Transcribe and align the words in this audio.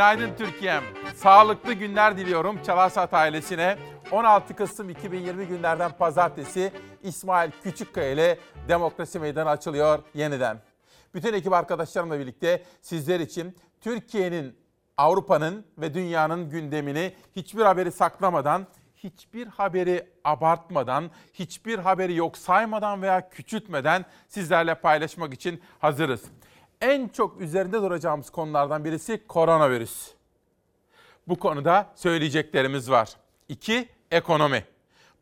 Günaydın 0.00 0.34
Türkiye'm. 0.38 0.84
Sağlıklı 1.14 1.72
günler 1.72 2.16
diliyorum 2.16 2.62
Çalarsat 2.62 3.14
ailesine. 3.14 3.78
16 4.12 4.56
Kasım 4.56 4.90
2020 4.90 5.46
günlerden 5.46 5.90
pazartesi 5.90 6.72
İsmail 7.02 7.50
Küçükkaya 7.62 8.12
ile 8.12 8.38
Demokrasi 8.68 9.18
Meydanı 9.18 9.48
açılıyor 9.50 9.98
yeniden. 10.14 10.60
Bütün 11.14 11.32
ekip 11.32 11.52
arkadaşlarımla 11.52 12.18
birlikte 12.18 12.62
sizler 12.82 13.20
için 13.20 13.56
Türkiye'nin, 13.80 14.56
Avrupa'nın 14.96 15.66
ve 15.78 15.94
dünyanın 15.94 16.50
gündemini 16.50 17.14
hiçbir 17.36 17.62
haberi 17.62 17.92
saklamadan, 17.92 18.66
hiçbir 18.96 19.46
haberi 19.46 20.08
abartmadan, 20.24 21.10
hiçbir 21.32 21.78
haberi 21.78 22.14
yok 22.14 22.38
saymadan 22.38 23.02
veya 23.02 23.28
küçültmeden 23.28 24.04
sizlerle 24.28 24.74
paylaşmak 24.74 25.34
için 25.34 25.62
hazırız. 25.78 26.22
En 26.80 27.08
çok 27.08 27.40
üzerinde 27.40 27.82
duracağımız 27.82 28.30
konulardan 28.30 28.84
birisi 28.84 29.26
koronavirüs. 29.26 30.10
Bu 31.28 31.38
konuda 31.38 31.92
söyleyeceklerimiz 31.94 32.90
var. 32.90 33.10
İki, 33.48 33.88
ekonomi. 34.10 34.64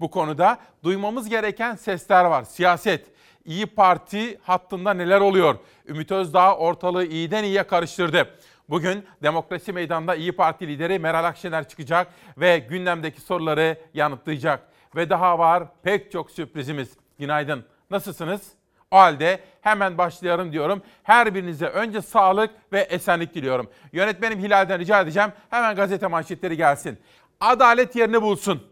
Bu 0.01 0.11
konuda 0.11 0.59
duymamız 0.84 1.29
gereken 1.29 1.75
sesler 1.75 2.25
var. 2.25 2.43
Siyaset, 2.43 3.07
İyi 3.45 3.67
Parti 3.67 4.39
hattında 4.43 4.95
neler 4.95 5.21
oluyor? 5.21 5.57
Ümit 5.89 6.12
Özdağ 6.12 6.57
ortalığı 6.57 7.05
iyiden 7.05 7.45
iyiye 7.45 7.62
karıştırdı. 7.62 8.29
Bugün 8.69 9.06
Demokrasi 9.23 9.73
Meydanı'nda 9.73 10.15
İyi 10.15 10.33
Parti 10.33 10.69
lideri 10.69 10.98
Meral 10.98 11.25
Akşener 11.25 11.69
çıkacak 11.69 12.09
ve 12.39 12.59
gündemdeki 12.59 13.20
soruları 13.20 13.79
yanıtlayacak. 13.95 14.69
Ve 14.97 15.11
daha 15.11 15.39
var 15.39 15.64
pek 15.83 16.12
çok 16.12 16.31
sürprizimiz. 16.31 16.91
Günaydın. 17.19 17.64
Nasılsınız? 17.91 18.58
O 18.91 18.97
halde 18.97 19.41
hemen 19.61 19.98
başlayalım 19.98 20.53
diyorum. 20.53 20.83
Her 21.03 21.34
birinize 21.34 21.67
önce 21.67 22.03
sağlık 22.03 22.50
ve 22.72 22.81
esenlik 22.81 23.34
diliyorum. 23.34 23.70
Yönetmenim 23.92 24.39
Hilal'den 24.39 24.78
rica 24.80 25.00
edeceğim. 25.00 25.33
Hemen 25.50 25.77
gazete 25.77 26.06
manşetleri 26.06 26.56
gelsin. 26.56 26.98
Adalet 27.41 27.97
yerini 27.97 28.22
bulsun. 28.22 28.62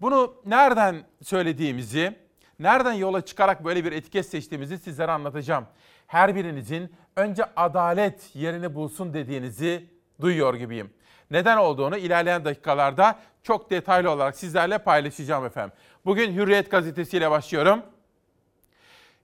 Bunu 0.00 0.34
nereden 0.46 1.04
söylediğimizi, 1.22 2.16
nereden 2.58 2.92
yola 2.92 3.24
çıkarak 3.24 3.64
böyle 3.64 3.84
bir 3.84 3.92
etiket 3.92 4.26
seçtiğimizi 4.26 4.78
sizlere 4.78 5.12
anlatacağım. 5.12 5.66
Her 6.06 6.34
birinizin 6.34 6.94
önce 7.16 7.44
adalet 7.56 8.30
yerini 8.34 8.74
bulsun 8.74 9.14
dediğinizi 9.14 9.84
duyuyor 10.20 10.54
gibiyim. 10.54 10.90
Neden 11.30 11.56
olduğunu 11.56 11.96
ilerleyen 11.96 12.44
dakikalarda 12.44 13.18
çok 13.42 13.70
detaylı 13.70 14.10
olarak 14.10 14.36
sizlerle 14.36 14.78
paylaşacağım 14.78 15.44
efendim. 15.44 15.72
Bugün 16.04 16.32
Hürriyet 16.34 16.70
gazetesiyle 16.70 17.30
başlıyorum. 17.30 17.82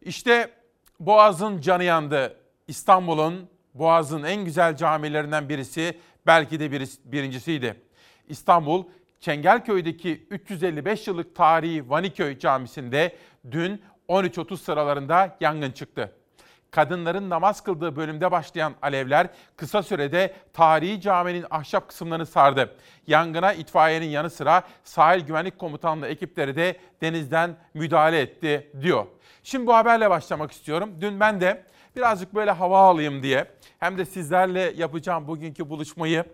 İşte 0.04 0.50
Boğaz'ın 1.00 1.60
canı 1.60 1.84
yandı. 1.84 2.36
İstanbul'un 2.68 3.48
Boğaz'ın 3.74 4.22
en 4.22 4.44
güzel 4.44 4.76
camilerinden 4.76 5.48
birisi 5.48 5.98
belki 6.26 6.60
de 6.60 6.72
birisi, 6.72 7.00
birincisiydi. 7.04 7.80
İstanbul 8.28 8.84
Çengelköy'deki 9.20 10.26
355 10.30 11.06
yıllık 11.06 11.34
tarihi 11.36 11.90
Vaniköy 11.90 12.38
Camisi'nde 12.38 13.16
dün 13.50 13.82
13.30 14.08 14.56
sıralarında 14.56 15.36
yangın 15.40 15.70
çıktı. 15.70 16.12
Kadınların 16.74 17.30
namaz 17.30 17.60
kıldığı 17.60 17.96
bölümde 17.96 18.30
başlayan 18.30 18.74
alevler 18.82 19.28
kısa 19.56 19.82
sürede 19.82 20.34
tarihi 20.52 21.00
caminin 21.00 21.46
ahşap 21.50 21.88
kısımlarını 21.88 22.26
sardı. 22.26 22.76
Yangına 23.06 23.52
itfaiyenin 23.52 24.06
yanı 24.06 24.30
sıra 24.30 24.62
sahil 24.84 25.20
güvenlik 25.20 25.58
komutanlığı 25.58 26.06
ekipleri 26.08 26.56
de 26.56 26.76
denizden 27.02 27.56
müdahale 27.74 28.20
etti 28.20 28.70
diyor. 28.80 29.06
Şimdi 29.42 29.66
bu 29.66 29.74
haberle 29.74 30.10
başlamak 30.10 30.52
istiyorum. 30.52 30.90
Dün 31.00 31.20
ben 31.20 31.40
de 31.40 31.64
birazcık 31.96 32.34
böyle 32.34 32.50
hava 32.50 32.80
alayım 32.80 33.22
diye 33.22 33.46
hem 33.78 33.98
de 33.98 34.04
sizlerle 34.04 34.72
yapacağım 34.76 35.28
bugünkü 35.28 35.68
buluşmayı 35.70 36.24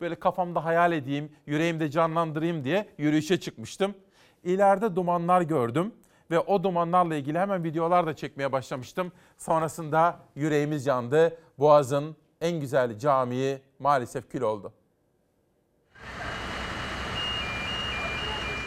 böyle 0.00 0.14
kafamda 0.14 0.64
hayal 0.64 0.92
edeyim, 0.92 1.32
yüreğimde 1.46 1.90
canlandırayım 1.90 2.64
diye 2.64 2.88
yürüyüşe 2.98 3.40
çıkmıştım. 3.40 3.94
İleride 4.44 4.96
dumanlar 4.96 5.40
gördüm 5.40 5.92
ve 6.30 6.38
o 6.40 6.62
dumanlarla 6.64 7.16
ilgili 7.16 7.38
hemen 7.38 7.64
videolar 7.64 8.06
da 8.06 8.16
çekmeye 8.16 8.52
başlamıştım. 8.52 9.12
Sonrasında 9.38 10.20
yüreğimiz 10.36 10.86
yandı. 10.86 11.38
Boğaz'ın 11.58 12.16
en 12.40 12.60
güzel 12.60 12.98
camii 12.98 13.58
maalesef 13.78 14.30
kül 14.30 14.40
oldu. 14.40 14.72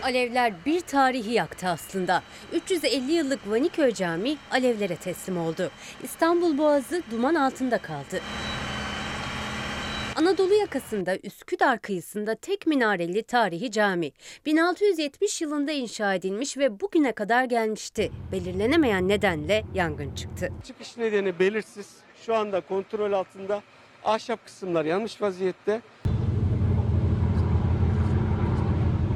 Alevler 0.04 0.54
bir 0.66 0.80
tarihi 0.82 1.34
yaktı 1.34 1.68
aslında. 1.68 2.24
350 2.54 3.12
yıllık 3.12 3.50
Vaniköy 3.50 3.92
Camii 3.94 4.38
alevlere 4.52 4.96
teslim 4.96 5.38
oldu. 5.38 5.72
İstanbul 6.04 6.58
Boğazı 6.58 7.04
duman 7.12 7.36
altında 7.36 7.78
kaldı. 7.78 8.22
Anadolu 10.16 10.54
yakasında 10.54 11.18
Üsküdar 11.24 11.80
kıyısında 11.80 12.36
tek 12.36 12.68
minareli 12.68 13.24
tarihi 13.24 13.72
cami. 13.72 14.12
1670 14.46 15.42
yılında 15.42 15.72
inşa 15.72 16.14
edilmiş 16.14 16.58
ve 16.58 16.80
bugüne 16.80 17.12
kadar 17.12 17.44
gelmişti. 17.44 18.12
Belirlenemeyen 18.32 19.08
nedenle 19.08 19.64
yangın 19.74 20.16
çıktı. 20.16 20.50
Çıkış 20.68 20.98
nedeni 20.98 21.40
belirsiz. 21.40 21.88
Şu 22.26 22.36
anda 22.36 22.62
kontrol 22.62 23.12
altında. 23.14 23.62
Ahşap 24.04 24.46
kısımlar 24.46 24.86
yanmış 24.86 25.22
vaziyette. 25.22 25.82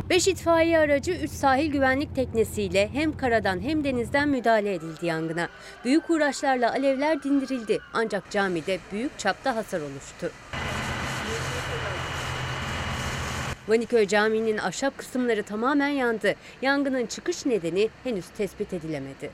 5 0.09 0.27
itfaiye 0.27 0.79
aracı 0.79 1.11
3 1.11 1.31
sahil 1.31 1.71
güvenlik 1.71 2.15
teknesiyle 2.15 2.89
hem 2.93 3.17
karadan 3.17 3.59
hem 3.61 3.83
denizden 3.83 4.29
müdahale 4.29 4.73
edildi 4.73 5.05
yangına. 5.05 5.49
Büyük 5.85 6.09
uğraşlarla 6.09 6.71
alevler 6.71 7.23
dindirildi 7.23 7.79
ancak 7.93 8.31
camide 8.31 8.79
büyük 8.91 9.19
çapta 9.19 9.55
hasar 9.55 9.81
oluştu. 9.81 10.31
Vaniköy 13.67 14.07
Camii'nin 14.07 14.57
ahşap 14.57 14.97
kısımları 14.97 15.43
tamamen 15.43 15.87
yandı. 15.87 16.35
Yangının 16.61 17.05
çıkış 17.05 17.45
nedeni 17.45 17.89
henüz 18.03 18.29
tespit 18.29 18.73
edilemedi. 18.73 19.31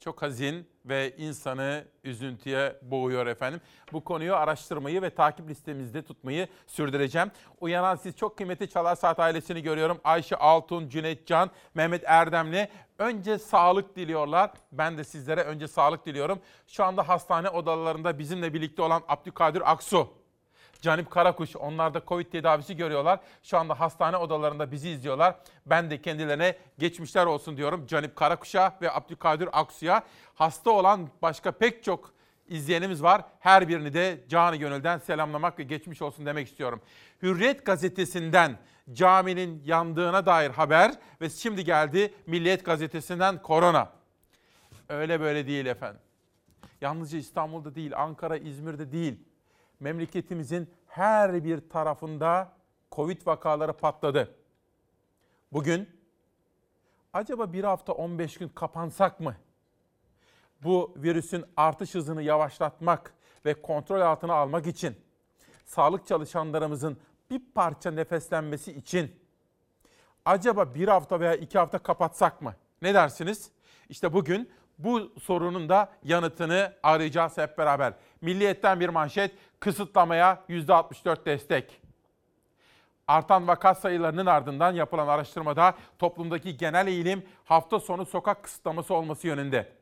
Çok 0.00 0.22
hazin 0.22 0.66
ve 0.84 1.16
insanı 1.16 1.84
üzüntüye 2.04 2.76
boğuyor 2.82 3.26
efendim. 3.26 3.60
Bu 3.92 4.04
konuyu 4.04 4.34
araştırmayı 4.34 5.02
ve 5.02 5.10
takip 5.10 5.48
listemizde 5.48 6.02
tutmayı 6.02 6.48
sürdüreceğim. 6.66 7.30
Uyanan 7.60 7.96
siz 7.96 8.16
çok 8.16 8.36
kıymetli 8.36 8.70
Çalar 8.70 8.96
Saat 8.96 9.20
ailesini 9.20 9.62
görüyorum. 9.62 10.00
Ayşe 10.04 10.36
Altun, 10.36 10.88
Cüneyt 10.88 11.26
Can, 11.26 11.50
Mehmet 11.74 12.02
Erdemli. 12.06 12.68
Önce 12.98 13.38
sağlık 13.38 13.96
diliyorlar. 13.96 14.50
Ben 14.72 14.98
de 14.98 15.04
sizlere 15.04 15.42
önce 15.42 15.68
sağlık 15.68 16.06
diliyorum. 16.06 16.40
Şu 16.66 16.84
anda 16.84 17.08
hastane 17.08 17.48
odalarında 17.48 18.18
bizimle 18.18 18.54
birlikte 18.54 18.82
olan 18.82 19.02
Abdülkadir 19.08 19.72
Aksu. 19.72 20.08
Canip 20.80 21.10
Karakuş 21.10 21.56
onlar 21.56 21.94
da 21.94 22.02
Covid 22.06 22.26
tedavisi 22.26 22.76
görüyorlar. 22.76 23.20
Şu 23.42 23.58
anda 23.58 23.80
hastane 23.80 24.16
odalarında 24.16 24.72
bizi 24.72 24.90
izliyorlar. 24.90 25.34
Ben 25.66 25.90
de 25.90 26.02
kendilerine 26.02 26.56
geçmişler 26.78 27.26
olsun 27.26 27.56
diyorum. 27.56 27.86
Canip 27.86 28.16
Karakuş'a 28.16 28.76
ve 28.82 28.92
Abdülkadir 28.92 29.48
Aksu'ya 29.52 30.02
hasta 30.34 30.70
olan 30.70 31.08
başka 31.22 31.52
pek 31.52 31.84
çok 31.84 32.12
izleyenimiz 32.48 33.02
var. 33.02 33.22
Her 33.40 33.68
birini 33.68 33.94
de 33.94 34.20
canı 34.28 34.56
gönülden 34.56 34.98
selamlamak 34.98 35.58
ve 35.58 35.62
geçmiş 35.62 36.02
olsun 36.02 36.26
demek 36.26 36.48
istiyorum. 36.48 36.80
Hürriyet 37.22 37.66
gazetesinden 37.66 38.58
caminin 38.92 39.62
yandığına 39.64 40.26
dair 40.26 40.50
haber 40.50 40.92
ve 41.20 41.30
şimdi 41.30 41.64
geldi 41.64 42.14
Milliyet 42.26 42.64
gazetesinden 42.64 43.42
korona. 43.42 43.92
Öyle 44.88 45.20
böyle 45.20 45.46
değil 45.46 45.66
efendim. 45.66 46.00
Yalnızca 46.80 47.18
İstanbul'da 47.18 47.74
değil, 47.74 47.96
Ankara, 47.96 48.36
İzmir'de 48.36 48.92
değil 48.92 49.18
memleketimizin 49.80 50.70
her 50.88 51.44
bir 51.44 51.68
tarafında 51.68 52.52
Covid 52.92 53.26
vakaları 53.26 53.72
patladı. 53.72 54.34
Bugün 55.52 55.88
acaba 57.12 57.52
bir 57.52 57.64
hafta 57.64 57.92
15 57.92 58.38
gün 58.38 58.48
kapansak 58.48 59.20
mı? 59.20 59.36
Bu 60.62 60.94
virüsün 60.96 61.44
artış 61.56 61.94
hızını 61.94 62.22
yavaşlatmak 62.22 63.14
ve 63.44 63.62
kontrol 63.62 64.00
altına 64.00 64.34
almak 64.34 64.66
için 64.66 64.96
sağlık 65.64 66.06
çalışanlarımızın 66.06 66.98
bir 67.30 67.42
parça 67.54 67.90
nefeslenmesi 67.90 68.72
için 68.72 69.16
acaba 70.24 70.74
bir 70.74 70.88
hafta 70.88 71.20
veya 71.20 71.34
iki 71.34 71.58
hafta 71.58 71.78
kapatsak 71.78 72.42
mı? 72.42 72.54
Ne 72.82 72.94
dersiniz? 72.94 73.50
İşte 73.88 74.12
bugün 74.12 74.50
bu 74.78 75.12
sorunun 75.22 75.68
da 75.68 75.92
yanıtını 76.04 76.72
arayacağız 76.82 77.38
hep 77.38 77.58
beraber. 77.58 77.92
Milliyetten 78.20 78.80
bir 78.80 78.88
manşet, 78.88 79.34
kısıtlamaya 79.60 80.44
%64 80.48 81.26
destek. 81.26 81.80
Artan 83.08 83.48
vaka 83.48 83.74
sayılarının 83.74 84.26
ardından 84.26 84.72
yapılan 84.72 85.08
araştırmada 85.08 85.74
toplumdaki 85.98 86.56
genel 86.56 86.86
eğilim 86.86 87.22
hafta 87.44 87.80
sonu 87.80 88.06
sokak 88.06 88.42
kısıtlaması 88.42 88.94
olması 88.94 89.26
yönünde. 89.26 89.72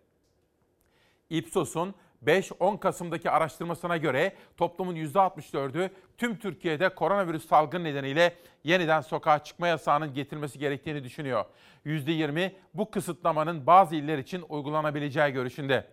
Ipsos'un 1.31 1.95
5-10 2.25 2.81
Kasım'daki 2.81 3.31
araştırmasına 3.31 3.97
göre 3.97 4.33
toplumun 4.57 4.97
%64'ü 4.97 5.91
tüm 6.19 6.39
Türkiye'de 6.39 6.89
koronavirüs 6.89 7.49
salgın 7.49 7.85
nedeniyle 7.85 8.35
yeniden 8.65 9.01
sokağa 9.01 9.45
çıkma 9.45 9.69
yasağının 9.69 10.15
getirilmesi 10.15 10.59
gerektiğini 10.59 11.05
düşünüyor. 11.05 11.45
%20 11.87 12.53
bu 12.75 12.91
kısıtlamanın 12.91 13.67
bazı 13.67 13.97
iller 13.97 14.19
için 14.19 14.45
uygulanabileceği 14.49 15.33
görüşünde. 15.33 15.87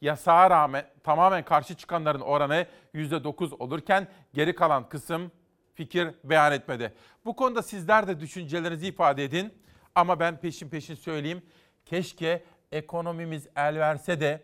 Yasağa 0.00 0.50
rağmen 0.50 0.84
tamamen 1.04 1.44
karşı 1.44 1.74
çıkanların 1.74 2.20
oranı 2.20 2.66
%9 2.94 3.54
olurken 3.58 4.08
geri 4.34 4.54
kalan 4.54 4.88
kısım 4.88 5.32
fikir 5.74 6.08
beyan 6.24 6.52
etmedi. 6.52 6.94
Bu 7.24 7.36
konuda 7.36 7.62
sizler 7.62 8.06
de 8.06 8.20
düşüncelerinizi 8.20 8.86
ifade 8.86 9.24
edin. 9.24 9.54
Ama 9.94 10.20
ben 10.20 10.36
peşin 10.36 10.68
peşin 10.68 10.94
söyleyeyim. 10.94 11.42
Keşke 11.84 12.44
ekonomimiz 12.72 13.48
el 13.56 13.78
verse 13.78 14.20
de 14.20 14.42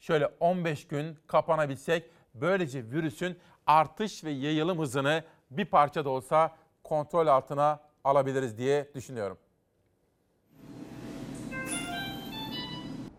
şöyle 0.00 0.26
15 0.40 0.86
gün 0.86 1.18
kapanabilsek. 1.26 2.10
Böylece 2.34 2.90
virüsün 2.90 3.38
artış 3.66 4.24
ve 4.24 4.30
yayılım 4.30 4.78
hızını 4.78 5.24
bir 5.50 5.64
parça 5.64 6.04
da 6.04 6.10
olsa 6.10 6.56
kontrol 6.84 7.26
altına 7.26 7.80
alabiliriz 8.04 8.58
diye 8.58 8.90
düşünüyorum. 8.94 9.38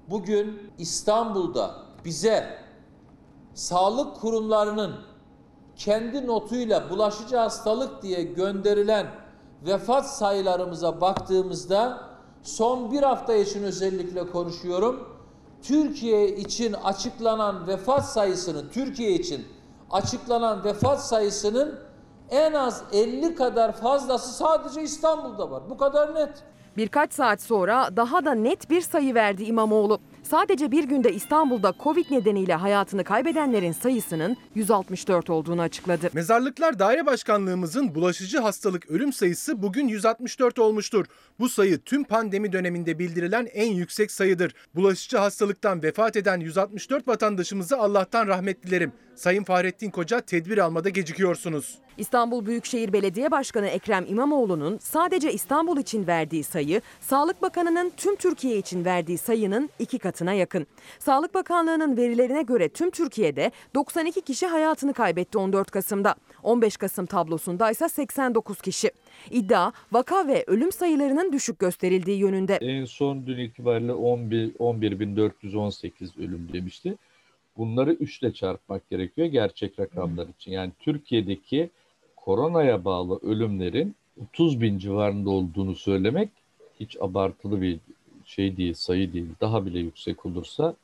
Bugün 0.07 0.71
İstanbul'da 0.77 1.75
bize 2.05 2.59
sağlık 3.53 4.15
kurumlarının 4.15 4.95
kendi 5.75 6.27
notuyla 6.27 6.89
bulaşıcı 6.89 7.37
hastalık 7.37 8.01
diye 8.01 8.23
gönderilen 8.23 9.07
vefat 9.65 10.09
sayılarımıza 10.09 11.01
baktığımızda 11.01 12.09
son 12.43 12.91
bir 12.91 13.03
hafta 13.03 13.35
için 13.35 13.63
özellikle 13.63 14.31
konuşuyorum. 14.31 15.18
Türkiye 15.63 16.35
için 16.35 16.73
açıklanan 16.73 17.67
vefat 17.67 18.05
sayısının 18.05 18.69
Türkiye 18.69 19.11
için 19.11 19.47
açıklanan 19.91 20.63
vefat 20.63 21.05
sayısının 21.05 21.79
en 22.29 22.53
az 22.53 22.83
50 22.93 23.35
kadar 23.35 23.71
fazlası 23.71 24.33
sadece 24.33 24.81
İstanbul'da 24.81 25.51
var. 25.51 25.63
Bu 25.69 25.77
kadar 25.77 26.15
net. 26.15 26.43
Birkaç 26.77 27.13
saat 27.13 27.41
sonra 27.41 27.89
daha 27.95 28.25
da 28.25 28.31
net 28.31 28.69
bir 28.69 28.81
sayı 28.81 29.15
verdi 29.15 29.43
İmamoğlu. 29.43 29.99
Sadece 30.29 30.71
bir 30.71 30.83
günde 30.83 31.13
İstanbul'da 31.13 31.73
Covid 31.83 32.11
nedeniyle 32.11 32.53
hayatını 32.53 33.03
kaybedenlerin 33.03 33.71
sayısının 33.71 34.37
164 34.55 35.29
olduğunu 35.29 35.61
açıkladı. 35.61 36.09
Mezarlıklar 36.13 36.79
Daire 36.79 37.05
Başkanlığımızın 37.05 37.95
bulaşıcı 37.95 38.39
hastalık 38.39 38.89
ölüm 38.91 39.13
sayısı 39.13 39.61
bugün 39.61 39.87
164 39.87 40.59
olmuştur. 40.59 41.05
Bu 41.39 41.49
sayı 41.49 41.79
tüm 41.79 42.03
pandemi 42.03 42.51
döneminde 42.51 42.99
bildirilen 42.99 43.47
en 43.53 43.71
yüksek 43.71 44.11
sayıdır. 44.11 44.53
Bulaşıcı 44.75 45.17
hastalıktan 45.17 45.83
vefat 45.83 46.15
eden 46.15 46.39
164 46.39 47.07
vatandaşımızı 47.07 47.77
Allah'tan 47.77 48.27
rahmet 48.27 48.63
dilerim. 48.63 48.91
Sayın 49.19 49.43
Fahrettin 49.43 49.89
Koca 49.89 50.21
tedbir 50.21 50.57
almada 50.57 50.89
gecikiyorsunuz. 50.89 51.77
İstanbul 51.97 52.45
Büyükşehir 52.45 52.93
Belediye 52.93 53.31
Başkanı 53.31 53.67
Ekrem 53.67 54.05
İmamoğlu'nun 54.07 54.77
sadece 54.77 55.33
İstanbul 55.33 55.77
için 55.77 56.07
verdiği 56.07 56.43
sayı, 56.43 56.81
Sağlık 56.99 57.41
Bakanı'nın 57.41 57.91
tüm 57.97 58.15
Türkiye 58.15 58.57
için 58.57 58.85
verdiği 58.85 59.17
sayının 59.17 59.69
iki 59.79 59.99
katına 59.99 60.33
yakın. 60.33 60.67
Sağlık 60.99 61.33
Bakanlığı'nın 61.33 61.97
verilerine 61.97 62.41
göre 62.41 62.69
tüm 62.69 62.91
Türkiye'de 62.91 63.51
92 63.75 64.21
kişi 64.21 64.47
hayatını 64.47 64.93
kaybetti 64.93 65.37
14 65.37 65.71
Kasım'da. 65.71 66.15
15 66.43 66.77
Kasım 66.77 67.05
tablosunda 67.05 67.71
ise 67.71 67.89
89 67.89 68.61
kişi. 68.61 68.91
İddia 69.31 69.71
vaka 69.91 70.27
ve 70.27 70.43
ölüm 70.47 70.71
sayılarının 70.71 71.33
düşük 71.33 71.59
gösterildiği 71.59 72.17
yönünde. 72.17 72.55
En 72.61 72.85
son 72.85 73.27
dün 73.27 73.37
itibariyle 73.37 73.93
11 73.93 74.53
11.418 74.53 76.19
ölüm 76.19 76.53
demişti. 76.53 76.97
Bunları 77.59 77.93
3 77.93 78.21
ile 78.21 78.33
çarpmak 78.33 78.89
gerekiyor 78.89 79.27
gerçek 79.27 79.79
rakamlar 79.79 80.27
için. 80.27 80.51
Yani 80.51 80.71
Türkiye'deki 80.79 81.69
koronaya 82.15 82.85
bağlı 82.85 83.19
ölümlerin 83.23 83.95
30 84.21 84.61
bin 84.61 84.77
civarında 84.77 85.29
olduğunu 85.29 85.75
söylemek 85.75 86.29
hiç 86.79 86.97
abartılı 87.01 87.61
bir 87.61 87.79
şey 88.25 88.57
değil, 88.57 88.73
sayı 88.73 89.13
değil. 89.13 89.25
Daha 89.41 89.65
bile 89.65 89.79
yüksek 89.79 90.25
olursa 90.25 90.75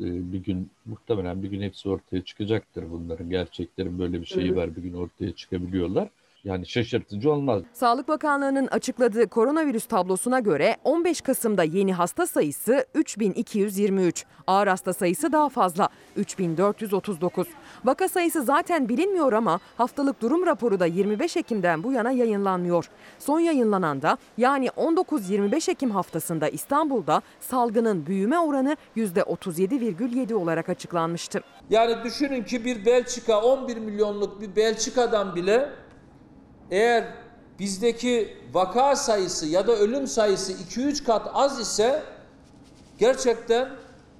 e, 0.00 0.32
bir 0.32 0.44
gün 0.44 0.70
muhtemelen 0.86 1.42
bir 1.42 1.50
gün 1.50 1.62
hepsi 1.62 1.88
ortaya 1.88 2.22
çıkacaktır 2.22 2.84
bunların. 2.90 3.30
Gerçeklerin 3.30 3.98
böyle 3.98 4.20
bir 4.20 4.26
şeyi 4.26 4.56
var 4.56 4.76
bir 4.76 4.82
gün 4.82 4.94
ortaya 4.94 5.32
çıkabiliyorlar. 5.32 6.08
Yani 6.44 6.66
şaşırtıcı 6.66 7.32
olmaz. 7.32 7.62
Sağlık 7.72 8.08
Bakanlığı'nın 8.08 8.66
açıkladığı 8.66 9.28
koronavirüs 9.28 9.86
tablosuna 9.86 10.40
göre 10.40 10.76
15 10.84 11.20
Kasım'da 11.20 11.62
yeni 11.64 11.94
hasta 11.94 12.26
sayısı 12.26 12.86
3223. 12.94 14.24
Ağır 14.46 14.66
hasta 14.66 14.92
sayısı 14.92 15.32
daha 15.32 15.48
fazla 15.48 15.88
3439. 16.16 17.46
Vaka 17.84 18.08
sayısı 18.08 18.42
zaten 18.42 18.88
bilinmiyor 18.88 19.32
ama 19.32 19.60
haftalık 19.76 20.22
durum 20.22 20.46
raporu 20.46 20.80
da 20.80 20.86
25 20.86 21.36
Ekim'den 21.36 21.82
bu 21.82 21.92
yana 21.92 22.10
yayınlanmıyor. 22.10 22.90
Son 23.18 23.40
yayınlanan 23.40 24.02
da 24.02 24.18
yani 24.38 24.66
19-25 24.66 25.70
Ekim 25.70 25.90
haftasında 25.90 26.48
İstanbul'da 26.48 27.22
salgının 27.40 28.06
büyüme 28.06 28.38
oranı 28.38 28.76
%37,7 28.96 30.34
olarak 30.34 30.68
açıklanmıştı. 30.68 31.40
Yani 31.70 32.04
düşünün 32.04 32.42
ki 32.42 32.64
bir 32.64 32.86
Belçika 32.86 33.40
11 33.40 33.76
milyonluk 33.76 34.40
bir 34.40 34.56
Belçika'dan 34.56 35.34
bile 35.34 35.83
eğer 36.70 37.04
bizdeki 37.58 38.36
vaka 38.52 38.96
sayısı 38.96 39.46
ya 39.46 39.66
da 39.66 39.72
ölüm 39.72 40.06
sayısı 40.06 40.52
2-3 40.52 41.04
kat 41.04 41.30
az 41.34 41.60
ise 41.60 42.02
gerçekten 42.98 43.68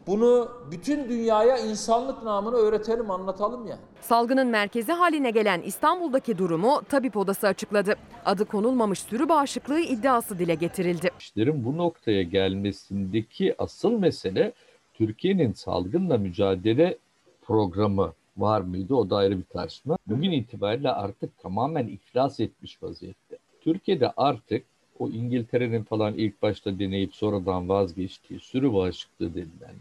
bunu 0.07 0.49
bütün 0.71 1.09
dünyaya 1.09 1.59
insanlık 1.59 2.23
namını 2.23 2.57
öğretelim, 2.57 3.11
anlatalım 3.11 3.67
ya. 3.67 3.79
Salgının 4.01 4.47
merkezi 4.47 4.93
haline 4.93 5.31
gelen 5.31 5.63
İstanbul'daki 5.63 6.39
durumu 6.39 6.83
tabip 6.89 7.17
odası 7.17 7.47
açıkladı. 7.49 7.97
Adı 8.25 8.45
konulmamış 8.45 8.99
sürü 8.99 9.29
bağışıklığı 9.29 9.81
iddiası 9.81 10.39
dile 10.39 10.55
getirildi. 10.55 11.11
İşlerin 11.21 11.65
bu 11.65 11.77
noktaya 11.77 12.23
gelmesindeki 12.23 13.55
asıl 13.59 13.91
mesele 13.91 14.53
Türkiye'nin 14.95 15.53
salgınla 15.53 16.19
mücadele 16.19 16.99
programı 17.43 18.13
var 18.37 18.61
mıydı? 18.61 18.95
O 18.95 19.11
da 19.11 19.17
ayrı 19.17 19.39
bir 19.39 19.45
tartışma. 19.45 19.99
Bugün 20.07 20.31
itibariyle 20.31 20.91
artık 20.91 21.39
tamamen 21.39 21.87
iflas 21.87 22.41
etmiş 22.41 22.83
vaziyette. 22.83 23.39
Türkiye'de 23.61 24.13
artık 24.17 24.65
o 24.99 25.09
İngiltere'nin 25.09 25.83
falan 25.83 26.15
ilk 26.15 26.43
başta 26.43 26.79
deneyip 26.79 27.15
sonradan 27.15 27.69
vazgeçtiği 27.69 28.41
sürü 28.41 28.73
bağışıklığı 28.73 29.35
denilen, 29.35 29.75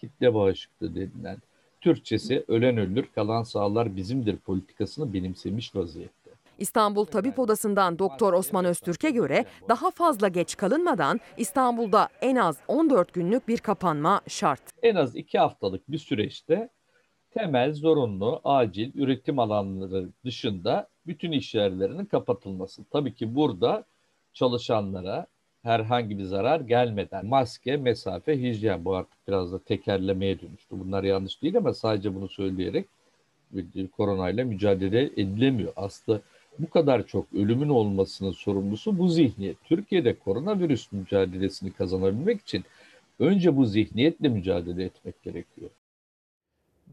kitle 0.00 0.34
bağışıklığı 0.34 0.94
denilen, 0.94 1.38
Türkçesi 1.80 2.44
ölen 2.48 2.76
ölür 2.76 3.06
kalan 3.14 3.42
sağlar 3.42 3.96
bizimdir 3.96 4.36
politikasını 4.36 5.12
benimsemiş 5.12 5.76
vaziyette. 5.76 6.30
İstanbul 6.58 7.04
Tabip 7.04 7.38
Odası'ndan 7.38 7.98
Doktor 7.98 8.32
Osman 8.32 8.64
Öztürk'e 8.64 9.10
göre 9.10 9.44
daha 9.68 9.90
fazla 9.90 10.28
geç 10.28 10.56
kalınmadan 10.56 11.20
İstanbul'da 11.36 12.08
en 12.20 12.36
az 12.36 12.56
14 12.68 13.12
günlük 13.12 13.48
bir 13.48 13.58
kapanma 13.58 14.20
şart. 14.28 14.62
En 14.82 14.94
az 14.94 15.16
iki 15.16 15.38
haftalık 15.38 15.90
bir 15.90 15.98
süreçte 15.98 16.68
temel, 17.36 17.74
zorunlu, 17.74 18.40
acil 18.44 18.90
üretim 18.94 19.38
alanları 19.38 20.08
dışında 20.24 20.88
bütün 21.06 21.32
iş 21.32 21.54
yerlerinin 21.54 22.04
kapatılması. 22.04 22.82
Tabii 22.90 23.14
ki 23.14 23.34
burada 23.34 23.84
çalışanlara 24.32 25.26
herhangi 25.62 26.18
bir 26.18 26.24
zarar 26.24 26.60
gelmeden 26.60 27.26
maske, 27.26 27.76
mesafe, 27.76 28.42
hijyen 28.42 28.84
bu 28.84 28.94
artık 28.94 29.18
biraz 29.28 29.52
da 29.52 29.58
tekerlemeye 29.58 30.40
dönüştü. 30.40 30.70
Bunlar 30.70 31.04
yanlış 31.04 31.42
değil 31.42 31.56
ama 31.56 31.74
sadece 31.74 32.14
bunu 32.14 32.28
söyleyerek 32.28 32.86
koronayla 33.96 34.44
mücadele 34.44 35.02
edilemiyor. 35.02 35.72
Aslında 35.76 36.20
bu 36.58 36.70
kadar 36.70 37.06
çok 37.06 37.32
ölümün 37.34 37.68
olmasının 37.68 38.32
sorumlusu 38.32 38.98
bu 38.98 39.08
zihniyet. 39.08 39.56
Türkiye'de 39.64 40.18
koronavirüs 40.18 40.92
mücadelesini 40.92 41.72
kazanabilmek 41.72 42.40
için 42.40 42.64
önce 43.18 43.56
bu 43.56 43.64
zihniyetle 43.64 44.28
mücadele 44.28 44.84
etmek 44.84 45.22
gerekiyor. 45.22 45.70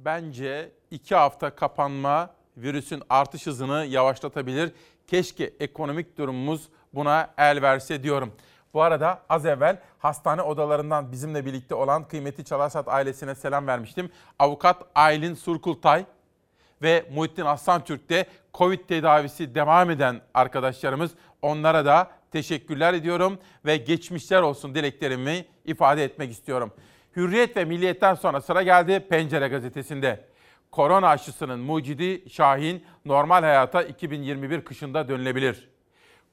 Bence 0.06 0.72
iki 0.92 1.16
hafta 1.16 1.56
kapanma 1.56 2.30
virüsün 2.58 3.04
artış 3.10 3.48
hızını 3.48 3.86
yavaşlatabilir. 3.86 4.72
Keşke 5.08 5.54
ekonomik 5.60 6.18
durumumuz 6.18 6.70
buna 6.94 7.34
el 7.38 7.62
verse 7.62 8.04
diyorum. 8.04 8.34
Bu 8.74 8.82
arada 8.82 9.22
az 9.30 9.46
evvel 9.46 9.80
hastane 10.00 10.42
odalarından 10.42 11.12
bizimle 11.12 11.46
birlikte 11.46 11.76
olan 11.76 12.08
kıymetli 12.08 12.46
Çalarsat 12.46 12.88
ailesine 12.88 13.36
selam 13.36 13.68
vermiştim. 13.68 14.10
Avukat 14.40 14.84
Aylin 14.96 15.34
Surkultay 15.34 16.06
ve 16.82 17.06
Muhittin 17.14 17.46
Aslantürk'te 17.46 18.26
Covid 18.54 18.80
tedavisi 18.80 19.56
devam 19.56 19.90
eden 19.90 20.22
arkadaşlarımız. 20.34 21.12
Onlara 21.42 21.86
da 21.86 22.12
teşekkürler 22.32 22.94
ediyorum 22.94 23.40
ve 23.66 23.78
geçmişler 23.78 24.42
olsun 24.42 24.76
dileklerimi 24.76 25.46
ifade 25.66 26.04
etmek 26.04 26.32
istiyorum. 26.32 26.72
Hürriyet 27.16 27.58
ve 27.58 27.66
Milliyet'ten 27.66 28.16
sonra 28.16 28.42
sıra 28.42 28.64
geldi 28.64 29.00
Pencere 29.10 29.48
gazetesinde. 29.48 30.26
Korona 30.72 31.08
aşısının 31.08 31.60
mucidi 31.60 32.30
Şahin 32.30 32.84
normal 33.06 33.44
hayata 33.44 33.84
2021 33.84 34.62
kışında 34.62 35.08
dönülebilir. 35.08 35.70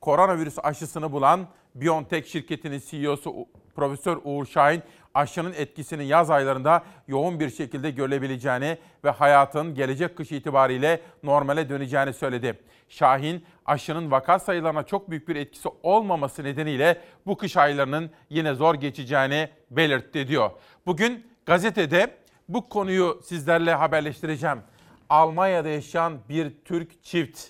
Koronavirüs 0.00 0.58
aşısını 0.62 1.12
bulan 1.12 1.46
BioNTech 1.75 2.28
şirketinin 2.28 2.82
CEO'su 2.90 3.46
Profesör 3.76 4.18
Uğur 4.25 4.46
Şahin 4.46 4.82
aşının 5.14 5.52
etkisinin 5.52 6.04
yaz 6.04 6.30
aylarında 6.30 6.84
yoğun 7.08 7.40
bir 7.40 7.50
şekilde 7.50 7.90
görülebileceğini 7.90 8.78
ve 9.04 9.10
hayatın 9.10 9.75
gelecek 9.75 10.16
kış 10.16 10.32
itibariyle 10.32 11.00
normale 11.22 11.68
döneceğini 11.68 12.12
söyledi. 12.12 12.58
Şahin 12.90 13.44
aşının 13.66 14.11
vaka 14.11 14.38
sayılarına 14.38 14.82
çok 14.82 15.11
büyük 15.11 15.28
bir 15.28 15.37
etkisi 15.37 15.68
olmaması 15.82 16.44
nedeniyle 16.44 17.00
bu 17.26 17.37
kış 17.37 17.56
aylarının 17.56 18.11
yine 18.30 18.54
zor 18.54 18.75
geçeceğini 18.75 19.49
belirtti 19.70 20.28
diyor. 20.28 20.50
Bugün 20.87 21.26
gazetede 21.47 22.20
Bu 22.49 22.68
konuyu 22.68 23.20
sizlerle 23.25 23.75
haberleştireceğim. 23.75 24.59
Almanya'da 25.09 25.68
yaşayan 25.68 26.18
bir 26.28 26.52
Türk 26.64 27.04
çift, 27.04 27.40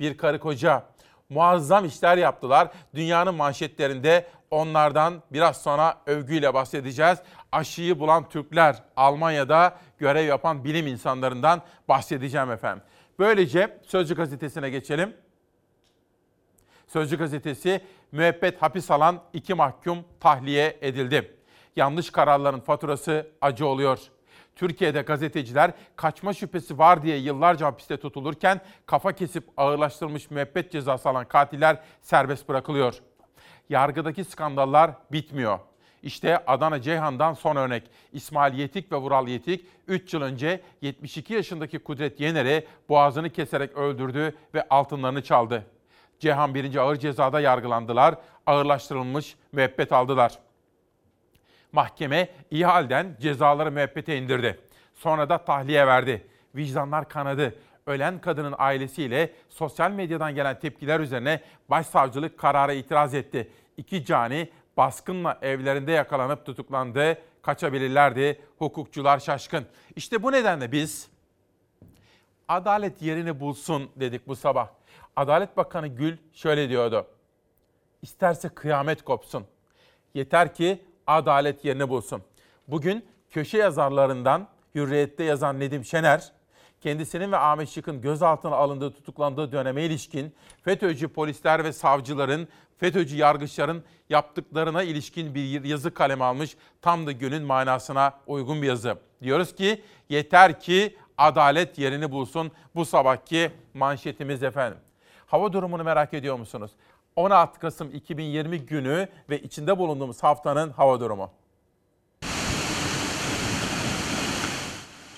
bir 0.00 0.16
karı 0.16 0.40
koca 0.40 0.84
muazzam 1.28 1.84
işler 1.84 2.18
yaptılar. 2.18 2.68
Dünyanın 2.94 3.34
manşetlerinde 3.34 4.26
onlardan 4.50 5.22
biraz 5.32 5.62
sonra 5.62 5.96
övgüyle 6.06 6.54
bahsedeceğiz. 6.54 7.18
Aşıyı 7.52 7.98
bulan 8.00 8.28
Türkler 8.28 8.82
Almanya'da 8.96 9.76
görev 9.98 10.26
yapan 10.26 10.64
bilim 10.64 10.86
insanlarından 10.86 11.62
bahsedeceğim 11.88 12.50
efendim. 12.50 12.82
Böylece 13.20 13.78
Sözcü 13.82 14.14
gazetesine 14.14 14.70
geçelim. 14.70 15.14
Sözcü 16.86 17.18
gazetesi 17.18 17.80
müebbet 18.12 18.62
hapis 18.62 18.90
alan 18.90 19.22
iki 19.32 19.54
mahkum 19.54 20.04
tahliye 20.20 20.78
edildi. 20.80 21.36
Yanlış 21.76 22.10
kararların 22.10 22.60
faturası 22.60 23.30
acı 23.40 23.66
oluyor. 23.66 23.98
Türkiye'de 24.56 25.02
gazeteciler 25.02 25.72
kaçma 25.96 26.32
şüphesi 26.32 26.78
var 26.78 27.02
diye 27.02 27.16
yıllarca 27.16 27.66
hapiste 27.66 27.96
tutulurken 27.96 28.60
kafa 28.86 29.12
kesip 29.12 29.44
ağırlaştırılmış 29.56 30.30
müebbet 30.30 30.72
cezası 30.72 31.08
alan 31.08 31.28
katiller 31.28 31.82
serbest 32.02 32.48
bırakılıyor. 32.48 32.94
Yargıdaki 33.68 34.24
skandallar 34.24 34.90
bitmiyor. 35.12 35.58
İşte 36.02 36.44
Adana 36.46 36.82
Ceyhan'dan 36.82 37.32
son 37.32 37.56
örnek. 37.56 37.82
İsmail 38.12 38.58
Yetik 38.58 38.92
ve 38.92 38.96
Vural 38.96 39.28
Yetik 39.28 39.66
3 39.88 40.14
yıl 40.14 40.22
önce 40.22 40.60
72 40.82 41.34
yaşındaki 41.34 41.78
Kudret 41.78 42.20
Yener'i 42.20 42.66
boğazını 42.88 43.30
keserek 43.30 43.76
öldürdü 43.76 44.36
ve 44.54 44.68
altınlarını 44.70 45.22
çaldı. 45.22 45.66
Ceyhan 46.18 46.54
1. 46.54 46.76
Ağır 46.76 46.96
Ceza'da 46.96 47.40
yargılandılar, 47.40 48.14
ağırlaştırılmış 48.46 49.36
müebbet 49.52 49.92
aldılar. 49.92 50.38
Mahkeme 51.72 52.28
iyi 52.50 52.66
halden 52.66 53.16
cezaları 53.20 53.70
müebbete 53.70 54.18
indirdi. 54.18 54.60
Sonra 54.94 55.28
da 55.28 55.38
tahliye 55.38 55.86
verdi. 55.86 56.26
Vicdanlar 56.54 57.08
kanadı. 57.08 57.54
Ölen 57.86 58.20
kadının 58.20 58.54
ailesiyle 58.58 59.32
sosyal 59.48 59.90
medyadan 59.90 60.34
gelen 60.34 60.58
tepkiler 60.58 61.00
üzerine 61.00 61.40
başsavcılık 61.68 62.38
karara 62.38 62.72
itiraz 62.72 63.14
etti. 63.14 63.50
İki 63.76 64.04
cani 64.04 64.48
baskınla 64.80 65.38
evlerinde 65.42 65.92
yakalanıp 65.92 66.46
tutuklandı. 66.46 67.18
Kaçabilirlerdi. 67.42 68.40
Hukukçular 68.58 69.18
şaşkın. 69.18 69.66
İşte 69.96 70.22
bu 70.22 70.32
nedenle 70.32 70.72
biz 70.72 71.08
adalet 72.48 73.02
yerini 73.02 73.40
bulsun 73.40 73.90
dedik 73.96 74.28
bu 74.28 74.36
sabah. 74.36 74.68
Adalet 75.16 75.56
Bakanı 75.56 75.86
Gül 75.86 76.16
şöyle 76.32 76.68
diyordu. 76.68 77.06
İsterse 78.02 78.48
kıyamet 78.48 79.02
kopsun. 79.02 79.46
Yeter 80.14 80.54
ki 80.54 80.84
adalet 81.06 81.64
yerini 81.64 81.88
bulsun. 81.88 82.22
Bugün 82.68 83.04
köşe 83.30 83.58
yazarlarından 83.58 84.48
Hürriyet'te 84.74 85.24
yazan 85.24 85.60
Nedim 85.60 85.84
Şener, 85.84 86.32
kendisinin 86.80 87.32
ve 87.32 87.36
Ahmet 87.36 87.68
Şık'ın 87.68 88.00
gözaltına 88.00 88.56
alındığı 88.56 88.92
tutuklandığı 88.94 89.52
döneme 89.52 89.82
ilişkin 89.82 90.34
FETÖ'cü 90.62 91.08
polisler 91.08 91.64
ve 91.64 91.72
savcıların, 91.72 92.48
FETÖ'cü 92.78 93.16
yargıçların 93.16 93.84
yaptıklarına 94.10 94.82
ilişkin 94.82 95.34
bir 95.34 95.64
yazı 95.64 95.94
kaleme 95.94 96.24
almış. 96.24 96.56
Tam 96.82 97.06
da 97.06 97.12
günün 97.12 97.42
manasına 97.42 98.12
uygun 98.26 98.62
bir 98.62 98.66
yazı. 98.66 98.98
Diyoruz 99.22 99.54
ki 99.54 99.82
yeter 100.08 100.60
ki 100.60 100.96
adalet 101.18 101.78
yerini 101.78 102.12
bulsun 102.12 102.52
bu 102.74 102.84
sabahki 102.84 103.50
manşetimiz 103.74 104.42
efendim. 104.42 104.78
Hava 105.26 105.52
durumunu 105.52 105.84
merak 105.84 106.14
ediyor 106.14 106.38
musunuz? 106.38 106.70
16 107.16 107.60
Kasım 107.60 107.94
2020 107.94 108.58
günü 108.58 109.08
ve 109.30 109.38
içinde 109.38 109.78
bulunduğumuz 109.78 110.22
haftanın 110.22 110.70
hava 110.70 111.00
durumu. 111.00 111.30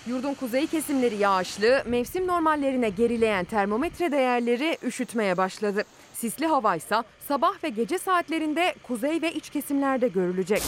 Yurdun 0.06 0.35
kuzey 0.35 0.66
kesimleri 0.66 1.16
yağışlı, 1.16 1.82
mevsim 1.87 2.26
normallerine 2.26 2.88
gerileyen 2.88 3.44
termometre 3.44 4.12
değerleri 4.12 4.78
üşütmeye 4.82 5.37
başladı. 5.37 5.85
Sisli 6.14 6.47
havaysa 6.47 7.04
sabah 7.28 7.64
ve 7.64 7.68
gece 7.68 7.99
saatlerinde 7.99 8.75
kuzey 8.82 9.23
ve 9.23 9.32
iç 9.32 9.50
kesimlerde 9.50 10.09
görülecek. 10.09 10.62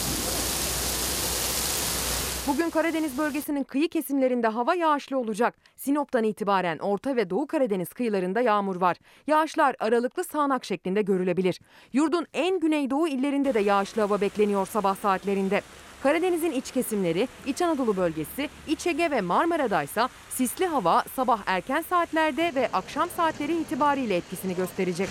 Bugün 2.47 2.71
Karadeniz 2.71 3.19
bölgesinin 3.19 3.65
kıyı 3.65 3.89
kesimlerinde 3.89 4.49
hava 4.49 4.75
yağışlı 4.75 5.19
olacak. 5.19 5.55
Sinop'tan 5.77 6.25
itibaren 6.25 6.79
Orta 6.79 7.17
ve 7.17 7.31
Doğu 7.31 7.47
Karadeniz 7.47 7.89
kıyılarında 7.89 8.41
yağmur 8.41 8.77
var. 8.77 8.97
Yağışlar 9.27 9.77
aralıklı 9.79 10.25
sağanak 10.25 10.65
şeklinde 10.65 11.03
görülebilir. 11.03 11.61
Yurdun 11.93 12.27
en 12.35 12.61
güneydoğu 12.61 13.09
illerinde 13.09 13.55
de 13.55 13.61
yağışlı 13.61 14.03
hava 14.03 14.21
bekleniyor 14.21 14.67
sabah 14.67 14.97
saatlerinde. 14.97 15.63
Karadeniz'in 16.05 16.53
iç 16.53 16.71
kesimleri, 16.71 17.29
İç 17.47 17.63
Anadolu 17.63 17.97
bölgesi, 17.97 18.49
İç 18.69 18.87
Ege 18.87 19.11
ve 19.11 19.21
Marmara'daysa 19.21 20.09
sisli 20.31 20.67
hava 20.67 21.05
sabah 21.17 21.41
erken 21.47 21.85
saatlerde 21.91 22.53
ve 22.55 22.69
akşam 22.73 23.09
saatleri 23.17 23.57
itibariyle 23.57 24.17
etkisini 24.17 24.57
gösterecek. 24.57 25.09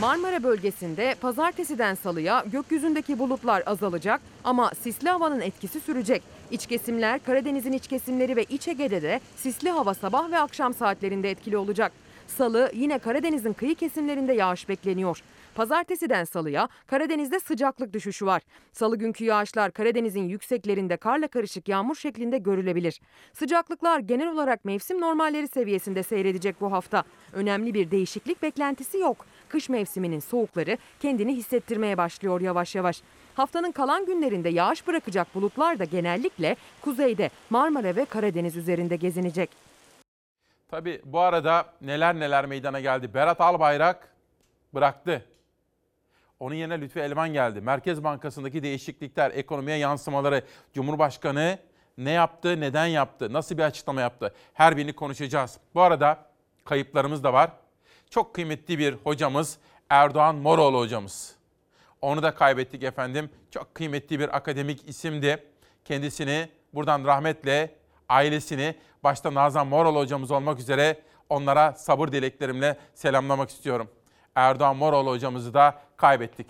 Marmara 0.00 0.42
bölgesinde 0.42 1.14
pazartesiden 1.20 1.94
salıya 1.94 2.44
gökyüzündeki 2.52 3.18
bulutlar 3.18 3.62
azalacak 3.66 4.20
ama 4.44 4.70
sisli 4.82 5.08
havanın 5.08 5.40
etkisi 5.40 5.80
sürecek. 5.80 6.22
İç 6.50 6.66
kesimler, 6.66 7.24
Karadeniz'in 7.24 7.72
iç 7.72 7.88
kesimleri 7.88 8.36
ve 8.36 8.44
İç 8.44 8.68
Ege'de 8.68 9.02
de 9.02 9.20
sisli 9.36 9.70
hava 9.70 9.94
sabah 9.94 10.30
ve 10.30 10.38
akşam 10.38 10.74
saatlerinde 10.74 11.30
etkili 11.30 11.56
olacak. 11.56 11.92
Salı 12.26 12.70
yine 12.74 12.98
Karadeniz'in 12.98 13.52
kıyı 13.52 13.74
kesimlerinde 13.74 14.32
yağış 14.32 14.68
bekleniyor. 14.68 15.22
Pazartesiden 15.56 16.24
salıya 16.24 16.68
Karadeniz'de 16.86 17.40
sıcaklık 17.40 17.92
düşüşü 17.92 18.26
var. 18.26 18.42
Salı 18.72 18.96
günkü 18.96 19.24
yağışlar 19.24 19.70
Karadeniz'in 19.70 20.28
yükseklerinde 20.28 20.96
karla 20.96 21.28
karışık 21.28 21.68
yağmur 21.68 21.94
şeklinde 21.94 22.38
görülebilir. 22.38 23.00
Sıcaklıklar 23.32 24.00
genel 24.00 24.32
olarak 24.32 24.64
mevsim 24.64 25.00
normalleri 25.00 25.48
seviyesinde 25.48 26.02
seyredecek 26.02 26.60
bu 26.60 26.72
hafta. 26.72 27.04
Önemli 27.32 27.74
bir 27.74 27.90
değişiklik 27.90 28.42
beklentisi 28.42 28.98
yok. 28.98 29.26
Kış 29.48 29.68
mevsiminin 29.68 30.20
soğukları 30.20 30.78
kendini 31.00 31.36
hissettirmeye 31.36 31.98
başlıyor 31.98 32.40
yavaş 32.40 32.74
yavaş. 32.74 33.02
Haftanın 33.34 33.72
kalan 33.72 34.06
günlerinde 34.06 34.48
yağış 34.48 34.86
bırakacak 34.86 35.34
bulutlar 35.34 35.78
da 35.78 35.84
genellikle 35.84 36.56
kuzeyde 36.80 37.30
Marmara 37.50 37.96
ve 37.96 38.04
Karadeniz 38.04 38.56
üzerinde 38.56 38.96
gezinecek. 38.96 39.50
Tabii 40.68 41.00
bu 41.04 41.20
arada 41.20 41.66
neler 41.80 42.14
neler 42.14 42.46
meydana 42.46 42.80
geldi. 42.80 43.14
Berat 43.14 43.40
Albayrak 43.40 44.08
bıraktı. 44.74 45.35
Onun 46.40 46.54
yerine 46.54 46.80
Lütfi 46.80 47.00
Elvan 47.00 47.32
geldi. 47.32 47.60
Merkez 47.60 48.04
Bankası'ndaki 48.04 48.62
değişiklikler, 48.62 49.30
ekonomiye 49.30 49.76
yansımaları, 49.76 50.42
Cumhurbaşkanı 50.74 51.58
ne 51.98 52.10
yaptı, 52.10 52.60
neden 52.60 52.86
yaptı, 52.86 53.32
nasıl 53.32 53.58
bir 53.58 53.62
açıklama 53.62 54.00
yaptı? 54.00 54.34
Her 54.52 54.76
birini 54.76 54.92
konuşacağız. 54.92 55.58
Bu 55.74 55.80
arada 55.80 56.26
kayıplarımız 56.64 57.24
da 57.24 57.32
var. 57.32 57.50
Çok 58.10 58.34
kıymetli 58.34 58.78
bir 58.78 58.94
hocamız 59.04 59.58
Erdoğan 59.90 60.36
Moroğlu 60.36 60.78
hocamız. 60.78 61.36
Onu 62.02 62.22
da 62.22 62.34
kaybettik 62.34 62.82
efendim. 62.82 63.30
Çok 63.50 63.74
kıymetli 63.74 64.20
bir 64.20 64.36
akademik 64.36 64.88
isimdi. 64.88 65.44
Kendisini 65.84 66.48
buradan 66.74 67.04
rahmetle 67.04 67.74
ailesini 68.08 68.74
başta 69.04 69.34
Nazan 69.34 69.66
Moroğlu 69.66 69.98
hocamız 69.98 70.30
olmak 70.30 70.58
üzere 70.58 71.00
onlara 71.28 71.72
sabır 71.72 72.12
dileklerimle 72.12 72.76
selamlamak 72.94 73.50
istiyorum. 73.50 73.88
Erdoğan 74.36 74.76
Moroğlu 74.76 75.10
hocamızı 75.10 75.54
da 75.54 75.74
kaybettik. 75.96 76.46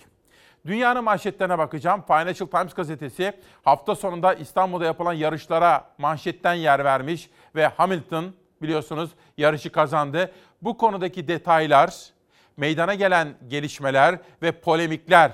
Dünyanın 0.66 1.04
manşetlerine 1.04 1.58
bakacağım. 1.58 2.02
Financial 2.06 2.48
Times 2.48 2.74
gazetesi 2.74 3.32
hafta 3.64 3.94
sonunda 3.94 4.34
İstanbul'da 4.34 4.84
yapılan 4.84 5.12
yarışlara 5.12 5.84
manşetten 5.98 6.54
yer 6.54 6.84
vermiş 6.84 7.30
ve 7.54 7.66
Hamilton 7.66 8.34
biliyorsunuz 8.62 9.10
yarışı 9.36 9.72
kazandı. 9.72 10.32
Bu 10.62 10.76
konudaki 10.76 11.28
detaylar, 11.28 11.94
meydana 12.56 12.94
gelen 12.94 13.28
gelişmeler 13.48 14.18
ve 14.42 14.52
polemikler 14.52 15.32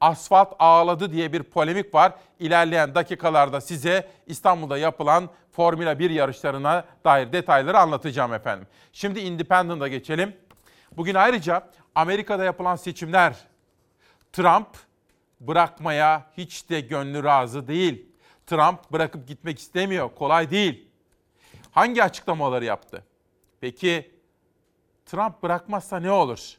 asfalt 0.00 0.52
ağladı 0.58 1.12
diye 1.12 1.32
bir 1.32 1.42
polemik 1.42 1.94
var. 1.94 2.12
İlerleyen 2.38 2.94
dakikalarda 2.94 3.60
size 3.60 4.08
İstanbul'da 4.26 4.78
yapılan 4.78 5.28
Formula 5.52 5.98
1 5.98 6.10
yarışlarına 6.10 6.84
dair 7.04 7.32
detayları 7.32 7.78
anlatacağım 7.78 8.34
efendim. 8.34 8.66
Şimdi 8.92 9.20
Independent'a 9.20 9.88
geçelim. 9.88 10.36
Bugün 10.92 11.14
ayrıca 11.14 11.70
Amerika'da 11.94 12.44
yapılan 12.44 12.76
seçimler 12.76 13.36
Trump 14.32 14.68
bırakmaya 15.40 16.26
hiç 16.36 16.70
de 16.70 16.80
gönlü 16.80 17.24
razı 17.24 17.68
değil. 17.68 18.06
Trump 18.46 18.92
bırakıp 18.92 19.28
gitmek 19.28 19.58
istemiyor. 19.58 20.10
Kolay 20.14 20.50
değil. 20.50 20.88
Hangi 21.70 22.02
açıklamaları 22.02 22.64
yaptı? 22.64 23.04
Peki 23.60 24.10
Trump 25.06 25.42
bırakmazsa 25.42 26.00
ne 26.00 26.10
olur? 26.10 26.54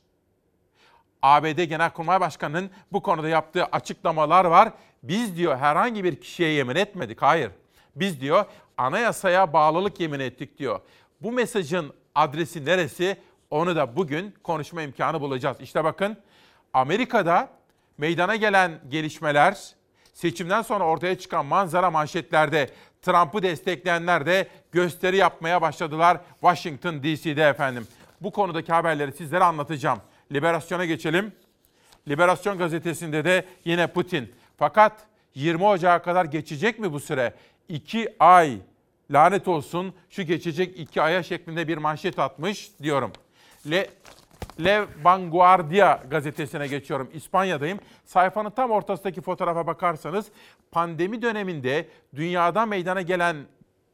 ABD 1.22 1.63
Genelkurmay 1.63 2.19
Başkanı'nın 2.22 2.72
bu 2.91 3.01
konuda 3.01 3.29
yaptığı 3.29 3.65
açıklamalar 3.65 4.46
var. 4.46 4.74
Biz 5.03 5.38
diyor 5.38 5.57
herhangi 5.57 6.03
bir 6.03 6.22
kişiye 6.22 6.50
yemin 6.50 6.75
etmedik. 6.75 7.22
Hayır. 7.22 7.51
Biz 7.96 8.22
diyor 8.22 8.46
anayasaya 8.77 9.53
bağlılık 9.53 10.00
yemin 10.00 10.19
ettik 10.19 10.57
diyor. 10.57 10.79
Bu 11.22 11.31
mesajın 11.31 11.93
adresi 12.15 12.65
neresi? 12.65 13.17
Onu 13.51 13.75
da 13.75 13.95
bugün 13.95 14.33
konuşma 14.43 14.81
imkanı 14.81 15.21
bulacağız. 15.21 15.57
İşte 15.61 15.83
bakın 15.83 16.17
Amerika'da 16.73 17.49
meydana 17.97 18.35
gelen 18.35 18.79
gelişmeler, 18.89 19.77
Seçimden 20.17 20.61
sonra 20.61 20.83
ortaya 20.83 21.17
çıkan 21.17 21.45
manzara 21.45 21.91
manşetlerde 21.91 22.69
Trump'ı 23.01 23.41
destekleyenler 23.41 24.25
de 24.25 24.47
gösteri 24.71 25.17
yapmaya 25.17 25.61
başladılar 25.61 26.17
Washington 26.41 27.03
DC'de 27.03 27.43
efendim. 27.43 27.87
Bu 28.21 28.31
konudaki 28.31 28.71
haberleri 28.73 29.11
sizlere 29.11 29.43
anlatacağım. 29.43 29.99
Liberasyona 30.31 30.85
geçelim. 30.85 31.31
Liberasyon 32.07 32.57
gazetesinde 32.57 33.25
de 33.25 33.45
yine 33.65 33.87
Putin. 33.87 34.33
Fakat 34.57 34.93
20 35.35 35.65
Ocağı 35.65 36.03
kadar 36.03 36.25
geçecek 36.25 36.79
mi 36.79 36.93
bu 36.93 36.99
süre? 36.99 37.33
2 37.69 38.15
ay 38.19 38.57
lanet 39.11 39.47
olsun 39.47 39.93
şu 40.09 40.23
geçecek 40.23 40.79
2 40.79 41.01
aya 41.01 41.23
şeklinde 41.23 41.67
bir 41.67 41.77
manşet 41.77 42.19
atmış 42.19 42.71
diyorum. 42.83 43.11
Le, 43.69 43.89
Le 44.63 44.86
Vanguardia 45.03 46.03
gazetesine 46.09 46.67
geçiyorum. 46.67 47.09
İspanya'dayım. 47.13 47.79
Sayfanın 48.05 48.50
tam 48.50 48.71
ortasındaki 48.71 49.21
fotoğrafa 49.21 49.67
bakarsanız 49.67 50.27
pandemi 50.71 51.21
döneminde 51.21 51.88
dünyada 52.15 52.65
meydana 52.65 53.01
gelen 53.01 53.36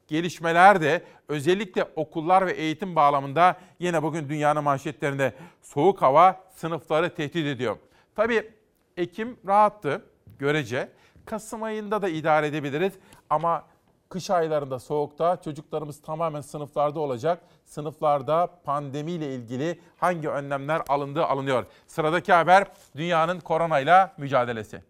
gelişmeler 0.08 0.82
de 0.82 1.04
özellikle 1.28 1.86
okullar 1.96 2.48
ve 2.48 2.52
eğitim 2.52 2.96
bağlamında 2.96 3.58
yine 3.80 4.04
bugün 4.04 4.30
dünyanın 4.30 4.64
manşetlerinde 4.64 5.34
soğuk 5.62 6.02
hava 6.02 6.44
sınıfları 6.56 7.16
tehdit 7.16 7.48
ediyor. 7.48 7.78
Tabii 8.16 8.52
Ekim 8.98 9.38
rahattı 9.48 10.06
görece. 10.40 10.90
Kasım 11.26 11.64
ayında 11.64 12.02
da 12.02 12.10
idare 12.10 12.48
edebiliriz 12.48 12.94
ama 13.30 13.66
kış 14.14 14.30
aylarında 14.30 14.80
soğukta 14.80 15.42
çocuklarımız 15.42 16.02
tamamen 16.02 16.42
sınıflarda 16.42 17.00
olacak. 17.00 17.40
Sınıflarda 17.66 18.48
pandemiyle 18.64 19.36
ilgili 19.36 19.80
hangi 19.98 20.30
önlemler 20.30 20.82
alındığı 20.90 21.26
alınıyor. 21.26 21.66
Sıradaki 21.88 22.34
haber 22.34 22.68
dünyanın 22.96 23.40
koronayla 23.40 24.14
mücadelesi. 24.18 24.82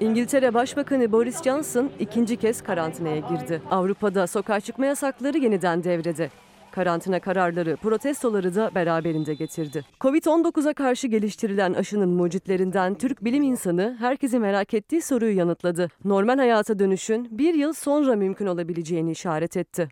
İngiltere 0.00 0.54
Başbakanı 0.54 1.12
Boris 1.12 1.42
Johnson 1.42 1.90
ikinci 1.98 2.36
kez 2.36 2.62
karantinaya 2.62 3.18
girdi. 3.18 3.62
Avrupa'da 3.70 4.26
sokağa 4.26 4.60
çıkma 4.60 4.86
yasakları 4.86 5.38
yeniden 5.38 5.84
devrede. 5.84 6.30
Karantina 6.76 7.20
kararları 7.20 7.76
protestoları 7.76 8.54
da 8.54 8.70
beraberinde 8.74 9.34
getirdi. 9.34 9.84
Covid-19'a 10.00 10.74
karşı 10.74 11.06
geliştirilen 11.06 11.74
aşının 11.74 12.08
mucitlerinden 12.08 12.94
Türk 12.94 13.24
bilim 13.24 13.42
insanı 13.42 13.96
herkesi 13.98 14.38
merak 14.38 14.74
ettiği 14.74 15.02
soruyu 15.02 15.36
yanıtladı. 15.36 15.88
Normal 16.04 16.38
hayata 16.38 16.78
dönüşün 16.78 17.38
bir 17.38 17.54
yıl 17.54 17.72
sonra 17.72 18.16
mümkün 18.16 18.46
olabileceğini 18.46 19.10
işaret 19.10 19.56
etti. 19.56 19.88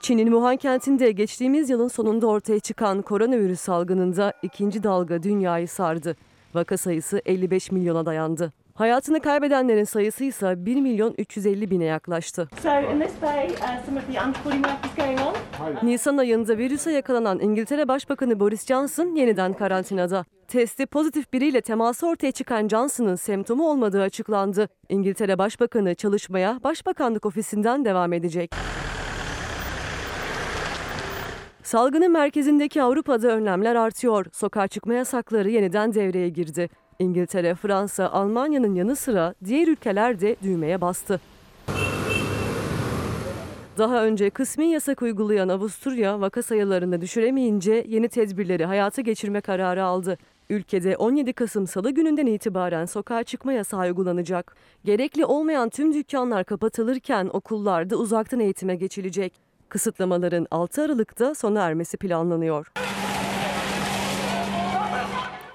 Çin'in 0.00 0.26
Wuhan 0.26 0.56
kentinde 0.56 1.12
geçtiğimiz 1.12 1.70
yılın 1.70 1.88
sonunda 1.88 2.26
ortaya 2.26 2.60
çıkan 2.60 3.02
koronavirüs 3.02 3.60
salgınında 3.60 4.32
ikinci 4.42 4.82
dalga 4.82 5.22
dünyayı 5.22 5.68
sardı. 5.68 6.16
Vaka 6.54 6.76
sayısı 6.76 7.22
55 7.26 7.72
milyona 7.72 8.06
dayandı. 8.06 8.52
Hayatını 8.78 9.20
kaybedenlerin 9.20 9.84
sayısı 9.84 10.24
ise 10.24 10.66
1 10.66 10.80
milyon 10.80 11.14
350 11.18 11.70
bine 11.70 11.84
yaklaştı. 11.84 12.48
So 12.62 12.68
uh. 12.68 12.92
Nisan 15.82 16.16
ayında 16.16 16.58
virüse 16.58 16.92
yakalanan 16.92 17.40
İngiltere 17.40 17.88
Başbakanı 17.88 18.40
Boris 18.40 18.66
Johnson 18.66 19.14
yeniden 19.14 19.52
karantinada. 19.52 20.24
Testi 20.48 20.86
pozitif 20.86 21.32
biriyle 21.32 21.60
teması 21.60 22.06
ortaya 22.06 22.32
çıkan 22.32 22.68
Johnson'ın 22.68 23.14
semptomu 23.14 23.70
olmadığı 23.70 24.02
açıklandı. 24.02 24.68
İngiltere 24.88 25.38
Başbakanı 25.38 25.94
çalışmaya 25.94 26.60
Başbakanlık 26.64 27.26
ofisinden 27.26 27.84
devam 27.84 28.12
edecek. 28.12 28.54
Salgının 31.62 32.12
merkezindeki 32.12 32.82
Avrupa'da 32.82 33.28
önlemler 33.28 33.74
artıyor. 33.74 34.26
Sokağa 34.32 34.68
çıkma 34.68 34.94
yasakları 34.94 35.50
yeniden 35.50 35.94
devreye 35.94 36.28
girdi. 36.28 36.68
İngiltere, 36.98 37.54
Fransa, 37.54 38.08
Almanya'nın 38.08 38.74
yanı 38.74 38.96
sıra 38.96 39.34
diğer 39.44 39.68
ülkeler 39.68 40.20
de 40.20 40.36
düğmeye 40.42 40.80
bastı. 40.80 41.20
Daha 43.78 44.04
önce 44.04 44.30
kısmi 44.30 44.66
yasak 44.66 45.02
uygulayan 45.02 45.48
Avusturya 45.48 46.20
vaka 46.20 46.42
sayılarını 46.42 47.00
düşüremeyince 47.00 47.84
yeni 47.88 48.08
tedbirleri 48.08 48.64
hayata 48.64 49.02
geçirme 49.02 49.40
kararı 49.40 49.84
aldı. 49.84 50.18
Ülkede 50.50 50.96
17 50.96 51.32
Kasım 51.32 51.66
Salı 51.66 51.90
gününden 51.90 52.26
itibaren 52.26 52.84
sokağa 52.84 53.22
çıkma 53.24 53.52
yasağı 53.52 53.80
uygulanacak. 53.80 54.56
Gerekli 54.84 55.24
olmayan 55.24 55.68
tüm 55.68 55.94
dükkanlar 55.94 56.44
kapatılırken 56.44 57.30
okullarda 57.32 57.96
uzaktan 57.96 58.40
eğitime 58.40 58.76
geçilecek. 58.76 59.32
Kısıtlamaların 59.68 60.46
6 60.50 60.82
Aralık'ta 60.82 61.34
sona 61.34 61.60
ermesi 61.62 61.96
planlanıyor. 61.96 62.72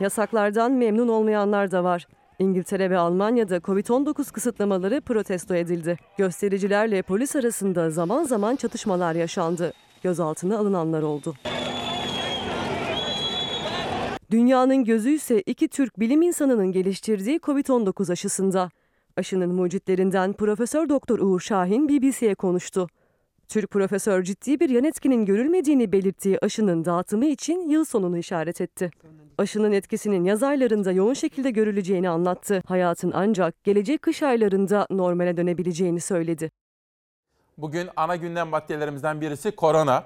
Yasaklardan 0.03 0.71
memnun 0.71 1.07
olmayanlar 1.07 1.71
da 1.71 1.83
var. 1.83 2.07
İngiltere 2.39 2.89
ve 2.89 2.97
Almanya'da 2.97 3.57
Covid-19 3.57 4.31
kısıtlamaları 4.31 5.01
protesto 5.01 5.55
edildi. 5.55 5.97
Göstericilerle 6.17 7.01
polis 7.01 7.35
arasında 7.35 7.89
zaman 7.89 8.23
zaman 8.23 8.55
çatışmalar 8.55 9.15
yaşandı. 9.15 9.73
Gözaltına 10.01 10.57
alınanlar 10.57 11.01
oldu. 11.01 11.33
Dünyanın 14.31 14.83
gözü 14.83 15.09
ise 15.09 15.41
iki 15.41 15.67
Türk 15.67 15.99
bilim 15.99 16.21
insanının 16.21 16.71
geliştirdiği 16.71 17.37
Covid-19 17.39 18.11
aşısında. 18.11 18.69
Aşının 19.17 19.55
mucitlerinden 19.55 20.33
Profesör 20.33 20.89
Doktor 20.89 21.19
Uğur 21.19 21.39
Şahin 21.39 21.89
BBC'ye 21.89 22.35
konuştu. 22.35 22.87
Türk 23.49 23.71
profesör 23.71 24.23
ciddi 24.23 24.60
bir 24.60 24.69
yan 24.69 24.84
etkinin 24.84 25.25
görülmediğini 25.25 25.91
belirttiği 25.91 26.39
aşının 26.41 26.86
dağıtımı 26.86 27.25
için 27.25 27.69
yıl 27.69 27.86
sonunu 27.86 28.17
işaret 28.17 28.62
etti. 28.62 28.91
Aşının 29.38 29.71
etkisinin 29.71 30.25
yaz 30.25 30.43
aylarında 30.43 30.91
yoğun 30.91 31.13
şekilde 31.13 31.51
görüleceğini 31.51 32.10
anlattı. 32.10 32.63
Hayatın 32.67 33.12
ancak 33.15 33.63
gelecek 33.63 34.01
kış 34.01 34.23
aylarında 34.23 34.88
normale 34.89 35.38
dönebileceğini 35.38 36.01
söyledi. 36.01 36.51
Bugün 37.58 37.89
ana 37.95 38.15
gündem 38.15 38.47
maddelerimizden 38.47 39.21
birisi 39.21 39.51
korona. 39.51 40.03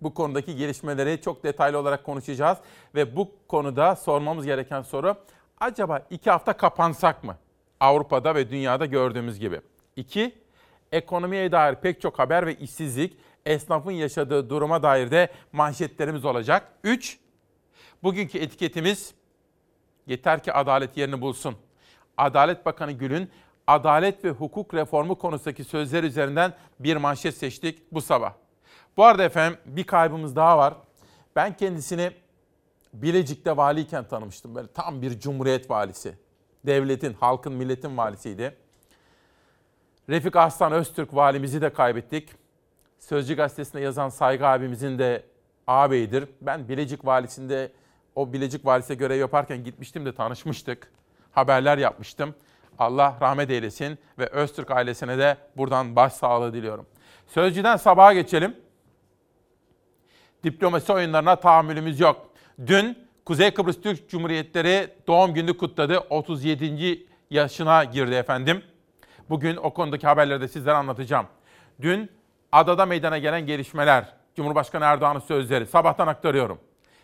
Bu 0.00 0.14
konudaki 0.14 0.56
gelişmeleri 0.56 1.20
çok 1.20 1.44
detaylı 1.44 1.78
olarak 1.78 2.04
konuşacağız. 2.04 2.58
Ve 2.94 3.16
bu 3.16 3.30
konuda 3.48 3.96
sormamız 3.96 4.46
gereken 4.46 4.82
soru 4.82 5.14
acaba 5.60 6.06
iki 6.10 6.30
hafta 6.30 6.52
kapansak 6.52 7.24
mı? 7.24 7.36
Avrupa'da 7.80 8.34
ve 8.34 8.50
dünyada 8.50 8.86
gördüğümüz 8.86 9.38
gibi. 9.38 9.60
İki, 9.96 10.34
ekonomiye 10.92 11.52
dair 11.52 11.74
pek 11.74 12.00
çok 12.00 12.18
haber 12.18 12.46
ve 12.46 12.54
işsizlik, 12.54 13.16
esnafın 13.46 13.92
yaşadığı 13.92 14.50
duruma 14.50 14.82
dair 14.82 15.10
de 15.10 15.28
manşetlerimiz 15.52 16.24
olacak. 16.24 16.72
Üç, 16.84 17.18
bugünkü 18.02 18.38
etiketimiz 18.38 19.14
yeter 20.06 20.42
ki 20.42 20.52
adalet 20.52 20.96
yerini 20.96 21.20
bulsun. 21.20 21.56
Adalet 22.16 22.66
Bakanı 22.66 22.92
Gül'ün 22.92 23.30
adalet 23.66 24.24
ve 24.24 24.30
hukuk 24.30 24.74
reformu 24.74 25.18
konusundaki 25.18 25.64
sözler 25.64 26.04
üzerinden 26.04 26.54
bir 26.80 26.96
manşet 26.96 27.36
seçtik 27.36 27.92
bu 27.92 28.00
sabah. 28.00 28.32
Bu 28.96 29.04
arada 29.04 29.24
efendim 29.24 29.58
bir 29.66 29.84
kaybımız 29.84 30.36
daha 30.36 30.58
var. 30.58 30.74
Ben 31.36 31.56
kendisini 31.56 32.10
Bilecik'te 32.92 33.56
valiyken 33.56 34.08
tanımıştım. 34.08 34.54
Böyle 34.54 34.68
tam 34.68 35.02
bir 35.02 35.20
cumhuriyet 35.20 35.70
valisi. 35.70 36.14
Devletin, 36.66 37.12
halkın, 37.12 37.52
milletin 37.52 37.96
valisiydi. 37.96 38.56
Refik 40.08 40.36
Arslan 40.36 40.72
Öztürk 40.72 41.14
valimizi 41.14 41.60
de 41.60 41.70
kaybettik. 41.70 42.28
Sözcü 42.98 43.36
gazetesinde 43.36 43.82
yazan 43.82 44.08
Saygı 44.08 44.46
abimizin 44.46 44.98
de 44.98 45.22
ağabeyidir. 45.66 46.24
Ben 46.40 46.68
Bilecik 46.68 47.04
valisinde 47.04 47.72
o 48.14 48.32
Bilecik 48.32 48.66
valise 48.66 48.94
görev 48.94 49.18
yaparken 49.18 49.64
gitmiştim 49.64 50.06
de 50.06 50.14
tanışmıştık. 50.14 50.92
Haberler 51.32 51.78
yapmıştım. 51.78 52.34
Allah 52.78 53.16
rahmet 53.20 53.50
eylesin 53.50 53.98
ve 54.18 54.26
Öztürk 54.26 54.70
ailesine 54.70 55.18
de 55.18 55.36
buradan 55.56 55.96
başsağlığı 55.96 56.52
diliyorum. 56.52 56.86
Sözcüden 57.26 57.76
sabaha 57.76 58.12
geçelim. 58.12 58.56
Diplomasi 60.44 60.92
oyunlarına 60.92 61.36
tahammülümüz 61.36 62.00
yok. 62.00 62.30
Dün 62.66 62.98
Kuzey 63.24 63.50
Kıbrıs 63.50 63.80
Türk 63.80 64.08
Cumhuriyetleri 64.08 64.88
doğum 65.06 65.34
günü 65.34 65.56
kutladı. 65.56 65.98
37. 65.98 67.06
yaşına 67.30 67.84
girdi 67.84 68.14
efendim. 68.14 68.62
Bugün 69.30 69.56
o 69.56 69.74
konudaki 69.74 70.06
haberleri 70.06 70.40
de 70.40 70.48
sizlere 70.48 70.76
anlatacağım. 70.76 71.26
Dün 71.80 72.10
adada 72.52 72.86
meydana 72.86 73.18
gelen 73.18 73.46
gelişmeler, 73.46 74.04
Cumhurbaşkanı 74.36 74.84
Erdoğan'ın 74.84 75.20
sözleri 75.20 75.66
sabahtan 75.66 76.06
aktarıyorum. 76.06 76.58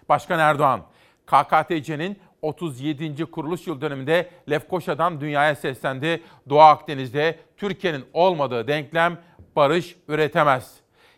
Başkan 0.09 0.39
Erdoğan, 0.39 0.81
KKTC'nin 1.27 2.19
37. 2.43 3.25
kuruluş 3.25 3.67
yıl 3.67 3.81
dönümünde 3.81 4.31
Lefkoşa'dan 4.51 5.21
dünyaya 5.21 5.55
seslendi. 5.55 6.23
Doğu 6.49 6.61
Akdeniz'de 6.61 7.39
Türkiye'nin 7.57 8.05
olmadığı 8.13 8.69
denklem 8.69 9.19
barış 9.57 9.97
üretemez. 10.09 10.75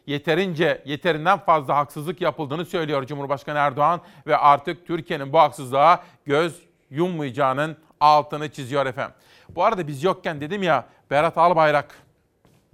Yeterince, 0.06 0.82
yeterinden 0.84 1.38
fazla 1.38 1.76
haksızlık 1.76 2.20
yapıldığını 2.20 2.64
söylüyor 2.64 3.06
Cumhurbaşkanı 3.06 3.58
Erdoğan 3.58 4.00
ve 4.26 4.36
artık 4.36 4.86
Türkiye'nin 4.86 5.32
bu 5.32 5.38
haksızlığa 5.38 6.04
göz 6.24 6.62
yummayacağının 6.90 7.76
altını 8.00 8.52
çiziyor 8.52 8.86
efendim. 8.86 9.14
Bu 9.48 9.64
arada 9.64 9.86
biz 9.86 10.04
yokken 10.04 10.40
dedim 10.40 10.62
ya 10.62 10.86
Berat 11.10 11.38
Albayrak 11.38 11.94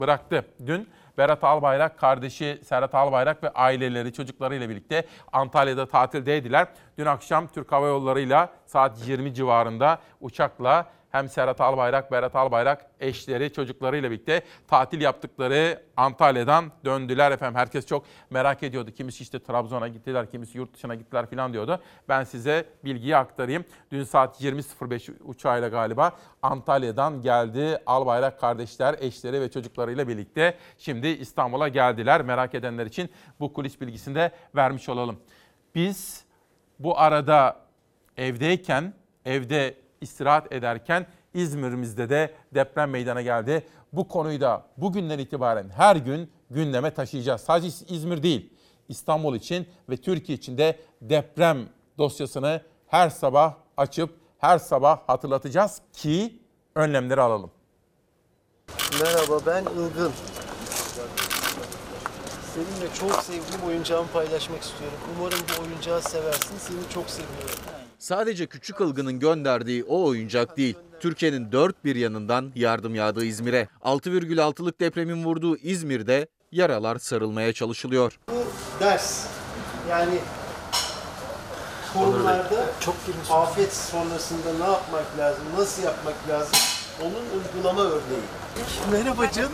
bıraktı. 0.01 0.45
Dün 0.67 0.89
Berat 1.19 1.45
Albayrak, 1.45 1.99
kardeşi 1.99 2.61
Serhat 2.65 2.95
Albayrak 2.95 3.43
ve 3.43 3.51
aileleri 3.51 4.13
çocuklarıyla 4.13 4.69
birlikte 4.69 5.07
Antalya'da 5.33 5.87
tatildeydiler. 5.87 6.67
Dün 6.99 7.07
akşam 7.07 7.49
Türk 7.49 7.73
Hava 7.73 7.87
Yolları'yla 7.87 8.49
saat 8.67 9.09
20 9.09 9.35
civarında 9.35 9.99
uçakla 10.21 10.87
hem 11.13 11.29
Serhat 11.29 11.61
Albayrak, 11.61 12.13
Berat 12.13 12.37
Albayrak 12.37 12.87
eşleri, 13.01 13.53
çocuklarıyla 13.53 14.11
birlikte 14.11 14.43
tatil 14.69 15.01
yaptıkları 15.01 15.83
Antalya'dan 15.97 16.73
döndüler 16.85 17.33
efendim. 17.33 17.59
Herkes 17.59 17.87
çok 17.87 18.05
merak 18.31 18.63
ediyordu. 18.63 18.91
Kimisi 18.91 19.23
işte 19.23 19.39
Trabzon'a 19.39 19.89
gittiler, 19.89 20.31
kimisi 20.31 20.59
yurt 20.59 20.75
dışına 20.75 20.95
gittiler 20.95 21.31
falan 21.31 21.53
diyordu. 21.53 21.81
Ben 22.09 22.25
size 22.25 22.67
bilgiyi 22.85 23.17
aktarayım. 23.17 23.65
Dün 23.93 24.05
saat 24.05 24.41
20.05 24.41 25.13
uçağıyla 25.25 25.69
galiba 25.69 26.13
Antalya'dan 26.43 27.23
geldi 27.23 27.79
Albayrak 27.87 28.41
kardeşler, 28.41 28.97
eşleri 29.01 29.41
ve 29.41 29.51
çocuklarıyla 29.51 30.09
birlikte. 30.09 30.59
Şimdi 30.79 31.09
İstanbul'a 31.09 31.69
geldiler. 31.69 32.23
Merak 32.23 32.55
edenler 32.55 32.87
için 32.87 33.11
bu 33.41 33.53
kulis 33.53 33.81
bilgisini 33.81 34.15
de 34.15 34.31
vermiş 34.55 34.89
olalım. 34.89 35.21
Biz 35.75 36.25
bu 36.79 36.99
arada 36.99 37.57
evdeyken, 38.17 38.95
evde 39.25 39.82
istirahat 40.03 40.53
ederken 40.53 41.07
İzmir'imizde 41.35 42.11
de 42.11 42.35
deprem 42.55 42.91
meydana 42.91 43.23
geldi. 43.23 43.67
Bu 43.93 44.09
konuyu 44.09 44.41
da 44.41 44.67
bugünden 44.77 45.19
itibaren 45.19 45.69
her 45.69 45.97
gün 45.97 46.31
gündeme 46.51 46.95
taşıyacağız. 46.95 47.41
Sadece 47.41 47.87
İzmir 47.89 48.23
değil, 48.23 48.53
İstanbul 48.89 49.37
için 49.37 49.69
ve 49.89 49.97
Türkiye 49.97 50.39
için 50.39 50.59
de 50.59 50.79
deprem 51.01 51.69
dosyasını 51.99 52.63
her 52.87 53.11
sabah 53.11 53.55
açıp 53.77 54.11
her 54.39 54.59
sabah 54.59 54.99
hatırlatacağız 55.07 55.81
ki 55.93 56.43
önlemleri 56.75 57.21
alalım. 57.21 57.51
Merhaba 59.01 59.39
ben 59.47 59.63
Ilgın. 59.63 60.13
Seninle 62.55 62.95
çok 62.95 63.23
sevdiğim 63.23 63.67
oyuncağımı 63.67 64.09
paylaşmak 64.09 64.63
istiyorum. 64.63 64.99
Umarım 65.19 65.39
bu 65.39 65.63
oyuncağı 65.63 66.03
seversin. 66.03 66.59
Seni 66.59 66.95
çok 66.95 67.11
seviyorum. 67.11 67.82
Sadece 68.03 68.47
küçük 68.47 68.81
ılgının 68.81 69.19
gönderdiği 69.19 69.85
o 69.85 70.05
oyuncak 70.05 70.57
değil. 70.57 70.75
Türkiye'nin 71.01 71.53
dört 71.53 71.85
bir 71.85 71.97
yanından 71.97 72.53
yardım 72.55 72.95
yağdığı 72.95 73.25
İzmir'e. 73.25 73.69
6,6'lık 73.85 74.81
depremin 74.81 75.25
vurduğu 75.25 75.57
İzmir'de 75.57 76.29
yaralar 76.53 76.99
sarılmaya 76.99 77.53
çalışılıyor. 77.53 78.19
Bu 78.29 78.45
ders. 78.81 79.27
Yani 79.91 80.19
konularda 81.93 82.67
çok 82.81 82.95
afet 83.31 83.73
sonrasında 83.73 84.65
ne 84.65 84.73
yapmak 84.73 85.19
lazım, 85.19 85.45
nasıl 85.59 85.83
yapmak 85.83 86.29
lazım 86.29 86.59
onun 87.03 87.41
uygulama 87.41 87.83
örneği. 87.83 88.23
Merhaba 88.93 89.31
canım. 89.31 89.51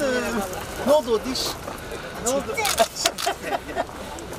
Ne 0.87 0.93
oldu 0.93 1.11
o 1.11 1.31
diş? 1.31 1.47
Ne 2.25 2.31
oldu? 2.31 2.57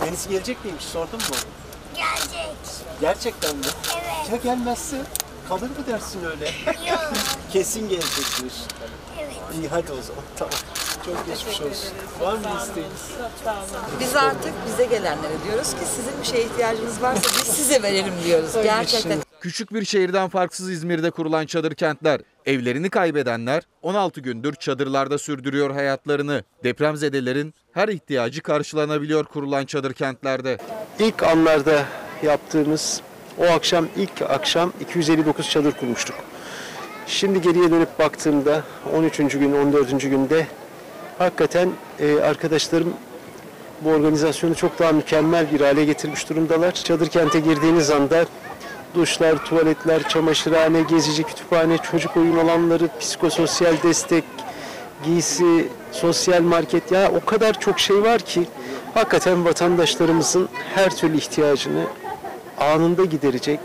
Yenisi 0.06 0.30
gelecek 0.30 0.66
miymiş 0.66 0.84
sordun 0.84 1.20
mu? 1.20 1.36
Gelecek. 1.96 2.39
Gerçekten 3.02 3.56
mi? 3.56 3.64
Evet. 3.94 4.32
Ya 4.32 4.38
gelmezse 4.54 4.98
kalır 5.50 5.62
mı 5.62 5.88
dersin 5.88 6.20
öyle? 6.26 6.46
Yok. 6.90 7.14
Kesin 7.54 7.90
gelecekmiş. 7.90 8.54
Evet. 9.20 9.34
İyi 9.60 9.68
hadi 9.68 9.92
o 9.92 10.02
zaman 10.02 10.24
tamam. 10.36 10.54
Çok 11.06 11.26
geçmiş 11.28 11.62
olsun. 11.62 11.90
Var 12.22 12.34
mı 12.34 12.60
isteğiniz? 12.62 13.12
Biz 14.00 14.16
artık 14.16 14.54
bize 14.68 14.86
gelenlere 14.86 15.34
diyoruz 15.48 15.72
ki 15.72 15.86
sizin 15.96 16.22
bir 16.22 16.26
şeye 16.26 16.44
ihtiyacınız 16.44 17.02
varsa 17.02 17.22
biz 17.22 17.56
size 17.56 17.84
verelim 17.84 18.14
diyoruz. 18.26 18.52
Gerçekten. 18.64 19.20
Küçük 19.42 19.74
bir 19.74 19.86
şehirden 19.86 20.30
farksız 20.30 20.70
İzmir'de 20.70 21.12
kurulan 21.12 21.46
çadır 21.46 21.76
kentler. 21.76 22.22
Evlerini 22.46 22.90
kaybedenler 22.90 23.64
16 23.82 24.22
gündür 24.22 24.56
çadırlarda 24.56 25.18
sürdürüyor 25.18 25.72
hayatlarını. 25.72 26.44
Depremzedelerin 26.64 27.54
her 27.74 27.88
ihtiyacı 27.88 28.42
karşılanabiliyor 28.42 29.26
kurulan 29.26 29.66
çadır 29.66 29.94
kentlerde. 29.94 30.58
İlk 31.00 31.24
anlarda 31.24 31.86
yaptığımız 32.24 33.02
o 33.38 33.44
akşam 33.44 33.88
ilk 33.98 34.22
akşam 34.22 34.74
259 34.82 35.50
çadır 35.50 35.72
kurmuştuk. 35.72 36.16
Şimdi 37.08 37.42
geriye 37.42 37.72
dönüp 37.72 38.00
baktığımda 38.00 38.64
13. 38.96 39.18
gün 39.18 39.54
14. 39.54 40.02
günde 40.02 40.48
hakikaten 41.18 41.70
e, 42.00 42.20
arkadaşlarım 42.20 42.94
bu 43.82 43.90
organizasyonu 43.90 44.56
çok 44.56 44.80
daha 44.80 44.92
mükemmel 44.92 45.52
bir 45.52 45.62
hale 45.62 45.86
getirmiş 45.86 46.30
durumdalar. 46.30 46.72
Çadır 46.72 47.08
kente 47.08 47.40
girdiğiniz 47.40 47.90
anda 47.90 48.26
duşlar, 48.96 49.46
tuvaletler, 49.46 50.08
çamaşırhane, 50.08 50.82
gezici 50.82 51.24
kütüphane, 51.24 51.78
çocuk 51.78 52.18
oyun 52.18 52.38
alanları, 52.38 52.90
psikososyal 53.00 53.74
destek, 53.84 54.24
giysi, 55.04 55.68
sosyal 55.92 56.42
market 56.42 56.92
ya 56.92 57.12
o 57.12 57.26
kadar 57.26 57.60
çok 57.60 57.80
şey 57.80 58.04
var 58.04 58.20
ki 58.20 58.44
hakikaten 58.94 59.46
vatandaşlarımızın 59.46 60.50
her 60.76 60.96
türlü 60.96 61.18
ihtiyacını 61.18 61.84
anında 62.60 63.06
giderecek 63.06 63.60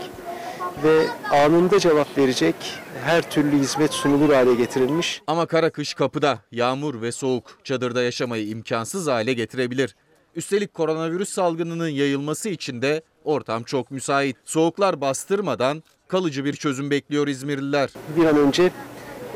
ve 0.83 1.07
anında 1.31 1.79
cevap 1.79 2.17
verecek 2.17 2.55
her 3.03 3.29
türlü 3.29 3.59
hizmet 3.59 3.93
sunulur 3.93 4.33
hale 4.33 4.55
getirilmiş. 4.55 5.21
Ama 5.27 5.45
kara 5.45 5.69
kış 5.69 5.93
kapıda, 5.93 6.39
yağmur 6.51 7.01
ve 7.01 7.11
soğuk 7.11 7.57
çadırda 7.63 8.03
yaşamayı 8.03 8.47
imkansız 8.47 9.07
hale 9.07 9.33
getirebilir. 9.33 9.95
Üstelik 10.35 10.73
koronavirüs 10.73 11.29
salgınının 11.29 11.87
yayılması 11.87 12.49
için 12.49 12.81
de 12.81 13.01
ortam 13.23 13.63
çok 13.63 13.91
müsait. 13.91 14.37
Soğuklar 14.45 15.01
bastırmadan 15.01 15.83
kalıcı 16.07 16.45
bir 16.45 16.53
çözüm 16.53 16.91
bekliyor 16.91 17.27
İzmirliler. 17.27 17.89
Bir 18.17 18.25
an 18.25 18.37
önce 18.37 18.71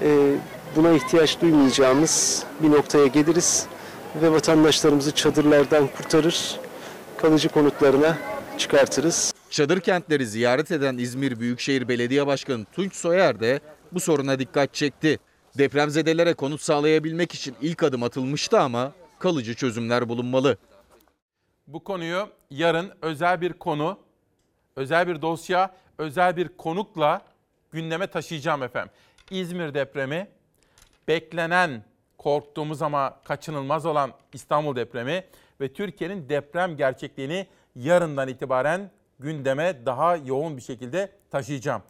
e, 0.02 0.36
buna 0.76 0.92
ihtiyaç 0.92 1.42
duymayacağımız 1.42 2.44
bir 2.64 2.72
noktaya 2.72 3.08
geliriz 3.08 3.66
ve 4.22 4.32
vatandaşlarımızı 4.32 5.12
çadırlardan 5.12 5.88
kurtarır, 5.88 6.60
kalıcı 7.18 7.50
konutlarına 7.50 8.18
çıkartırız. 8.58 9.34
Çadır 9.50 9.80
kentleri 9.80 10.26
ziyaret 10.26 10.72
eden 10.72 10.98
İzmir 10.98 11.40
Büyükşehir 11.40 11.88
Belediye 11.88 12.28
Başkanı 12.28 12.66
Tunç 12.66 12.96
Soyer 12.96 13.40
de 13.40 13.60
bu 13.92 14.00
soruna 14.00 14.40
dikkat 14.40 14.74
çekti. 14.74 15.20
Depremzedelere 15.58 16.34
konut 16.34 16.62
sağlayabilmek 16.62 17.34
için 17.34 17.56
ilk 17.62 17.84
adım 17.84 18.04
atılmıştı 18.04 18.60
ama 18.60 18.92
kalıcı 19.20 19.56
çözümler 19.56 20.10
bulunmalı. 20.10 20.58
Bu 21.68 21.84
konuyu 21.84 22.30
yarın 22.50 22.92
özel 23.02 23.42
bir 23.42 23.54
konu, 23.54 24.00
özel 24.76 25.08
bir 25.08 25.22
dosya, 25.22 25.76
özel 25.98 26.38
bir 26.38 26.48
konukla 26.48 27.22
gündeme 27.72 28.08
taşıyacağım 28.08 28.64
efendim. 28.64 28.92
İzmir 29.32 29.74
depremi, 29.74 30.28
beklenen, 31.08 31.84
korktuğumuz 32.18 32.82
ama 32.82 33.20
kaçınılmaz 33.24 33.86
olan 33.86 34.12
İstanbul 34.34 34.76
depremi 34.76 35.24
ve 35.62 35.74
Türkiye'nin 35.74 36.30
deprem 36.30 36.78
gerçekliğini 36.78 37.48
yarından 37.76 38.28
itibaren 38.28 38.92
gündeme 39.20 39.86
daha 39.86 40.16
yoğun 40.16 40.58
bir 40.58 40.62
şekilde 40.62 41.12
taşıyacağım. 41.32 41.82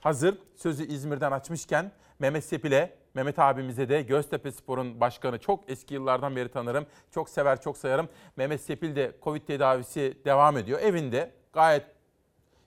Hazır 0.00 0.38
sözü 0.56 0.86
İzmir'den 0.86 1.32
açmışken 1.32 1.92
Mehmet 2.18 2.44
Sepil'e, 2.44 2.94
Mehmet 3.14 3.38
abimize 3.38 3.88
de 3.88 4.02
Göztepe 4.02 4.52
Spor'un 4.52 5.00
başkanı 5.00 5.38
çok 5.38 5.70
eski 5.70 5.94
yıllardan 5.94 6.36
beri 6.36 6.48
tanırım. 6.48 6.86
Çok 7.10 7.28
sever, 7.28 7.60
çok 7.60 7.78
sayarım. 7.78 8.08
Mehmet 8.36 8.60
Sepil 8.60 8.96
de 8.96 9.12
Covid 9.22 9.42
tedavisi 9.42 10.18
devam 10.24 10.56
ediyor. 10.56 10.80
Evinde 10.80 11.30
gayet 11.52 11.86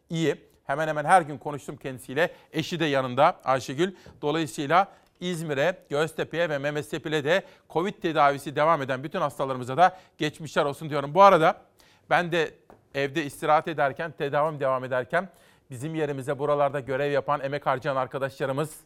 iyi. 0.09 0.47
Hemen 0.63 0.87
hemen 0.87 1.05
her 1.05 1.21
gün 1.21 1.37
konuştum 1.37 1.77
kendisiyle. 1.77 2.31
Eşi 2.53 2.79
de 2.79 2.85
yanında 2.85 3.39
Ayşegül. 3.43 3.95
Dolayısıyla 4.21 4.87
İzmir'e, 5.19 5.77
Göztepe'ye 5.89 6.49
ve 6.49 6.57
Mehmet 6.57 6.85
Sepil'e 6.85 7.23
de 7.23 7.43
Covid 7.69 7.93
tedavisi 7.93 8.55
devam 8.55 8.81
eden 8.81 9.03
bütün 9.03 9.21
hastalarımıza 9.21 9.77
da 9.77 9.99
geçmişler 10.17 10.65
olsun 10.65 10.89
diyorum. 10.89 11.13
Bu 11.13 11.21
arada 11.23 11.61
ben 12.09 12.31
de 12.31 12.53
evde 12.97 13.25
istirahat 13.25 13.67
ederken, 13.67 14.11
tedavim 14.11 14.59
devam 14.59 14.83
ederken 14.83 15.29
bizim 15.69 15.95
yerimize 15.95 16.39
buralarda 16.39 16.79
görev 16.79 17.11
yapan, 17.11 17.41
emek 17.41 17.65
harcayan 17.65 17.95
arkadaşlarımız, 17.95 18.79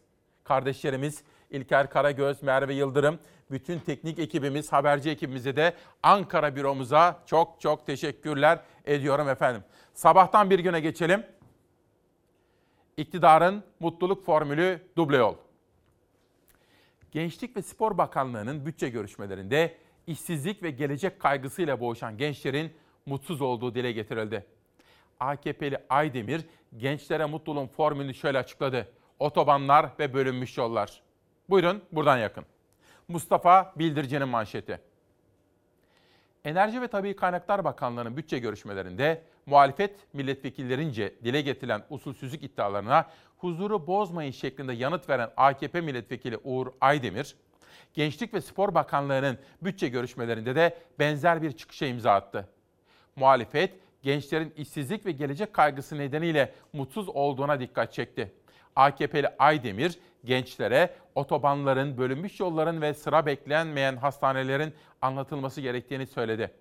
kardeşlerimiz 0.44 1.24
İlker 1.50 1.90
Karagöz, 1.90 2.44
Merve 2.44 2.74
Yıldırım, 2.74 3.20
bütün 3.52 3.80
teknik 3.80 4.20
ekibimiz, 4.20 4.72
haberci 4.72 5.10
ekibimize 5.10 5.56
de 5.56 5.74
Ankara 6.04 6.56
büromuza 6.56 7.20
çok 7.26 7.62
çok 7.62 7.86
teşekkürler 7.86 8.60
ediyorum 8.86 9.30
efendim. 9.30 9.64
Sabahtan 9.94 10.50
bir 10.50 10.60
güne 10.60 10.80
geçelim. 10.80 11.26
İktidarın 12.98 13.64
mutluluk 13.80 14.26
formülü 14.26 14.82
duble 14.98 15.18
yol. 15.18 15.36
Gençlik 17.12 17.58
ve 17.58 17.62
Spor 17.62 17.98
Bakanlığı'nın 17.98 18.66
bütçe 18.66 18.90
görüşmelerinde 18.90 19.78
işsizlik 20.08 20.64
ve 20.64 20.72
gelecek 20.72 21.20
kaygısıyla 21.20 21.80
boğuşan 21.80 22.18
gençlerin 22.18 22.72
mutsuz 23.06 23.42
olduğu 23.42 23.76
dile 23.76 23.92
getirildi. 23.92 24.46
AKP'li 25.20 25.78
Aydemir 25.90 26.42
gençlere 26.78 27.26
mutluluğun 27.26 27.68
formülünü 27.68 28.14
şöyle 28.14 28.38
açıkladı. 28.38 28.88
Otobanlar 29.20 29.90
ve 30.00 30.14
bölünmüş 30.14 30.58
yollar. 30.58 31.02
Buyurun 31.50 31.84
buradan 31.92 32.18
yakın. 32.18 32.46
Mustafa 33.08 33.74
Bildirici'nin 33.76 34.28
manşeti. 34.28 34.82
Enerji 36.46 36.82
ve 36.82 36.88
Tabii 36.88 37.16
Kaynaklar 37.16 37.64
Bakanlığı'nın 37.64 38.18
bütçe 38.18 38.40
görüşmelerinde 38.40 39.24
muhalefet 39.46 40.14
milletvekillerince 40.14 41.14
dile 41.24 41.42
getirilen 41.42 41.84
usulsüzlük 41.90 42.44
iddialarına 42.44 43.10
huzuru 43.38 43.88
bozmayın 43.88 44.32
şeklinde 44.32 44.74
yanıt 44.74 45.10
veren 45.10 45.32
AKP 45.38 45.82
milletvekili 45.82 46.38
Uğur 46.44 46.68
Aydemir, 46.82 47.36
Gençlik 47.94 48.34
ve 48.34 48.42
Spor 48.42 48.76
Bakanlığı'nın 48.76 49.38
bütçe 49.62 49.88
görüşmelerinde 49.88 50.56
de 50.56 50.78
benzer 51.00 51.42
bir 51.42 51.52
çıkışa 51.52 51.86
imza 51.86 52.14
attı. 52.14 52.48
Muhalefet, 53.22 53.74
gençlerin 54.02 54.54
işsizlik 54.58 55.06
ve 55.06 55.12
gelecek 55.12 55.54
kaygısı 55.54 55.98
nedeniyle 55.98 56.54
mutsuz 56.74 57.10
olduğuna 57.10 57.60
dikkat 57.60 57.94
çekti. 57.94 58.34
AKP'li 58.76 59.30
Aydemir, 59.40 60.00
gençlere 60.26 60.96
otobanların, 61.16 61.98
bölünmüş 61.98 62.40
yolların 62.40 62.82
ve 62.82 62.94
sıra 62.94 63.26
beklenmeyen 63.26 63.96
hastanelerin 63.96 64.74
anlatılması 65.02 65.62
gerektiğini 65.62 66.08
söyledi. 66.08 66.52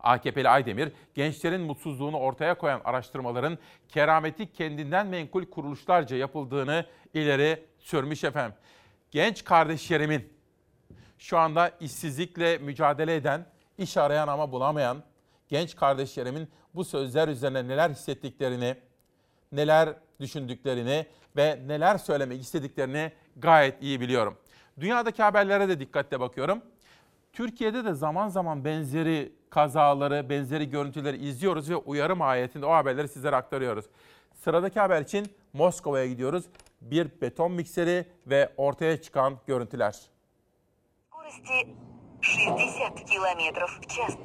AKP'li 0.00 0.48
Aydemir, 0.48 0.92
gençlerin 1.14 1.60
mutsuzluğunu 1.60 2.18
ortaya 2.18 2.54
koyan 2.54 2.80
araştırmaların 2.84 3.58
kerameti 3.88 4.52
kendinden 4.52 5.06
menkul 5.06 5.46
kuruluşlarca 5.46 6.16
yapıldığını 6.16 6.86
ileri 7.14 7.64
sürmüş 7.78 8.24
efendim. 8.24 8.56
Genç 9.10 9.44
kardeşlerimin 9.44 10.32
şu 11.18 11.38
anda 11.38 11.70
işsizlikle 11.80 12.58
mücadele 12.58 13.14
eden, 13.14 13.46
iş 13.78 13.96
arayan 13.96 14.28
ama 14.28 14.52
bulamayan 14.52 15.02
genç 15.50 15.76
kardeşlerimin 15.76 16.48
bu 16.74 16.84
sözler 16.84 17.28
üzerine 17.28 17.68
neler 17.68 17.90
hissettiklerini, 17.90 18.76
neler 19.52 19.94
düşündüklerini 20.20 21.06
ve 21.36 21.62
neler 21.66 21.98
söylemek 21.98 22.40
istediklerini 22.40 23.12
gayet 23.36 23.82
iyi 23.82 24.00
biliyorum. 24.00 24.36
Dünyadaki 24.80 25.22
haberlere 25.22 25.68
de 25.68 25.80
dikkatle 25.80 26.20
bakıyorum. 26.20 26.62
Türkiye'de 27.32 27.84
de 27.84 27.94
zaman 27.94 28.28
zaman 28.28 28.64
benzeri 28.64 29.32
kazaları, 29.50 30.30
benzeri 30.30 30.70
görüntüleri 30.70 31.16
izliyoruz 31.16 31.70
ve 31.70 31.76
uyarı 31.76 32.16
mahiyetinde 32.16 32.66
o 32.66 32.70
haberleri 32.70 33.08
sizlere 33.08 33.36
aktarıyoruz. 33.36 33.84
Sıradaki 34.34 34.80
haber 34.80 35.02
için 35.02 35.26
Moskova'ya 35.52 36.06
gidiyoruz. 36.06 36.44
Bir 36.80 37.20
beton 37.20 37.52
mikseri 37.52 38.06
ve 38.26 38.52
ortaya 38.56 39.02
çıkan 39.02 39.38
görüntüler. 39.46 40.00
скорости 42.21 42.81
60 42.83 43.05
километров 43.11 43.69
в 43.81 43.87
час. 43.87 44.17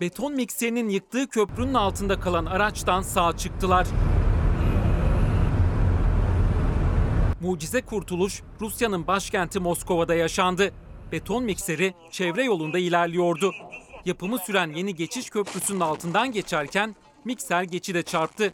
Beton 0.00 0.34
mikserinin 0.34 0.88
yıktığı 0.88 1.28
köprünün 1.28 1.74
altında 1.74 2.20
kalan 2.20 2.46
araçtan 2.46 3.02
sağ 3.02 3.36
çıktılar. 3.36 3.86
Mucize 7.40 7.82
kurtuluş 7.82 8.42
Rusya'nın 8.60 9.06
başkenti 9.06 9.60
Moskova'da 9.60 10.14
yaşandı. 10.14 10.72
Beton 11.12 11.44
mikseri 11.44 11.94
çevre 12.10 12.44
yolunda 12.44 12.78
ilerliyordu. 12.78 13.54
Yapımı 14.04 14.38
süren 14.38 14.72
yeni 14.72 14.94
geçiş 14.94 15.30
köprüsünün 15.30 15.80
altından 15.80 16.32
geçerken 16.32 16.96
mikser 17.24 17.62
geçide 17.62 18.02
çarptı. 18.02 18.52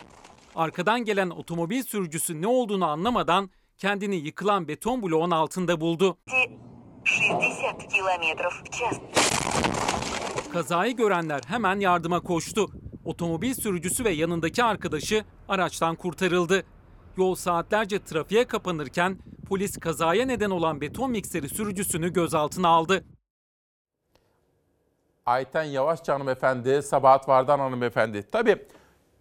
Arkadan 0.54 1.04
gelen 1.04 1.30
otomobil 1.30 1.82
sürücüsü 1.82 2.42
ne 2.42 2.46
olduğunu 2.46 2.86
anlamadan 2.86 3.50
kendini 3.78 4.16
yıkılan 4.16 4.68
beton 4.68 5.02
bloğun 5.02 5.30
altında 5.30 5.80
buldu. 5.80 6.16
60 7.06 7.88
километров 7.88 8.62
в 8.64 8.70
час. 8.70 9.00
Kazayı 10.52 10.96
görenler 10.96 11.40
hemen 11.46 11.80
yardıma 11.80 12.20
koştu. 12.20 12.70
Otomobil 13.04 13.54
sürücüsü 13.54 14.04
ve 14.04 14.10
yanındaki 14.10 14.64
arkadaşı 14.64 15.24
araçtan 15.48 15.96
kurtarıldı. 15.96 16.64
Yol 17.16 17.34
saatlerce 17.34 18.04
trafiğe 18.04 18.44
kapanırken 18.44 19.18
polis 19.48 19.78
kazaya 19.78 20.26
neden 20.26 20.50
olan 20.50 20.80
beton 20.80 21.10
mikseri 21.10 21.48
sürücüsünü 21.48 22.12
gözaltına 22.12 22.68
aldı. 22.68 23.04
Ayten 25.26 25.62
Yavaşça 25.62 26.14
hanımefendi, 26.14 26.82
Sabahat 26.82 27.28
Vardan 27.28 27.58
hanımefendi. 27.58 28.30
Tabii 28.30 28.66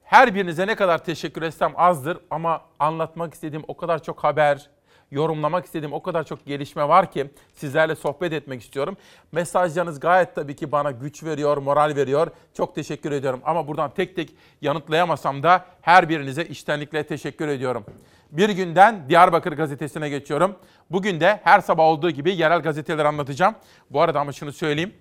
her 0.03 0.35
birinize 0.35 0.67
ne 0.67 0.75
kadar 0.75 1.03
teşekkür 1.03 1.41
etsem 1.41 1.73
azdır 1.75 2.17
ama 2.29 2.61
anlatmak 2.79 3.33
istediğim 3.33 3.63
o 3.67 3.77
kadar 3.77 4.03
çok 4.03 4.23
haber, 4.23 4.69
yorumlamak 5.10 5.64
istediğim 5.64 5.92
o 5.92 6.02
kadar 6.02 6.24
çok 6.24 6.46
gelişme 6.46 6.88
var 6.88 7.10
ki 7.10 7.30
sizlerle 7.54 7.94
sohbet 7.94 8.32
etmek 8.32 8.62
istiyorum. 8.62 8.96
Mesajlarınız 9.32 10.00
gayet 10.00 10.34
tabii 10.34 10.56
ki 10.56 10.72
bana 10.72 10.90
güç 10.90 11.24
veriyor, 11.24 11.56
moral 11.56 11.96
veriyor. 11.96 12.30
Çok 12.54 12.74
teşekkür 12.74 13.12
ediyorum 13.12 13.40
ama 13.44 13.68
buradan 13.68 13.90
tek 13.90 14.16
tek 14.16 14.34
yanıtlayamasam 14.62 15.42
da 15.42 15.64
her 15.80 16.08
birinize 16.08 16.44
içtenlikle 16.44 17.06
teşekkür 17.06 17.48
ediyorum. 17.48 17.84
Bir 18.30 18.48
günden 18.48 19.08
Diyarbakır 19.08 19.52
gazetesine 19.52 20.08
geçiyorum. 20.08 20.56
Bugün 20.90 21.20
de 21.20 21.40
her 21.44 21.60
sabah 21.60 21.84
olduğu 21.84 22.10
gibi 22.10 22.36
yerel 22.36 22.60
gazeteleri 22.60 23.08
anlatacağım. 23.08 23.54
Bu 23.90 24.00
arada 24.00 24.20
ama 24.20 24.32
şunu 24.32 24.52
söyleyeyim. 24.52 24.94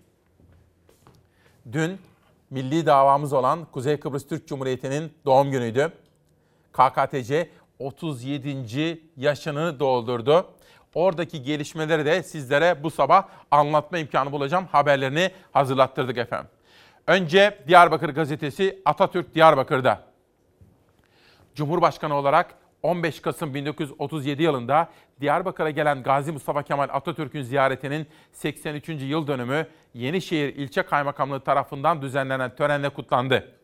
Dün 1.72 2.00
milli 2.50 2.86
davamız 2.86 3.34
olan 3.34 3.65
Kuzey 3.65 4.00
Kıbrıs 4.00 4.28
Türk 4.28 4.48
Cumhuriyeti'nin 4.48 5.13
doğum 5.26 5.52
günüydü. 5.52 5.91
KKTC 6.74 7.50
37. 7.79 9.01
yaşını 9.17 9.79
doldurdu. 9.79 10.47
Oradaki 10.93 11.43
gelişmeleri 11.43 12.05
de 12.05 12.23
sizlere 12.23 12.83
bu 12.83 12.91
sabah 12.91 13.27
anlatma 13.51 13.97
imkanı 13.97 14.31
bulacağım. 14.31 14.65
Haberlerini 14.71 15.31
hazırlattırdık 15.51 16.17
efendim. 16.17 16.49
Önce 17.07 17.59
Diyarbakır 17.67 18.09
gazetesi 18.09 18.81
Atatürk 18.85 19.35
Diyarbakır'da. 19.35 20.03
Cumhurbaşkanı 21.55 22.15
olarak 22.15 22.55
15 22.83 23.19
Kasım 23.19 23.53
1937 23.53 24.43
yılında 24.43 24.89
Diyarbakır'a 25.21 25.69
gelen 25.69 26.03
Gazi 26.03 26.31
Mustafa 26.31 26.63
Kemal 26.63 26.88
Atatürk'ün 26.91 27.41
ziyaretinin 27.41 28.07
83. 28.31 28.89
yıl 28.89 29.27
dönümü 29.27 29.67
Yenişehir 29.93 30.55
İlçe 30.55 30.83
Kaymakamlığı 30.83 31.39
tarafından 31.39 32.01
düzenlenen 32.01 32.55
törenle 32.55 32.89
kutlandı. 32.89 33.55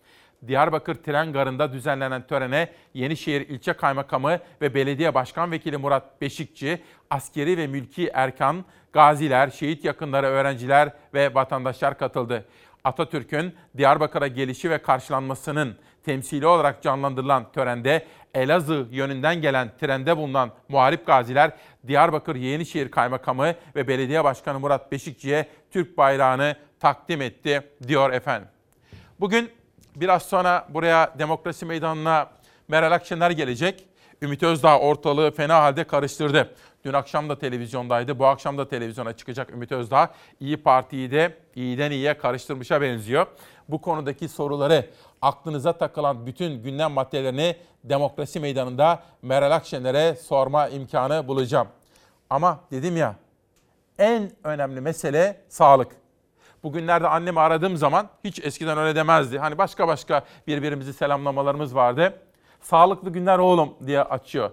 Diyarbakır 0.48 0.96
Tren 0.96 1.34
Garı'nda 1.34 1.74
düzenlenen 1.74 2.28
törene 2.28 2.70
Yenişehir 2.94 3.50
İlçe 3.50 3.74
Kaymakamı 3.74 4.40
ve 4.62 4.74
Belediye 4.74 5.14
Başkan 5.14 5.52
Vekili 5.52 5.78
Murat 5.78 6.22
Beşikçi, 6.22 6.82
askeri 7.10 7.58
ve 7.58 7.68
mülki 7.68 8.10
erkan, 8.14 8.66
gaziler, 8.94 9.50
şehit 9.50 9.86
yakınları, 9.86 10.26
öğrenciler 10.26 10.94
ve 11.14 11.34
vatandaşlar 11.34 11.98
katıldı. 11.98 12.46
Atatürk'ün 12.84 13.56
Diyarbakır'a 13.78 14.28
gelişi 14.28 14.70
ve 14.70 14.78
karşılanmasının 14.78 15.76
temsili 16.04 16.48
olarak 16.48 16.82
canlandırılan 16.82 17.52
törende 17.52 18.06
Elazığ 18.34 18.88
yönünden 18.92 19.42
gelen 19.42 19.72
trende 19.80 20.18
bulunan 20.18 20.52
muharip 20.70 21.08
gaziler 21.08 21.52
Diyarbakır 21.88 22.36
Yenişehir 22.36 22.92
Kaymakamı 22.92 23.56
ve 23.76 23.88
Belediye 23.88 24.24
Başkanı 24.24 24.60
Murat 24.60 24.92
Beşikçi'ye 24.92 25.48
Türk 25.72 25.98
bayrağını 25.98 26.56
takdim 26.80 27.22
etti 27.22 27.62
diyor 27.88 28.14
efendim. 28.14 28.48
Bugün 29.20 29.50
biraz 29.96 30.24
sonra 30.24 30.68
buraya 30.70 31.14
demokrasi 31.20 31.66
meydanına 31.66 32.30
Meral 32.68 32.92
Akşener 32.92 33.32
gelecek. 33.32 33.88
Ümit 34.22 34.44
Özdağ 34.44 34.80
ortalığı 34.80 35.32
fena 35.32 35.62
halde 35.64 35.84
karıştırdı. 35.84 36.56
Dün 36.86 36.94
akşam 36.94 37.30
da 37.30 37.40
televizyondaydı, 37.40 38.20
bu 38.20 38.26
akşam 38.26 38.58
da 38.58 38.68
televizyona 38.68 39.14
çıkacak 39.14 39.50
Ümit 39.50 39.72
Özdağ. 39.72 40.10
İyi 40.40 40.58
Parti'yi 40.58 41.12
de 41.12 41.38
iyiden 41.56 41.92
iyiye 41.92 42.18
karıştırmışa 42.18 42.82
benziyor. 42.82 43.28
Bu 43.70 43.82
konudaki 43.82 44.28
soruları, 44.28 44.90
aklınıza 45.22 45.78
takılan 45.78 46.26
bütün 46.26 46.64
gündem 46.64 46.92
maddelerini 46.92 47.56
demokrasi 47.84 48.40
meydanında 48.40 49.04
Meral 49.22 49.52
Akşener'e 49.52 50.16
sorma 50.16 50.68
imkanı 50.68 51.28
bulacağım. 51.28 51.68
Ama 52.30 52.60
dedim 52.72 52.98
ya, 52.98 53.16
en 53.98 54.32
önemli 54.44 54.82
mesele 54.82 55.42
sağlık. 55.50 56.01
Bugünlerde 56.64 57.08
annemi 57.08 57.40
aradığım 57.40 57.78
zaman 57.78 58.10
hiç 58.24 58.40
eskiden 58.40 58.78
öyle 58.78 58.96
demezdi. 58.96 59.40
Hani 59.40 59.58
başka 59.58 59.88
başka 59.88 60.26
birbirimizi 60.48 60.94
selamlamalarımız 60.94 61.76
vardı. 61.76 62.14
Sağlıklı 62.62 63.10
günler 63.10 63.38
oğlum 63.38 63.74
diye 63.86 64.04
açıyor. 64.04 64.52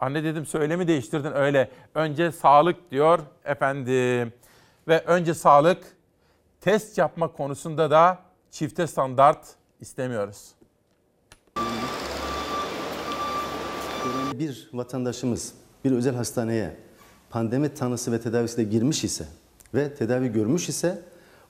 Anne 0.00 0.24
dedim 0.24 0.46
söylemi 0.46 0.88
değiştirdin 0.88 1.32
öyle. 1.32 1.70
Önce 1.94 2.32
sağlık 2.32 2.90
diyor 2.90 3.18
efendim. 3.44 4.32
Ve 4.88 4.98
önce 5.06 5.34
sağlık 5.34 5.96
test 6.60 6.98
yapma 6.98 7.32
konusunda 7.32 7.90
da 7.90 8.18
çifte 8.50 8.86
standart 8.86 9.46
istemiyoruz. 9.80 10.52
Bir 14.34 14.70
vatandaşımız 14.72 15.54
bir 15.84 15.92
özel 15.92 16.14
hastaneye 16.14 16.76
pandemi 17.30 17.74
tanısı 17.74 18.12
ve 18.12 18.20
tedavisiyle 18.20 18.70
girmiş 18.70 19.04
ise 19.04 19.26
ve 19.74 19.94
tedavi 19.94 20.32
görmüş 20.32 20.68
ise 20.68 21.02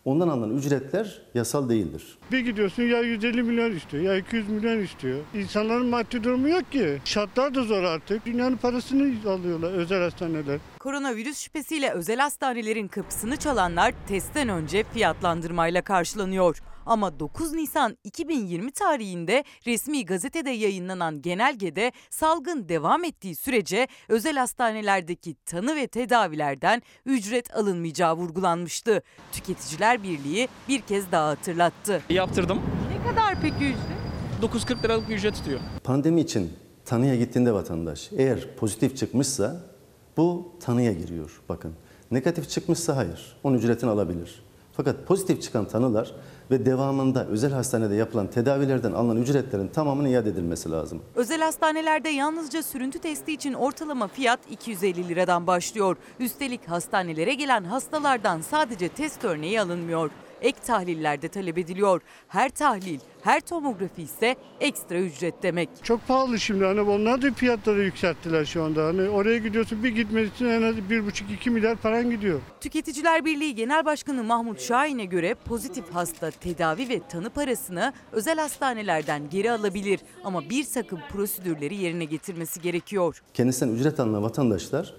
ondan 0.04 0.28
alınan 0.28 0.56
ücretler 0.56 1.22
yasal 1.34 1.68
değildir. 1.68 2.02
Bir 2.32 2.38
gidiyorsun 2.38 2.82
ya 2.82 3.00
150 3.00 3.42
milyon 3.42 3.72
istiyor 3.72 4.02
ya 4.02 4.16
200 4.16 4.48
milyon 4.48 4.78
istiyor. 4.78 5.18
İnsanların 5.34 5.86
maddi 5.86 6.24
durumu 6.24 6.48
yok 6.48 6.72
ki. 6.72 6.98
Şartlar 7.04 7.54
da 7.54 7.62
zor 7.64 7.82
artık. 7.82 8.26
Dünyanın 8.26 8.56
parasını 8.56 9.30
alıyorlar 9.30 9.72
özel 9.72 10.02
hastaneler. 10.02 10.58
Koronavirüs 10.82 11.38
şüphesiyle 11.38 11.90
özel 11.90 12.18
hastanelerin 12.18 12.88
kapısını 12.88 13.36
çalanlar 13.36 13.94
testten 14.08 14.48
önce 14.48 14.84
fiyatlandırmayla 14.84 15.82
karşılanıyor. 15.82 16.62
Ama 16.86 17.20
9 17.20 17.52
Nisan 17.52 17.96
2020 18.04 18.72
tarihinde 18.72 19.44
resmi 19.66 20.04
gazetede 20.04 20.50
yayınlanan 20.50 21.22
genelgede 21.22 21.92
salgın 22.10 22.68
devam 22.68 23.04
ettiği 23.04 23.36
sürece 23.36 23.88
özel 24.08 24.36
hastanelerdeki 24.36 25.34
tanı 25.46 25.76
ve 25.76 25.86
tedavilerden 25.86 26.82
ücret 27.06 27.56
alınmayacağı 27.56 28.16
vurgulanmıştı. 28.16 29.02
Tüketiciler 29.32 30.02
Birliği 30.02 30.48
bir 30.68 30.80
kez 30.80 31.12
daha 31.12 31.28
hatırlattı. 31.28 32.02
Yaptırdım. 32.10 32.62
Ne 32.96 33.10
kadar 33.10 33.34
peki 33.42 33.64
ücret? 33.64 34.42
940 34.42 34.84
liralık 34.84 35.08
bir 35.08 35.14
ücret 35.14 35.34
tutuyor. 35.34 35.60
Pandemi 35.84 36.20
için 36.20 36.52
tanıya 36.84 37.16
gittiğinde 37.16 37.52
vatandaş 37.52 38.10
eğer 38.16 38.56
pozitif 38.56 38.96
çıkmışsa 38.96 39.71
Bu 40.16 40.52
tanıya 40.60 40.92
giriyor 40.92 41.40
bakın. 41.48 41.72
Negatif 42.10 42.50
çıkmışsa 42.50 42.96
hayır, 42.96 43.36
onun 43.44 43.58
ücretini 43.58 43.90
alabilir. 43.90 44.42
Fakat 44.72 45.06
pozitif 45.06 45.42
çıkan 45.42 45.64
tanılar 45.64 46.12
ve 46.50 46.66
devamında 46.66 47.26
özel 47.26 47.52
hastanede 47.52 47.94
yapılan 47.94 48.26
tedavilerden 48.26 48.92
alınan 48.92 49.16
ücretlerin 49.16 49.68
tamamının 49.68 50.08
iade 50.08 50.28
edilmesi 50.30 50.70
lazım. 50.70 51.02
Özel 51.14 51.40
hastanelerde 51.40 52.08
yalnızca 52.08 52.62
sürüntü 52.62 52.98
testi 52.98 53.32
için 53.32 53.52
ortalama 53.52 54.08
fiyat 54.08 54.40
250 54.50 55.08
liradan 55.08 55.46
başlıyor. 55.46 55.96
Üstelik 56.20 56.68
hastanelere 56.68 57.34
gelen 57.34 57.64
hastalardan 57.64 58.40
sadece 58.40 58.88
test 58.88 59.24
örneği 59.24 59.60
alınmıyor. 59.60 60.10
Ek 60.42 60.58
tahliller 60.66 61.22
de 61.22 61.28
talep 61.28 61.58
ediliyor. 61.58 62.00
Her 62.28 62.48
tahlil, 62.48 62.98
her 63.22 63.40
tomografi 63.40 64.02
ise 64.02 64.36
ekstra 64.60 64.98
ücret 64.98 65.42
demek. 65.42 65.68
Çok 65.82 66.08
pahalı 66.08 66.40
şimdi 66.40 66.64
hani 66.64 66.80
onlar 66.80 67.22
da 67.22 67.32
fiyatları 67.32 67.84
yükselttiler 67.84 68.44
şu 68.44 68.62
anda. 68.62 68.86
Hani 68.86 69.08
oraya 69.08 69.38
gidiyorsun 69.38 69.84
bir 69.84 69.88
gitmek 69.88 70.34
için 70.34 70.46
en 70.46 70.62
az 70.62 70.76
1,5-2 70.76 71.50
milyar 71.50 71.76
paran 71.76 72.10
gidiyor. 72.10 72.40
Tüketiciler 72.60 73.24
Birliği 73.24 73.54
Genel 73.54 73.84
Başkanı 73.84 74.24
Mahmut 74.24 74.60
Şahin'e 74.60 75.04
göre 75.04 75.34
pozitif 75.34 75.90
hasta 75.92 76.30
tedavi 76.30 76.88
ve 76.88 77.00
tanı 77.08 77.30
parasını 77.30 77.92
özel 78.12 78.38
hastanelerden 78.38 79.30
geri 79.30 79.50
alabilir. 79.52 80.00
Ama 80.24 80.50
bir 80.50 80.64
takım 80.64 80.98
prosedürleri 81.12 81.74
yerine 81.74 82.04
getirmesi 82.04 82.60
gerekiyor. 82.60 83.22
Kendisinden 83.34 83.74
ücret 83.74 84.00
alınan 84.00 84.22
vatandaşlar 84.22 84.94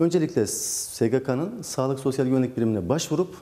öncelikle 0.00 0.46
SGK'nın 0.46 1.62
Sağlık 1.62 2.00
Sosyal 2.00 2.26
Güvenlik 2.26 2.56
Birimine 2.56 2.88
başvurup 2.88 3.34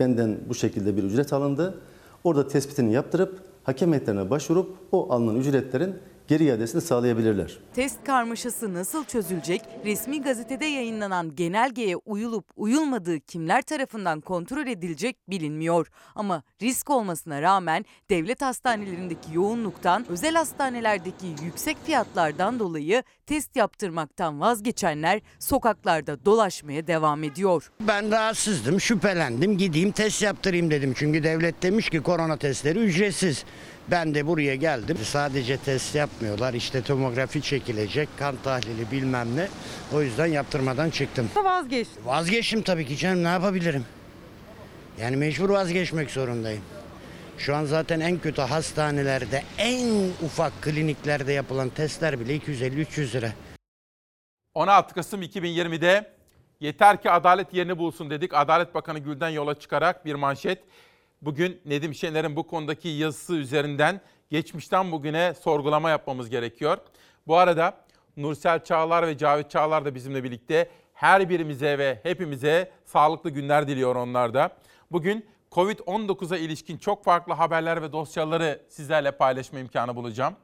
benden 0.00 0.38
bu 0.48 0.54
şekilde 0.54 0.96
bir 0.96 1.02
ücret 1.02 1.32
alındı. 1.32 1.80
Orada 2.24 2.48
tespitini 2.48 2.92
yaptırıp 2.92 3.40
hakem 3.64 3.92
heyetlerine 3.92 4.30
başvurup 4.30 4.76
o 4.92 5.12
alınan 5.12 5.36
ücretlerin 5.36 5.94
geri 6.32 6.44
iadesini 6.44 6.80
sağlayabilirler. 6.80 7.58
Test 7.74 8.04
karmaşası 8.04 8.74
nasıl 8.74 9.04
çözülecek? 9.04 9.62
Resmi 9.84 10.22
gazetede 10.22 10.64
yayınlanan 10.64 11.34
genelgeye 11.34 11.96
uyulup 11.96 12.44
uyulmadığı 12.56 13.20
kimler 13.20 13.62
tarafından 13.62 14.20
kontrol 14.20 14.66
edilecek 14.66 15.16
bilinmiyor. 15.28 15.86
Ama 16.14 16.42
risk 16.62 16.90
olmasına 16.90 17.42
rağmen 17.42 17.84
devlet 18.10 18.42
hastanelerindeki 18.42 19.34
yoğunluktan, 19.34 20.06
özel 20.08 20.34
hastanelerdeki 20.34 21.26
yüksek 21.44 21.76
fiyatlardan 21.84 22.58
dolayı 22.58 23.02
test 23.26 23.56
yaptırmaktan 23.56 24.40
vazgeçenler 24.40 25.20
sokaklarda 25.38 26.24
dolaşmaya 26.24 26.86
devam 26.86 27.24
ediyor. 27.24 27.72
Ben 27.80 28.10
rahatsızdım, 28.10 28.80
şüphelendim. 28.80 29.58
Gideyim 29.58 29.92
test 29.92 30.22
yaptırayım 30.22 30.70
dedim. 30.70 30.94
Çünkü 30.96 31.22
devlet 31.22 31.62
demiş 31.62 31.90
ki 31.90 32.00
korona 32.00 32.36
testleri 32.36 32.78
ücretsiz. 32.78 33.44
Ben 33.90 34.14
de 34.14 34.26
buraya 34.26 34.54
geldim. 34.54 34.98
Sadece 35.02 35.56
test 35.56 35.94
yapmıyorlar. 35.94 36.54
İşte 36.54 36.82
tomografi 36.82 37.42
çekilecek, 37.42 38.08
kan 38.18 38.36
tahlili 38.44 38.90
bilmem 38.90 39.36
ne. 39.36 39.48
O 39.94 40.02
yüzden 40.02 40.26
yaptırmadan 40.26 40.90
çıktım. 40.90 41.30
Vazgeç. 41.36 41.88
Vazgeçtim 42.04 42.62
tabii 42.62 42.86
ki 42.86 42.96
canım 42.96 43.24
ne 43.24 43.28
yapabilirim? 43.28 43.84
Yani 45.00 45.16
mecbur 45.16 45.50
vazgeçmek 45.50 46.10
zorundayım. 46.10 46.62
Şu 47.38 47.56
an 47.56 47.64
zaten 47.64 48.00
en 48.00 48.18
kötü 48.18 48.42
hastanelerde, 48.42 49.42
en 49.58 49.88
ufak 50.24 50.62
kliniklerde 50.62 51.32
yapılan 51.32 51.68
testler 51.68 52.20
bile 52.20 52.36
250-300 52.36 53.12
lira. 53.12 53.32
16 54.54 54.94
Kasım 54.94 55.22
2020'de 55.22 56.10
yeter 56.60 57.02
ki 57.02 57.10
adalet 57.10 57.54
yerini 57.54 57.78
bulsun 57.78 58.10
dedik. 58.10 58.34
Adalet 58.34 58.74
Bakanı 58.74 58.98
Gül'den 58.98 59.28
yola 59.28 59.58
çıkarak 59.58 60.04
bir 60.04 60.14
manşet. 60.14 60.58
Bugün 61.22 61.60
Nedim 61.64 61.94
Şener'in 61.94 62.36
bu 62.36 62.46
konudaki 62.46 62.88
yazısı 62.88 63.34
üzerinden 63.34 64.00
geçmişten 64.30 64.92
bugüne 64.92 65.34
sorgulama 65.34 65.90
yapmamız 65.90 66.30
gerekiyor. 66.30 66.78
Bu 67.26 67.36
arada 67.36 67.76
Nursel 68.16 68.64
Çağlar 68.64 69.06
ve 69.06 69.18
Cavit 69.18 69.50
Çağlar 69.50 69.84
da 69.84 69.94
bizimle 69.94 70.24
birlikte 70.24 70.70
her 70.94 71.28
birimize 71.28 71.78
ve 71.78 72.00
hepimize 72.02 72.70
sağlıklı 72.84 73.30
günler 73.30 73.68
diliyor 73.68 73.96
onlar 73.96 74.34
da. 74.34 74.50
Bugün 74.92 75.26
Covid-19'a 75.52 76.38
ilişkin 76.38 76.78
çok 76.78 77.04
farklı 77.04 77.32
haberler 77.32 77.82
ve 77.82 77.92
dosyaları 77.92 78.62
sizlerle 78.68 79.10
paylaşma 79.10 79.58
imkanı 79.58 79.96
bulacağım. 79.96 80.34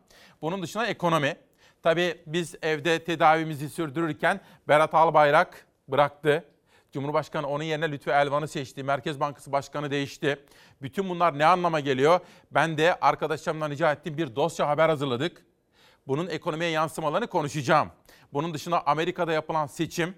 Bunun 0.42 0.62
dışında 0.62 0.86
ekonomi. 0.86 1.36
Tabii 1.82 2.20
biz 2.26 2.54
evde 2.62 3.04
tedavimizi 3.04 3.70
sürdürürken 3.70 4.40
Berat 4.68 4.94
Albayrak 4.94 5.66
bıraktı. 5.88 6.44
Cumhurbaşkanı 6.92 7.46
onun 7.46 7.64
yerine 7.64 7.90
Lütfü 7.90 8.10
Elvan'ı 8.10 8.48
seçti. 8.48 8.82
Merkez 8.82 9.20
Bankası 9.20 9.52
Başkanı 9.52 9.90
değişti. 9.90 10.44
Bütün 10.82 11.08
bunlar 11.08 11.38
ne 11.38 11.46
anlama 11.46 11.80
geliyor? 11.80 12.20
Ben 12.50 12.78
de 12.78 12.94
arkadaşlarımdan 13.00 13.70
rica 13.70 13.92
ettiğim 13.92 14.18
bir 14.18 14.36
dosya 14.36 14.68
haber 14.68 14.88
hazırladık. 14.88 15.46
Bunun 16.06 16.26
ekonomiye 16.26 16.70
yansımalarını 16.70 17.26
konuşacağım. 17.26 17.90
Bunun 18.32 18.54
dışında 18.54 18.86
Amerika'da 18.86 19.32
yapılan 19.32 19.66
seçim 19.66 20.14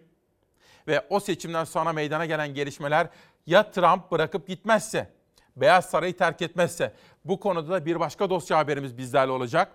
ve 0.89 1.07
o 1.11 1.21
seçimden 1.21 1.65
sonra 1.65 1.93
meydana 1.93 2.27
gelen 2.27 2.55
gelişmeler 2.55 3.09
ya 3.47 3.71
Trump 3.71 4.11
bırakıp 4.11 4.49
gitmezse, 4.49 5.13
Beyaz 5.57 5.91
Sarayı 5.91 6.17
terk 6.17 6.43
etmezse 6.43 6.95
bu 7.25 7.41
konuda 7.41 7.71
da 7.73 7.87
bir 7.87 8.01
başka 8.01 8.31
dosya 8.31 8.59
haberimiz 8.59 8.99
bizlerle 8.99 9.33
olacak. 9.33 9.73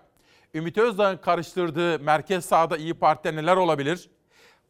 Ümit 0.54 0.78
Özdağ'ın 0.78 1.16
karıştırdığı 1.16 1.98
merkez 1.98 2.44
sağda 2.44 2.76
iyi 2.76 2.94
Parti'de 2.94 3.36
neler 3.36 3.56
olabilir? 3.56 4.10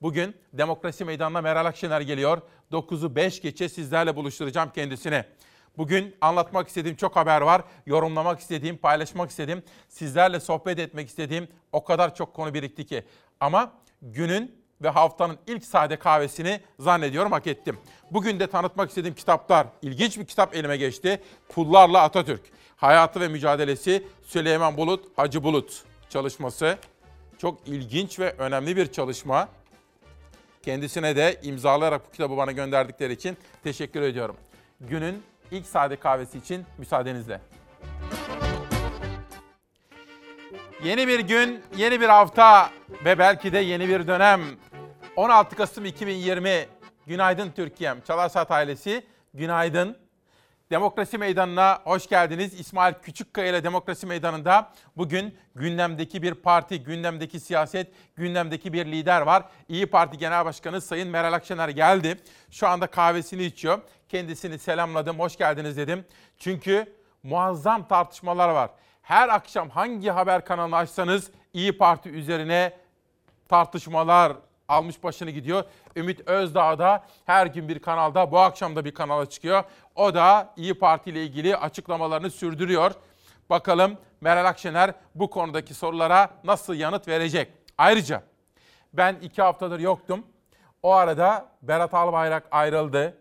Bugün 0.02 0.35
Demokrasi 0.52 1.04
Meydanı'na 1.04 1.40
Meral 1.40 1.66
Akşener 1.66 2.00
geliyor. 2.00 2.42
9'u 2.72 3.16
5 3.16 3.40
geçe 3.40 3.68
sizlerle 3.68 4.16
buluşturacağım 4.16 4.70
kendisini. 4.74 5.24
Bugün 5.78 6.16
anlatmak 6.20 6.68
istediğim 6.68 6.96
çok 6.96 7.16
haber 7.16 7.40
var. 7.40 7.62
Yorumlamak 7.87 8.40
istediğim, 8.40 8.76
paylaşmak 8.76 9.30
istediğim, 9.30 9.62
sizlerle 9.88 10.40
sohbet 10.40 10.78
etmek 10.78 11.09
istediğim 11.09 11.48
o 11.72 11.85
kadar 11.85 12.14
çok 12.14 12.35
konu 12.35 12.54
birikti 12.54 12.87
ki. 12.87 13.04
Ama 13.40 13.72
günün 14.02 14.54
ve 14.82 14.88
haftanın 14.88 15.38
ilk 15.46 15.64
sade 15.64 15.96
kahvesini 15.96 16.61
zannediyorum 16.78 17.32
hak 17.32 17.46
ettim. 17.46 17.78
Bugün 18.11 18.40
de 18.40 18.46
tanıtmak 18.46 18.88
istediğim 18.88 19.14
kitaplar, 19.14 19.66
ilginç 19.82 20.18
bir 20.18 20.24
kitap 20.24 20.56
elime 20.56 20.76
geçti. 20.76 21.22
Pullarla 21.48 22.02
Atatürk. 22.02 22.42
Hayatı 22.76 23.20
ve 23.20 23.28
mücadelesi 23.28 24.06
Süleyman 24.26 24.76
Bulut, 24.76 25.18
Hacı 25.18 25.44
Bulut 25.44 25.82
çalışması. 26.09 26.78
Çok 27.38 27.68
ilginç 27.68 28.18
ve 28.18 28.35
önemli 28.38 28.76
bir 28.76 28.92
çalışma. 28.92 29.48
Kendisine 30.66 31.16
de 31.16 31.40
imzalayarak 31.42 32.07
bu 32.07 32.11
kitabı 32.11 32.37
bana 32.37 32.52
gönderdikleri 32.52 33.12
için 33.12 33.37
teşekkür 33.64 34.02
ediyorum. 34.02 34.37
Günün 34.81 35.22
ilk 35.50 35.66
sade 35.66 35.96
kahvesi 35.96 36.38
için 36.38 36.64
müsaadenizle. 36.79 37.40
Yeni 40.85 41.09
bir 41.09 41.20
gün, 41.20 41.62
yeni 41.76 42.00
bir 42.00 42.09
hafta 42.09 42.70
ve 43.05 43.18
belki 43.18 43.52
de 43.52 43.59
yeni 43.59 43.88
bir 43.88 44.07
dönem. 44.07 44.40
16 45.16 45.57
Kasım 45.57 45.85
2020. 45.85 46.66
Günaydın 47.07 47.50
Türkiye'm. 47.57 48.00
Çalarsat 48.00 48.50
ailesi, 48.50 49.05
günaydın. 49.35 49.96
Demokrasi 50.70 51.18
Meydanı'na 51.18 51.81
hoş 51.85 52.09
geldiniz. 52.09 52.61
İsmail 52.61 52.94
Küçükkaya 52.94 53.48
ile 53.48 53.64
Demokrasi 53.64 54.07
Meydanı'nda 54.07 54.72
bugün 54.96 55.38
gündemdeki 55.55 56.22
bir 56.22 56.35
parti, 56.35 56.83
gündemdeki 56.83 57.40
siyaset, 57.40 57.92
gündemdeki 58.16 58.72
bir 58.72 58.87
lider 58.87 59.20
var. 59.20 59.44
İyi 59.68 59.87
Parti 59.87 60.18
Genel 60.18 60.44
Başkanı 60.44 60.81
Sayın 60.81 61.09
Meral 61.09 61.33
Akşener 61.33 61.68
geldi. 61.68 62.20
Şu 62.50 62.68
anda 62.68 62.87
kahvesini 62.87 63.44
içiyor. 63.44 63.79
Kendisini 64.09 64.59
selamladım, 64.59 65.18
hoş 65.18 65.37
geldiniz 65.37 65.76
dedim. 65.76 66.05
Çünkü 66.38 66.96
muazzam 67.22 67.88
tartışmalar 67.88 68.48
var. 68.48 68.70
Her 69.02 69.29
akşam 69.29 69.70
hangi 69.70 70.11
haber 70.11 70.44
kanalını 70.44 70.76
açsanız 70.76 71.31
İyi 71.52 71.79
Parti 71.79 72.09
üzerine 72.09 72.72
tartışmalar 73.48 74.33
almış 74.68 75.02
başını 75.02 75.31
gidiyor. 75.31 75.64
Ümit 75.96 76.29
Özdağ 76.29 76.79
da 76.79 77.05
her 77.24 77.46
gün 77.46 77.68
bir 77.68 77.79
kanalda, 77.79 78.33
bu 78.33 78.38
akşam 78.38 78.76
da 78.76 78.85
bir 78.85 78.94
kanala 78.94 79.26
çıkıyor. 79.26 79.64
O 79.94 80.14
da 80.14 80.55
İyi 80.57 80.74
Parti 80.74 81.11
ile 81.11 81.22
ilgili 81.22 81.57
açıklamalarını 81.57 82.31
sürdürüyor. 82.31 82.92
Bakalım 83.50 83.98
Meral 84.21 84.44
Akşener 84.44 84.94
bu 85.14 85.31
konudaki 85.31 85.75
sorulara 85.75 86.31
nasıl 86.44 86.75
yanıt 86.75 87.08
verecek? 87.08 87.52
Ayrıca 87.79 88.23
ben 88.92 89.17
iki 89.23 89.42
haftadır 89.42 89.81
yoktum. 89.81 90.27
O 90.83 90.92
arada 90.92 91.48
Berat 91.62 91.94
Albayrak 91.94 92.48
ayrıldı. 92.50 93.19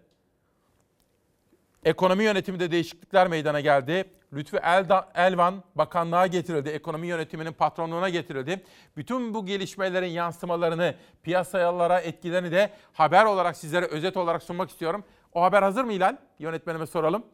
Ekonomi 1.85 2.23
yönetiminde 2.23 2.71
değişiklikler 2.71 3.27
meydana 3.27 3.59
geldi. 3.59 4.05
Lütfü 4.35 4.57
Elda, 4.57 5.09
Elvan 5.15 5.63
bakanlığa 5.75 6.27
getirildi. 6.27 6.69
Ekonomi 6.69 7.07
yönetiminin 7.07 7.53
patronluğuna 7.53 8.09
getirildi. 8.09 8.63
Bütün 8.97 9.33
bu 9.33 9.45
gelişmelerin 9.45 10.07
yansımalarını, 10.07 10.95
piyasalara 11.23 11.99
etkilerini 11.99 12.51
de 12.51 12.69
haber 12.93 13.25
olarak 13.25 13.57
sizlere 13.57 13.85
özet 13.85 14.17
olarak 14.17 14.43
sunmak 14.43 14.69
istiyorum. 14.69 15.03
O 15.33 15.43
haber 15.43 15.63
hazır 15.63 15.83
mı 15.83 15.93
İlhan? 15.93 16.19
Yönetmenime 16.39 16.87
soralım. 16.87 17.25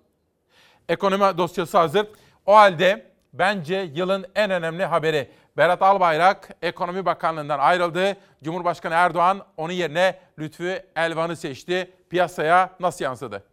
Ekonomi 0.89 1.37
dosyası 1.37 1.77
hazır. 1.77 2.07
O 2.45 2.55
halde 2.55 3.11
bence 3.33 3.91
yılın 3.93 4.25
en 4.35 4.51
önemli 4.51 4.85
haberi. 4.85 5.31
Berat 5.57 5.81
Albayrak 5.81 6.49
Ekonomi 6.61 7.05
Bakanlığı'ndan 7.05 7.59
ayrıldı. 7.59 8.17
Cumhurbaşkanı 8.43 8.93
Erdoğan 8.93 9.45
onun 9.57 9.73
yerine 9.73 10.19
Lütfü 10.39 10.83
Elvan'ı 10.95 11.35
seçti. 11.35 11.91
Piyasaya 12.09 12.69
nasıl 12.79 13.05
yansıdı? 13.05 13.50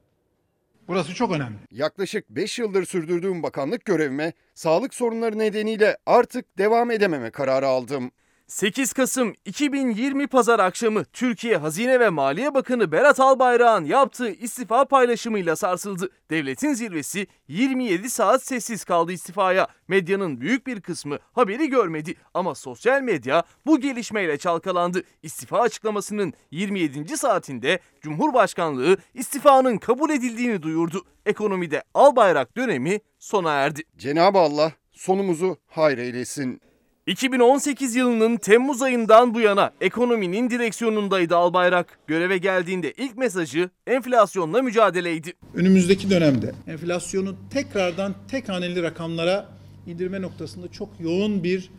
Burası 0.89 1.15
çok 1.15 1.33
önemli. 1.33 1.57
Yaklaşık 1.71 2.31
5 2.31 2.59
yıldır 2.59 2.85
sürdürdüğüm 2.85 3.43
bakanlık 3.43 3.85
görevime 3.85 4.33
sağlık 4.55 4.95
sorunları 4.95 5.39
nedeniyle 5.39 5.99
artık 6.07 6.59
devam 6.59 6.91
edememe 6.91 7.31
kararı 7.31 7.67
aldım. 7.67 8.11
8 8.49 8.93
Kasım 8.93 9.35
2020 9.45 10.27
Pazar 10.27 10.59
akşamı 10.59 11.05
Türkiye 11.05 11.57
Hazine 11.57 12.01
ve 12.01 12.09
Maliye 12.09 12.55
Bakanı 12.55 12.93
Berat 12.93 13.21
Albayrak'ın 13.21 13.85
yaptığı 13.85 14.31
istifa 14.31 14.85
paylaşımıyla 14.85 15.57
sarsıldı. 15.57 16.11
Devletin 16.31 16.75
zirvesi 16.75 17.27
27 17.49 18.11
saat 18.11 18.43
sessiz 18.43 18.85
kaldı 18.85 19.13
istifaya. 19.13 19.67
Medyanın 19.89 20.41
büyük 20.41 20.67
bir 20.67 20.81
kısmı 20.81 21.19
haberi 21.33 21.69
görmedi 21.69 22.15
ama 22.35 22.55
sosyal 22.55 23.03
medya 23.03 23.43
bu 23.67 23.81
gelişmeyle 23.81 24.39
çalkalandı. 24.39 25.03
İstifa 25.23 25.61
açıklamasının 25.61 26.33
27. 26.51 27.17
saatinde 27.17 27.79
Cumhurbaşkanlığı 28.01 28.97
istifanın 29.15 29.79
kabul 29.79 30.11
edildiğini 30.11 30.63
duyurdu. 30.63 31.05
Ekonomide 31.27 31.83
Albayrak 31.95 32.57
dönemi 32.57 33.01
sona 33.19 33.53
erdi. 33.53 33.83
Cenab-ı 33.99 34.39
Allah 34.39 34.73
sonumuzu 34.93 35.57
hayır 35.67 35.99
eylesin. 35.99 36.68
2018 37.09 37.95
yılının 37.97 38.37
Temmuz 38.37 38.83
ayından 38.83 39.35
bu 39.35 39.41
yana 39.41 39.71
ekonominin 39.81 40.51
direksiyonundaydı 40.51 41.37
Albayrak. 41.37 41.99
Göreve 42.07 42.39
geldiğinde 42.39 42.93
ilk 42.93 43.17
mesajı 43.17 43.71
enflasyonla 43.87 44.63
mücadeleydi. 44.63 45.33
Önümüzdeki 45.55 46.11
dönemde 46.11 46.53
enflasyonu 46.67 47.37
tekrardan 47.51 48.15
tek 48.31 48.49
haneli 48.49 48.83
rakamlara 48.83 49.49
indirme 49.87 50.23
noktasında 50.23 50.73
çok 50.73 50.89
yoğun 51.01 51.45
bir 51.45 51.71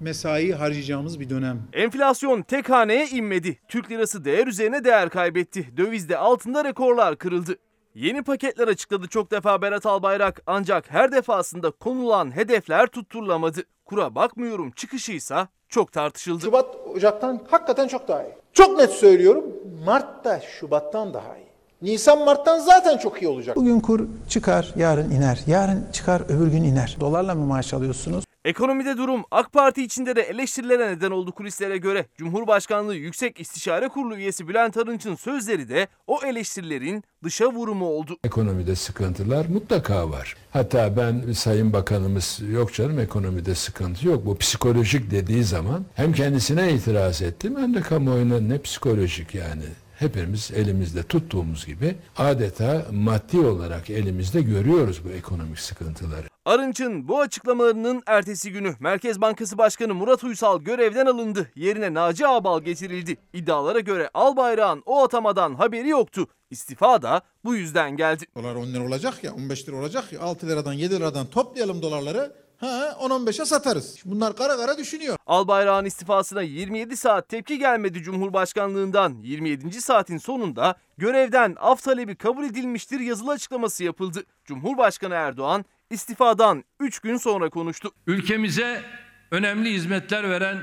mesai 0.00 0.52
harcayacağımız 0.52 1.20
bir 1.20 1.30
dönem. 1.30 1.62
Enflasyon 1.72 2.42
tek 2.42 2.70
haneye 2.70 3.08
inmedi. 3.08 3.58
Türk 3.68 3.90
lirası 3.90 4.24
değer 4.24 4.46
üzerine 4.46 4.84
değer 4.84 5.10
kaybetti. 5.10 5.68
Dövizde 5.76 6.18
altında 6.18 6.64
rekorlar 6.64 7.18
kırıldı. 7.18 7.56
Yeni 7.96 8.22
paketler 8.22 8.68
açıkladı 8.68 9.08
çok 9.08 9.30
defa 9.30 9.62
Berat 9.62 9.86
Albayrak 9.86 10.42
ancak 10.46 10.90
her 10.90 11.12
defasında 11.12 11.70
konulan 11.70 12.36
hedefler 12.36 12.86
tutturulamadı. 12.86 13.60
Kura 13.84 14.14
bakmıyorum 14.14 14.70
çıkışıysa 14.70 15.48
çok 15.68 15.92
tartışıldı. 15.92 16.44
Şubat 16.44 16.76
Ocak'tan 16.94 17.40
hakikaten 17.50 17.88
çok 17.88 18.08
daha 18.08 18.22
iyi. 18.22 18.32
Çok 18.52 18.78
net 18.78 18.90
söylüyorum 18.90 19.44
Mart 19.86 20.24
da 20.24 20.40
Şubat'tan 20.40 21.14
daha 21.14 21.36
iyi. 21.36 21.46
Nisan 21.82 22.24
Mart'tan 22.24 22.58
zaten 22.58 22.98
çok 22.98 23.22
iyi 23.22 23.28
olacak. 23.28 23.56
Bugün 23.56 23.80
kur 23.80 24.00
çıkar, 24.28 24.72
yarın 24.76 25.10
iner. 25.10 25.40
Yarın 25.46 25.86
çıkar, 25.92 26.22
öbür 26.28 26.46
gün 26.46 26.64
iner. 26.64 26.96
Dolarla 27.00 27.34
mı 27.34 27.46
maaş 27.46 27.74
alıyorsunuz? 27.74 28.25
Ekonomide 28.46 28.96
durum 28.96 29.24
AK 29.30 29.52
Parti 29.52 29.82
içinde 29.82 30.16
de 30.16 30.22
eleştirilere 30.22 30.88
neden 30.88 31.10
oldu 31.10 31.32
kulislere 31.32 31.76
göre. 31.76 32.06
Cumhurbaşkanlığı 32.16 32.94
Yüksek 32.94 33.40
İstişare 33.40 33.88
Kurulu 33.88 34.16
üyesi 34.16 34.48
Bülent 34.48 34.76
Arınç'ın 34.76 35.14
sözleri 35.14 35.68
de 35.68 35.88
o 36.06 36.20
eleştirilerin 36.24 37.04
dışa 37.24 37.52
vurumu 37.52 37.86
oldu. 37.86 38.16
Ekonomide 38.24 38.76
sıkıntılar 38.76 39.46
mutlaka 39.46 40.10
var. 40.10 40.36
Hatta 40.50 40.96
ben 40.96 41.32
Sayın 41.32 41.72
Bakanımız 41.72 42.40
yok 42.50 42.74
canım 42.74 42.98
ekonomide 42.98 43.54
sıkıntı 43.54 44.08
yok. 44.08 44.26
Bu 44.26 44.38
psikolojik 44.38 45.10
dediği 45.10 45.44
zaman 45.44 45.84
hem 45.94 46.12
kendisine 46.12 46.72
itiraz 46.72 47.22
ettim 47.22 47.56
hem 47.58 47.74
de 47.74 47.80
kamuoyuna 47.80 48.40
ne 48.40 48.62
psikolojik 48.62 49.34
yani. 49.34 49.64
Hepimiz 49.98 50.50
elimizde 50.54 51.02
tuttuğumuz 51.02 51.66
gibi 51.66 51.94
adeta 52.16 52.86
maddi 52.92 53.38
olarak 53.38 53.90
elimizde 53.90 54.42
görüyoruz 54.42 55.04
bu 55.04 55.08
ekonomik 55.08 55.58
sıkıntıları. 55.58 56.35
Arınç'ın 56.46 57.08
bu 57.08 57.20
açıklamalarının 57.20 58.02
ertesi 58.06 58.52
günü 58.52 58.74
Merkez 58.80 59.20
Bankası 59.20 59.58
Başkanı 59.58 59.94
Murat 59.94 60.24
Uysal 60.24 60.60
görevden 60.60 61.06
alındı. 61.06 61.50
Yerine 61.54 61.94
Naci 61.94 62.26
Ağbal 62.26 62.60
getirildi. 62.60 63.16
İddialara 63.32 63.80
göre 63.80 64.10
Albayrak'ın 64.14 64.82
o 64.86 65.04
atamadan 65.04 65.54
haberi 65.54 65.88
yoktu. 65.88 66.26
İstifa 66.50 67.02
da 67.02 67.22
bu 67.44 67.54
yüzden 67.54 67.96
geldi. 67.96 68.24
Dolar 68.36 68.54
10 68.54 68.66
lira 68.66 68.84
olacak 68.86 69.24
ya 69.24 69.34
15 69.34 69.68
lira 69.68 69.76
olacak 69.76 70.12
ya 70.12 70.20
6 70.20 70.48
liradan 70.48 70.72
7 70.72 70.94
liradan 70.94 71.26
toplayalım 71.26 71.82
dolarları. 71.82 72.32
Ha 72.60 72.96
10-15'e 73.00 73.44
satarız. 73.44 73.96
Bunlar 74.04 74.36
kara 74.36 74.56
kara 74.56 74.78
düşünüyor. 74.78 75.16
Albayrak'ın 75.26 75.84
istifasına 75.84 76.42
27 76.42 76.96
saat 76.96 77.28
tepki 77.28 77.58
gelmedi 77.58 78.02
Cumhurbaşkanlığından. 78.02 79.16
27. 79.22 79.80
saatin 79.80 80.18
sonunda 80.18 80.74
görevden 80.98 81.56
af 81.60 81.82
talebi 81.82 82.16
kabul 82.16 82.44
edilmiştir 82.44 83.00
yazılı 83.00 83.30
açıklaması 83.30 83.84
yapıldı. 83.84 84.24
Cumhurbaşkanı 84.44 85.14
Erdoğan 85.14 85.64
istifadan 85.90 86.64
3 86.80 87.00
gün 87.00 87.16
sonra 87.16 87.50
konuştu. 87.50 87.90
Ülkemize 88.06 88.82
önemli 89.30 89.72
hizmetler 89.72 90.30
veren 90.30 90.58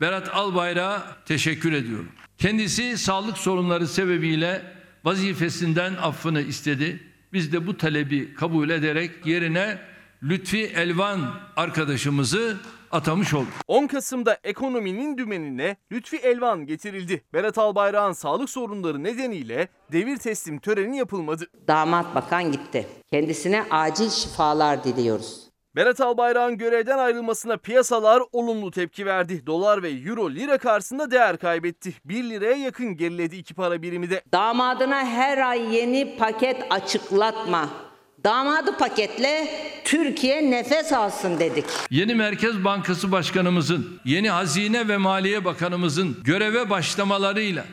Berat 0.00 0.28
Albayrak'a 0.34 1.16
teşekkür 1.24 1.72
ediyorum. 1.72 2.08
Kendisi 2.38 2.98
sağlık 2.98 3.38
sorunları 3.38 3.86
sebebiyle 3.86 4.62
vazifesinden 5.04 5.94
affını 5.94 6.40
istedi. 6.40 7.00
Biz 7.32 7.52
de 7.52 7.66
bu 7.66 7.76
talebi 7.76 8.34
kabul 8.34 8.70
ederek 8.70 9.26
yerine 9.26 9.78
Lütfi 10.22 10.64
Elvan 10.64 11.40
arkadaşımızı 11.56 12.56
atamış 12.92 13.34
olduk. 13.34 13.52
10 13.68 13.86
Kasım'da 13.86 14.38
ekonominin 14.44 15.18
dümenine 15.18 15.76
Lütfi 15.92 16.16
Elvan 16.16 16.66
getirildi. 16.66 17.24
Berat 17.32 17.58
Albayrak'ın 17.58 18.12
sağlık 18.12 18.50
sorunları 18.50 19.04
nedeniyle 19.04 19.68
devir 19.92 20.16
teslim 20.16 20.58
töreni 20.58 20.98
yapılmadı. 20.98 21.46
Damat 21.68 22.14
bakan 22.14 22.52
gitti. 22.52 22.86
Kendisine 23.10 23.64
acil 23.70 24.10
şifalar 24.10 24.84
diliyoruz. 24.84 25.48
Berat 25.76 26.00
Albayrak'ın 26.00 26.58
görevden 26.58 26.98
ayrılmasına 26.98 27.56
piyasalar 27.56 28.22
olumlu 28.32 28.70
tepki 28.70 29.06
verdi. 29.06 29.46
Dolar 29.46 29.82
ve 29.82 29.90
euro 29.90 30.30
lira 30.30 30.58
karşısında 30.58 31.10
değer 31.10 31.36
kaybetti. 31.36 31.94
1 32.04 32.24
liraya 32.24 32.56
yakın 32.56 32.96
geriledi 32.96 33.36
iki 33.36 33.54
para 33.54 33.82
birimi 33.82 34.10
de. 34.10 34.22
Damadına 34.32 35.04
her 35.04 35.38
ay 35.38 35.76
yeni 35.76 36.16
paket 36.16 36.66
açıklatma. 36.70 37.87
Damadı 38.28 38.76
paketle 38.76 39.48
Türkiye 39.84 40.50
nefes 40.50 40.92
alsın 40.92 41.40
dedik. 41.40 41.64
Yeni 41.90 42.14
Merkez 42.14 42.64
Bankası 42.64 43.12
Başkanımızın, 43.12 44.00
yeni 44.04 44.30
Hazine 44.30 44.88
ve 44.88 44.96
Maliye 44.96 45.44
Bakanımızın 45.44 46.16
göreve 46.24 46.70
başlamalarıyla 46.70 47.64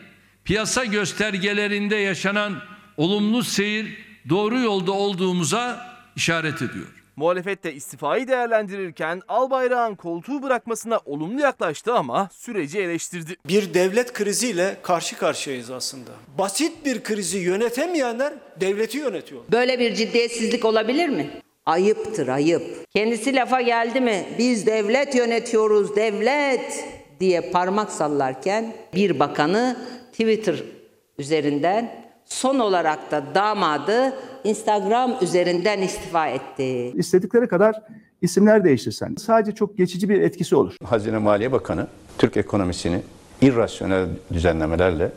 piyasa 0.45 0.86
göstergelerinde 0.86 1.95
yaşanan 1.95 2.53
olumlu 2.97 3.43
seyir 3.43 3.97
doğru 4.30 4.60
yolda 4.60 4.91
olduğumuza 4.91 5.88
işaret 6.16 6.62
ediyor. 6.62 7.05
Muhalefet 7.16 7.63
de 7.63 7.74
istifayı 7.74 8.28
değerlendirirken 8.28 9.22
Albayrak'ın 9.28 9.95
koltuğu 9.95 10.43
bırakmasına 10.43 10.99
olumlu 11.05 11.41
yaklaştı 11.41 11.93
ama 11.93 12.30
süreci 12.34 12.80
eleştirdi. 12.80 13.36
Bir 13.47 13.74
devlet 13.74 14.13
kriziyle 14.13 14.78
karşı 14.82 15.18
karşıyayız 15.18 15.72
aslında. 15.72 16.11
Basit 16.38 16.86
bir 16.86 17.03
krizi 17.03 17.38
yönetemeyenler 17.38 18.34
devleti 18.61 18.97
yönetiyor. 18.97 19.41
Böyle 19.51 19.80
bir 19.80 19.95
ciddiyetsizlik 19.95 20.66
olabilir 20.66 21.09
mi? 21.09 21.30
Ayıptır 21.66 22.28
ayıp. 22.28 22.63
Kendisi 22.93 23.36
lafa 23.36 23.61
geldi 23.61 24.01
mi 24.01 24.26
biz 24.38 24.66
devlet 24.66 25.16
yönetiyoruz 25.16 25.95
devlet 25.95 26.86
diye 27.20 27.41
parmak 27.51 27.91
sallarken 27.91 28.74
bir 28.95 29.20
bakanı 29.20 29.78
Twitter 30.11 30.63
üzerinden 31.18 32.05
son 32.26 32.60
olarak 32.60 33.12
da 33.12 33.24
damadı 33.36 34.14
Instagram 34.44 35.16
üzerinden 35.22 35.82
istifa 35.82 36.28
etti. 36.28 36.94
İstedikleri 36.96 37.48
kadar 37.48 37.82
isimler 38.22 38.64
değiştirsen 38.64 39.16
sadece 39.18 39.56
çok 39.56 39.78
geçici 39.78 40.10
bir 40.10 40.22
etkisi 40.22 40.56
olur. 40.56 40.76
Hazine 40.84 41.18
Maliye 41.18 41.52
Bakanı 41.52 41.88
Türk 42.18 42.38
ekonomisini 42.38 43.02
irrasyonel 43.42 44.08
düzenlemelerle 44.34 45.12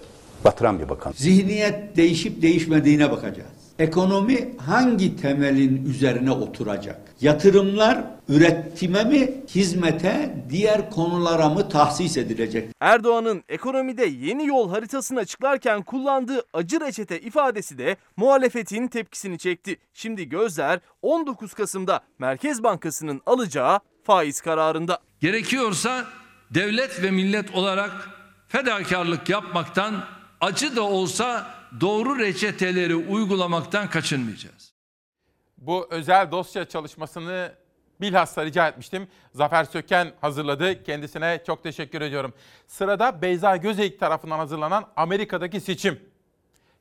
batıran 0.45 0.79
bir 0.79 0.89
bakan. 0.89 1.13
Zihniyet 1.17 1.97
değişip 1.97 2.43
değişmediğine 2.43 3.11
bakacağız. 3.11 3.58
Ekonomi 3.79 4.55
hangi 4.67 5.17
temelin 5.17 5.87
üzerine 5.87 6.31
oturacak? 6.31 7.01
Yatırımlar 7.21 8.05
üretime 8.29 9.05
mi, 9.05 9.35
hizmete, 9.49 10.45
diğer 10.51 10.91
konulara 10.91 11.49
mı 11.49 11.69
tahsis 11.69 12.17
edilecek? 12.17 12.71
Erdoğan'ın 12.81 13.45
ekonomide 13.49 14.05
yeni 14.05 14.47
yol 14.47 14.71
haritasını 14.71 15.19
açıklarken 15.21 15.83
kullandığı 15.83 16.43
acı 16.53 16.81
reçete 16.81 17.21
ifadesi 17.21 17.79
de 17.79 17.97
muhalefetin 18.17 18.89
tepkisini 18.89 19.39
çekti. 19.39 19.77
Şimdi 19.95 20.29
gözler 20.29 20.81
19 21.03 21.55
Kasım'da 21.55 22.01
Merkez 22.19 22.63
Bankası'nın 22.63 23.21
alacağı 23.27 23.81
faiz 24.05 24.41
kararında. 24.41 24.99
Gerekiyorsa 25.21 26.05
devlet 26.51 27.03
ve 27.03 27.11
millet 27.11 27.55
olarak 27.55 28.09
fedakarlık 28.49 29.29
yapmaktan 29.29 30.05
acı 30.41 30.77
da 30.77 30.83
olsa 30.83 31.58
doğru 31.81 32.19
reçeteleri 32.19 32.97
uygulamaktan 32.97 33.91
kaçınmayacağız. 33.91 34.73
Bu 35.59 35.87
özel 35.91 36.31
dosya 36.31 36.65
çalışmasını 36.65 37.53
bilhassa 38.01 38.45
rica 38.45 38.69
etmiştim. 38.69 39.09
Zafer 39.35 39.65
Söken 39.65 40.13
hazırladı. 40.21 40.83
Kendisine 40.85 41.43
çok 41.47 41.63
teşekkür 41.63 42.01
ediyorum. 42.01 42.33
Sırada 42.67 43.23
Beyza 43.23 43.57
Gözeyik 43.57 44.01
tarafından 44.01 44.39
hazırlanan 44.39 44.87
Amerika'daki 44.97 45.61
seçim. 45.61 46.01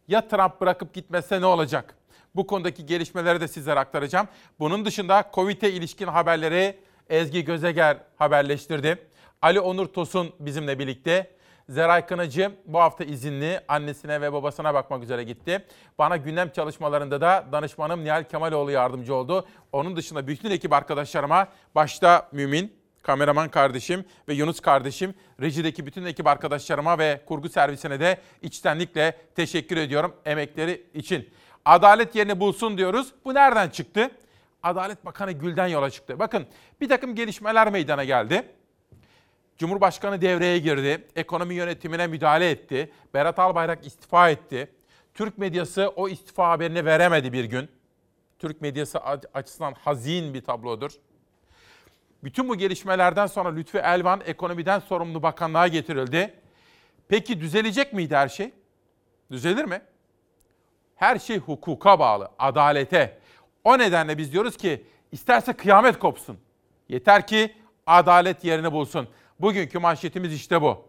Ya 0.08 0.28
Trump 0.28 0.62
bırakıp 0.62 0.94
gitmezse 0.94 1.42
ne 1.42 1.46
olacak? 1.46 1.96
Bu 2.36 2.48
konudaki 2.48 2.86
gelişmeleri 2.86 3.42
de 3.42 3.48
sizlere 3.48 3.80
aktaracağım. 3.80 4.28
Bunun 4.60 4.86
dışında 4.86 5.32
Covid'e 5.34 5.72
ilişkin 5.72 6.08
haberleri 6.08 6.80
Ezgi 7.10 7.46
Gözeger 7.46 7.98
haberleştirdi. 8.16 9.08
Ali 9.42 9.60
Onur 9.60 9.86
Tosun 9.86 10.34
bizimle 10.40 10.80
birlikte. 10.80 11.37
Zeray 11.70 12.06
Kınacı 12.06 12.52
bu 12.66 12.80
hafta 12.80 13.04
izinli 13.04 13.60
annesine 13.68 14.22
ve 14.22 14.34
babasına 14.34 14.74
bakmak 14.74 15.04
üzere 15.04 15.24
gitti. 15.24 15.66
Bana 15.98 16.18
gündem 16.18 16.50
çalışmalarında 16.50 17.22
da 17.22 17.46
danışmanım 17.52 18.04
Nihal 18.04 18.24
Kemaloğlu 18.24 18.72
yardımcı 18.72 19.16
oldu. 19.16 19.48
Onun 19.72 19.96
dışında 19.96 20.28
bütün 20.28 20.52
ekip 20.52 20.74
arkadaşlarıma 20.74 21.48
başta 21.76 22.30
Mümin, 22.32 22.74
kameraman 23.04 23.50
kardeşim 23.50 24.06
ve 24.28 24.34
Yunus 24.34 24.60
kardeşim, 24.60 25.14
rejideki 25.42 25.86
bütün 25.86 26.06
ekip 26.06 26.28
arkadaşlarıma 26.28 27.00
ve 27.00 27.22
kurgu 27.26 27.50
servisine 27.50 28.00
de 28.00 28.18
içtenlikle 28.42 29.18
teşekkür 29.36 29.78
ediyorum 29.78 30.16
emekleri 30.26 30.86
için. 30.94 31.30
Adalet 31.66 32.16
yerini 32.16 32.40
bulsun 32.40 32.78
diyoruz. 32.78 33.14
Bu 33.26 33.34
nereden 33.34 33.70
çıktı? 33.70 34.12
Adalet 34.64 35.06
Bakanı 35.06 35.32
Gül'den 35.32 35.68
yola 35.68 35.90
çıktı. 35.90 36.20
Bakın 36.20 36.48
bir 36.82 36.90
takım 36.90 37.16
gelişmeler 37.16 37.72
meydana 37.72 38.04
geldi. 38.04 38.57
Cumhurbaşkanı 39.58 40.22
devreye 40.22 40.60
girdi. 40.60 41.08
Ekonomi 41.16 41.56
yönetimine 41.56 42.08
müdahale 42.08 42.50
etti. 42.50 42.92
Berat 43.14 43.40
Albayrak 43.40 43.86
istifa 43.86 44.30
etti. 44.30 44.72
Türk 45.14 45.38
medyası 45.38 45.94
o 45.96 46.10
istifa 46.10 46.50
haberini 46.50 46.86
veremedi 46.86 47.34
bir 47.34 47.46
gün. 47.46 47.70
Türk 48.40 48.62
medyası 48.62 49.00
açısından 49.34 49.74
hazin 49.74 50.34
bir 50.34 50.42
tablodur. 50.42 50.92
Bütün 52.24 52.50
bu 52.50 52.56
gelişmelerden 52.56 53.26
sonra 53.28 53.50
Lütfü 53.50 53.78
Elvan 53.78 54.22
ekonomiden 54.26 54.80
sorumlu 54.80 55.24
bakanlığa 55.24 55.68
getirildi. 55.68 56.34
Peki 57.08 57.42
düzelecek 57.42 57.94
miydi 57.94 58.16
her 58.16 58.28
şey? 58.28 58.52
Düzelir 59.32 59.66
mi? 59.66 59.82
Her 60.96 61.20
şey 61.20 61.38
hukuka 61.38 62.00
bağlı, 62.00 62.32
adalete. 62.40 63.20
O 63.64 63.78
nedenle 63.78 64.18
biz 64.18 64.34
diyoruz 64.34 64.58
ki 64.58 64.86
isterse 65.12 65.54
kıyamet 65.54 66.00
kopsun. 66.00 66.38
Yeter 66.90 67.28
ki 67.28 67.56
adalet 67.86 68.44
yerini 68.44 68.72
bulsun. 68.72 69.08
Bugünkü 69.40 69.80
manşetimiz 69.80 70.34
işte 70.34 70.62
bu. 70.62 70.88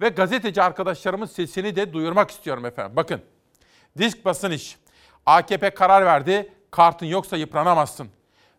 Ve 0.00 0.08
gazeteci 0.08 0.62
arkadaşlarımın 0.62 1.26
sesini 1.26 1.76
de 1.76 1.92
duyurmak 1.92 2.30
istiyorum 2.30 2.64
efendim. 2.64 2.96
Bakın, 2.96 3.20
disk 3.98 4.24
basın 4.24 4.50
iş. 4.50 4.76
AKP 5.26 5.70
karar 5.70 6.06
verdi, 6.06 6.52
kartın 6.70 7.06
yoksa 7.06 7.36
yıpranamazsın. 7.36 8.08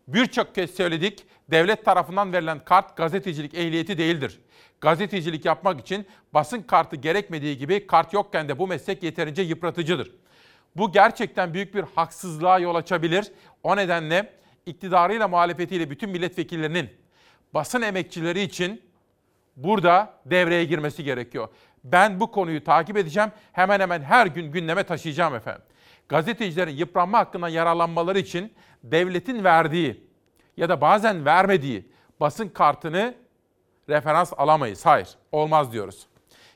Birçok 0.08 0.54
kez 0.54 0.70
söyledik, 0.70 1.26
devlet 1.50 1.84
tarafından 1.84 2.32
verilen 2.32 2.64
kart 2.64 2.96
gazetecilik 2.96 3.54
ehliyeti 3.54 3.98
değildir. 3.98 4.40
Gazetecilik 4.80 5.44
yapmak 5.44 5.80
için 5.80 6.06
basın 6.34 6.62
kartı 6.62 6.96
gerekmediği 6.96 7.58
gibi 7.58 7.86
kart 7.86 8.12
yokken 8.12 8.48
de 8.48 8.58
bu 8.58 8.66
meslek 8.66 9.02
yeterince 9.02 9.42
yıpratıcıdır. 9.42 10.12
Bu 10.76 10.92
gerçekten 10.92 11.54
büyük 11.54 11.74
bir 11.74 11.84
haksızlığa 11.94 12.58
yol 12.58 12.74
açabilir. 12.74 13.32
O 13.62 13.76
nedenle 13.76 14.32
iktidarıyla 14.66 15.28
muhalefetiyle 15.28 15.90
bütün 15.90 16.10
milletvekillerinin 16.10 16.90
basın 17.54 17.82
emekçileri 17.82 18.40
için 18.40 18.82
burada 19.58 20.14
devreye 20.26 20.64
girmesi 20.64 21.04
gerekiyor. 21.04 21.48
Ben 21.84 22.20
bu 22.20 22.30
konuyu 22.30 22.64
takip 22.64 22.96
edeceğim. 22.96 23.30
Hemen 23.52 23.80
hemen 23.80 24.02
her 24.02 24.26
gün 24.26 24.52
gündeme 24.52 24.82
taşıyacağım 24.82 25.34
efendim. 25.34 25.62
Gazetecilerin 26.08 26.76
yıpranma 26.76 27.18
hakkından 27.18 27.48
yararlanmaları 27.48 28.18
için 28.18 28.52
devletin 28.84 29.44
verdiği 29.44 30.04
ya 30.56 30.68
da 30.68 30.80
bazen 30.80 31.24
vermediği 31.24 31.92
basın 32.20 32.48
kartını 32.48 33.14
referans 33.88 34.32
alamayız. 34.36 34.86
Hayır, 34.86 35.08
olmaz 35.32 35.72
diyoruz. 35.72 36.06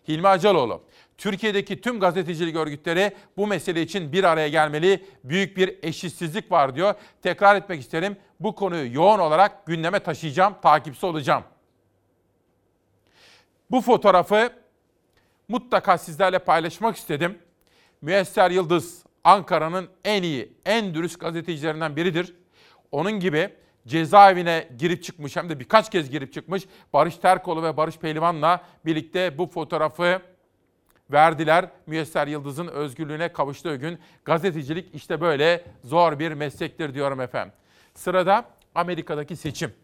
Hilmi 0.08 0.28
Acaloğlu, 0.28 0.82
Türkiye'deki 1.18 1.80
tüm 1.80 2.00
gazetecilik 2.00 2.56
örgütleri 2.56 3.12
bu 3.36 3.46
mesele 3.46 3.82
için 3.82 4.12
bir 4.12 4.24
araya 4.24 4.48
gelmeli. 4.48 5.04
Büyük 5.24 5.56
bir 5.56 5.78
eşitsizlik 5.82 6.52
var 6.52 6.74
diyor. 6.74 6.94
Tekrar 7.22 7.56
etmek 7.56 7.80
isterim. 7.80 8.16
Bu 8.40 8.54
konuyu 8.54 8.94
yoğun 8.94 9.18
olarak 9.18 9.66
gündeme 9.66 10.00
taşıyacağım, 10.00 10.54
takipçisi 10.62 11.06
olacağım. 11.06 11.42
Bu 13.72 13.80
fotoğrafı 13.80 14.52
mutlaka 15.48 15.98
sizlerle 15.98 16.38
paylaşmak 16.38 16.96
istedim. 16.96 17.38
Müesser 18.02 18.50
Yıldız 18.50 19.02
Ankara'nın 19.24 19.88
en 20.04 20.22
iyi, 20.22 20.52
en 20.66 20.94
dürüst 20.94 21.20
gazetecilerinden 21.20 21.96
biridir. 21.96 22.34
Onun 22.90 23.12
gibi 23.12 23.50
cezaevine 23.86 24.68
girip 24.78 25.02
çıkmış 25.02 25.36
hem 25.36 25.48
de 25.48 25.60
birkaç 25.60 25.90
kez 25.90 26.10
girip 26.10 26.32
çıkmış 26.32 26.62
Barış 26.92 27.16
Terkoğlu 27.16 27.62
ve 27.62 27.76
Barış 27.76 27.98
Pehlivan'la 27.98 28.64
birlikte 28.84 29.38
bu 29.38 29.46
fotoğrafı 29.46 30.22
verdiler. 31.12 31.70
Müyesser 31.86 32.26
Yıldız'ın 32.26 32.68
özgürlüğüne 32.68 33.32
kavuştuğu 33.32 33.80
gün 33.80 33.98
gazetecilik 34.24 34.94
işte 34.94 35.20
böyle 35.20 35.64
zor 35.84 36.18
bir 36.18 36.32
meslektir 36.32 36.94
diyorum 36.94 37.20
efendim. 37.20 37.54
Sırada 37.94 38.44
Amerika'daki 38.74 39.36
seçim. 39.36 39.74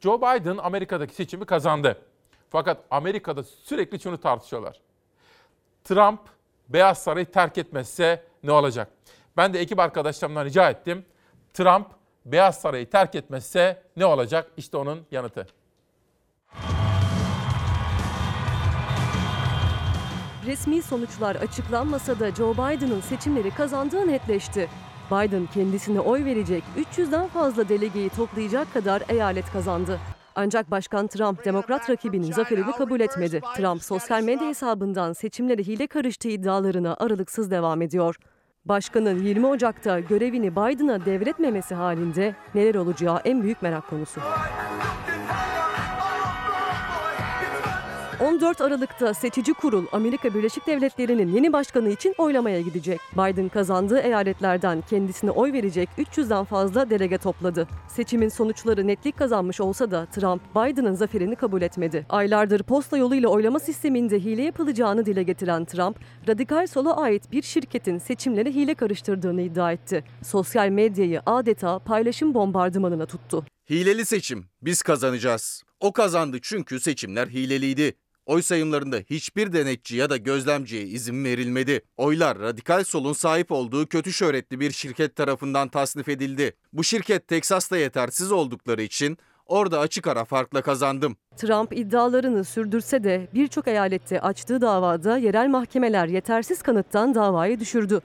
Joe 0.00 0.18
Biden 0.18 0.56
Amerika'daki 0.56 1.14
seçimi 1.14 1.46
kazandı. 1.46 2.02
Fakat 2.50 2.84
Amerika'da 2.90 3.42
sürekli 3.42 4.00
şunu 4.00 4.18
tartışıyorlar. 4.18 4.80
Trump 5.84 6.20
Beyaz 6.68 7.02
Sarayı 7.02 7.26
terk 7.26 7.58
etmezse 7.58 8.24
ne 8.42 8.52
olacak? 8.52 8.88
Ben 9.36 9.54
de 9.54 9.60
ekip 9.60 9.78
arkadaşlarımdan 9.78 10.44
rica 10.44 10.70
ettim. 10.70 11.04
Trump 11.54 11.86
Beyaz 12.24 12.60
Sarayı 12.60 12.90
terk 12.90 13.14
etmezse 13.14 13.82
ne 13.96 14.06
olacak? 14.06 14.50
İşte 14.56 14.76
onun 14.76 15.06
yanıtı. 15.10 15.46
Resmi 20.46 20.82
sonuçlar 20.82 21.36
açıklanmasa 21.36 22.20
da 22.20 22.30
Joe 22.30 22.52
Biden'ın 22.52 23.00
seçimleri 23.00 23.50
kazandığı 23.50 24.08
netleşti. 24.08 24.68
Biden 25.10 25.46
kendisine 25.54 26.00
oy 26.00 26.24
verecek 26.24 26.64
300'den 26.76 27.28
fazla 27.28 27.68
delegeyi 27.68 28.08
toplayacak 28.08 28.72
kadar 28.72 29.02
eyalet 29.08 29.52
kazandı. 29.52 30.00
Ancak 30.40 30.70
Başkan 30.70 31.06
Trump 31.06 31.44
demokrat 31.44 31.90
rakibinin 31.90 32.32
zaferini 32.32 32.72
kabul 32.72 33.00
etmedi. 33.00 33.40
Trump 33.56 33.84
sosyal 33.84 34.22
medya 34.22 34.48
hesabından 34.48 35.12
seçimlere 35.12 35.62
hile 35.62 35.86
karıştığı 35.86 36.28
iddialarına 36.28 36.96
aralıksız 36.98 37.50
devam 37.50 37.82
ediyor. 37.82 38.16
Başkanın 38.64 39.18
20 39.22 39.46
Ocak'ta 39.46 40.00
görevini 40.00 40.52
Biden'a 40.52 41.04
devretmemesi 41.04 41.74
halinde 41.74 42.34
neler 42.54 42.74
olacağı 42.74 43.20
en 43.24 43.42
büyük 43.42 43.62
merak 43.62 43.90
konusu. 43.90 44.20
14 48.20 48.60
Aralık'ta 48.60 49.14
seçici 49.14 49.54
kurul 49.54 49.86
Amerika 49.92 50.34
Birleşik 50.34 50.66
Devletleri'nin 50.66 51.32
yeni 51.32 51.52
başkanı 51.52 51.88
için 51.88 52.14
oylamaya 52.18 52.60
gidecek. 52.60 53.00
Biden 53.12 53.48
kazandığı 53.48 53.98
eyaletlerden 53.98 54.82
kendisine 54.90 55.30
oy 55.30 55.52
verecek 55.52 55.88
300'den 55.98 56.44
fazla 56.44 56.90
delege 56.90 57.18
topladı. 57.18 57.68
Seçimin 57.88 58.28
sonuçları 58.28 58.86
netlik 58.86 59.16
kazanmış 59.16 59.60
olsa 59.60 59.90
da 59.90 60.06
Trump 60.06 60.42
Biden'ın 60.54 60.94
zaferini 60.94 61.36
kabul 61.36 61.62
etmedi. 61.62 62.06
Aylardır 62.08 62.62
posta 62.62 62.96
yoluyla 62.96 63.28
oylama 63.28 63.58
sisteminde 63.60 64.18
hile 64.18 64.42
yapılacağını 64.42 65.06
dile 65.06 65.22
getiren 65.22 65.64
Trump, 65.64 65.96
radikal 66.28 66.66
sola 66.66 66.96
ait 66.96 67.32
bir 67.32 67.42
şirketin 67.42 67.98
seçimlere 67.98 68.50
hile 68.50 68.74
karıştırdığını 68.74 69.42
iddia 69.42 69.72
etti. 69.72 70.04
Sosyal 70.22 70.68
medyayı 70.68 71.22
adeta 71.26 71.78
paylaşım 71.78 72.34
bombardımanına 72.34 73.06
tuttu. 73.06 73.44
Hileli 73.70 74.06
seçim. 74.06 74.44
Biz 74.62 74.82
kazanacağız. 74.82 75.62
O 75.80 75.92
kazandı 75.92 76.38
çünkü 76.42 76.80
seçimler 76.80 77.26
hileliydi. 77.26 77.94
Oy 78.28 78.42
sayımlarında 78.42 78.96
hiçbir 78.96 79.52
denetçi 79.52 79.96
ya 79.96 80.10
da 80.10 80.16
gözlemciye 80.16 80.82
izin 80.82 81.24
verilmedi. 81.24 81.80
Oylar 81.96 82.38
radikal 82.38 82.84
solun 82.84 83.12
sahip 83.12 83.52
olduğu 83.52 83.86
kötü 83.86 84.12
şöhretli 84.12 84.60
bir 84.60 84.70
şirket 84.70 85.16
tarafından 85.16 85.68
tasnif 85.68 86.08
edildi. 86.08 86.52
Bu 86.72 86.84
şirket 86.84 87.28
Teksas'ta 87.28 87.76
yetersiz 87.76 88.32
oldukları 88.32 88.82
için 88.82 89.18
orada 89.46 89.80
açık 89.80 90.06
ara 90.06 90.24
farkla 90.24 90.62
kazandım. 90.62 91.16
Trump 91.36 91.72
iddialarını 91.78 92.44
sürdürse 92.44 93.04
de 93.04 93.28
birçok 93.34 93.68
eyalette 93.68 94.20
açtığı 94.20 94.60
davada 94.60 95.18
yerel 95.18 95.48
mahkemeler 95.48 96.06
yetersiz 96.06 96.62
kanıttan 96.62 97.14
davayı 97.14 97.60
düşürdü. 97.60 98.00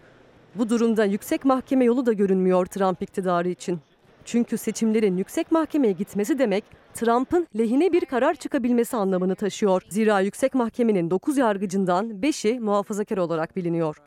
Bu 0.55 0.69
durumda 0.69 1.05
yüksek 1.05 1.45
mahkeme 1.45 1.85
yolu 1.85 2.05
da 2.05 2.13
görünmüyor 2.13 2.65
Trump 2.65 3.01
iktidarı 3.01 3.49
için. 3.49 3.79
Çünkü 4.25 4.57
seçimlerin 4.57 5.17
yüksek 5.17 5.51
mahkemeye 5.51 5.93
gitmesi 5.93 6.39
demek 6.39 6.63
Trump'ın 6.93 7.47
lehine 7.57 7.91
bir 7.91 8.05
karar 8.05 8.33
çıkabilmesi 8.33 8.97
anlamını 8.97 9.35
taşıyor. 9.35 9.81
Zira 9.89 10.19
yüksek 10.19 10.55
mahkemenin 10.55 11.11
9 11.11 11.37
yargıcından 11.37 12.09
5'i 12.09 12.59
muhafazakar 12.59 13.17
olarak 13.17 13.55
biliniyor. 13.55 13.97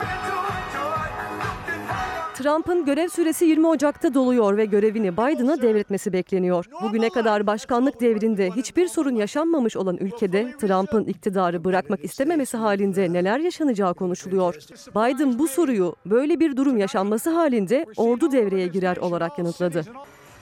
Trump'ın 2.37 2.85
görev 2.85 3.09
süresi 3.09 3.45
20 3.45 3.67
Ocak'ta 3.67 4.15
doluyor 4.15 4.57
ve 4.57 4.65
görevini 4.65 5.13
Biden'a 5.13 5.63
devretmesi 5.63 6.13
bekleniyor. 6.13 6.65
Bugüne 6.83 7.09
kadar 7.11 7.47
başkanlık 7.47 8.01
devrinde 8.01 8.51
hiçbir 8.51 8.89
sorun 8.89 9.15
yaşanmamış 9.15 9.77
olan 9.77 9.97
ülkede 9.97 10.55
Trump'ın 10.61 11.05
iktidarı 11.05 11.65
bırakmak 11.65 12.05
istememesi 12.05 12.57
halinde 12.57 13.13
neler 13.13 13.39
yaşanacağı 13.39 13.95
konuşuluyor. 13.95 14.55
Biden 14.91 15.39
bu 15.39 15.49
soruyu 15.49 15.97
böyle 16.07 16.41
bir 16.41 16.57
durum 16.57 16.77
yaşanması 16.77 17.31
halinde 17.31 17.87
ordu 17.97 18.33
devreye 18.33 18.67
girer 18.67 18.97
olarak 18.97 19.39
yanıtladı. 19.39 19.85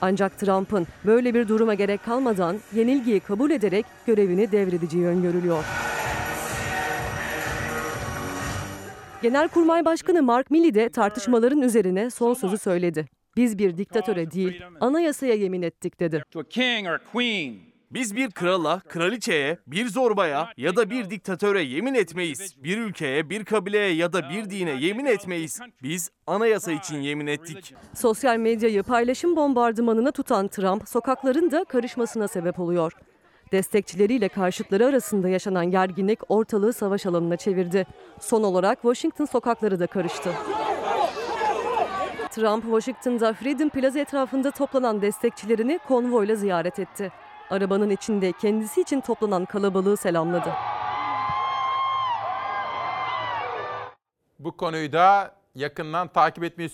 Ancak 0.01 0.39
Trump'ın 0.39 0.87
böyle 1.05 1.33
bir 1.33 1.47
duruma 1.47 1.73
gerek 1.73 2.05
kalmadan 2.05 2.57
yenilgiyi 2.75 3.19
kabul 3.19 3.51
ederek 3.51 3.85
görevini 4.07 4.51
devredeceği 4.51 5.05
öngörülüyor. 5.05 5.63
Genelkurmay 9.25 9.85
Başkanı 9.85 10.23
Mark 10.23 10.51
Milley 10.51 10.73
de 10.73 10.89
tartışmaların 10.89 11.61
üzerine 11.61 12.09
son 12.09 12.33
sözü 12.33 12.57
söyledi. 12.57 13.05
Biz 13.37 13.57
bir 13.57 13.77
diktatöre 13.77 14.31
değil, 14.31 14.63
anayasaya 14.81 15.33
yemin 15.33 15.61
ettik 15.61 15.99
dedi. 15.99 16.23
Biz 17.91 18.15
bir 18.15 18.31
krala, 18.31 18.79
kraliçeye, 18.79 19.57
bir 19.67 19.87
zorbaya 19.87 20.49
ya 20.57 20.75
da 20.75 20.89
bir 20.89 21.09
diktatöre 21.09 21.61
yemin 21.61 21.93
etmeyiz. 21.93 22.63
Bir 22.63 22.77
ülkeye, 22.77 23.29
bir 23.29 23.45
kabileye 23.45 23.93
ya 23.93 24.13
da 24.13 24.29
bir 24.29 24.49
dine 24.49 24.71
yemin 24.71 25.05
etmeyiz. 25.05 25.59
Biz 25.83 26.09
anayasa 26.27 26.71
için 26.71 27.01
yemin 27.01 27.27
ettik. 27.27 27.75
Sosyal 27.93 28.37
medyayı 28.37 28.83
paylaşım 28.83 29.35
bombardımanına 29.35 30.11
tutan 30.11 30.47
Trump, 30.47 30.89
sokakların 30.89 31.51
da 31.51 31.63
karışmasına 31.63 32.27
sebep 32.27 32.59
oluyor. 32.59 32.93
Destekçileriyle 33.51 34.29
karşıtları 34.29 34.85
arasında 34.85 35.29
yaşanan 35.29 35.71
gerginlik 35.71 36.19
ortalığı 36.29 36.73
savaş 36.73 37.05
alanına 37.05 37.37
çevirdi. 37.37 37.85
Son 38.19 38.43
olarak 38.43 38.81
Washington 38.81 39.25
sokakları 39.25 39.79
da 39.79 39.87
karıştı. 39.87 40.31
Trump, 42.31 42.63
Washington'da 42.63 43.33
Freedom 43.33 43.69
Plaza 43.69 43.99
etrafında 43.99 44.51
toplanan 44.51 45.01
destekçilerini 45.01 45.79
konvoyla 45.87 46.35
ziyaret 46.35 46.79
etti. 46.79 47.11
Arabanın 47.49 47.89
içinde 47.89 48.31
kendisi 48.31 48.81
için 48.81 49.01
toplanan 49.01 49.45
kalabalığı 49.45 49.97
selamladı. 49.97 50.49
Bu 54.39 54.57
konuyu 54.57 54.93
da 54.93 55.35
yakından 55.55 56.07
takip 56.07 56.43
etmeyi 56.43 56.69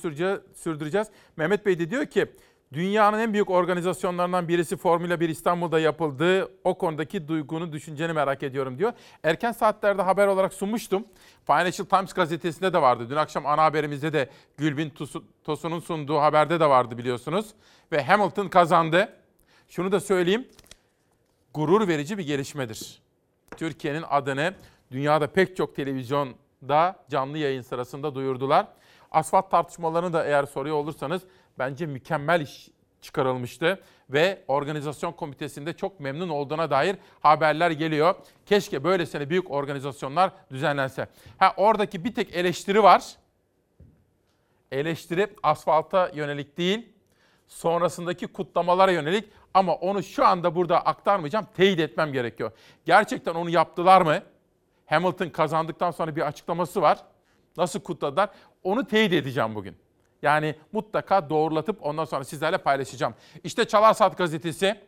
sürdüreceğiz. 0.55 1.07
Mehmet 1.37 1.65
Bey 1.65 1.79
de 1.79 1.89
diyor 1.89 2.05
ki 2.05 2.31
dünyanın 2.73 3.19
en 3.19 3.33
büyük 3.33 3.49
organizasyonlarından 3.49 4.47
birisi 4.47 4.77
Formula 4.77 5.19
1 5.19 5.29
İstanbul'da 5.29 5.79
yapıldı. 5.79 6.51
O 6.63 6.77
konudaki 6.77 7.27
duygunu, 7.27 7.73
düşünceni 7.73 8.13
merak 8.13 8.43
ediyorum 8.43 8.79
diyor. 8.79 8.93
Erken 9.23 9.51
saatlerde 9.51 10.01
haber 10.01 10.27
olarak 10.27 10.53
sunmuştum. 10.53 11.05
Financial 11.45 11.85
Times 11.85 12.13
gazetesinde 12.13 12.73
de 12.73 12.81
vardı. 12.81 13.09
Dün 13.09 13.15
akşam 13.15 13.45
ana 13.45 13.63
haberimizde 13.63 14.13
de 14.13 14.29
Gülbin 14.57 14.93
Tosun'un 15.43 15.79
sunduğu 15.79 16.17
haberde 16.17 16.59
de 16.59 16.69
vardı 16.69 16.97
biliyorsunuz. 16.97 17.49
Ve 17.91 18.03
Hamilton 18.03 18.47
kazandı. 18.47 19.13
Şunu 19.69 19.91
da 19.91 19.99
söyleyeyim. 19.99 20.47
Gurur 21.53 21.87
verici 21.87 22.17
bir 22.17 22.27
gelişmedir. 22.27 23.01
Türkiye'nin 23.57 24.03
adını 24.09 24.53
dünyada 24.91 25.27
pek 25.27 25.57
çok 25.57 25.75
televizyon 25.75 26.35
da 26.67 26.95
canlı 27.09 27.37
yayın 27.37 27.61
sırasında 27.61 28.15
duyurdular. 28.15 28.67
Asfalt 29.11 29.51
tartışmalarını 29.51 30.13
da 30.13 30.25
eğer 30.25 30.43
soruyor 30.45 30.75
olursanız 30.75 31.21
bence 31.59 31.85
mükemmel 31.85 32.41
iş 32.41 32.69
çıkarılmıştı 33.01 33.81
ve 34.09 34.43
organizasyon 34.47 35.11
komitesinde 35.11 35.73
çok 35.73 35.99
memnun 35.99 36.29
olduğuna 36.29 36.69
dair 36.71 36.95
haberler 37.19 37.71
geliyor. 37.71 38.15
Keşke 38.45 38.83
böylesine 38.83 39.29
büyük 39.29 39.51
organizasyonlar 39.51 40.31
düzenlense. 40.51 41.07
Ha 41.37 41.53
oradaki 41.57 42.03
bir 42.03 42.15
tek 42.15 42.35
eleştiri 42.35 42.83
var. 42.83 43.15
Eleştiri 44.71 45.27
asfalta 45.43 46.11
yönelik 46.13 46.57
değil, 46.57 46.89
sonrasındaki 47.47 48.27
kutlamalara 48.27 48.91
yönelik 48.91 49.29
ama 49.53 49.75
onu 49.75 50.03
şu 50.03 50.25
anda 50.25 50.55
burada 50.55 50.85
aktarmayacağım, 50.85 51.47
teyit 51.55 51.79
etmem 51.79 52.13
gerekiyor. 52.13 52.51
Gerçekten 52.85 53.35
onu 53.35 53.49
yaptılar 53.49 54.01
mı? 54.01 54.23
Hamilton 54.85 55.29
kazandıktan 55.29 55.91
sonra 55.91 56.15
bir 56.15 56.21
açıklaması 56.21 56.81
var. 56.81 56.97
Nasıl 57.57 57.79
kutladılar? 57.79 58.29
Onu 58.63 58.87
teyit 58.87 59.13
edeceğim 59.13 59.55
bugün. 59.55 59.75
Yani 60.21 60.55
mutlaka 60.71 61.29
doğrulatıp 61.29 61.85
ondan 61.85 62.05
sonra 62.05 62.23
sizlerle 62.23 62.57
paylaşacağım. 62.57 63.13
İşte 63.43 63.65
Çalar 63.65 63.93
Saat 63.93 64.17
gazetesi. 64.17 64.81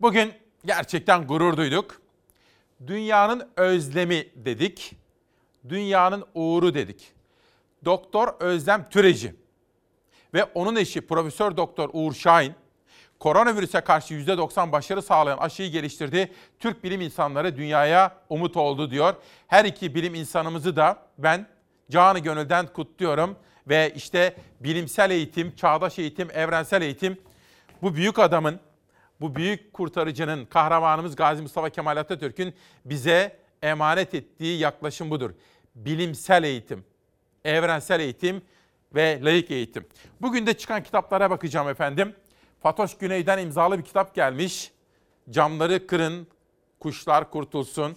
Bugün 0.00 0.32
gerçekten 0.64 1.26
gurur 1.26 1.56
duyduk. 1.56 2.00
Dünyanın 2.86 3.50
özlemi 3.56 4.26
dedik. 4.34 4.96
Dünyanın 5.68 6.24
uğuru 6.34 6.74
dedik. 6.74 7.12
Doktor 7.84 8.34
Özlem 8.40 8.88
Türeci 8.90 9.34
ve 10.34 10.44
onun 10.44 10.76
eşi 10.76 11.00
Profesör 11.00 11.56
Doktor 11.56 11.90
Uğur 11.92 12.14
Şahin 12.14 12.54
koronavirüse 13.18 13.80
karşı 13.80 14.14
%90 14.14 14.72
başarı 14.72 15.02
sağlayan 15.02 15.38
aşıyı 15.38 15.70
geliştirdi. 15.70 16.32
Türk 16.58 16.84
bilim 16.84 17.00
insanları 17.00 17.56
dünyaya 17.56 18.16
umut 18.28 18.56
oldu 18.56 18.90
diyor. 18.90 19.14
Her 19.46 19.64
iki 19.64 19.94
bilim 19.94 20.14
insanımızı 20.14 20.76
da 20.76 20.98
ben 21.18 21.46
canı 21.90 22.18
gönülden 22.18 22.66
kutluyorum. 22.66 23.36
Ve 23.68 23.92
işte 23.96 24.36
bilimsel 24.60 25.10
eğitim, 25.10 25.56
çağdaş 25.56 25.98
eğitim, 25.98 26.30
evrensel 26.30 26.82
eğitim 26.82 27.18
bu 27.82 27.94
büyük 27.94 28.18
adamın, 28.18 28.60
bu 29.20 29.34
büyük 29.34 29.72
kurtarıcının, 29.72 30.46
kahramanımız 30.46 31.16
Gazi 31.16 31.42
Mustafa 31.42 31.70
Kemal 31.70 31.96
Atatürk'ün 31.96 32.54
bize 32.84 33.36
emanet 33.62 34.14
ettiği 34.14 34.58
yaklaşım 34.58 35.10
budur. 35.10 35.30
Bilimsel 35.74 36.44
eğitim, 36.44 36.84
evrensel 37.44 38.00
eğitim 38.00 38.42
ve 38.94 39.20
layık 39.22 39.50
eğitim. 39.50 39.86
Bugün 40.20 40.46
de 40.46 40.54
çıkan 40.58 40.82
kitaplara 40.82 41.30
bakacağım 41.30 41.68
efendim. 41.68 42.14
Fatoş 42.62 42.98
Güney'den 42.98 43.38
imzalı 43.38 43.78
bir 43.78 43.84
kitap 43.84 44.14
gelmiş. 44.14 44.72
Camları 45.30 45.86
kırın, 45.86 46.26
kuşlar 46.80 47.30
kurtulsun. 47.30 47.96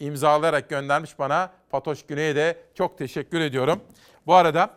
İmzalayarak 0.00 0.68
göndermiş 0.68 1.18
bana. 1.18 1.59
Fatoş 1.70 2.06
Güney'e 2.06 2.36
de 2.36 2.58
çok 2.74 2.98
teşekkür 2.98 3.40
ediyorum. 3.40 3.80
Bu 4.26 4.34
arada 4.34 4.70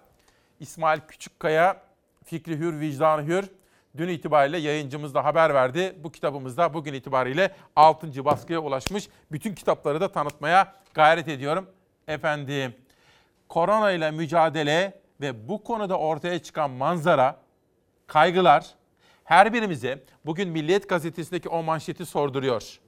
İsmail 0.60 1.00
Küçükkaya, 1.00 1.82
Fikri 2.24 2.60
Hür, 2.60 2.80
Vicdanı 2.80 3.28
Hür 3.28 3.50
dün 3.98 4.08
itibariyle 4.08 4.58
yayıncımızda 4.58 5.26
haber 5.26 5.54
verdi. 5.54 5.96
Bu 6.04 6.12
kitabımızda 6.12 6.74
bugün 6.74 6.94
itibariyle 6.94 7.56
6. 7.76 8.26
baskıya 8.26 8.60
ulaşmış. 8.60 9.10
Bütün 9.32 9.56
kitapları 9.56 10.02
da 10.02 10.12
tanıtmaya 10.12 10.74
gayret 10.94 11.28
ediyorum. 11.28 11.70
Efendim, 12.08 12.76
korona 13.50 13.92
ile 13.92 14.12
mücadele 14.12 15.02
ve 15.22 15.48
bu 15.48 15.64
konuda 15.64 16.00
ortaya 16.00 16.40
çıkan 16.40 16.72
manzara 16.72 17.38
kaygılar 18.08 18.66
her 19.24 19.54
birimize 19.54 20.04
bugün 20.26 20.50
Milliyet 20.50 20.90
Gazetesi'ndeki 20.90 21.50
o 21.50 21.64
manşeti 21.64 22.06
sorduruyor. 22.06 22.80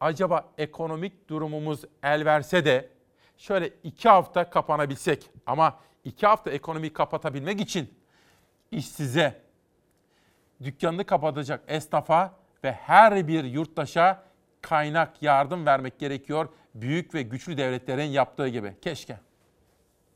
Acaba 0.00 0.52
ekonomik 0.58 1.28
durumumuz 1.28 1.84
el 2.02 2.24
verse 2.24 2.64
de 2.64 2.88
şöyle 3.36 3.70
iki 3.82 4.08
hafta 4.08 4.50
kapanabilsek 4.50 5.30
ama 5.46 5.80
iki 6.04 6.26
hafta 6.26 6.50
ekonomiyi 6.50 6.92
kapatabilmek 6.92 7.60
için 7.60 7.94
işsize, 8.70 9.42
dükkanını 10.62 11.04
kapatacak 11.04 11.64
esnafa 11.68 12.34
ve 12.64 12.72
her 12.72 13.28
bir 13.28 13.44
yurttaşa 13.44 14.22
kaynak 14.62 15.22
yardım 15.22 15.66
vermek 15.66 15.98
gerekiyor. 15.98 16.48
Büyük 16.74 17.14
ve 17.14 17.22
güçlü 17.22 17.56
devletlerin 17.56 18.10
yaptığı 18.10 18.48
gibi. 18.48 18.76
Keşke. 18.82 19.18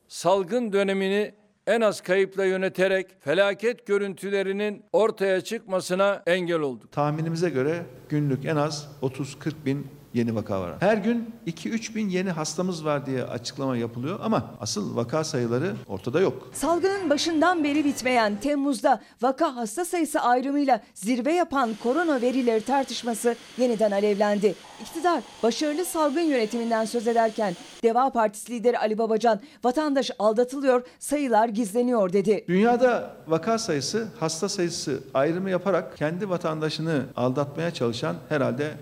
Salgın 0.09 0.72
dönemini 0.72 1.35
en 1.66 1.80
az 1.80 2.00
kayıpla 2.00 2.44
yöneterek 2.44 3.06
felaket 3.20 3.86
görüntülerinin 3.86 4.84
ortaya 4.92 5.40
çıkmasına 5.40 6.22
engel 6.26 6.61
olduk. 6.61 6.92
Tahminimize 6.92 7.50
göre 7.50 7.82
günlük 8.08 8.44
en 8.44 8.56
az 8.56 8.88
30-40 9.02 9.52
bin 9.64 9.86
yeni 10.14 10.34
vaka 10.34 10.61
var. 10.61 10.72
Her 10.80 10.96
gün 10.96 11.30
2-3 11.46 11.94
bin 11.94 12.08
yeni 12.08 12.30
hastamız 12.30 12.84
var 12.84 13.06
diye 13.06 13.24
açıklama 13.24 13.76
yapılıyor 13.76 14.18
ama 14.22 14.54
asıl 14.61 14.96
vaka 14.96 15.24
sayıları 15.24 15.74
ortada 15.88 16.20
yok. 16.20 16.50
Salgının 16.52 17.11
başından 17.11 17.64
beri 17.64 17.84
bitmeyen 17.84 18.36
Temmuz'da 18.40 19.00
vaka 19.22 19.56
hasta 19.56 19.84
sayısı 19.84 20.20
ayrımıyla 20.20 20.80
zirve 20.94 21.32
yapan 21.32 21.70
korona 21.82 22.20
verileri 22.20 22.64
tartışması 22.64 23.36
yeniden 23.58 23.90
alevlendi. 23.90 24.54
İktidar 24.80 25.22
başarılı 25.42 25.84
salgın 25.84 26.20
yönetiminden 26.20 26.84
söz 26.84 27.06
ederken 27.08 27.54
Deva 27.82 28.11
Partisi 28.11 28.52
lideri 28.52 28.78
Ali 28.78 28.98
Babacan 28.98 29.40
vatandaş 29.64 30.11
aldatılıyor, 30.18 30.82
sayılar 30.98 31.48
gizleniyor 31.48 32.12
dedi. 32.12 32.44
Dünyada 32.48 33.16
vaka 33.28 33.58
sayısı, 33.58 34.08
hasta 34.20 34.48
sayısı 34.48 35.00
ayrımı 35.14 35.50
yaparak 35.50 35.96
kendi 35.96 36.30
vatandaşını 36.30 37.02
aldatmaya 37.16 37.70
çalışan 37.70 38.16
herhalde 38.28 38.74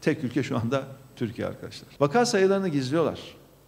tek 0.00 0.24
ülke 0.24 0.42
şu 0.42 0.56
anda 0.56 0.82
Türkiye 1.16 1.48
arkadaşlar. 1.48 1.88
Vaka 2.00 2.26
sayılarını 2.26 2.68
gizliyorlar. 2.68 3.20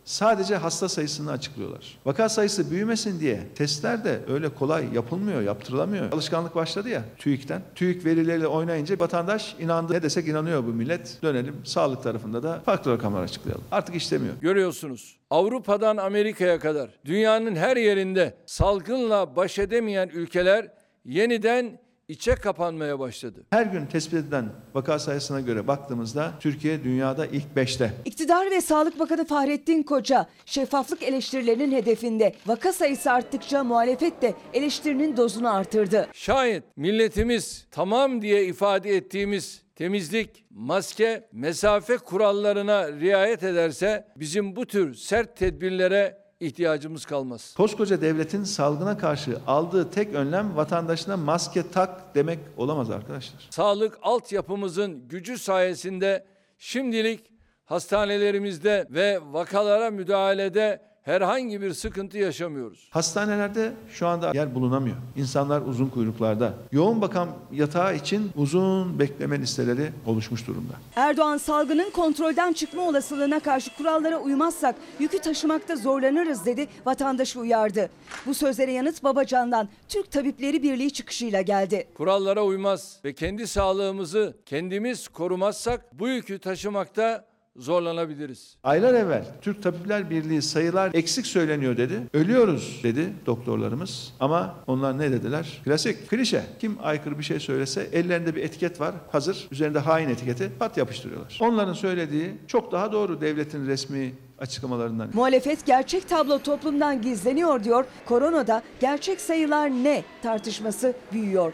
Sadece 0.05 0.57
hasta 0.57 0.89
sayısını 0.89 1.31
açıklıyorlar. 1.31 1.99
Vaka 2.07 2.29
sayısı 2.29 2.71
büyümesin 2.71 3.21
diye 3.21 3.41
testler 3.55 4.05
de 4.05 4.21
öyle 4.29 4.49
kolay 4.49 4.95
yapılmıyor, 4.95 5.43
yaptırılamıyor. 5.43 6.13
Alışkanlık 6.13 6.55
başladı 6.55 6.89
ya 6.89 7.03
TÜİK'ten. 7.19 7.63
TÜİK 7.75 8.05
verileriyle 8.05 8.47
oynayınca 8.47 8.99
vatandaş 8.99 9.57
inandı. 9.61 9.93
Ne 9.93 10.03
desek 10.03 10.29
inanıyor 10.29 10.65
bu 10.65 10.69
millet. 10.69 11.19
Dönelim 11.23 11.57
sağlık 11.65 12.03
tarafında 12.03 12.43
da 12.43 12.61
farklı 12.65 12.93
rakamlar 12.93 13.23
açıklayalım. 13.23 13.65
Artık 13.71 13.95
işlemiyor. 13.95 14.35
Görüyorsunuz 14.41 15.19
Avrupa'dan 15.31 15.97
Amerika'ya 15.97 16.59
kadar 16.59 16.91
dünyanın 17.05 17.57
her 17.57 17.77
yerinde 17.77 18.35
salgınla 18.47 19.37
baş 19.37 19.59
edemeyen 19.59 20.09
ülkeler 20.09 20.73
yeniden 21.05 21.81
içe 22.09 22.35
kapanmaya 22.35 22.99
başladı. 22.99 23.45
Her 23.51 23.67
gün 23.67 23.87
tespit 23.87 24.15
edilen 24.15 24.49
vaka 24.75 24.99
sayısına 24.99 25.41
göre 25.41 25.67
baktığımızda 25.67 26.33
Türkiye 26.41 26.85
dünyada 26.85 27.27
ilk 27.27 27.47
5'te. 27.57 27.93
İktidar 28.05 28.51
ve 28.51 28.61
Sağlık 28.61 28.99
Bakanı 28.99 29.25
Fahrettin 29.25 29.83
Koca 29.83 30.27
şeffaflık 30.47 31.03
eleştirilerinin 31.03 31.73
hedefinde. 31.73 32.35
Vaka 32.47 32.73
sayısı 32.73 33.13
arttıkça 33.13 33.65
muhalefet 33.65 34.23
de 34.23 34.35
eleştirinin 34.55 35.17
dozunu 35.17 35.55
artırdı. 35.55 36.09
Şayet 36.13 36.65
milletimiz 36.77 37.67
tamam 37.71 38.23
diye 38.23 38.45
ifade 38.45 38.97
ettiğimiz 38.97 39.63
temizlik, 39.77 40.45
maske, 40.51 41.29
mesafe 41.33 41.97
kurallarına 41.97 42.93
riayet 42.93 43.43
ederse 43.43 44.09
bizim 44.17 44.57
bu 44.57 44.67
tür 44.67 44.95
sert 44.95 45.37
tedbirlere 45.37 46.28
ihtiyacımız 46.41 47.05
kalmaz. 47.05 47.55
Koskoca 47.57 48.01
devletin 48.01 48.45
salgına 48.45 48.99
karşı 48.99 49.39
aldığı 49.47 49.91
tek 49.91 50.15
önlem 50.15 50.57
vatandaşına 50.57 51.17
maske 51.17 51.71
tak 51.71 52.15
demek 52.15 52.39
olamaz 52.57 52.91
arkadaşlar. 52.91 53.47
Sağlık 53.51 53.99
altyapımızın 54.03 55.09
gücü 55.09 55.39
sayesinde 55.39 56.27
şimdilik 56.59 57.33
hastanelerimizde 57.65 58.87
ve 58.91 59.21
vakalara 59.23 59.91
müdahalede 59.91 60.88
herhangi 61.09 61.61
bir 61.61 61.73
sıkıntı 61.73 62.19
yaşamıyoruz. 62.19 62.89
Hastanelerde 62.91 63.73
şu 63.91 64.07
anda 64.07 64.33
yer 64.35 64.55
bulunamıyor. 64.55 64.97
İnsanlar 65.17 65.63
uzun 65.63 65.89
kuyruklarda. 65.89 66.55
Yoğun 66.73 67.01
bakım 67.01 67.29
yatağı 67.53 67.97
için 67.97 68.31
uzun 68.37 68.99
bekleme 68.99 69.39
listeleri 69.41 69.93
oluşmuş 70.07 70.47
durumda. 70.47 70.73
Erdoğan 70.97 71.37
salgının 71.37 71.91
kontrolden 71.91 72.53
çıkma 72.53 72.83
olasılığına 72.83 73.41
karşı 73.41 73.77
kurallara 73.77 74.19
uymazsak 74.19 74.75
yükü 74.99 75.19
taşımakta 75.19 75.77
zorlanırız 75.77 76.47
dedi 76.47 76.67
vatandaşı 76.87 77.41
uyardı. 77.41 77.91
Bu 78.27 78.35
sözlere 78.35 78.73
yanıt 78.73 79.05
Babacan'dan 79.05 79.69
Türk 79.89 80.11
Tabipleri 80.11 80.63
Birliği 80.63 80.91
çıkışıyla 80.91 81.41
geldi. 81.41 81.87
Kurallara 81.95 82.45
uymaz 82.45 83.01
ve 83.05 83.13
kendi 83.13 83.47
sağlığımızı 83.47 84.37
kendimiz 84.47 85.09
korumazsak 85.09 85.99
bu 85.99 86.09
yükü 86.09 86.39
taşımakta 86.39 87.28
zorlanabiliriz. 87.59 88.57
Aylar 88.65 88.95
evvel 88.95 89.25
Türk 89.43 89.63
Tabipler 89.63 90.11
Birliği 90.11 90.43
sayılar 90.43 90.91
eksik 90.95 91.27
söyleniyor 91.27 91.77
dedi. 91.77 92.01
Ölüyoruz 92.15 92.81
dedi 92.83 93.13
doktorlarımız. 93.27 94.13
Ama 94.21 94.55
onlar 94.67 94.99
ne 94.99 95.13
dediler? 95.13 95.61
Klasik, 95.65 96.11
klişe. 96.11 96.43
Kim 96.61 96.77
aykırı 96.83 97.19
bir 97.19 97.25
şey 97.25 97.41
söylese 97.41 97.89
ellerinde 97.93 98.37
bir 98.37 98.43
etiket 98.43 98.81
var. 98.81 98.95
Hazır. 99.13 99.49
Üzerinde 99.53 99.79
hain 99.79 100.09
etiketi 100.09 100.51
pat 100.59 100.77
yapıştırıyorlar. 100.77 101.39
Onların 101.43 101.73
söylediği 101.73 102.35
çok 102.47 102.73
daha 102.73 102.93
doğru 102.93 103.21
devletin 103.21 103.67
resmi 103.67 104.13
açıklamalarından. 104.39 105.11
Muhalefet 105.15 105.67
gerçek 105.67 106.09
tablo 106.09 106.39
toplumdan 106.39 107.03
gizleniyor 107.03 107.65
diyor. 107.65 107.85
Koronada 108.07 108.63
gerçek 108.81 109.21
sayılar 109.21 109.71
ne 109.71 110.05
tartışması 110.23 110.95
büyüyor. 111.13 111.53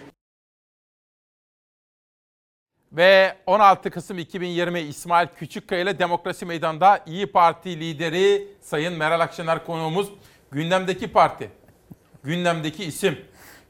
Ve 2.96 3.34
16 3.46 3.90
Kasım 3.90 4.18
2020 4.18 4.80
İsmail 4.80 5.28
Küçükkaya 5.38 5.80
ile 5.82 5.98
Demokrasi 5.98 6.46
Meydanı'nda 6.46 7.00
İyi 7.06 7.26
Parti 7.26 7.80
lideri 7.80 8.48
Sayın 8.60 8.94
Meral 8.94 9.20
Akşener 9.20 9.64
konuğumuz. 9.66 10.08
Gündemdeki 10.52 11.12
parti, 11.12 11.50
gündemdeki 12.24 12.84
isim, 12.84 13.18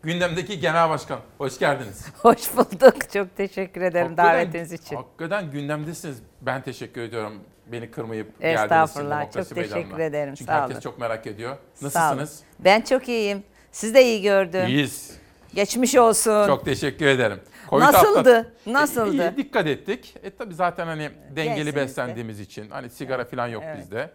gündemdeki 0.03 0.61
genel 0.61 0.89
başkan. 0.91 1.18
Hoş 1.39 1.59
geldiniz. 1.59 2.07
Hoş 2.18 2.57
bulduk. 2.57 3.11
Çok 3.12 3.37
teşekkür 3.37 3.81
ederim 3.83 4.07
Hakikaten- 4.07 4.35
davetiniz 4.35 4.72
için. 4.72 4.97
Hakikaten 4.97 5.51
gündemdesiniz. 5.51 6.18
Ben 6.41 6.62
teşekkür 6.62 7.01
ediyorum 7.01 7.41
beni 7.72 7.91
kırmayıp 7.91 8.41
geldiniz. 8.41 8.62
Estağfurullah. 8.62 9.20
Demokrasi 9.20 9.49
Çok 9.49 9.57
teşekkür 9.59 9.77
Meydanı'na. 9.77 10.05
ederim. 10.05 10.35
Çünkü 10.35 10.53
Sağ 10.53 10.61
herkes 10.61 10.75
olun. 10.75 10.81
çok 10.81 10.99
merak 11.01 11.27
ediyor. 11.27 11.57
Nasılsınız? 11.83 12.41
Ben 12.59 12.81
çok 12.81 13.09
iyiyim. 13.09 13.43
Siz 13.72 13.95
de 13.95 14.05
iyi 14.05 14.22
gördüm. 14.22 14.66
İyiyiz. 14.66 15.16
Geçmiş 15.55 15.95
olsun. 15.95 16.47
Çok 16.47 16.64
teşekkür 16.64 17.07
ederim. 17.07 17.41
Nasıldı? 17.81 18.31
atlat- 18.31 18.47
Nasıldı? 18.72 19.33
İyi, 19.33 19.37
dikkat 19.37 19.66
ettik. 19.66 20.14
E 20.22 20.31
tabii 20.31 20.55
zaten 20.55 20.87
hani 20.87 21.11
dengeli 21.37 21.72
de. 21.72 21.77
beslendiğimiz 21.77 22.41
için. 22.41 22.70
Hani 22.70 22.91
sigara 22.91 23.25
falan 23.25 23.47
yok 23.49 23.62
Evet. 23.66 23.79
bizde. 23.79 24.11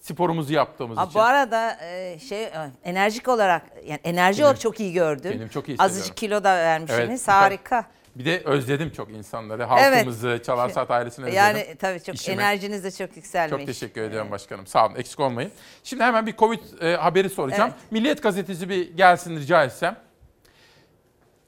Sporumuzu 0.00 0.52
yaptığımız 0.52 0.98
Aa, 0.98 1.02
için. 1.02 1.14
bu 1.14 1.20
arada 1.22 1.76
e, 1.84 2.18
şey 2.18 2.44
e, 2.44 2.52
enerjik 2.84 3.28
olarak 3.28 3.62
yani 3.86 4.00
enerji 4.04 4.38
Benim- 4.38 4.44
olarak 4.46 4.60
çok 4.60 4.80
iyi 4.80 4.92
gördüm. 4.92 5.32
benim 5.34 5.48
çok 5.48 5.68
iyi 5.68 5.76
Azıcık 5.78 6.16
kilo 6.16 6.44
da 6.44 6.56
vermişsiniz. 6.56 7.08
Evet, 7.08 7.28
Harika. 7.28 7.84
Bir 8.16 8.24
de 8.24 8.42
özledim 8.44 8.90
çok 8.90 9.10
insanları. 9.10 9.64
Halkımızı, 9.64 10.40
Çalar 10.46 10.68
Saat 10.68 10.90
ailesini 10.90 11.24
özledim. 11.24 11.38
Yani 11.44 11.76
tabii 11.78 12.02
çok 12.02 12.14
İşimi. 12.14 12.34
enerjiniz 12.42 12.84
de 12.84 12.90
çok 12.90 13.16
yükselmiş. 13.16 13.50
Çok 13.50 13.66
teşekkür 13.66 14.02
ediyorum 14.02 14.30
başkanım. 14.30 14.66
Sağ 14.66 14.86
olun 14.86 14.94
eksik 14.96 15.20
olmayın. 15.20 15.50
Şimdi 15.84 16.02
hemen 16.02 16.26
bir 16.26 16.36
Covid 16.36 16.60
e, 16.82 16.96
haberi 16.96 17.30
soracağım. 17.30 17.72
Milliyet 17.90 18.22
gazetesi 18.22 18.68
bir 18.68 18.96
gelsin 18.96 19.36
rica 19.36 19.64
etsem. 19.64 19.96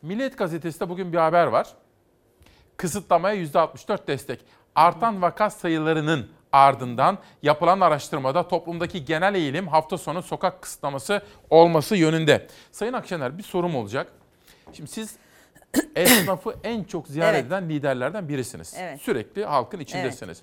Milliyet 0.02 0.38
gazetesinde 0.38 0.88
bugün 0.88 1.12
bir 1.12 1.18
haber 1.18 1.46
var. 1.46 1.68
Kısıtlamaya 2.76 3.36
%64 3.44 4.06
destek. 4.06 4.40
Artan 4.74 5.22
vaka 5.22 5.50
sayılarının 5.50 6.30
ardından 6.52 7.18
yapılan 7.42 7.80
araştırmada 7.80 8.48
toplumdaki 8.48 9.04
genel 9.04 9.34
eğilim 9.34 9.68
hafta 9.68 9.98
sonu 9.98 10.22
sokak 10.22 10.62
kısıtlaması 10.62 11.22
olması 11.50 11.96
yönünde. 11.96 12.46
Sayın 12.72 12.92
Akşener 12.92 13.38
bir 13.38 13.42
sorum 13.42 13.76
olacak. 13.76 14.12
Şimdi 14.72 14.90
siz 14.90 15.16
esnafı 15.96 16.54
en 16.64 16.84
çok 16.84 17.08
ziyaret 17.08 17.34
Evet. 17.40 17.46
eden 17.46 17.68
liderlerden 17.68 18.28
birisiniz. 18.28 18.74
Evet. 18.78 19.00
Sürekli 19.00 19.44
halkın 19.44 19.80
içindesiniz. 19.80 20.42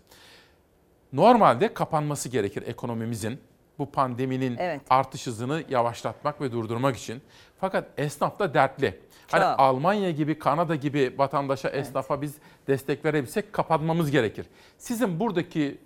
Normalde 1.14 1.74
kapanması 1.74 2.30
gerekir 2.30 2.64
ekonomimizin. 2.68 3.40
Bu 3.80 3.92
pandeminin 3.92 4.58
Evet. 4.60 4.82
artış 4.90 5.28
hızını 5.28 5.64
yavaşlatmak 5.70 6.42
ve 6.42 6.52
durdurmak 6.52 6.98
için. 6.98 7.22
Fakat 7.60 7.88
esnaf 7.98 8.40
da 8.40 8.54
dertli. 8.54 9.00
Hani 9.32 9.42
Çok. 9.44 9.60
Almanya 9.60 10.12
gibi, 10.12 10.40
Kanada 10.40 10.76
gibi 10.76 11.16
vatandaşa, 11.18 11.70
esnafa 11.70 12.22
biz 12.22 12.36
destek 12.68 13.06
verebilsek 13.06 13.54
kapanmamız 13.54 14.12
gerekir. 14.12 14.46
Sizin 14.78 15.20
buradaki 15.20 15.78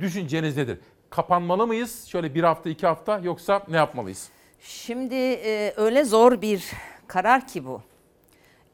düşünceniz 0.00 0.56
nedir? 0.56 0.78
Kapanmalı 1.10 1.66
mıyız? 1.66 2.06
Şöyle 2.06 2.34
bir 2.34 2.44
hafta, 2.44 2.70
iki 2.70 2.86
hafta 2.86 3.18
yoksa 3.18 3.62
ne 3.68 3.76
yapmalıyız? 3.76 4.28
Şimdi 4.60 5.14
e, 5.14 5.72
öyle 5.76 6.04
zor 6.04 6.42
bir 6.42 6.64
karar 7.06 7.46
ki 7.46 7.66
bu. 7.66 7.82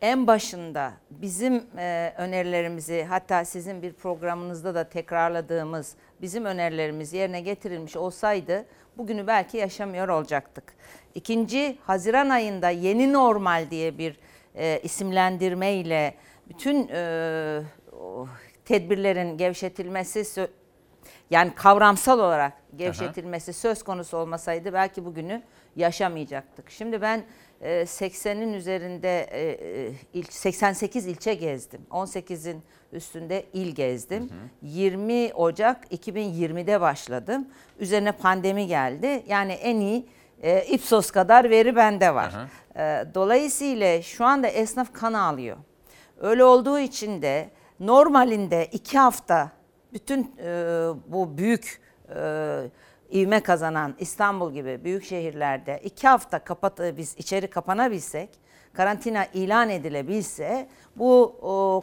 En 0.05 0.27
başında 0.27 0.93
bizim 1.11 1.65
e, 1.79 2.13
önerilerimizi 2.19 3.05
hatta 3.09 3.45
sizin 3.45 3.83
bir 3.83 3.93
programınızda 3.93 4.75
da 4.75 4.89
tekrarladığımız 4.89 5.95
bizim 6.23 6.45
önerilerimiz 6.45 7.13
yerine 7.13 7.41
getirilmiş 7.41 7.97
olsaydı 7.97 8.67
bugünü 8.99 9.27
belki 9.27 9.57
yaşamıyor 9.57 10.09
olacaktık. 10.09 10.65
İkinci 11.15 11.79
Haziran 11.87 12.29
ayında 12.29 12.71
yeni 12.71 13.13
normal 13.13 13.71
diye 13.71 13.99
bir 13.99 14.19
e, 14.55 14.81
isimlendirme 14.83 15.73
ile 15.73 16.15
bütün 16.49 16.89
e, 16.89 17.61
o 18.03 18.29
tedbirlerin 18.65 19.37
gevşetilmesi 19.39 20.49
yani 21.31 21.55
kavramsal 21.55 22.19
olarak 22.19 22.53
gevşetilmesi 22.77 23.53
söz 23.53 23.83
konusu 23.83 24.17
olmasaydı 24.17 24.73
belki 24.73 25.05
bugünü 25.05 25.43
yaşamayacaktık. 25.77 26.71
Şimdi 26.71 27.03
ben 27.03 27.25
80'in 27.63 28.53
üzerinde 28.53 29.21
e, 29.21 29.43
e, 29.43 29.93
il, 30.15 30.25
88 30.25 31.07
ilçe 31.07 31.35
gezdim. 31.35 31.81
18'in 31.91 32.63
üstünde 32.93 33.45
il 33.53 33.75
gezdim. 33.75 34.31
20 34.63 35.33
Ocak 35.35 35.93
2020'de 35.93 36.81
başladım. 36.81 37.49
Üzerine 37.79 38.13
pandemi 38.13 38.67
geldi. 38.67 39.23
Yani 39.29 39.53
en 39.53 39.81
iyi 39.81 40.07
e, 40.43 40.65
Ipsos 40.65 41.11
kadar 41.11 41.51
veri 41.51 41.77
bende 41.77 42.15
var. 42.15 42.35
E, 42.77 43.15
dolayısıyla 43.15 44.03
şu 44.03 44.25
anda 44.25 44.47
esnaf 44.47 44.93
kan 44.93 45.13
ağlıyor. 45.13 45.57
Öyle 46.21 46.45
olduğu 46.45 46.79
için 46.79 47.23
de 47.23 47.51
normalinde 47.81 48.69
iki 48.73 48.99
hafta 48.99 49.51
bütün 49.93 50.35
e, 50.45 50.89
bu 51.07 51.39
büyük 51.39 51.81
e, 52.09 52.71
ivme 53.13 53.41
kazanan 53.41 53.95
İstanbul 53.99 54.53
gibi 54.53 54.85
büyük 54.85 55.05
şehirlerde 55.05 55.81
iki 55.85 56.09
hafta 56.09 56.39
kapat 56.39 56.81
biz 56.97 57.15
içeri 57.19 57.47
kapanabilsek, 57.47 58.31
karantina 58.73 59.25
ilan 59.25 59.71
edilebilse 59.71 60.69
bu 60.97 61.37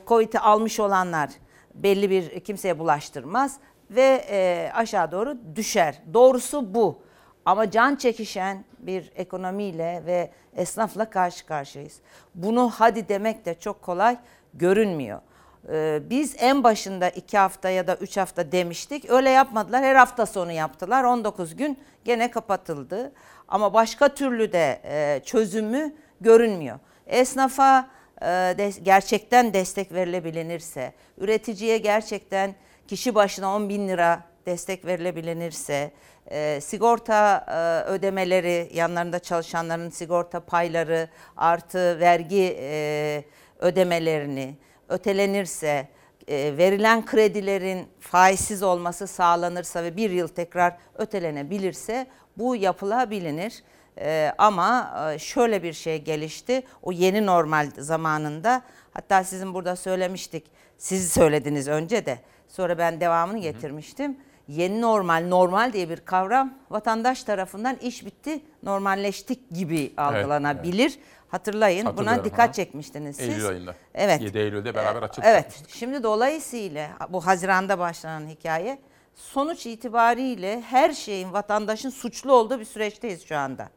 Covid'i 0.07 0.39
almış 0.39 0.79
olanlar 0.79 1.29
belli 1.75 2.09
bir 2.09 2.39
kimseye 2.39 2.79
bulaştırmaz 2.79 3.59
ve 3.89 4.25
e, 4.29 4.71
aşağı 4.73 5.11
doğru 5.11 5.37
düşer. 5.55 6.01
Doğrusu 6.13 6.73
bu. 6.73 7.01
Ama 7.45 7.71
can 7.71 7.95
çekişen 7.95 8.65
bir 8.79 9.11
ekonomiyle 9.15 10.03
ve 10.05 10.31
esnafla 10.55 11.09
karşı 11.09 11.45
karşıyayız. 11.45 11.99
Bunu 12.35 12.71
hadi 12.75 13.09
demek 13.09 13.45
de 13.45 13.53
çok 13.59 13.81
kolay 13.81 14.17
görünmüyor. 14.53 15.21
Ee, 15.69 16.01
Biz 16.09 16.35
en 16.39 16.63
başında 16.63 17.09
iki 17.09 17.37
hafta 17.37 17.69
ya 17.69 17.87
da 17.87 17.95
üç 17.95 18.17
hafta 18.17 18.51
demiştik. 18.51 19.09
Öyle 19.09 19.29
yapmadılar. 19.29 19.83
Her 19.83 19.95
hafta 19.95 20.25
sonu 20.25 20.51
yaptılar. 20.51 21.03
19 21.03 21.55
gün 21.55 21.79
gene 22.05 22.31
kapatıldı. 22.31 23.11
Ama 23.47 23.73
başka 23.73 24.15
türlü 24.15 24.51
de 24.51 24.81
e, 24.83 25.21
çözümü 25.25 25.95
görünmüyor. 26.21 26.79
Esnafa 27.07 27.89
e, 28.25 28.71
gerçekten 28.83 29.53
destek 29.53 29.93
verilebilinirse, 29.93 30.93
üreticiye 31.17 31.77
gerçekten 31.77 32.55
kişi 32.87 33.15
başına 33.15 33.55
10 33.55 33.69
bin 33.69 33.87
lira 33.87 34.23
destek 34.45 34.85
verilebilinirse, 34.85 35.91
e, 36.31 36.61
sigorta 36.61 37.45
ödemeleri, 37.87 38.69
yanlarında 38.73 39.19
çalışanların 39.19 39.89
sigorta 39.89 40.39
payları 40.39 41.09
artı 41.37 41.99
vergi 41.99 42.57
e, 42.61 43.23
ödemelerini 43.59 44.55
ötelenirse, 44.91 45.87
e, 46.27 46.57
verilen 46.57 47.05
kredilerin 47.05 47.87
faizsiz 47.99 48.63
olması 48.63 49.07
sağlanırsa 49.07 49.83
ve 49.83 49.97
bir 49.97 50.09
yıl 50.09 50.27
tekrar 50.27 50.77
ötelenebilirse 50.95 52.07
bu 52.37 52.55
yapılabilir. 52.55 53.63
E, 53.97 54.31
ama 54.37 54.93
e, 55.13 55.19
şöyle 55.19 55.63
bir 55.63 55.73
şey 55.73 56.01
gelişti. 56.01 56.63
O 56.81 56.91
yeni 56.91 57.25
normal 57.25 57.71
zamanında 57.77 58.61
hatta 58.91 59.23
sizin 59.23 59.53
burada 59.53 59.75
söylemiştik. 59.75 60.45
Siz 60.77 61.11
söylediniz 61.11 61.67
önce 61.67 62.05
de. 62.05 62.19
Sonra 62.47 62.77
ben 62.77 63.01
devamını 63.01 63.37
getirmiştim. 63.37 64.17
Yeni 64.47 64.81
normal, 64.81 65.25
normal 65.27 65.73
diye 65.73 65.89
bir 65.89 65.97
kavram 65.97 66.53
vatandaş 66.69 67.23
tarafından 67.23 67.75
iş 67.75 68.05
bitti, 68.05 68.41
normalleştik 68.63 69.51
gibi 69.51 69.93
algılanabilir. 69.97 70.99
Hatırlayın 71.31 71.97
buna 71.97 72.25
dikkat 72.25 72.49
ha. 72.49 72.53
çekmiştiniz 72.53 73.15
siz. 73.15 73.29
Eylül 73.29 73.47
ayında. 73.47 73.75
Evet. 73.93 74.21
7 74.21 74.37
Eylül'de 74.37 74.75
beraber 74.75 75.01
açık 75.03 75.25
Evet. 75.25 75.63
Şimdi 75.67 76.03
dolayısıyla 76.03 76.89
bu 77.09 77.25
Haziran'da 77.25 77.79
başlanan 77.79 78.27
hikaye 78.27 78.79
sonuç 79.15 79.65
itibariyle 79.65 80.61
her 80.61 80.93
şeyin 80.93 81.33
vatandaşın 81.33 81.89
suçlu 81.89 82.33
olduğu 82.33 82.59
bir 82.59 82.65
süreçteyiz 82.65 83.25
şu 83.27 83.37
anda. 83.37 83.69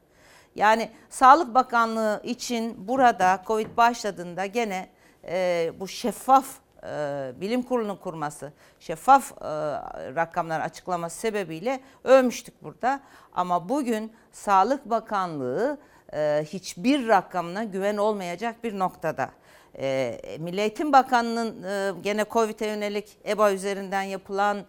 Yani 0.55 0.91
Sağlık 1.11 1.55
Bakanlığı 1.55 2.21
için 2.25 2.89
burada 2.89 3.43
Covid 3.47 3.77
başladığında 3.77 4.47
gene 4.47 4.89
e, 5.25 5.73
bu 5.81 5.89
şeffaf 5.89 6.47
e, 6.85 7.33
bilim 7.41 7.63
kurulunun 7.63 7.97
kurması, 7.97 8.53
şeffaf 8.81 9.33
e, 9.33 9.45
rakamlar 10.15 10.61
açıklaması 10.61 11.19
sebebiyle 11.19 11.81
övmüştük 12.05 12.63
burada. 12.63 13.01
Ama 13.35 13.69
bugün 13.69 14.13
Sağlık 14.33 14.91
Bakanlığı 14.91 15.79
e, 16.13 16.45
hiçbir 16.47 17.09
rakamına 17.09 17.65
güven 17.65 17.97
olmayacak 17.97 18.65
bir 18.65 18.79
noktada. 18.79 19.31
E, 19.79 20.21
Milli 20.39 20.61
Eğitim 20.61 20.93
Bakanlığı'nın 20.93 21.63
e, 21.63 22.01
gene 22.03 22.25
COVID'e 22.31 22.67
yönelik 22.67 23.17
EBA 23.27 23.53
üzerinden 23.53 24.03
yapılan 24.03 24.65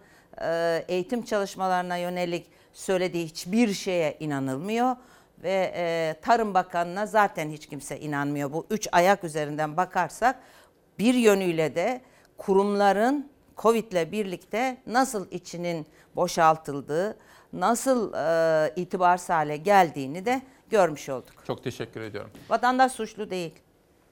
eğitim 0.88 1.24
çalışmalarına 1.24 1.96
yönelik 1.96 2.46
söylediği 2.72 3.24
hiçbir 3.24 3.72
şeye 3.72 4.16
inanılmıyor. 4.20 4.96
Ve 5.42 6.16
Tarım 6.22 6.54
Bakanı'na 6.54 7.06
zaten 7.06 7.50
hiç 7.50 7.66
kimse 7.66 8.00
inanmıyor. 8.00 8.52
Bu 8.52 8.66
üç 8.70 8.88
ayak 8.92 9.24
üzerinden 9.24 9.76
bakarsak 9.76 10.36
bir 10.98 11.14
yönüyle 11.14 11.74
de 11.74 12.00
kurumların 12.38 13.30
Covid'le 13.56 14.12
birlikte 14.12 14.76
nasıl 14.86 15.30
içinin 15.30 15.86
boşaltıldığı, 16.16 17.16
nasıl 17.52 18.12
e, 18.14 18.72
itibarsız 18.76 19.30
hale 19.30 19.56
geldiğini 19.56 20.26
de 20.26 20.42
görmüş 20.70 21.08
olduk. 21.08 21.32
Çok 21.46 21.64
teşekkür 21.64 22.00
ediyorum. 22.00 22.30
Vatandaş 22.48 22.92
suçlu 22.92 23.30
değil. 23.30 23.54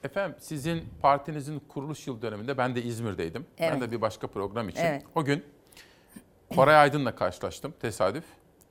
Efendim 0.05 0.37
sizin 0.41 0.85
partinizin 1.03 1.59
kuruluş 1.69 2.07
yıl 2.07 2.23
döneminde 2.23 2.59
ben 2.59 2.75
de 2.75 2.83
İzmir'deydim. 2.83 3.47
Ben 3.61 3.71
Evet. 3.71 3.81
de 3.81 3.91
bir 3.91 4.01
başka 4.01 4.27
program 4.27 4.69
için. 4.69 4.81
Evet. 4.81 5.03
O 5.15 5.25
gün 5.25 5.45
Koray 6.55 6.77
Aydın'la 6.77 7.15
karşılaştım 7.17 7.75
tesadüf. 7.81 8.25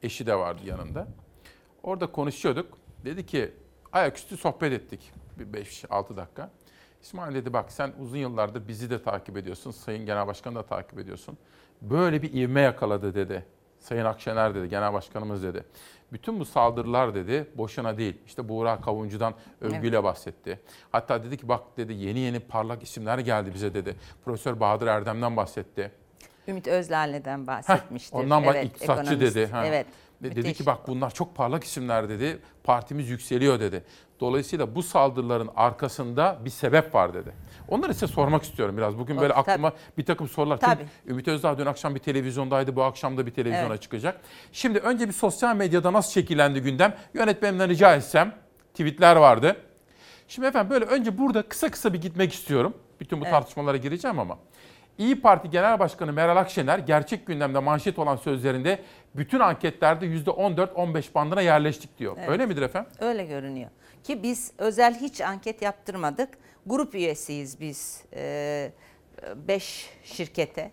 Eşi 0.04 0.26
de 0.28 0.36
vardı 0.36 0.62
yanında. 0.66 1.08
Orada 1.84 2.08
konuşuyorduk. 2.12 2.78
Dedi 3.06 3.26
ki 3.26 3.52
ayaküstü 3.92 4.38
sohbet 4.38 4.74
ettik 4.74 5.12
bir 5.40 5.46
5-6 5.64 6.18
dakika. 6.18 6.50
İsmail 7.02 7.36
dedi 7.36 7.54
bak 7.54 7.72
sen 7.72 7.94
uzun 8.00 8.18
yıllardır 8.18 8.68
bizi 8.68 8.90
de 8.90 9.04
takip 9.04 9.38
ediyorsun. 9.38 9.72
Sayın 9.72 10.06
Genel 10.06 10.28
Başkanı 10.28 10.56
da 10.56 10.64
takip 10.64 11.00
ediyorsun. 11.00 11.38
Böyle 11.82 12.22
bir 12.22 12.34
ivme 12.34 12.62
yakaladı 12.62 13.16
dedi. 13.16 13.46
Sayın 13.84 14.06
Akşener 14.06 14.56
dedi, 14.56 14.70
Genel 14.70 14.94
Başkanımız 14.94 15.44
dedi. 15.44 15.64
Bütün 16.12 16.40
bu 16.40 16.46
saldırılar 16.46 17.16
dedi 17.16 17.48
boşuna 17.56 17.98
değil. 17.98 18.18
İşte 18.26 18.50
Buğra 18.50 18.82
Kavuncu'dan 18.82 19.34
övgüyle 19.62 20.04
bahsetti. 20.04 20.60
Hatta 20.92 21.24
dedi 21.24 21.38
ki 21.38 21.48
bak 21.48 21.62
dedi 21.78 21.94
yeni 21.94 22.20
yeni 22.20 22.40
parlak 22.40 22.84
isimler 22.84 23.18
geldi 23.20 23.54
bize 23.54 23.74
dedi. 23.74 23.96
Profesör 24.26 24.60
Bahadır 24.60 24.88
Erdem'den 24.88 25.38
bahsetti. 25.38 25.92
Ümit 26.48 26.68
Özler'den 26.68 27.42
Heh, 27.42 27.48
bahsetmiştir. 27.48 28.18
ondan 28.18 28.46
bak 28.46 28.56
Evet, 28.56 28.66
iktisatçı 28.66 29.02
ekonomist. 29.14 29.36
dedi. 29.36 29.52
Ha. 29.52 29.66
Evet. 29.66 29.88
De- 30.24 30.32
Dedi 30.32 30.40
müthiş. 30.40 30.58
ki 30.58 30.66
bak 30.66 30.88
bunlar 30.88 31.14
çok 31.14 31.36
parlak 31.36 31.64
isimler 31.64 32.10
dedi. 32.10 32.40
Partimiz 32.64 33.10
yükseliyor 33.10 33.60
dedi. 33.60 33.84
Dolayısıyla 34.20 34.76
bu 34.76 34.84
saldırıların 34.84 35.50
arkasında 35.56 36.38
bir 36.46 36.50
sebep 36.50 36.96
var 36.96 37.14
dedi. 37.14 37.32
Onları 37.68 37.94
size 37.94 38.08
sormak 38.08 38.44
istiyorum 38.44 38.78
biraz. 38.78 38.98
Bugün 38.98 39.18
böyle 39.18 39.34
Tabii. 39.34 39.52
aklıma 39.52 39.72
bir 39.98 40.06
takım 40.06 40.28
sorular. 40.28 40.58
Tabii. 40.58 40.78
Çünkü 41.02 41.12
Ümit 41.12 41.28
Özdağ 41.28 41.58
dün 41.58 41.66
akşam 41.66 41.96
bir 41.96 42.00
televizyondaydı. 42.00 42.76
Bu 42.76 42.84
akşam 42.84 43.18
da 43.18 43.26
bir 43.26 43.32
televizyona 43.32 43.68
Evet. 43.68 43.82
çıkacak. 43.82 44.22
Şimdi 44.52 44.80
önce 44.80 45.08
bir 45.08 45.14
sosyal 45.14 45.56
medyada 45.56 45.94
nasıl 45.94 46.12
şekillendi 46.12 46.62
gündem? 46.62 46.96
Yönetmenimden 47.14 47.70
rica 47.70 47.96
etsem. 47.96 48.36
Tweetler 48.74 49.16
vardı. 49.16 49.56
Şimdi 50.28 50.48
efendim 50.48 50.70
böyle 50.70 50.86
önce 50.86 51.18
burada 51.18 51.42
kısa 51.42 51.72
kısa 51.72 51.94
bir 51.94 52.02
gitmek 52.02 52.34
istiyorum. 52.34 52.74
Bütün 53.00 53.20
bu 53.20 53.24
Evet. 53.24 53.32
tartışmalara 53.34 53.78
gireceğim 53.78 54.20
ama. 54.20 54.38
İyi 54.98 55.22
Parti 55.22 55.50
Genel 55.50 55.80
Başkanı 55.80 56.14
Meral 56.14 56.38
Akşener 56.38 56.80
gerçek 56.80 57.28
gündemde 57.28 57.60
manşet 57.60 58.00
olan 58.00 58.16
sözlerinde 58.16 58.84
bütün 59.16 59.40
anketlerde 59.40 60.06
%14-15 60.06 61.14
bandına 61.16 61.42
yerleştik 61.42 61.98
diyor. 61.98 62.16
Evet. 62.18 62.30
Öyle 62.30 62.46
midir 62.46 62.62
efendim? 62.62 62.92
Öyle 63.00 63.26
görünüyor. 63.26 63.70
Ki 64.04 64.24
biz 64.24 64.52
özel 64.58 64.96
hiç 64.96 65.22
anket 65.22 65.62
yaptırmadık. 65.62 66.30
Grup 66.66 66.96
üyesiyiz 66.96 67.60
biz 67.60 68.04
5 69.48 69.90
şirkete. 70.04 70.72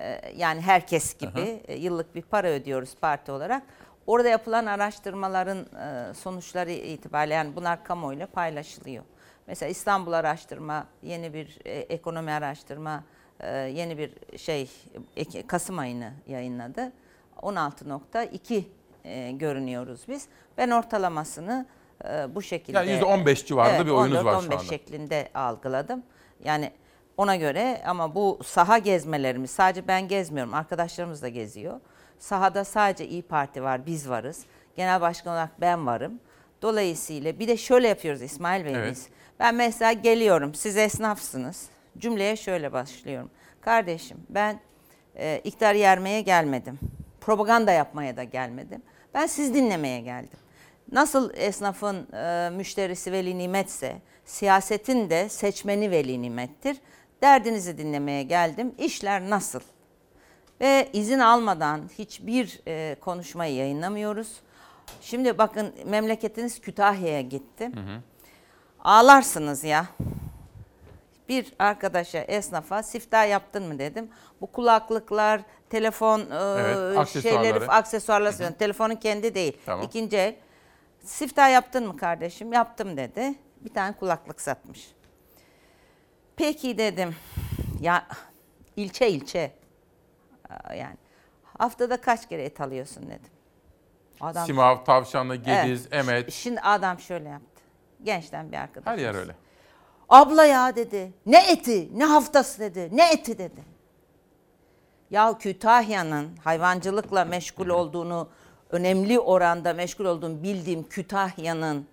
E, 0.00 0.32
yani 0.36 0.60
herkes 0.60 1.18
gibi 1.18 1.60
e, 1.68 1.76
yıllık 1.76 2.14
bir 2.14 2.22
para 2.22 2.48
ödüyoruz 2.48 2.94
parti 3.00 3.32
olarak. 3.32 3.62
Orada 4.06 4.28
yapılan 4.28 4.66
araştırmaların 4.66 5.58
e, 5.58 6.14
sonuçları 6.14 6.70
itibariyle 6.70 7.34
yani 7.34 7.56
bunlar 7.56 7.84
kamuoyuyla 7.84 8.26
paylaşılıyor. 8.26 9.04
Mesela 9.46 9.70
İstanbul 9.70 10.12
araştırma, 10.12 10.86
yeni 11.02 11.34
bir 11.34 11.58
e, 11.64 11.70
ekonomi 11.70 12.30
araştırma, 12.30 13.04
yeni 13.72 13.98
bir 13.98 14.38
şey 14.38 14.70
Kasım 15.46 15.78
ayını 15.78 16.12
yayınladı. 16.26 16.92
16.2 17.42 18.62
e, 19.04 19.30
görünüyoruz 19.32 20.00
biz. 20.08 20.26
Ben 20.58 20.70
ortalamasını 20.70 21.66
e, 22.04 22.34
bu 22.34 22.42
şekilde... 22.42 22.78
Yani 22.78 22.90
%15 22.90 23.46
civarında 23.46 23.86
bir 23.86 23.90
oyunuz 23.90 24.24
var 24.24 24.40
şu 24.40 24.48
14-15 24.48 24.54
anda. 24.54 24.58
şeklinde 24.64 25.28
algıladım. 25.34 26.02
Yani 26.44 26.72
ona 27.16 27.36
göre 27.36 27.82
ama 27.86 28.14
bu 28.14 28.38
saha 28.44 28.78
gezmelerimiz 28.78 29.50
sadece 29.50 29.88
ben 29.88 30.08
gezmiyorum 30.08 30.54
arkadaşlarımız 30.54 31.22
da 31.22 31.28
geziyor. 31.28 31.80
Sahada 32.18 32.64
sadece 32.64 33.06
İyi 33.08 33.22
Parti 33.22 33.62
var 33.62 33.86
biz 33.86 34.10
varız. 34.10 34.44
Genel 34.76 35.00
başkan 35.00 35.32
olarak 35.32 35.60
ben 35.60 35.86
varım. 35.86 36.20
Dolayısıyla 36.62 37.38
bir 37.38 37.48
de 37.48 37.56
şöyle 37.56 37.88
yapıyoruz 37.88 38.22
İsmail 38.22 38.64
Bey 38.64 38.74
Evet. 38.74 38.90
biz. 38.90 39.08
Ben 39.38 39.54
mesela 39.54 39.92
geliyorum 39.92 40.54
siz 40.54 40.76
esnafsınız. 40.76 41.68
Cümleye 41.98 42.36
şöyle 42.36 42.72
başlıyorum. 42.72 43.30
Kardeşim 43.60 44.16
ben 44.28 44.60
e, 45.16 45.40
iktidar 45.44 45.74
yermeye 45.74 46.20
gelmedim. 46.20 46.78
Propaganda 47.20 47.72
yapmaya 47.72 48.16
da 48.16 48.24
gelmedim. 48.24 48.82
Ben 49.14 49.26
siz 49.26 49.54
dinlemeye 49.54 50.00
geldim. 50.00 50.38
Nasıl 50.92 51.34
esnafın 51.34 52.12
e, 52.12 52.50
müşterisi 52.50 53.12
veli 53.12 53.38
nimetse, 53.38 53.96
siyasetin 54.24 55.10
de 55.10 55.28
seçmeni 55.28 55.90
veli 55.90 56.22
nimettir. 56.22 56.76
Derdinizi 57.22 57.78
dinlemeye 57.78 58.22
geldim. 58.22 58.74
İşler 58.78 59.30
nasıl? 59.30 59.60
Ve 60.60 60.88
izin 60.92 61.18
almadan 61.18 61.90
hiçbir 61.98 62.60
e, 62.66 62.96
konuşmayı 63.00 63.54
yayınlamıyoruz. 63.54 64.40
Şimdi 65.00 65.38
bakın 65.38 65.74
memleketiniz 65.86 66.60
Kütahya'ya 66.60 67.20
gitti. 67.20 67.70
Ağlarsınız 68.84 69.64
ya. 69.64 69.86
Bir 71.28 71.52
arkadaşa, 71.58 72.18
esnafa 72.18 72.82
siftah 72.82 73.28
yaptın 73.28 73.68
mı 73.68 73.78
dedim. 73.78 74.10
Bu 74.40 74.46
kulaklıklar, 74.46 75.40
telefon 75.70 76.20
e, 76.20 76.24
Evet, 76.60 77.08
şeyleri, 77.22 77.66
aksesuarlar, 77.66 78.30
söylüyorum. 78.32 78.56
telefonun 78.58 78.94
kendi 78.96 79.34
değil. 79.34 79.56
Tamam. 79.66 79.84
İkinci 79.84 80.16
el. 80.16 80.36
Siftah 81.04 81.52
yaptın 81.52 81.86
mı 81.86 81.96
kardeşim? 81.96 82.52
Yaptım 82.52 82.96
dedi. 82.96 83.34
Bir 83.60 83.74
tane 83.74 83.96
kulaklık 83.96 84.40
satmış. 84.40 84.92
Peki 86.36 86.78
dedim. 86.78 87.16
Ya 87.80 88.06
ilçe 88.76 89.10
ilçe. 89.10 89.52
Yani 90.76 90.96
haftada 91.58 92.00
kaç 92.00 92.28
kere 92.28 92.44
et 92.44 92.60
alıyorsun 92.60 93.02
dedim. 93.06 93.30
Adam 94.20 94.46
Simav, 94.46 94.84
Tavşanlı, 94.84 95.36
Gediz, 95.36 95.88
Evet. 95.90 96.08
Emet. 96.08 96.32
Şimdi 96.32 96.60
adam 96.60 97.00
şöyle 97.00 97.28
yaptı. 97.28 97.62
Gençten 98.02 98.52
bir 98.52 98.56
arkadaş. 98.56 98.92
Her 98.92 98.98
yer 98.98 99.14
öyle. 99.14 99.34
Abla 100.08 100.44
ya 100.44 100.76
dedi. 100.76 101.12
Ne 101.26 101.50
eti, 101.50 101.98
ne 101.98 102.04
haftası 102.04 102.60
dedi. 102.60 102.88
Ne 102.96 103.10
eti 103.12 103.38
dedi. 103.38 103.60
Ya 105.10 105.38
Kütahya'nın 105.38 106.36
hayvancılıkla 106.36 107.24
meşgul 107.24 107.68
olduğunu, 107.68 108.28
önemli 108.70 109.20
oranda 109.20 109.74
meşgul 109.74 110.04
olduğunu 110.04 110.42
bildiğim 110.42 110.88
Kütahya'nın 110.88 111.86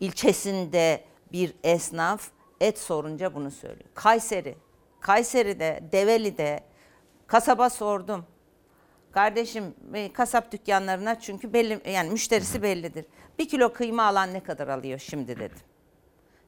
ilçesinde 0.00 1.04
bir 1.32 1.54
esnaf 1.64 2.30
et 2.60 2.78
sorunca 2.78 3.34
bunu 3.34 3.50
söylüyor. 3.50 3.90
Kayseri, 3.94 4.56
Kayseri'de, 5.00 5.80
Develi'de 5.92 6.60
kasaba 7.26 7.70
sordum. 7.70 8.24
Kardeşim 9.12 9.74
e, 9.94 10.12
kasap 10.12 10.52
dükkanlarına 10.52 11.20
çünkü 11.20 11.52
belli 11.52 11.90
yani 11.90 12.10
müşterisi 12.10 12.62
bellidir. 12.62 13.06
Bir 13.38 13.48
kilo 13.48 13.72
kıyma 13.72 14.02
alan 14.02 14.34
ne 14.34 14.42
kadar 14.42 14.68
alıyor 14.68 14.98
şimdi 14.98 15.36
dedim. 15.36 15.58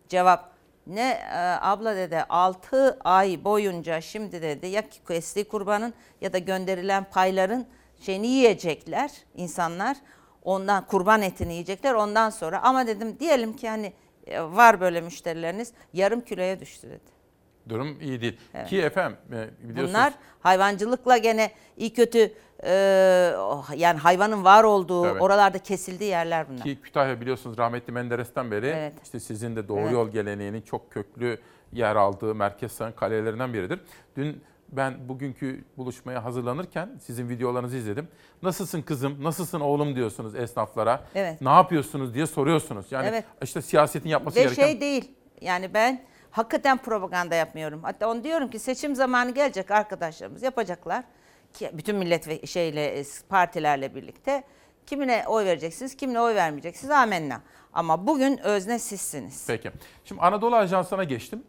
Cevap 0.08 0.51
ne 0.86 1.10
e, 1.10 1.36
abla 1.60 1.96
dedi 1.96 2.24
6 2.28 2.98
ay 3.04 3.44
boyunca 3.44 4.00
şimdi 4.00 4.42
dedi 4.42 4.66
ya 4.66 4.82
kestiği 5.08 5.44
kurbanın 5.44 5.94
ya 6.20 6.32
da 6.32 6.38
gönderilen 6.38 7.04
payların 7.04 7.66
şeyini 8.00 8.26
yiyecekler 8.26 9.10
insanlar. 9.36 9.96
Ondan 10.44 10.86
kurban 10.86 11.22
etini 11.22 11.52
yiyecekler 11.52 11.94
ondan 11.94 12.30
sonra 12.30 12.62
ama 12.62 12.86
dedim 12.86 13.18
diyelim 13.20 13.56
ki 13.56 13.68
hani 13.68 13.92
e, 14.26 14.42
var 14.42 14.80
böyle 14.80 15.00
müşterileriniz 15.00 15.72
yarım 15.92 16.20
kiloya 16.20 16.60
düştü 16.60 16.90
dedi. 16.90 17.21
Durum 17.68 18.00
iyi 18.00 18.20
değil. 18.20 18.38
Evet. 18.54 18.68
Ki 18.68 18.82
efendim 18.82 19.16
e, 19.32 19.68
biliyorsunuz. 19.68 19.88
Bunlar 19.88 20.12
hayvancılıkla 20.40 21.16
gene 21.16 21.50
iyi 21.76 21.92
kötü 21.92 22.32
e, 22.64 23.34
oh, 23.38 23.70
yani 23.76 23.98
hayvanın 23.98 24.44
var 24.44 24.64
olduğu 24.64 25.06
Evet. 25.06 25.22
oralarda 25.22 25.58
kesildiği 25.58 26.10
yerler 26.10 26.48
bunlar. 26.48 26.62
Ki 26.62 26.78
Kütahya 26.82 27.20
biliyorsunuz 27.20 27.58
rahmetli 27.58 27.92
Menderes'ten 27.92 28.50
beri 28.50 28.66
Evet. 28.66 28.92
işte 29.04 29.20
sizin 29.20 29.56
de 29.56 29.68
doğru 29.68 29.80
Evet. 29.80 29.92
yol 29.92 30.08
geleneğinin 30.08 30.60
çok 30.60 30.90
köklü 30.90 31.38
yer 31.72 31.96
aldığı 31.96 32.34
merkez 32.34 32.72
sayın 32.72 32.92
kalelerinden 32.92 33.52
biridir. 33.54 33.80
Dün 34.16 34.42
ben 34.72 35.08
bugünkü 35.08 35.64
buluşmaya 35.76 36.24
hazırlanırken 36.24 36.90
sizin 37.00 37.28
videolarınızı 37.28 37.76
izledim. 37.76 38.08
Nasılsın 38.42 38.82
kızım, 38.82 39.24
nasılsın 39.24 39.60
oğlum 39.60 39.96
diyorsunuz 39.96 40.34
esnaflara. 40.34 41.04
Evet. 41.14 41.40
Ne 41.40 41.48
yapıyorsunuz 41.48 42.14
diye 42.14 42.26
soruyorsunuz. 42.26 42.86
Yani 42.90 43.06
Evet. 43.08 43.24
işte 43.42 43.62
siyasetin 43.62 44.08
yapması 44.08 44.36
Ve 44.36 44.42
gereken... 44.42 44.62
şey 44.62 44.80
değil. 44.80 45.10
Yani 45.40 45.74
ben 45.74 46.02
hakikaten 46.32 46.78
propaganda 46.78 47.34
yapmıyorum. 47.34 47.82
Hatta 47.82 48.10
onu 48.10 48.24
diyorum 48.24 48.50
ki 48.50 48.58
seçim 48.58 48.94
zamanı 48.94 49.30
gelecek 49.30 49.70
arkadaşlarımız 49.70 50.42
yapacaklar. 50.42 51.04
Ki 51.52 51.70
bütün 51.72 51.96
millet 51.96 52.28
ve 52.28 52.46
şeyle 52.46 52.98
e, 53.00 53.04
partilerle 53.28 53.94
birlikte 53.94 54.44
kimine 54.86 55.24
oy 55.26 55.44
vereceksiniz, 55.44 55.96
kimine 55.96 56.20
oy 56.20 56.34
vermeyeceksiniz 56.34 56.90
amenna. 56.90 57.40
Ama 57.72 58.06
bugün 58.06 58.38
özne 58.38 58.78
sizsiniz. 58.78 59.44
Peki. 59.46 59.70
Şimdi 60.04 60.20
Anadolu 60.20 60.56
Ajansı'na 60.56 61.04
geçtim. 61.04 61.42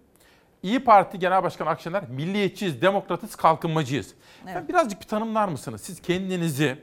İyi 0.64 0.84
Parti 0.84 1.20
Genel 1.20 1.44
Başkanı 1.44 1.70
Akşener, 1.70 2.10
milliyetçiyiz, 2.10 2.82
demokratız, 2.82 3.36
kalkınmacıyız. 3.36 4.14
Evet. 4.44 4.56
Ben 4.56 4.68
birazcık 4.68 5.02
bir 5.02 5.08
tanımlar 5.08 5.48
mısınız? 5.48 5.82
Siz 5.82 6.02
kendinizi, 6.02 6.78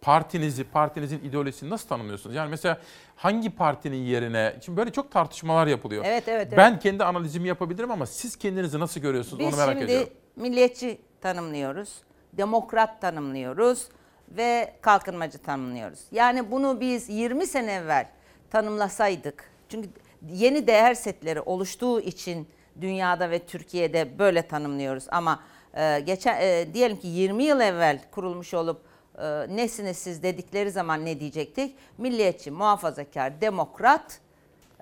partinizi, 0.00 0.64
partinizin 0.64 1.18
ideolojisini 1.18 1.70
nasıl 1.70 1.88
tanımlıyorsunuz? 1.88 2.36
Yani 2.36 2.50
mesela 2.50 2.78
hangi 3.16 3.50
partinin 3.50 3.96
yerine, 4.04 4.56
şimdi 4.64 4.78
böyle 4.78 4.92
çok 4.92 5.10
tartışmalar 5.10 5.66
yapılıyor. 5.66 6.04
Evet, 6.06 6.28
evet, 6.28 6.46
evet. 6.46 6.58
Ben 6.58 6.78
kendi 6.78 7.04
analizimi 7.04 7.48
yapabilirim 7.48 7.90
ama 7.90 8.06
siz 8.06 8.36
kendinizi 8.36 8.80
nasıl 8.80 9.00
görüyorsunuz 9.00 9.38
Biz 9.38 9.46
onu 9.46 9.56
merak 9.56 9.72
şimdi 9.72 9.84
ediyorum. 9.84 10.08
milliyetçi 10.36 10.98
tanımlıyoruz, 11.20 12.02
demokrat 12.32 13.00
tanımlıyoruz 13.00 13.88
ve 14.28 14.74
kalkınmacı 14.80 15.38
tanımlıyoruz. 15.38 16.00
Yani 16.12 16.50
bunu 16.50 16.80
biz 16.80 17.08
20 17.08 17.46
sene 17.46 17.72
evvel 17.72 18.06
tanımlasaydık, 18.50 19.50
çünkü 19.68 19.88
yeni 20.28 20.66
değer 20.66 20.94
setleri 20.94 21.40
oluştuğu 21.40 22.00
için 22.00 22.48
dünyada 22.80 23.30
ve 23.30 23.38
Türkiye'de 23.38 24.18
böyle 24.18 24.42
tanımlıyoruz. 24.42 25.04
Ama 25.08 25.40
e, 25.74 26.00
geçen 26.00 26.40
e, 26.40 26.74
diyelim 26.74 26.96
ki 26.96 27.06
20 27.08 27.44
yıl 27.44 27.60
evvel 27.60 28.00
kurulmuş 28.10 28.54
olup 28.54 28.89
e, 29.22 29.56
nesiniz 29.56 29.98
siz 29.98 30.22
dedikleri 30.22 30.70
zaman 30.70 31.04
ne 31.04 31.20
diyecektik? 31.20 31.76
Milliyetçi, 31.98 32.50
muhafazakar, 32.50 33.40
demokrat 33.40 34.20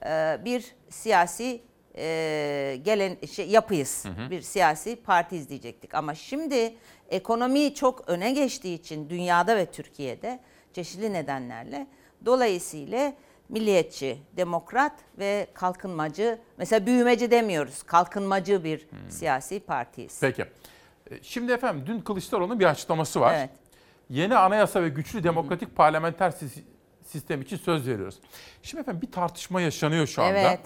e, 0.07 0.39
bir 0.45 0.74
siyasi 0.91 1.61
e, 1.97 2.78
gelen 2.84 3.16
şey 3.26 3.49
yapıyız. 3.49 4.05
Hı 4.05 4.09
hı. 4.09 4.30
Bir 4.30 4.43
siyasi 4.43 4.97
parti 4.97 5.36
izleyecektik. 5.36 5.95
Ama 5.95 6.14
şimdi 6.14 6.74
ekonomi 7.11 7.74
çok 7.74 8.09
öne 8.09 8.32
geçtiği 8.32 8.74
için 8.74 9.11
dünyada 9.11 9.57
ve 9.57 9.66
Türkiye'de 9.66 10.41
çeşitli 10.72 11.12
nedenlerle 11.12 11.86
dolayısıyla 12.26 13.12
milliyetçi, 13.49 14.18
demokrat 14.36 14.93
ve 15.18 15.47
kalkınmacı 15.55 16.39
mesela 16.59 16.86
büyümeci 16.86 17.30
demiyoruz. 17.30 17.82
Kalkınmacı 17.82 18.64
bir 18.64 18.86
siyasi 19.09 19.61
partiyiz. 19.61 20.18
Peki. 20.20 20.43
E, 21.11 21.22
Şimdi 21.22 21.53
efendim 21.53 21.84
dün 21.86 22.01
Kılıçdaroğlu'nun 22.01 22.61
bir 22.61 22.64
açıklaması 22.64 23.20
var. 23.20 23.34
Evet. 23.34 23.51
Yeni 24.11 24.37
anayasa 24.37 24.83
ve 24.83 24.89
güçlü 24.89 25.23
demokratik 25.25 25.77
parlamenter 25.77 26.31
sis- 26.31 26.63
sistem 27.07 27.43
için 27.43 27.57
söz 27.57 27.89
veriyoruz. 27.89 28.19
Şimdi 28.63 28.81
efendim 28.81 29.03
bir 29.03 29.13
tartışma 29.13 29.61
yaşanıyor 29.61 30.07
şu 30.07 30.23
anda. 30.23 30.39
Evet. 30.39 30.61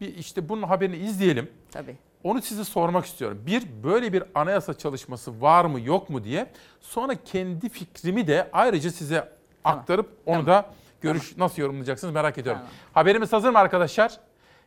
Bir 0.00 0.14
işte 0.16 0.48
bunun 0.48 0.62
haberini 0.62 0.96
izleyelim. 0.96 1.50
Tabii. 1.72 1.96
Onu 2.24 2.42
size 2.42 2.64
sormak 2.64 3.06
istiyorum. 3.06 3.42
Bir, 3.46 3.62
böyle 3.84 4.12
bir 4.12 4.22
anayasa 4.34 4.74
çalışması 4.74 5.40
var 5.40 5.64
mı 5.64 5.80
yok 5.80 6.10
mu 6.10 6.24
diye. 6.24 6.46
Sonra 6.80 7.14
kendi 7.24 7.68
fikrimi 7.68 8.26
de 8.26 8.48
ayrıca 8.52 8.90
size 8.90 9.28
aktarıp 9.64 10.10
onu 10.26 10.46
da 10.46 10.70
görüş 11.00 11.36
nasıl 11.36 11.62
yorumlayacaksınız 11.62 12.14
merak 12.14 12.38
ediyorum. 12.38 12.62
Haberimiz 12.94 13.32
hazır 13.32 13.50
mı 13.50 13.58
arkadaşlar? 13.58 14.20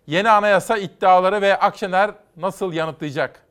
Yeni 0.08 0.30
anayasa 0.30 0.78
iddiaları 0.78 1.42
ve 1.42 1.60
Akşener 1.60 2.12
nasıl 2.38 2.74
yanıtlayacak? 2.74 3.44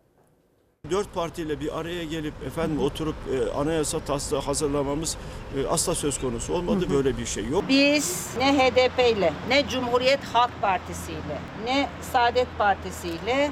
Dört 0.90 1.14
partiyle 1.14 1.60
bir 1.60 1.78
araya 1.80 2.04
gelip 2.04 2.34
efendim 2.46 2.80
oturup 2.80 3.14
e, 3.32 3.52
anayasa 3.52 4.00
taslağı 4.00 4.40
hazırlamamız 4.40 5.16
e, 5.56 5.66
asla 5.66 5.94
söz 5.94 6.20
konusu 6.20 6.54
olmadı. 6.54 6.86
Böyle 6.90 7.18
bir 7.18 7.26
şey 7.26 7.48
yok. 7.48 7.64
Biz 7.68 8.30
ne 8.38 8.58
HDP 8.58 8.98
ile 9.16 9.32
ne 9.48 9.68
Cumhuriyet 9.68 10.24
Halk 10.24 10.50
Partisi 10.60 11.12
ile 11.12 11.38
ne 11.64 11.88
Saadet 12.12 12.46
Partisi 12.58 13.08
ile 13.08 13.50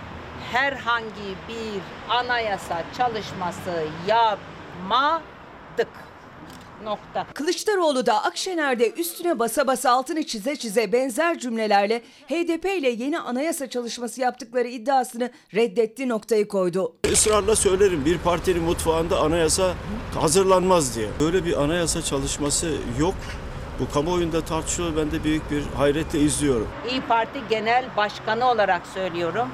herhangi 0.53 1.35
bir 1.49 1.81
anayasa 2.14 2.83
çalışması 2.97 3.85
yapmadık. 4.07 5.89
Nokta. 6.85 7.26
Kılıçdaroğlu 7.35 8.07
da 8.07 8.24
Akşener'de 8.24 8.91
üstüne 8.91 9.39
basa 9.39 9.66
basa 9.66 9.91
altını 9.91 10.22
çize 10.26 10.57
çize 10.57 10.93
benzer 10.93 11.39
cümlelerle 11.39 12.03
HDP 12.29 12.64
ile 12.64 12.89
yeni 12.91 13.18
anayasa 13.18 13.70
çalışması 13.70 14.20
yaptıkları 14.20 14.68
iddiasını 14.68 15.31
reddetti 15.55 16.09
noktayı 16.09 16.49
koydu. 16.49 16.97
Israrla 17.12 17.57
söylerim 17.57 18.05
bir 18.05 18.18
partinin 18.18 18.62
mutfağında 18.62 19.20
anayasa 19.20 19.74
hazırlanmaz 20.20 20.97
diye. 20.97 21.09
Böyle 21.20 21.45
bir 21.45 21.62
anayasa 21.62 22.03
çalışması 22.03 22.74
yok. 22.99 23.14
Bu 23.81 23.93
kamuoyunda 23.95 24.41
tartışılıyor. 24.45 24.97
Ben 24.97 25.11
de 25.11 25.24
büyük 25.24 25.51
bir 25.51 25.62
hayretle 25.76 26.20
izliyorum. 26.20 26.68
İyi 26.91 27.01
Parti 27.01 27.41
Genel 27.51 27.85
Başkanı 27.97 28.51
olarak 28.51 28.83
söylüyorum. 28.95 29.49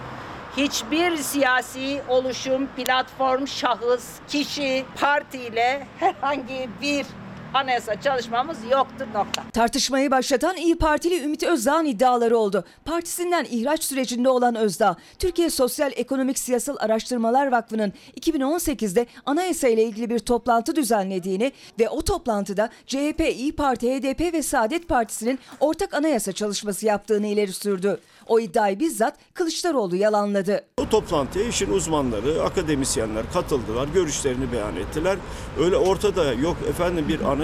Hiçbir 0.56 1.16
siyasi 1.16 2.02
oluşum, 2.08 2.66
platform, 2.66 3.46
şahıs, 3.46 4.04
kişi, 4.28 4.84
partiyle 5.00 5.86
herhangi 6.00 6.68
bir 6.82 7.06
anayasa 7.54 8.00
çalışmamız 8.00 8.58
yoktur 8.70 9.06
nokta. 9.14 9.42
Tartışmayı 9.52 10.10
başlatan 10.10 10.56
İyi 10.56 10.78
Partili 10.78 11.24
Ümit 11.24 11.42
Özdağ'ın 11.42 11.84
iddiaları 11.84 12.36
oldu. 12.36 12.64
Partisinden 12.84 13.46
ihraç 13.50 13.84
sürecinde 13.84 14.28
olan 14.28 14.54
Özdağ, 14.54 14.96
Türkiye 15.18 15.50
Sosyal 15.50 15.92
Ekonomik 15.96 16.38
Siyasal 16.38 16.76
Araştırmalar 16.80 17.52
Vakfı'nın 17.52 17.92
2018'de 18.20 19.06
anayasa 19.26 19.68
ile 19.68 19.84
ilgili 19.84 20.10
bir 20.10 20.18
toplantı 20.18 20.76
düzenlediğini 20.76 21.52
ve 21.78 21.88
o 21.88 22.02
toplantıda 22.02 22.70
CHP, 22.86 23.20
İyi 23.20 23.56
Parti, 23.56 23.94
HDP 23.94 24.32
ve 24.32 24.42
Saadet 24.42 24.88
Partisi'nin 24.88 25.38
ortak 25.60 25.94
anayasa 25.94 26.32
çalışması 26.32 26.86
yaptığını 26.86 27.26
ileri 27.26 27.52
sürdü. 27.52 28.00
O 28.26 28.40
iddiayı 28.40 28.80
bizzat 28.80 29.14
Kılıçdaroğlu 29.34 29.96
yalanladı. 29.96 30.64
O 30.78 30.88
toplantıya 30.88 31.48
işin 31.48 31.70
uzmanları, 31.70 32.42
akademisyenler 32.42 33.32
katıldılar, 33.32 33.88
görüşlerini 33.94 34.52
beyan 34.52 34.76
ettiler. 34.76 35.16
Öyle 35.60 35.76
ortada 35.76 36.32
yok 36.32 36.56
efendim 36.68 37.08
bir 37.08 37.20
anayasa, 37.20 37.43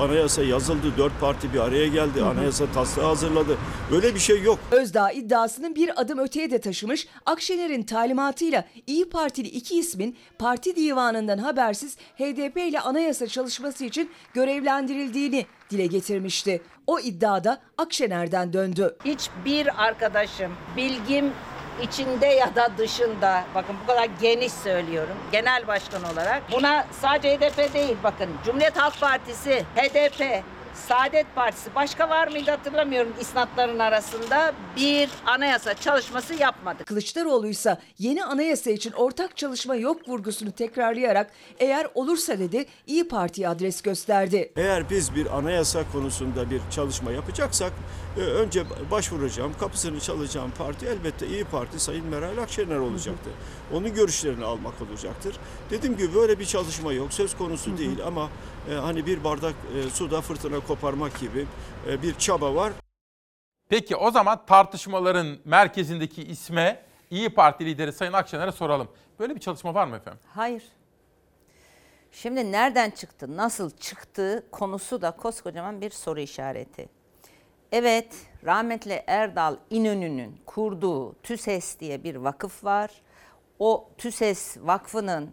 anayasa 0.00 0.42
yazıldı, 0.42 0.86
dört 0.98 1.20
parti 1.20 1.52
bir 1.52 1.60
araya 1.60 1.86
geldi, 1.86 2.22
anayasa 2.22 2.72
taslağı 2.72 3.06
hazırladı. 3.06 3.56
Öyle 3.92 4.14
bir 4.14 4.20
şey 4.20 4.42
yok. 4.42 4.58
Özdağ 4.70 5.10
iddiasını 5.10 5.74
bir 5.74 6.00
adım 6.00 6.18
öteye 6.18 6.50
de 6.50 6.60
taşımış, 6.60 7.08
Akşener'in 7.26 7.82
talimatıyla 7.82 8.64
İyi 8.86 9.08
Partili 9.08 9.48
iki 9.48 9.78
ismin 9.78 10.16
parti 10.38 10.76
divanından 10.76 11.38
habersiz 11.38 11.96
HDP 11.96 12.56
ile 12.56 12.80
anayasa 12.80 13.26
çalışması 13.26 13.84
için 13.84 14.10
görevlendirildiğini 14.34 15.46
dile 15.70 15.86
getirmişti. 15.86 16.62
O 16.86 17.00
iddiada 17.00 17.60
Akşener'den 17.78 18.52
döndü. 18.52 18.96
Hiçbir 19.04 19.84
arkadaşım 19.84 20.52
bilgim 20.76 21.32
içinde 21.82 22.26
ya 22.26 22.54
da 22.54 22.68
dışında. 22.78 23.44
Bakın 23.54 23.76
bu 23.82 23.86
kadar 23.86 24.08
geniş 24.20 24.52
söylüyorum. 24.52 25.16
Genel 25.32 25.66
başkan 25.66 26.04
olarak. 26.04 26.42
Buna 26.52 26.84
sadece 27.00 27.36
HDP 27.36 27.74
değil 27.74 27.96
bakın. 28.04 28.28
Cumhuriyet 28.46 28.76
Halk 28.76 29.00
Partisi, 29.00 29.64
HDP, 29.76 30.42
Saadet 30.74 31.26
Partisi 31.34 31.74
başka 31.74 32.08
var 32.08 32.28
mıydı 32.28 32.50
hatırlamıyorum 32.50 33.12
isnatların 33.20 33.78
arasında 33.78 34.52
bir 34.76 35.10
anayasa 35.26 35.74
çalışması 35.74 36.34
yapmadık. 36.34 36.86
Kılıçdaroğlu 36.86 37.46
ise 37.46 37.78
yeni 37.98 38.24
anayasa 38.24 38.70
için 38.70 38.92
ortak 38.92 39.36
çalışma 39.36 39.74
yok 39.74 40.08
vurgusunu 40.08 40.52
tekrarlayarak 40.52 41.30
eğer 41.58 41.86
olursa 41.94 42.38
dedi 42.38 42.66
İyi 42.86 43.08
Parti'ye 43.08 43.48
adres 43.48 43.82
gösterdi. 43.82 44.52
Eğer 44.56 44.90
biz 44.90 45.14
bir 45.14 45.38
anayasa 45.38 45.80
konusunda 45.92 46.50
bir 46.50 46.60
çalışma 46.70 47.12
yapacaksak 47.12 47.72
e, 48.16 48.20
önce 48.20 48.64
başvuracağım, 48.90 49.52
kapısını 49.60 50.00
çalacağım 50.00 50.52
parti 50.58 50.86
elbette 50.86 51.26
İyi 51.26 51.44
Parti 51.44 51.80
Sayın 51.80 52.06
Meral 52.06 52.38
Akşener 52.38 52.76
olacaktır. 52.76 53.32
Onun 53.74 53.94
görüşlerini 53.94 54.44
almak 54.44 54.82
olacaktır. 54.82 55.36
Dediğim 55.70 55.96
gibi 55.96 56.14
böyle 56.14 56.38
bir 56.38 56.44
çalışma 56.44 56.92
yok, 56.92 57.12
söz 57.12 57.36
konusu 57.36 57.78
değil 57.78 58.06
ama 58.06 58.28
e, 58.70 58.74
hani 58.74 59.06
bir 59.06 59.24
bardak 59.24 59.54
e, 59.76 59.90
suda 59.90 60.20
fırtına 60.20 60.60
koparmak 60.60 61.20
gibi 61.20 61.46
e, 61.88 62.02
bir 62.02 62.14
çaba 62.14 62.54
var. 62.54 62.72
Peki 63.68 63.96
o 63.96 64.10
zaman 64.10 64.46
tartışmaların 64.46 65.38
merkezindeki 65.44 66.22
isme 66.22 66.82
İyi 67.10 67.28
Parti 67.30 67.64
lideri 67.64 67.92
Sayın 67.92 68.12
Akşener'e 68.12 68.52
soralım. 68.52 68.88
Böyle 69.18 69.34
bir 69.34 69.40
çalışma 69.40 69.74
var 69.74 69.86
mı 69.86 69.96
efendim? 69.96 70.20
Hayır. 70.34 70.62
Şimdi 72.12 72.52
nereden 72.52 72.90
çıktı, 72.90 73.36
nasıl 73.36 73.70
çıktı 73.70 74.46
konusu 74.52 75.02
da 75.02 75.10
koskocaman 75.10 75.80
bir 75.80 75.90
soru 75.90 76.20
işareti. 76.20 76.88
Evet, 77.72 78.14
rahmetli 78.44 79.02
Erdal 79.06 79.56
İnönü'nün 79.70 80.40
kurduğu 80.46 81.14
TÜSES 81.22 81.80
diye 81.80 82.04
bir 82.04 82.16
vakıf 82.16 82.64
var. 82.64 82.90
O 83.60 83.88
TÜSES 83.98 84.56
vakfının 84.60 85.30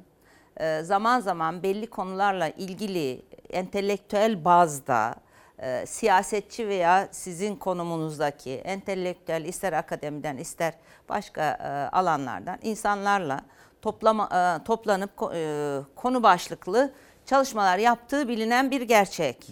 e, 0.58 0.82
zaman 0.84 1.20
zaman 1.20 1.64
belli 1.64 1.88
konularla 1.88 2.50
ilgili 2.50 3.26
entelektüel 3.50 4.46
bazda 4.46 5.16
e, 5.60 5.86
siyasetçi 5.86 6.68
veya 6.68 7.08
sizin 7.12 7.56
konumunuzdaki 7.56 8.52
entelektüel 8.56 9.46
ister 9.46 9.74
akademiden 9.74 10.38
ister 10.38 10.74
başka 11.10 11.42
e, 11.52 11.96
alanlardan 11.96 12.60
insanlarla 12.64 13.42
toplama, 13.82 14.30
e, 14.34 14.64
toplanıp 14.64 15.12
ko- 15.18 15.32
e, 15.36 15.84
konu 15.96 16.24
başlıklı 16.24 16.94
çalışmalar 17.26 17.78
yaptığı 17.78 18.28
bilinen 18.28 18.72
bir 18.72 18.82
gerçek. 18.82 19.48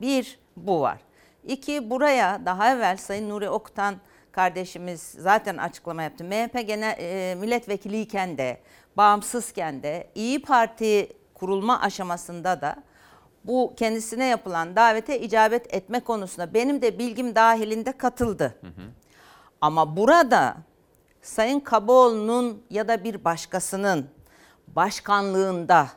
Bir, 0.00 0.38
bu 0.56 0.80
var. 0.80 0.98
İki, 1.44 1.90
buraya 1.90 2.46
daha 2.46 2.70
evvel 2.74 2.96
Sayın 2.96 3.28
Nuri 3.28 3.48
Okutan 3.50 3.94
kardeşimiz 4.34 5.00
zaten 5.18 5.56
açıklama 5.56 6.02
yaptı. 6.02 6.24
MHP 6.24 6.66
genel 6.66 6.96
e, 6.98 7.34
milletvekiliyken 7.34 8.38
de, 8.38 8.60
bağımsızken 8.96 9.82
de, 9.82 10.10
İyi 10.14 10.42
Parti 10.42 11.08
kurulma 11.34 11.80
aşamasında 11.80 12.60
da 12.60 12.76
bu 13.44 13.74
kendisine 13.76 14.26
yapılan 14.26 14.76
davete 14.76 15.20
icabet 15.20 15.74
etme 15.74 16.00
konusunda 16.00 16.54
benim 16.54 16.82
de 16.82 16.98
bilgim 16.98 17.34
dahilinde 17.34 17.92
katıldı. 17.92 18.54
Ama 19.60 19.96
burada 19.96 20.56
Sayın 21.22 21.60
Kaboğlu'nun 21.60 22.62
ya 22.70 22.88
da 22.88 23.04
bir 23.04 23.24
başkasının 23.24 24.06
başkanlığında 24.68 25.88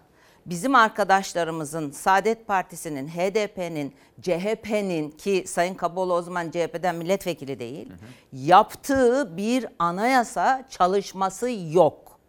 bizim 0.48 0.76
arkadaşlarımızın 0.76 1.91
Saadet 1.91 2.48
Partisi'nin, 2.48 3.08
HDP'nin, 3.08 3.93
CHP'nin 4.22 5.12
ki 5.12 5.43
Sayın 5.48 5.74
Kaboğlu 5.74 6.14
o 6.14 6.22
zaman 6.22 6.52
CHP'den 6.52 6.95
milletvekili 6.95 7.60
değil, 7.60 7.89
yaptığı 8.34 9.38
bir 9.38 9.66
anayasa 9.80 10.66
çalışması 10.70 11.50
yok. 11.72 12.20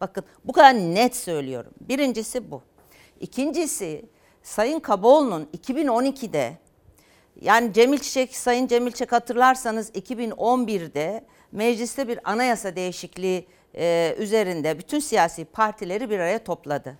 Bakın 0.00 0.24
bu 0.44 0.52
kadar 0.52 0.74
net 0.74 1.16
söylüyorum. 1.16 1.72
Birincisi 1.80 2.50
bu. 2.50 2.62
İkincisi 3.20 4.04
Sayın 4.42 4.80
Kaboğlu'nun 4.80 5.48
2012'de 5.56 6.58
yani 7.40 7.72
Cemil 7.72 7.98
Çiçek, 7.98 8.36
Sayın 8.36 8.66
Cemil 8.66 8.92
Çiçek 8.92 9.12
hatırlarsanız 9.12 9.90
2011'de 9.90 11.24
mecliste 11.52 12.08
bir 12.08 12.30
anayasa 12.30 12.76
değişikliği 12.76 13.46
e, 13.74 14.14
üzerinde 14.18 14.78
bütün 14.78 14.98
siyasi 14.98 15.44
partileri 15.44 16.10
bir 16.10 16.18
araya 16.18 16.44
topladı. 16.44 16.98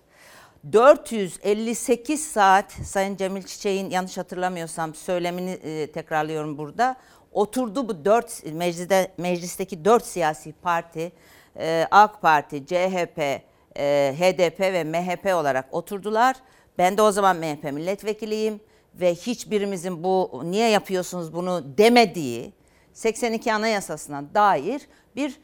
458 0.63 2.31
saat 2.31 2.71
Sayın 2.71 3.15
Cemil 3.15 3.43
Çiçek'in 3.43 3.89
yanlış 3.89 4.17
hatırlamıyorsam 4.17 4.95
söylemini 4.95 5.51
e, 5.51 5.91
tekrarlıyorum 5.91 6.57
burada. 6.57 6.95
Oturdu 7.31 7.87
bu 7.87 8.05
dört 8.05 8.45
mecliste, 8.53 9.11
meclisteki 9.17 9.85
dört 9.85 10.05
siyasi 10.05 10.53
parti 10.53 11.11
e, 11.59 11.87
AK 11.91 12.21
Parti, 12.21 12.65
CHP, 12.65 13.19
e, 13.19 14.15
HDP 14.17 14.59
ve 14.59 14.83
MHP 14.83 15.35
olarak 15.35 15.73
oturdular. 15.73 16.35
Ben 16.77 16.97
de 16.97 17.01
o 17.01 17.11
zaman 17.11 17.37
MHP 17.37 17.63
milletvekiliyim 17.63 18.59
ve 18.95 19.15
hiçbirimizin 19.15 20.03
bu 20.03 20.41
niye 20.43 20.69
yapıyorsunuz 20.69 21.33
bunu 21.33 21.77
demediği 21.77 22.53
82 22.93 23.53
Anayasasına 23.53 24.23
dair 24.33 24.81
bir 25.15 25.39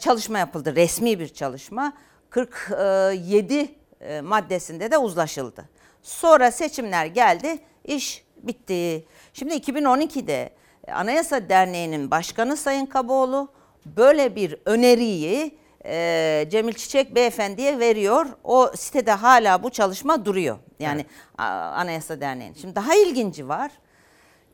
çalışma 0.00 0.38
yapıldı. 0.38 0.76
Resmi 0.76 1.18
bir 1.18 1.28
çalışma. 1.28 1.92
47 2.30 3.74
e, 4.04 4.20
maddesinde 4.20 4.90
de 4.90 4.98
uzlaşıldı. 4.98 5.68
Sonra 6.02 6.50
seçimler 6.50 7.06
geldi, 7.06 7.58
iş 7.84 8.24
bitti. 8.36 9.04
Şimdi 9.32 9.54
2012'de 9.54 10.50
Anayasa 10.92 11.48
Derneği'nin 11.48 12.10
başkanı 12.10 12.56
Sayın 12.56 12.86
Kaboğlu 12.86 13.48
böyle 13.86 14.36
bir 14.36 14.56
öneriyi 14.64 15.58
e, 15.86 16.46
Cemil 16.50 16.72
Çiçek 16.72 17.14
Beyefendi'ye 17.14 17.78
veriyor. 17.78 18.26
O 18.44 18.70
sitede 18.76 19.12
hala 19.12 19.62
bu 19.62 19.70
çalışma 19.70 20.24
duruyor. 20.24 20.58
Yani 20.80 21.06
a- 21.38 21.44
Anayasa 21.76 22.20
Derneği'nin. 22.20 22.54
Şimdi 22.54 22.74
daha 22.74 22.94
ilginci 22.94 23.48
var. 23.48 23.70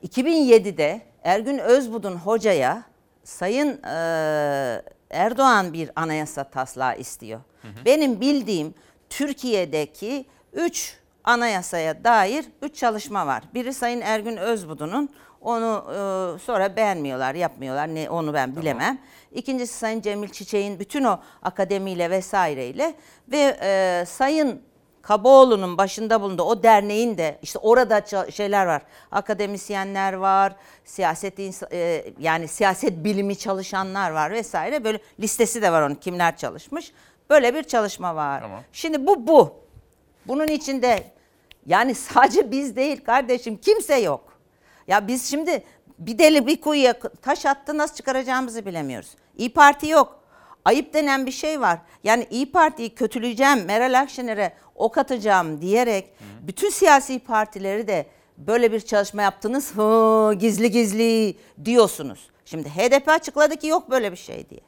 2007'de 0.05 1.01
Ergün 1.25 1.59
Özbudun 1.59 2.17
hocaya 2.17 2.83
Sayın 3.25 3.83
e, 3.83 4.83
Erdoğan 5.11 5.73
bir 5.73 5.91
anayasa 5.97 6.45
taslağı 6.45 6.99
istiyor. 6.99 7.41
Benim 7.85 8.21
bildiğim 8.21 8.75
Türkiye'deki 9.11 10.27
3 10.53 10.97
anayasaya 11.25 12.05
dair 12.05 12.45
3 12.63 12.77
çalışma 12.77 13.27
var. 13.27 13.43
Biri 13.55 13.75
Sayın 13.75 14.01
Ergün 14.01 14.37
Özbudun'un 14.37 15.11
onu 15.41 15.85
e, 15.89 16.39
sonra 16.39 16.77
beğenmiyorlar, 16.77 17.35
yapmıyorlar. 17.35 17.95
Ne 17.95 18.11
onu 18.11 18.35
ben 18.35 18.57
bilemem. 18.57 18.99
İkincisi 19.33 19.79
Sayın 19.79 20.01
Cemil 20.01 20.29
Çiçek'in 20.29 20.79
bütün 20.79 21.05
o 21.05 21.21
akademiyle 21.43 22.11
vesaireyle 22.11 22.95
ve 23.29 23.59
e, 23.63 24.05
Sayın 24.07 24.63
Kaboğlu'nun 25.03 25.79
başında 25.79 26.21
bulunduğu 26.21 26.43
o 26.43 26.63
derneğin 26.63 27.19
de 27.19 27.39
işte 27.43 27.59
orada 27.59 28.31
şeyler 28.31 28.67
var. 28.67 28.83
Akademisyenler 29.11 30.13
var, 30.13 30.57
siyaset 30.85 31.41
e, 31.73 32.05
yani 32.19 32.49
siyaset 32.49 33.05
bilimi 33.05 33.37
çalışanlar 33.39 34.11
var 34.11 34.31
vesaire. 34.31 34.85
Böyle 34.85 34.99
listesi 35.21 35.63
de 35.63 35.73
var 35.73 35.83
onun 35.83 35.95
kimler 35.95 36.37
çalışmış. 36.37 36.93
Böyle 37.31 37.55
bir 37.55 37.63
çalışma 37.63 38.17
var. 38.17 38.41
Tamam. 38.41 38.61
Şimdi 38.73 39.07
bu 39.07 39.27
bu. 39.27 39.55
Bunun 40.27 40.47
içinde 40.47 41.05
yani 41.67 41.95
sadece 41.95 42.51
biz 42.51 42.77
değil 42.77 43.05
kardeşim 43.05 43.57
kimse 43.57 43.97
yok. 43.97 44.39
Ya 44.87 45.09
biz 45.09 45.31
şimdi 45.31 45.65
bir 45.99 46.19
deli 46.19 46.47
bir 46.47 46.61
kuyuya 46.61 46.95
taş 47.23 47.47
attı 47.47 47.79
nasıl 47.79 47.95
çıkaracağımızı 47.95 48.67
bilemiyoruz. 48.67 49.11
İyi 49.37 49.53
Parti 49.53 49.89
yok. 49.89 50.21
Ayıp 50.65 50.95
denen 50.95 51.27
bir 51.27 51.31
şey 51.33 51.61
var. 51.61 51.79
Yani 52.05 52.27
İyi 52.31 52.53
Parti'yi 52.53 52.95
kötüleyeceğim, 52.95 53.65
Meral 53.65 54.01
Akşener'e 54.01 54.53
ok 54.75 54.99
atacağım 54.99 55.61
diyerek 55.61 56.11
bütün 56.43 56.71
siyasi 56.71 57.19
partileri 57.19 57.89
de 57.89 58.07
böyle 58.39 58.73
bir 58.73 58.81
çalışma 58.81 59.23
yaptınız 59.23 59.77
hı, 59.77 60.35
gizli 60.35 60.71
gizli 60.71 61.37
diyorsunuz. 61.65 62.31
Şimdi 62.45 62.69
HDP 62.69 63.09
açıkladı 63.09 63.57
ki 63.57 63.67
yok 63.67 63.91
böyle 63.91 64.13
bir 64.13 64.17
şey 64.17 64.51
diye. 64.51 64.61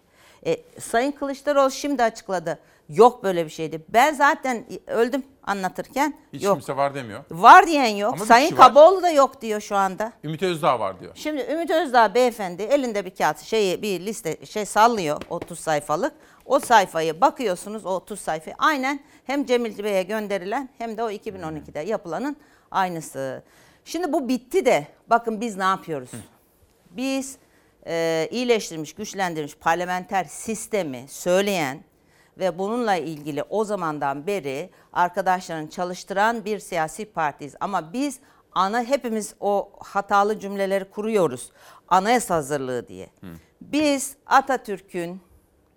E, 0.46 0.80
Sayın 0.80 1.12
Kılıçdaroğlu 1.12 1.70
şimdi 1.70 2.02
açıkladı. 2.02 2.58
Yok 2.88 3.24
böyle 3.24 3.44
bir 3.44 3.50
şeydi. 3.50 3.84
Ben 3.88 4.14
zaten 4.14 4.64
öldüm 4.86 5.22
anlatırken. 5.42 6.14
Hiç 6.32 6.42
yok. 6.42 6.54
kimse 6.54 6.76
var 6.76 6.94
demiyor. 6.94 7.24
Var 7.30 7.66
diyen 7.66 7.96
yok. 7.96 8.14
Ama 8.14 8.24
Sayın. 8.24 8.56
Kaboğlu 8.56 9.02
da 9.02 9.10
yok 9.10 9.40
diyor 9.42 9.60
şu 9.60 9.76
anda. 9.76 10.12
Ümit 10.24 10.42
Özdağ 10.42 10.80
var 10.80 11.00
diyor. 11.00 11.12
Şimdi 11.14 11.46
Ümit 11.52 11.70
Özdağ 11.70 12.14
beyefendi 12.14 12.62
elinde 12.62 13.04
bir 13.04 13.14
kağıt 13.14 13.38
şeyi 13.38 13.82
bir 13.82 14.00
liste 14.00 14.46
şey 14.46 14.66
sallıyor 14.66 15.22
30 15.30 15.58
sayfalık. 15.58 16.12
O 16.46 16.58
sayfayı 16.58 17.20
bakıyorsunuz 17.20 17.86
o 17.86 17.90
30 17.90 18.20
sayfayı 18.20 18.56
aynen 18.58 19.00
hem 19.24 19.46
Cemil 19.46 19.84
Bey'e 19.84 20.02
gönderilen 20.02 20.68
hem 20.78 20.96
de 20.96 21.02
o 21.02 21.10
2012'de 21.10 21.80
yapılanın 21.80 22.36
aynısı. 22.70 23.42
Şimdi 23.84 24.12
bu 24.12 24.28
bitti 24.28 24.66
de 24.66 24.86
bakın 25.10 25.40
biz 25.40 25.56
ne 25.56 25.64
yapıyoruz? 25.64 26.10
Biz 26.90 27.36
e, 27.86 28.28
iyileştirilmiş, 28.30 28.94
güçlendirilmiş 28.94 29.56
parlamenter 29.56 30.24
sistemi 30.24 31.04
söyleyen 31.08 31.84
ve 32.38 32.58
bununla 32.58 32.96
ilgili 32.96 33.42
o 33.42 33.64
zamandan 33.64 34.26
beri 34.26 34.70
arkadaşların 34.92 35.66
çalıştıran 35.66 36.44
bir 36.44 36.58
siyasi 36.58 37.04
partiyiz. 37.04 37.54
Ama 37.60 37.92
biz 37.92 38.18
ana 38.52 38.84
hepimiz 38.84 39.34
o 39.40 39.72
hatalı 39.78 40.40
cümleleri 40.40 40.84
kuruyoruz. 40.84 41.52
Anayasa 41.88 42.34
hazırlığı 42.34 42.88
diye. 42.88 43.10
Biz 43.60 44.16
Atatürk'ün 44.26 45.20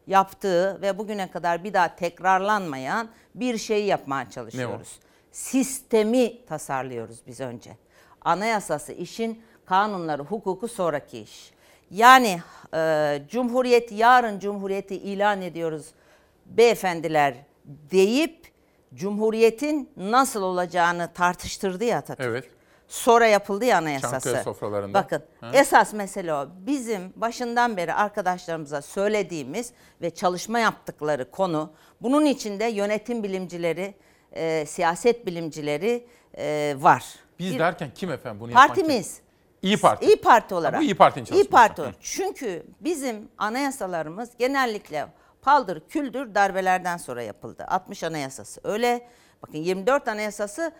yaptığı 0.08 0.82
ve 0.82 0.98
bugüne 0.98 1.32
kadar 1.32 1.64
bir 1.64 1.74
daha 1.74 1.96
tekrarlanmayan 1.96 3.10
bir 3.36 3.58
şeyi 3.58 3.86
yapmaya 3.86 4.30
çalışıyoruz. 4.30 5.00
Sistemi 5.32 6.46
tasarlıyoruz 6.46 7.22
biz 7.28 7.40
önce. 7.40 7.78
Anayasası 8.22 8.94
işin 8.94 9.44
kanunları, 9.66 10.24
hukuku 10.24 10.68
sonraki 10.68 11.20
iş. 11.20 11.55
Yani 11.92 12.42
e, 12.76 13.22
Cumhuriyet 13.30 13.92
yarın 13.92 14.40
Cumhuriyeti 14.40 14.96
ilan 14.96 15.42
ediyoruz 15.42 15.86
beyefendiler 16.46 17.36
deyip 17.92 18.46
Cumhuriyetin 18.94 19.90
nasıl 19.98 20.42
olacağını 20.42 21.14
tartıştırdı 21.14 21.84
ya 21.84 21.98
Atatürk. 21.98 22.28
Evet. 22.28 22.50
Sonra 22.88 23.28
yapıldı 23.28 23.66
ya 23.66 23.78
anayasası. 23.78 24.24
Çankaya 24.30 24.44
sofralarında. 24.44 24.94
Bakın 24.94 25.22
Ha? 25.42 25.52
esas 25.54 25.94
mesele 25.94 26.34
o. 26.34 26.48
Bizim 26.60 27.14
başından 27.16 27.78
beri 27.78 27.94
arkadaşlarımıza 27.94 28.82
söylediğimiz 28.82 29.72
ve 30.02 30.10
çalışma 30.10 30.60
yaptıkları 30.60 31.32
konu 31.32 31.72
bunun 32.02 32.26
içinde 32.26 32.66
yönetim 32.66 33.24
bilimcileri, 33.24 33.94
e, 34.32 34.66
siyaset 34.66 35.26
bilimcileri 35.26 36.08
e, 36.38 36.76
var. 36.80 37.04
Biz 37.40 37.54
Bir- 37.54 37.60
derken 37.60 37.90
kim 37.96 38.12
efendim 38.12 38.40
bunu 38.40 38.50
yapan 38.52 38.68
kim? 38.68 38.76
Partimiz. 38.76 39.20
İyi 39.66 39.78
Parti. 39.78 40.06
İyi 40.06 40.22
Parti 40.22 40.56
olarak. 40.56 40.80
bu 40.80 40.84
İyi 40.84 40.96
Parti'nin 40.96 41.26
İyi 41.26 41.28
çalışması. 41.28 41.50
Parti 41.50 41.82
Hı. 41.82 41.92
Çünkü 42.02 42.66
bizim 42.80 43.30
anayasalarımız 43.38 44.30
genellikle 44.38 45.08
paldır 45.42 45.80
küldür 45.90 46.36
darbelerden 46.36 46.98
sonra 46.98 47.22
yapıldı. 47.22 47.66
60 47.68 48.04
anayasası 48.04 48.62
öyle. 48.64 49.08
Bakın 49.44 49.58
24 49.58 50.08
anayasası 50.08 50.72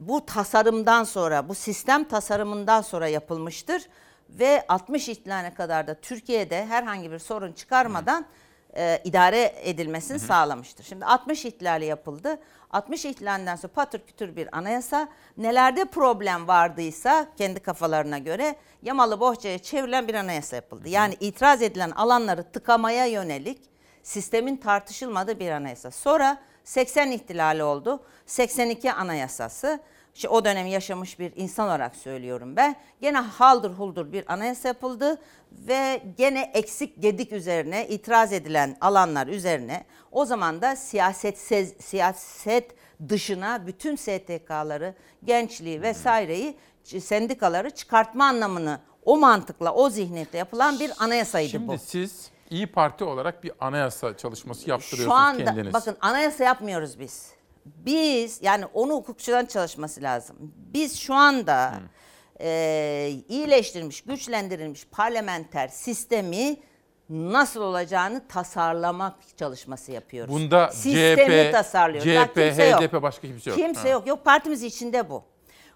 bu 0.00 0.26
tasarımdan 0.26 1.04
sonra, 1.04 1.48
bu 1.48 1.54
sistem 1.54 2.04
tasarımından 2.04 2.82
sonra 2.82 3.08
yapılmıştır. 3.08 3.88
Ve 4.30 4.64
60 4.68 5.08
ihtilaline 5.08 5.54
kadar 5.54 5.86
da 5.86 5.94
Türkiye'de 5.94 6.66
herhangi 6.66 7.12
bir 7.12 7.18
sorun 7.18 7.52
çıkarmadan 7.52 8.26
e, 8.76 9.00
idare 9.04 9.54
edilmesini 9.62 10.18
sağlamıştır. 10.18 10.84
Şimdi 10.84 11.04
60 11.04 11.44
ihtilali 11.44 11.84
yapıldı. 11.84 12.38
60 12.70 13.04
ihtilalinden 13.04 13.56
sonra 13.56 13.72
patır 13.72 14.00
kütür 14.06 14.36
bir 14.36 14.58
anayasa. 14.58 15.08
Nelerde 15.36 15.84
problem 15.84 16.48
vardıysa 16.48 17.26
kendi 17.38 17.60
kafalarına 17.60 18.18
göre 18.18 18.56
yamalı 18.82 19.20
bohçaya 19.20 19.58
çevrilen 19.58 20.08
bir 20.08 20.14
anayasa 20.14 20.56
yapıldı. 20.56 20.88
Yani 20.88 21.16
itiraz 21.20 21.62
edilen 21.62 21.90
alanları 21.90 22.42
tıkamaya 22.42 23.06
yönelik 23.06 23.60
sistemin 24.02 24.56
tartışılmadığı 24.56 25.40
bir 25.40 25.50
anayasa. 25.50 25.90
Sonra 25.90 26.38
80 26.64 27.10
ihtilali 27.10 27.62
oldu. 27.62 28.00
82 28.26 28.92
anayasası. 28.92 29.80
İşte 30.14 30.28
o 30.28 30.44
dönem 30.44 30.66
yaşamış 30.66 31.18
bir 31.18 31.32
insan 31.36 31.66
olarak 31.66 31.96
söylüyorum 31.96 32.56
ben. 32.56 32.76
Gene 33.00 33.18
haldır 33.18 33.70
huldur 33.70 34.12
bir 34.12 34.32
anayasa 34.32 34.68
yapıldı 34.68 35.20
ve 35.52 36.02
gene 36.18 36.50
eksik 36.54 37.02
gedik 37.02 37.32
üzerine 37.32 37.88
itiraz 37.88 38.32
edilen 38.32 38.76
alanlar 38.80 39.26
üzerine 39.26 39.84
o 40.12 40.24
zaman 40.24 40.62
da 40.62 40.76
siyaset 40.76 41.38
siyaset 41.78 42.74
dışına 43.08 43.66
bütün 43.66 43.96
STK'ları, 43.96 44.94
gençliği 45.24 45.82
vesaireyi 45.82 46.56
sendikaları 46.84 47.70
çıkartma 47.70 48.24
anlamını 48.24 48.80
o 49.04 49.16
mantıkla, 49.16 49.74
o 49.74 49.90
zihniyetle 49.90 50.38
yapılan 50.38 50.80
bir 50.80 50.92
anayasaydı 50.98 51.48
Şimdi 51.48 51.68
bu. 51.68 51.72
Şimdi 51.72 51.84
siz 51.84 52.30
İyi 52.50 52.66
Parti 52.66 53.04
olarak 53.04 53.44
bir 53.44 53.52
anayasa 53.60 54.16
çalışması 54.16 54.70
yaptırıyorsunuz 54.70 55.04
Şu 55.06 55.12
anda 55.14 55.44
kendiniz. 55.44 55.72
bakın 55.72 55.96
anayasa 56.00 56.44
yapmıyoruz 56.44 57.00
biz. 57.00 57.33
Biz 57.64 58.38
yani 58.42 58.66
onu 58.66 58.92
hukukçudan 58.92 59.46
çalışması 59.46 60.02
lazım. 60.02 60.36
Biz 60.74 60.98
şu 60.98 61.14
anda 61.14 61.74
e, 62.40 63.10
iyileştirilmiş, 63.28 64.00
güçlendirilmiş 64.00 64.86
parlamenter 64.90 65.68
sistemi 65.68 66.56
nasıl 67.08 67.60
olacağını 67.60 68.28
tasarlamak 68.28 69.14
çalışması 69.38 69.92
yapıyoruz. 69.92 70.34
Bunda 70.34 70.68
Sistemi 70.68 71.44
CHP, 71.46 71.52
tasarlıyoruz. 71.52 72.12
CHP, 72.12 72.34
kimse 72.34 72.64
yok. 72.64 72.80
HDP 72.82 73.02
başka 73.02 73.28
kimse 73.28 73.50
yok. 73.50 73.58
Kimse 73.58 73.80
Ha. 73.80 73.88
yok. 73.88 74.06
Yok 74.06 74.24
partimiz 74.24 74.62
içinde 74.62 75.10
bu. 75.10 75.22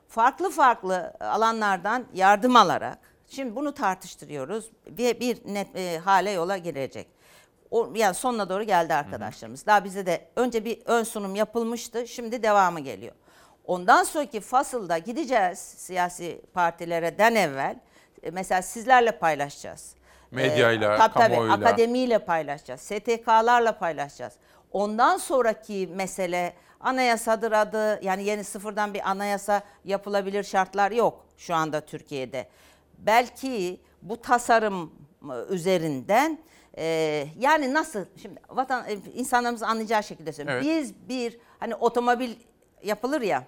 Farklı 0.08 0.50
farklı 0.50 1.12
alanlardan 1.20 2.04
yardım 2.14 2.56
alarak 2.56 2.98
şimdi 3.28 3.56
bunu 3.56 3.74
tartıştırıyoruz 3.74 4.70
ve 4.86 5.20
bir 5.20 5.38
net 5.54 5.76
e, 5.76 5.98
hale 5.98 6.30
yola 6.30 6.56
girecek. 6.56 7.06
O, 7.70 7.92
yani 7.94 8.14
sonuna 8.14 8.48
doğru 8.48 8.62
geldi 8.62 8.94
arkadaşlarımız. 8.94 9.66
Daha 9.66 9.84
bize 9.84 10.06
de 10.06 10.28
önce 10.36 10.64
bir 10.64 10.82
ön 10.86 11.04
sunum 11.04 11.34
yapılmıştı. 11.34 12.08
Şimdi 12.08 12.42
devamı 12.42 12.80
geliyor. 12.80 13.12
Ondan 13.64 14.04
sonraki 14.04 14.40
fasılda 14.40 14.98
gideceğiz 14.98 15.58
siyasi 15.58 16.42
partilerden 16.54 17.34
evvel. 17.34 17.76
E, 18.22 18.30
Mesela 18.30 18.62
sizlerle 18.62 19.10
paylaşacağız. 19.12 19.94
Medyayla, 20.30 20.96
tabii, 20.98 21.14
tabii, 21.14 21.34
kamuoyuyla. 21.34 21.68
akademiyle 21.68 22.18
paylaşacağız. 22.18 22.80
STK'larla 22.80 23.78
paylaşacağız. 23.78 24.32
Ondan 24.72 25.16
sonraki 25.16 25.88
mesele 25.94 26.52
anayasadır 26.80 27.52
adı. 27.52 28.04
Yani 28.04 28.24
yeni 28.24 28.44
sıfırdan 28.44 28.94
bir 28.94 29.10
anayasa 29.10 29.62
yapılabilir 29.84 30.42
şartlar 30.44 30.90
yok 30.90 31.26
şu 31.38 31.54
anda 31.54 31.80
Türkiye'de. 31.80 32.48
Belki 32.98 33.80
bu 34.02 34.20
tasarım 34.22 34.92
e, 35.22 35.52
üzerinden 35.54 36.38
e, 36.78 37.26
yani 37.38 37.74
nasıl 37.74 38.04
şimdi 38.22 38.40
vatan 38.48 38.84
e, 38.88 38.94
insanlarımız 39.14 39.62
anlayacağı 39.62 40.02
şekilde 40.02 40.32
söylüyorum. 40.32 40.66
Evet. 40.66 40.82
Biz 40.82 41.08
bir 41.08 41.38
hani 41.60 41.74
otomobil 41.74 42.30
yapılır 42.82 43.20
ya. 43.20 43.44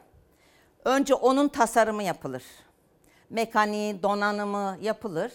Önce 0.84 1.14
onun 1.14 1.48
tasarımı 1.48 2.02
yapılır. 2.02 2.42
Mekaniği, 3.30 4.02
donanımı 4.02 4.78
yapılır. 4.80 5.32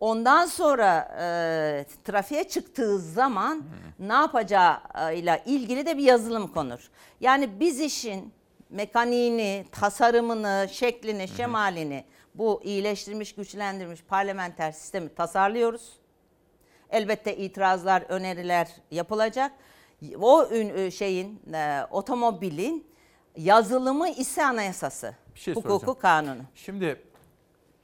Ondan 0.00 0.46
sonra 0.46 1.16
e, 1.20 1.86
trafiğe 2.04 2.48
çıktığı 2.48 2.98
zaman 2.98 3.64
ne 3.98 4.12
yapacağıyla 4.12 5.36
ilgili 5.36 5.86
de 5.86 5.98
bir 5.98 6.02
yazılım 6.02 6.48
konur. 6.48 6.90
Yani 7.20 7.60
biz 7.60 7.80
işin 7.80 8.32
mekaniğini, 8.70 9.66
tasarımını, 9.72 10.68
şeklini, 10.70 11.28
şemalini 11.28 12.04
bu 12.34 12.60
iyileştirilmiş, 12.64 13.34
güçlendirilmiş 13.34 14.02
parlamenter 14.02 14.72
sistemi 14.72 15.14
tasarlıyoruz. 15.14 15.92
Elbette 16.90 17.36
itirazlar, 17.36 18.02
öneriler 18.08 18.68
yapılacak. 18.90 19.52
O 20.20 20.48
ün- 20.50 20.90
şeyin, 20.90 21.40
e, 21.54 21.86
otomobilin 21.90 22.86
yazılımı 23.36 24.08
ise 24.08 24.44
anayasası. 24.46 25.14
Bir 25.34 25.40
şey 25.40 25.54
Hukuku 25.54 25.72
soracağım. 25.78 25.98
kanunu. 26.00 26.42
Şimdi 26.54 27.02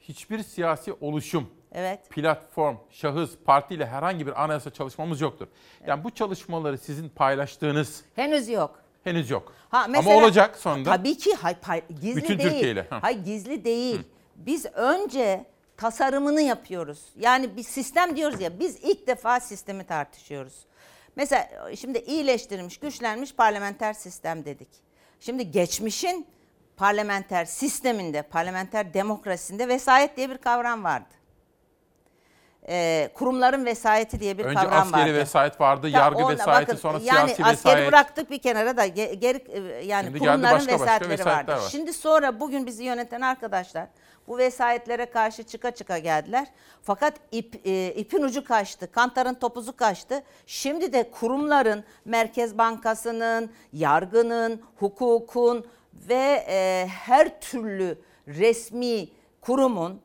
hiçbir 0.00 0.42
siyasi 0.42 0.92
oluşum, 1.00 1.50
Evet. 1.72 2.10
platform, 2.10 2.76
şahıs, 2.90 3.30
partiyle 3.44 3.86
herhangi 3.86 4.26
bir 4.26 4.42
anayasa 4.44 4.70
çalışmamız 4.70 5.20
yoktur. 5.20 5.46
Yani 5.86 6.04
bu 6.04 6.10
çalışmaları 6.10 6.78
sizin 6.78 7.08
paylaştığınız 7.08 8.04
Henüz 8.16 8.48
yok. 8.48 8.82
henüz 9.04 9.30
yok. 9.30 9.52
Ha, 9.68 9.86
Ama 9.98 10.14
olacak 10.16 10.56
sonunda. 10.56 10.90
Tabii 10.96 11.16
ki 11.18 11.34
hay, 11.34 11.54
pay- 11.54 11.82
gizli 12.00 12.16
Bütün 12.16 12.38
değil. 12.38 12.50
Türkiye 12.50 12.72
ile, 12.72 12.86
ha. 12.90 12.98
Hayır 13.02 13.24
gizli 13.24 13.64
değil. 13.64 14.00
Biz 14.36 14.66
önce 14.66 15.44
tasarımını 15.82 16.40
yapıyoruz. 16.42 17.00
Yani 17.16 17.56
bir 17.56 17.62
sistem 17.62 18.16
diyoruz 18.16 18.40
ya 18.40 18.58
biz 18.60 18.76
ilk 18.82 19.06
defa 19.06 19.40
sistemi 19.40 19.84
tartışıyoruz. 19.84 20.54
Mesela 21.16 21.48
şimdi 21.76 21.98
iyileştirilmiş, 21.98 22.76
güçlenmiş 22.78 23.34
parlamenter 23.34 23.92
sistem 23.92 24.44
dedik. 24.44 24.68
Şimdi 25.20 25.50
geçmişin 25.50 26.26
parlamenter 26.76 27.44
sisteminde, 27.44 28.22
parlamenter 28.22 28.94
demokrasisinde 28.94 29.68
vesayet 29.68 30.16
diye 30.16 30.30
bir 30.30 30.38
kavram 30.38 30.84
vardı. 30.84 31.14
Ee, 32.68 33.10
kurumların 33.14 33.64
vesayeti 33.64 34.20
diye 34.20 34.38
bir 34.38 34.44
Önce 34.44 34.54
kavram 34.54 34.72
vardı. 34.92 34.96
askeri 34.96 35.14
vesayet 35.14 35.60
vardı, 35.60 35.88
Ya 35.88 36.00
yargı 36.00 36.18
ona 36.24 36.28
vesayeti, 36.32 36.68
bakın, 36.68 36.80
sonra 36.80 36.98
yani 36.98 37.04
siyasi 37.34 37.44
askeri 37.44 37.52
vesayet. 37.74 37.88
bıraktık 37.88 38.30
bir 38.30 38.38
kenara 38.38 38.76
da 38.76 38.86
ge- 38.86 39.12
geri 39.14 39.38
e, 39.48 39.84
yani 39.86 40.04
Şimdi 40.04 40.18
kurumların 40.18 40.42
başka 40.42 40.58
başka 40.58 40.72
vesayetleri 40.84 41.10
vesayetler 41.10 41.54
vardı. 41.54 41.64
var. 41.64 41.68
Şimdi 41.70 41.92
sonra 41.92 42.40
bugün 42.40 42.66
bizi 42.66 42.84
yöneten 42.84 43.20
arkadaşlar 43.20 43.86
bu 44.28 44.38
vesayetlere 44.38 45.06
karşı 45.06 45.42
çıka 45.42 45.70
çıka 45.70 45.98
geldiler. 45.98 46.48
Fakat 46.82 47.14
ip, 47.32 47.66
e, 47.66 47.94
ipin 47.94 48.22
ucu 48.22 48.44
kaçtı, 48.44 48.92
kantarın 48.92 49.34
topuzu 49.34 49.76
kaçtı. 49.76 50.22
Şimdi 50.46 50.92
de 50.92 51.10
kurumların, 51.10 51.84
Merkez 52.04 52.58
Bankası'nın, 52.58 53.50
yargının, 53.72 54.62
hukukun 54.76 55.66
ve 56.08 56.44
e, 56.48 56.86
her 56.88 57.40
türlü 57.40 57.98
resmi 58.28 59.08
kurumun 59.40 60.00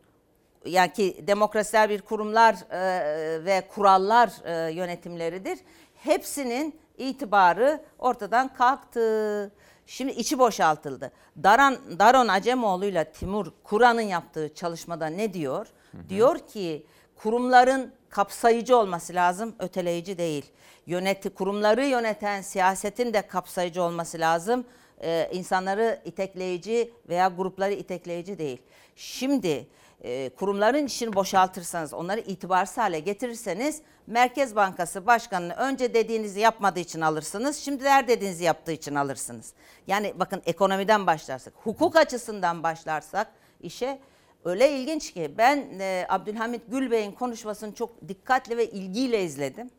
yani 0.65 0.93
ki 0.93 1.23
demokrasisel 1.27 1.89
bir 1.89 2.01
kurumlar 2.01 2.55
e, 2.71 3.45
ve 3.45 3.67
kurallar 3.67 4.31
e, 4.45 4.73
yönetimleridir. 4.73 5.59
Hepsinin 5.95 6.79
itibarı 6.97 7.81
ortadan 7.99 8.53
kalktı. 8.53 9.51
Şimdi 9.87 10.11
içi 10.11 10.39
boşaltıldı. 10.39 11.11
Daran, 11.43 11.99
Daron 11.99 12.27
Acemoğlu 12.27 12.85
ile 12.85 13.11
Timur 13.11 13.51
Kur'an'ın 13.63 14.01
yaptığı 14.01 14.53
çalışmada 14.53 15.07
ne 15.07 15.33
diyor? 15.33 15.67
Diyor 16.09 16.39
ki 16.39 16.85
kurumların 17.15 17.93
kapsayıcı 18.09 18.77
olması 18.77 19.13
lazım, 19.13 19.55
öteleyici 19.59 20.17
değil. 20.17 20.45
Yöneti, 20.85 21.29
kurumları 21.29 21.85
yöneten 21.85 22.41
siyasetin 22.41 23.13
de 23.13 23.27
kapsayıcı 23.27 23.83
olması 23.83 24.19
lazım. 24.19 24.65
Ee, 25.01 25.29
insanları 25.33 26.01
itekleyici 26.05 26.93
veya 27.09 27.27
grupları 27.27 27.73
itekleyici 27.73 28.37
değil. 28.37 28.61
Şimdi 28.95 29.67
e, 30.01 30.29
kurumların 30.29 30.85
işini 30.85 31.15
boşaltırsanız, 31.15 31.93
onları 31.93 32.19
itibarsız 32.19 32.77
hale 32.77 32.99
getirirseniz 32.99 33.81
Merkez 34.07 34.55
Bankası 34.55 35.07
Başkanı'nı 35.07 35.53
önce 35.53 35.93
dediğinizi 35.93 36.39
yapmadığı 36.39 36.79
için 36.79 37.01
alırsınız, 37.01 37.57
şimdi 37.57 37.89
her 37.89 38.07
dediğinizi 38.07 38.43
yaptığı 38.43 38.71
için 38.71 38.95
alırsınız. 38.95 39.53
Yani 39.87 40.13
bakın 40.15 40.41
ekonomiden 40.45 41.07
başlarsak, 41.07 41.53
hukuk 41.63 41.95
açısından 41.95 42.63
başlarsak 42.63 43.27
işe 43.61 43.99
öyle 44.45 44.71
ilginç 44.71 45.13
ki 45.13 45.31
ben 45.37 45.79
e, 45.79 46.05
Abdülhamit 46.09 46.61
Gülbey'in 46.67 47.11
konuşmasını 47.11 47.73
çok 47.73 48.07
dikkatli 48.07 48.57
ve 48.57 48.69
ilgiyle 48.69 49.23
izledim. 49.23 49.69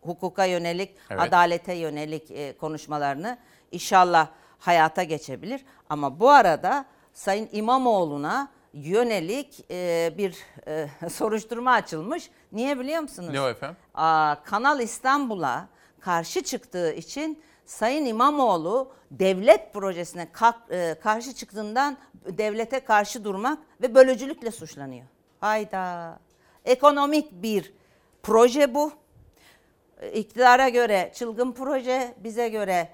Hukuka 0.00 0.44
yönelik, 0.44 0.96
Evet. 1.10 1.22
adalete 1.22 1.74
yönelik 1.74 2.30
e, 2.30 2.56
konuşmalarını 2.56 3.38
inşallah 3.72 4.28
hayata 4.58 5.02
geçebilir. 5.02 5.64
Ama 5.88 6.20
bu 6.20 6.30
arada 6.30 6.84
Sayın 7.12 7.48
İmamoğlu'na 7.52 8.48
yönelik 8.74 9.64
e, 9.70 10.12
bir 10.18 10.36
e, 10.66 10.88
soruşturma 11.10 11.72
açılmış. 11.72 12.30
Niye 12.52 12.78
biliyor 12.78 13.02
musunuz? 13.02 13.28
Ne 13.32 13.40
o 13.40 13.48
efendim? 13.48 13.76
Aa, 13.94 14.36
Kanal 14.44 14.80
İstanbul'a 14.80 15.68
karşı 16.00 16.42
çıktığı 16.42 16.92
için 16.92 17.42
Sayın 17.66 18.06
İmamoğlu 18.06 18.92
devlet 19.10 19.72
projesine 19.74 20.28
e, 20.70 20.94
karşı 21.02 21.34
çıktığından 21.34 21.98
devlete 22.14 22.80
karşı 22.80 23.24
durmak 23.24 23.58
ve 23.82 23.94
bölücülükle 23.94 24.50
suçlanıyor. 24.50 25.06
Hayda. 25.40 26.18
Ekonomik 26.64 27.32
bir 27.32 27.72
proje 28.22 28.74
bu. 28.74 28.92
İktidara 30.14 30.68
göre 30.68 31.12
çılgın 31.14 31.52
proje, 31.52 32.14
bize 32.24 32.48
göre 32.48 32.88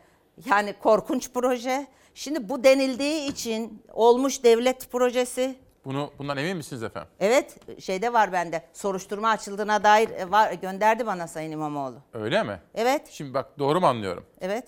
yani 0.46 0.72
korkunç 0.72 1.30
proje. 1.32 1.86
Şimdi 2.14 2.48
bu 2.48 2.64
denildiği 2.64 3.30
için 3.30 3.82
olmuş 3.92 4.44
devlet 4.44 4.92
projesi. 4.92 5.56
Bunu 5.89 6.10
bundan 6.19 6.36
emin 6.36 6.56
misiniz 6.56 6.82
efendim? 6.82 7.09
Evet 7.20 7.56
şeyde 7.82 8.12
var 8.12 8.32
bende 8.32 8.62
soruşturma 8.73 9.28
açıldığına 9.28 9.85
dair 9.85 10.10
e, 10.10 10.31
var 10.31 10.52
gönderdi 10.52 11.06
bana 11.06 11.27
Sayın 11.28 11.52
İmamoğlu. 11.52 11.97
Öyle 12.12 12.43
mi? 12.43 12.60
Evet. 12.74 13.09
Şimdi 13.10 13.35
bak 13.35 13.59
doğru 13.59 13.81
mu 13.81 13.86
anlıyorum? 13.86 14.24
Evet. 14.40 14.65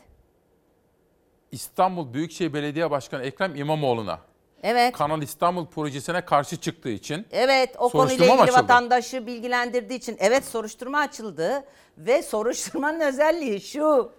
İstanbul 1.53 2.13
Büyükşehir 2.15 2.53
Belediye 2.53 2.91
Başkanı 2.91 3.23
Ekrem 3.23 3.57
İmamoğlu'na 3.57 4.19
Evet. 4.63 4.97
Kanal 4.97 5.23
İstanbul 5.23 5.67
projesine 5.67 6.25
karşı 6.25 6.57
çıktığı 6.57 6.89
için 6.89 7.27
Evet 7.31 7.75
o 7.79 7.89
konuyla 7.89 8.27
ilgili 8.27 8.41
açıldı? 8.43 8.59
vatandaşı 8.59 9.27
bilgilendirdiği 9.27 9.99
için 9.99 10.17
evet 10.21 10.45
soruşturma 10.45 10.99
açıldı 10.99 11.65
ve 11.99 12.23
soruşturmanın 12.23 13.01
özelliği 13.09 13.61
şu. 13.61 14.13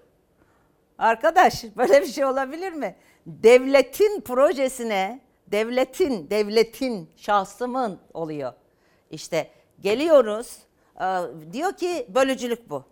Arkadaş 0.97 1.63
böyle 1.77 2.01
bir 2.01 2.07
şey 2.07 2.25
olabilir 2.25 2.71
mi? 2.73 2.95
Devletin 3.25 4.21
projesine, 4.21 5.21
devletin, 5.51 6.29
devletin, 6.29 7.09
şahsımın 7.17 7.99
oluyor. 8.13 8.53
İşte 9.11 9.51
geliyoruz 9.79 10.57
e, 11.01 11.05
diyor 11.53 11.73
ki 11.77 12.07
bölücülük 12.09 12.69
bu. 12.69 12.83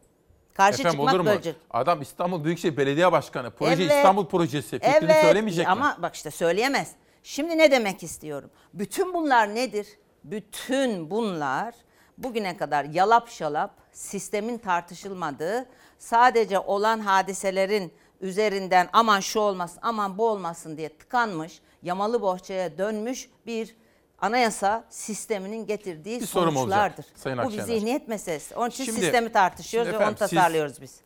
Karşı 0.53 0.81
Efendim 0.81 0.91
çıkmak 0.99 1.14
olur 1.14 1.23
mu? 1.23 1.26
bölücülük. 1.30 1.57
Adam 1.72 2.02
İstanbul 2.02 2.44
Büyükşehir 2.44 2.77
Belediye 2.77 3.11
Başkanı. 3.11 3.52
Proje 3.52 3.84
Evet. 3.84 3.91
İstanbul 3.95 4.26
projesi. 4.26 4.80
Fikrini 4.80 5.11
Evet, 5.11 5.26
söylemeyecek 5.26 5.65
mi? 5.65 5.72
Ama 5.72 5.98
bak 6.02 6.15
işte 6.15 6.31
söyleyemez. 6.31 6.91
Şimdi 7.23 7.57
ne 7.57 7.72
demek 7.72 8.03
istiyorum? 8.03 8.49
Bütün 8.73 9.14
bunlar 9.14 9.56
nedir? 9.56 9.88
Bütün 10.23 11.10
bunlar 11.10 11.76
bugüne 12.18 12.57
kadar 12.57 12.84
yalap 12.86 13.30
şalap 13.30 13.72
sistemin 13.91 14.57
tartışılmadığı 14.57 15.65
sadece 15.98 16.60
olan 16.60 16.99
hadiselerin 16.99 17.94
üzerinden 18.22 18.90
aman 18.94 19.19
şu 19.19 19.40
olmasın 19.40 19.80
aman 19.81 20.18
bu 20.18 20.30
olmasın 20.30 20.77
diye 20.77 20.90
tıkanmış 20.98 21.61
yamalı 21.84 22.22
bohçaya 22.22 22.77
dönmüş 22.77 23.30
bir 23.45 23.76
anayasa 24.22 24.85
sisteminin 24.89 25.65
getirdiği 25.65 26.19
Bir 26.22 26.26
sorum 26.26 26.56
olacak, 26.56 26.93
sonuçlardır. 26.95 27.06
Sayın 27.15 27.38
Bu 27.38 27.41
bir 27.41 27.45
Akşener. 27.47 27.64
zihniyet 27.64 28.07
meselesi. 28.07 28.56
Onun 28.56 28.69
için 28.69 28.84
Şimdi- 28.84 28.99
sistemi 28.99 29.31
tartışıyoruz 29.31 29.88
şimdi 29.89 29.99
ve 29.99 30.06
onu 30.06 30.11
efendim, 30.11 30.27
siz- 30.30 30.38
tasarlıyoruz 30.38 30.81
biz. 30.81 31.01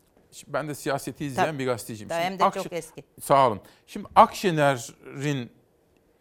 Ben 0.46 0.68
de 0.68 0.74
siyaseti 0.74 1.24
izleyen 1.24 1.48
Tabii. 1.48 1.58
bir 1.58 1.66
gazeteciyim. 1.66 2.08
Tabii, 2.08 2.22
hem 2.24 2.38
de 2.38 2.42
Akşe- 2.44 2.62
çok 2.62 2.72
eski. 2.72 3.04
Sağ 3.22 3.48
olun. 3.48 3.60
Şimdi 3.86 4.06
Akşener'in 4.16 5.50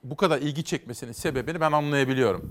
bu 0.04 0.16
kadar 0.18 0.38
ilgi 0.38 0.64
çekmesinin 0.64 1.12
sebebini 1.12 1.62
ben 1.62 1.72
anlayabiliyorum. 1.72 2.50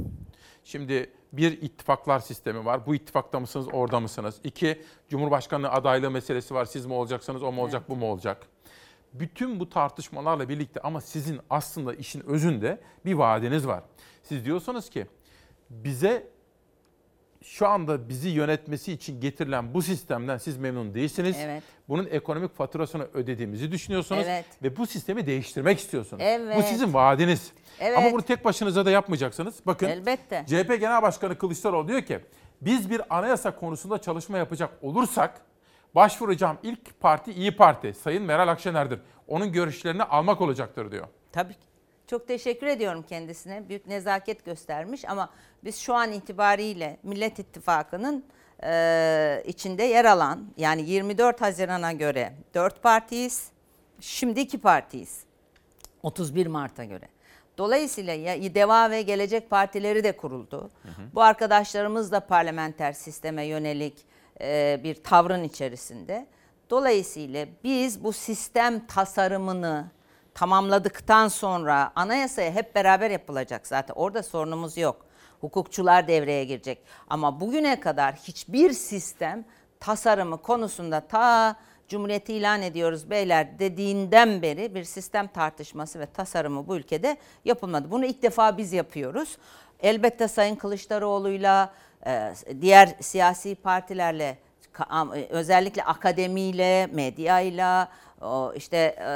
Şimdi 0.65 1.11
bir 1.33 1.62
ittifaklar 1.62 2.19
sistemi 2.20 2.65
var. 2.65 2.87
Bu 2.87 2.95
ittifakta 2.95 3.41
mısınız, 3.41 3.66
orada 3.73 4.01
mısınız? 4.01 4.35
İki, 4.45 4.83
Cumhurbaşkanlığı 5.09 5.70
adaylığı 5.70 6.11
meselesi 6.11 6.55
var. 6.55 6.65
Siz 6.65 6.87
mi 6.87 6.93
olacaksınız, 6.93 7.43
o 7.43 7.53
mu 7.53 7.62
olacak, 7.62 7.83
bu 7.89 7.97
mu 7.97 8.07
olacak? 8.12 8.47
Bütün 9.13 9.61
bu 9.61 9.69
tartışmalarla 9.71 10.49
birlikte 10.49 10.81
ama 10.81 11.01
sizin 11.01 11.41
aslında 11.51 11.95
işin 11.95 12.21
özünde 12.27 12.81
bir 13.05 13.15
vaadiniz 13.15 13.67
var. 13.67 13.83
Siz 14.23 14.45
diyorsunuz 14.45 14.91
ki 14.91 15.07
bize 15.71 16.33
şu 17.43 17.69
anda 17.69 18.09
bizi 18.09 18.29
yönetmesi 18.29 18.93
için 18.93 19.21
getirilen 19.21 19.75
bu 19.75 19.83
sistemden 19.83 20.39
siz 20.39 20.57
memnun 20.57 20.95
değilsiniz. 20.95 21.37
Evet. 21.41 21.63
Bunun 21.89 22.09
ekonomik 22.11 22.57
faturasını 22.57 23.09
ödediğimizi 23.15 23.73
düşünüyorsunuz 23.73 24.23
Evet. 24.27 24.45
ve 24.63 24.77
bu 24.77 24.87
sistemi 24.87 25.27
değiştirmek 25.27 25.79
istiyorsunuz. 25.79 26.23
Evet. 26.27 26.57
Bu 26.57 26.63
sizin 26.63 26.95
vaadiniz. 26.95 27.53
Evet. 27.81 27.99
Ama 27.99 28.13
bunu 28.13 28.23
tek 28.23 28.45
başınıza 28.45 28.87
da 28.87 28.91
yapmayacaksınız. 28.91 29.61
Bakın 29.67 29.87
Elbette. 29.87 30.45
CHP 30.47 30.81
Genel 30.81 31.03
Başkanı 31.03 31.39
Kılıçdaroğlu 31.39 31.89
diyor 31.89 32.03
ki 32.03 32.21
biz 32.61 32.91
bir 32.91 33.19
anayasa 33.19 33.57
konusunda 33.57 33.99
çalışma 33.99 34.39
yapacak 34.39 34.71
olursak 34.83 35.41
başvuracağım 35.94 36.59
ilk 36.62 37.01
parti 37.01 37.32
İyi 37.32 37.56
Parti 37.56 37.94
Sayın 37.94 38.23
Meral 38.23 38.48
Akşener'dir. 38.48 39.01
Onun 39.28 39.52
görüşlerini 39.52 40.02
almak 40.02 40.40
olacaktır 40.40 40.93
diyor. 40.93 41.09
Tabii 41.32 41.55
ki. 41.55 41.66
Çok 42.06 42.28
teşekkür 42.28 42.66
ediyorum 42.66 43.05
kendisine. 43.09 43.69
Büyük 43.69 43.86
nezaket 43.86 44.44
göstermiş 44.44 45.09
ama 45.09 45.31
biz 45.64 45.78
şu 45.78 45.94
an 45.94 46.12
itibariyle 46.12 46.98
Millet 47.02 47.39
İttifakı'nın 47.39 48.24
e, 48.64 49.43
içinde 49.47 49.82
yer 49.82 50.05
alan 50.05 50.47
yani 50.56 50.82
24 50.82 51.40
Haziran'a 51.40 51.93
göre 51.93 52.32
4 52.55 52.82
partiyiz. 52.82 53.51
Şimdi 54.01 54.40
2 54.40 54.60
partiyiz. 54.60 55.24
31 56.02 56.47
Mart'a 56.47 56.85
göre. 56.85 57.09
Dolayısıyla 57.59 58.12
ya, 58.14 58.55
Deva 58.55 58.90
ve 58.90 59.02
Gelecek 59.02 59.51
Partileri 59.51 60.05
de 60.05 60.16
kuruldu. 60.16 60.70
Bu 61.14 61.23
arkadaşlarımız 61.23 62.12
da 62.12 62.20
parlamenter 62.20 62.93
sisteme 62.93 63.44
yönelik 63.44 63.94
e, 64.43 64.81
bir 64.85 64.94
tavrın 64.94 65.44
içerisinde. 65.44 66.27
Dolayısıyla 66.70 67.47
biz 67.64 68.05
bu 68.05 68.12
sistem 68.12 68.86
tasarımını 68.86 69.90
tamamladıktan 70.35 71.28
sonra 71.28 71.93
anayasaya 71.94 72.52
hep 72.52 72.74
beraber 72.74 73.10
yapılacak 73.10 73.66
zaten. 73.66 73.94
Orada 73.94 74.23
sorunumuz 74.23 74.77
yok. 74.77 75.06
Hukukçular 75.40 76.09
devreye 76.09 76.44
girecek. 76.44 76.78
Ama 77.10 77.40
bugüne 77.40 77.81
kadar 77.81 78.14
hiçbir 78.14 78.73
sistem 78.73 79.44
tasarımı 79.81 80.43
konusunda 80.43 81.01
ta 81.01 81.56
Cumhuriyeti 81.89 82.35
ilan 82.35 82.62
ediyoruz 82.62 83.10
beyler 83.10 83.59
dediğinden 83.59 84.43
beri 84.43 84.74
bir 84.74 84.85
sistem 84.85 85.27
tartışması 85.28 86.01
ve 86.01 86.06
tasarımı 86.06 86.66
bu 86.66 86.77
ülkede 86.77 87.16
yapılmadı. 87.44 87.90
Bunu 87.90 88.05
ilk 88.05 88.23
defa 88.23 88.59
biz 88.59 88.73
yapıyoruz. 88.73 89.39
Elbette 89.81 90.28
Sayın 90.28 90.56
Kılıçdaroğlu'yla, 90.56 91.73
diğer 92.61 92.95
siyasi 93.01 93.55
partilerle, 93.55 94.39
e, 95.15 95.27
özellikle 95.31 95.85
akademiyle, 95.85 96.87
medyayla, 96.87 97.89
işte 98.55 98.77
e, 98.77 99.11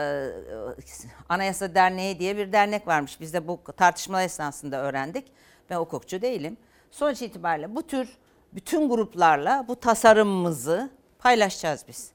Anayasa 1.29 1.75
Derneği 1.75 2.19
diye 2.19 2.37
bir 2.37 2.53
dernek 2.53 2.87
varmış. 2.87 3.21
Biz 3.21 3.35
de 3.35 3.49
bu 3.49 3.61
tartışma 3.77 4.23
esnasında 4.23 4.77
öğrendik. 4.77 5.33
Ben 5.71 5.77
hukukçu 5.77 6.23
değilim. 6.23 6.57
Sonuç 6.91 7.23
itibariyle 7.23 7.77
bu 7.77 7.83
tür 7.83 8.19
bütün 8.53 8.89
gruplarla 8.89 9.65
bu 9.69 9.81
tasarımımızı 9.81 10.91
paylaşacağız 11.19 11.85
biz. 11.89 12.11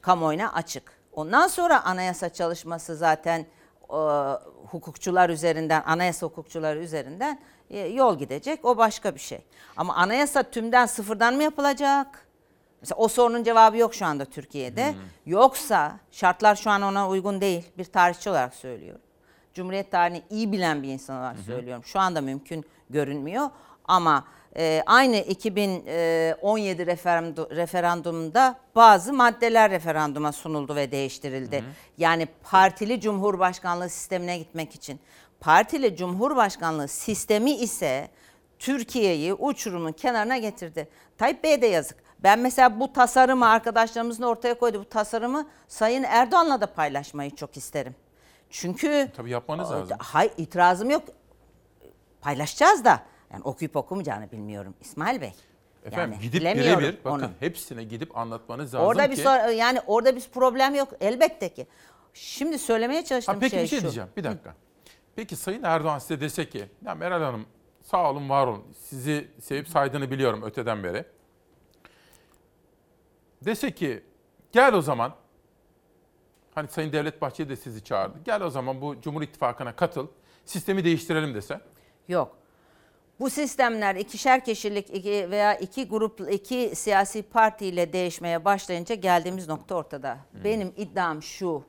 Kamuoyuna 0.00 0.52
açık. 0.52 0.92
Ondan 1.12 1.48
sonra 1.48 1.84
anayasa 1.84 2.28
çalışması 2.28 2.96
zaten 2.96 3.46
e, 3.90 3.96
hukukçular 4.70 5.30
üzerinden, 5.30 5.82
anayasa 5.86 6.26
hukukçuları 6.26 6.78
üzerinden 6.78 7.34
e, 7.34 7.38
yol 7.70 8.18
gidecek. 8.18 8.64
O 8.64 8.76
başka 8.76 9.14
bir 9.14 9.20
şey. 9.20 9.38
Ama 9.76 9.94
anayasa 9.94 10.42
tümden 10.42 10.86
sıfırdan 10.86 11.34
mı 11.34 11.42
yapılacak? 11.42 12.26
Mesela 12.80 12.96
o 12.98 13.08
sorunun 13.08 13.44
cevabı 13.44 13.76
yok 13.76 13.94
şu 13.94 14.06
anda 14.06 14.24
Türkiye'de. 14.24 14.94
Yoksa 15.26 15.98
şartlar 16.10 16.56
şu 16.56 16.70
an 16.70 16.82
ona 16.82 17.08
uygun 17.08 17.40
değil. 17.40 17.64
Bir 17.78 17.84
tarihçi 17.84 18.30
olarak 18.30 18.54
söylüyorum. 18.54 19.00
Cumhuriyet 19.54 19.90
tarihini 19.90 20.22
iyi 20.30 20.52
bilen 20.52 20.82
bir 20.82 20.88
insan 20.88 21.18
olarak 21.18 21.38
söylüyorum. 21.38 21.84
Şu 21.84 22.00
anda 22.00 22.20
mümkün 22.20 22.64
görünmüyor. 22.90 23.50
Ama 23.84 24.24
e, 24.56 24.82
aynı 24.86 25.16
2017 25.16 26.86
referandum, 26.86 27.48
referandumunda 27.50 28.58
bazı 28.74 29.12
maddeler 29.12 29.70
referanduma 29.70 30.32
sunuldu 30.32 30.76
ve 30.76 30.90
değiştirildi. 30.90 31.64
Yani 31.98 32.26
partili 32.42 33.00
cumhurbaşkanlığı 33.00 33.88
sistemine 33.88 34.38
gitmek 34.38 34.74
için. 34.74 35.00
Partili 35.40 35.96
cumhurbaşkanlığı 35.96 36.88
sistemi 36.88 37.50
ise 37.50 38.08
Türkiye'yi 38.58 39.34
uçurumun 39.34 39.92
kenarına 39.92 40.38
getirdi. 40.38 40.88
Tayyip 41.18 41.44
Bey'e 41.44 41.62
de 41.62 41.66
yazık. 41.66 41.96
Ben 42.22 42.38
mesela 42.38 42.80
bu 42.80 42.92
tasarımı 42.92 43.48
arkadaşlarımızın 43.48 44.22
ortaya 44.22 44.58
koydu 44.58 44.80
bu 44.80 44.88
tasarımı 44.88 45.48
Sayın 45.68 46.02
Erdoğan'la 46.02 46.60
da 46.60 46.66
paylaşmayı 46.74 47.34
çok 47.34 47.56
isterim. 47.56 47.94
Çünkü 48.50 49.10
Tabii 49.16 49.30
yapmanız 49.30 49.70
lazım. 49.70 49.96
Hay 50.00 50.30
itirazım 50.36 50.90
yok. 50.90 51.02
Paylaşacağız 52.20 52.84
da. 52.84 53.02
Yani 53.32 53.42
okuyup 53.44 53.76
okumayacağını 53.76 54.32
bilmiyorum 54.32 54.74
İsmail 54.80 55.20
Bey. 55.20 55.32
Efendim 55.84 56.12
Yani 56.12 56.22
gidip 56.22 56.40
birebir 56.40 56.98
bakın 57.04 57.18
onu. 57.24 57.30
hepsine 57.40 57.84
gidip 57.84 58.16
anlatmanız 58.18 58.74
lazım 58.74 58.86
Orada 58.88 59.10
bir 59.10 59.16
ki. 59.16 59.22
sor- 59.22 59.48
yani 59.48 59.80
orada 59.86 60.16
bir 60.16 60.20
problem 60.34 60.74
yok 60.74 60.88
elbette 61.00 61.48
ki. 61.48 61.66
Şimdi 62.14 62.58
söylemeye 62.58 63.04
çalıştığım 63.04 63.34
Ha, 63.34 63.40
peki 63.40 63.50
şey, 63.54 63.62
bir 63.62 63.68
şey 63.68 63.78
şu. 63.78 63.82
diyeceğim. 63.82 64.08
Bir 64.16 64.24
dakika. 64.24 64.54
Peki 65.16 65.36
Sayın 65.36 65.62
Erdoğan 65.62 65.98
size 65.98 66.20
dese 66.20 66.48
ki, 66.48 66.68
ya 66.86 66.94
Meral 66.94 67.22
Hanım 67.22 67.46
sağ 67.82 68.10
olun 68.10 68.28
var 68.28 68.46
olun. 68.46 68.64
Sizi 68.78 69.28
sevip 69.40 69.68
saydığını 69.68 70.10
biliyorum 70.10 70.42
öteden 70.42 70.84
beri. 70.84 71.04
Dese 73.44 73.70
ki 73.74 74.04
gel 74.52 74.74
o 74.74 74.82
zaman. 74.82 75.14
Hani 76.54 76.68
Sayın 76.68 76.92
Devlet 76.92 77.22
Bahçeli 77.22 77.48
de 77.48 77.56
sizi 77.56 77.84
çağırdı. 77.84 78.18
Gel 78.24 78.42
o 78.42 78.50
zaman 78.50 78.80
bu 78.80 79.00
Cumhur 79.00 79.22
İttifakı'na 79.22 79.76
katıl. 79.76 80.06
Sistemi 80.44 80.84
değiştirelim 80.84 81.34
dese. 81.34 81.60
Yok. 82.08 82.36
Bu 83.20 83.30
sistemler 83.30 83.96
ikişer 83.96 84.44
kişilik 84.44 84.90
iki 84.94 85.30
veya 85.30 85.54
iki 85.54 85.88
grup, 85.88 86.32
iki 86.32 86.76
siyasi 86.76 87.22
partiyle 87.22 87.92
değişmeye 87.92 88.44
başlayınca 88.44 88.94
geldiğimiz 88.94 89.48
nokta 89.48 89.74
ortada. 89.74 90.18
Benim 90.44 90.72
iddiam 90.76 91.22
şu. 91.22 91.64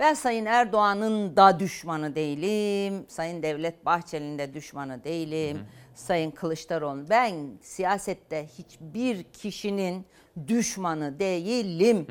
Ben 0.00 0.14
Sayın 0.14 0.46
Erdoğan'ın 0.46 1.36
da 1.36 1.60
düşmanı 1.60 2.14
değilim. 2.14 3.04
Sayın 3.08 3.42
Devlet 3.42 3.84
Bahçeli'nin 3.86 4.38
de 4.38 4.54
düşmanı 4.54 5.04
değilim. 5.04 5.58
Sayın 5.94 6.30
Kılıçdaroğlu. 6.30 7.10
Ben 7.10 7.34
siyasette 7.62 8.46
hiçbir 8.58 9.22
kişinin 9.22 10.06
düşmanı 10.48 11.18
değilim. 11.18 12.06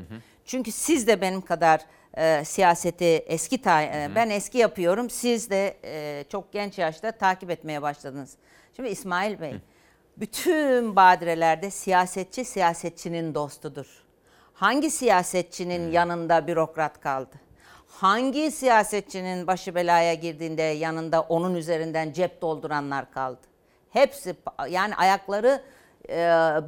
Çünkü 0.45 0.72
siz 0.72 1.07
de 1.07 1.22
benim 1.22 1.41
kadar 1.41 1.82
e, 2.18 2.45
siyaseti 2.45 3.06
eski 3.06 3.61
ta- 3.61 3.84
e, 3.84 4.11
ben 4.16 4.30
eski 4.30 4.57
yapıyorum. 4.57 5.10
Siz 5.10 5.49
de 5.49 5.78
e, 5.84 6.24
çok 6.30 6.52
genç 6.53 6.78
yaşta 6.78 7.11
takip 7.11 7.49
etmeye 7.49 7.82
başladınız. 7.82 8.34
Şimdi 8.76 8.90
İsmail 8.90 9.41
Bey, 9.41 9.56
bütün 10.18 10.95
badirelerde 10.95 11.70
siyasetçi 11.72 12.45
siyasetçinin 12.45 13.36
dostudur. 13.36 14.03
Hangi 14.53 14.91
siyasetçinin 14.91 15.91
yanında 15.91 16.48
bürokrat 16.48 17.02
kaldı? 17.02 17.36
Hangi 17.90 18.52
siyasetçinin 18.52 19.48
başı 19.48 19.76
belaya 19.76 20.14
girdiğinde 20.14 20.61
yanında 20.61 21.22
onun 21.22 21.56
üzerinden 21.56 22.14
cep 22.14 22.41
dolduranlar 22.41 23.11
kaldı? 23.11 23.40
Hepsi 23.90 24.36
yani 24.70 24.95
ayakları 24.95 25.61
e, 26.10 26.16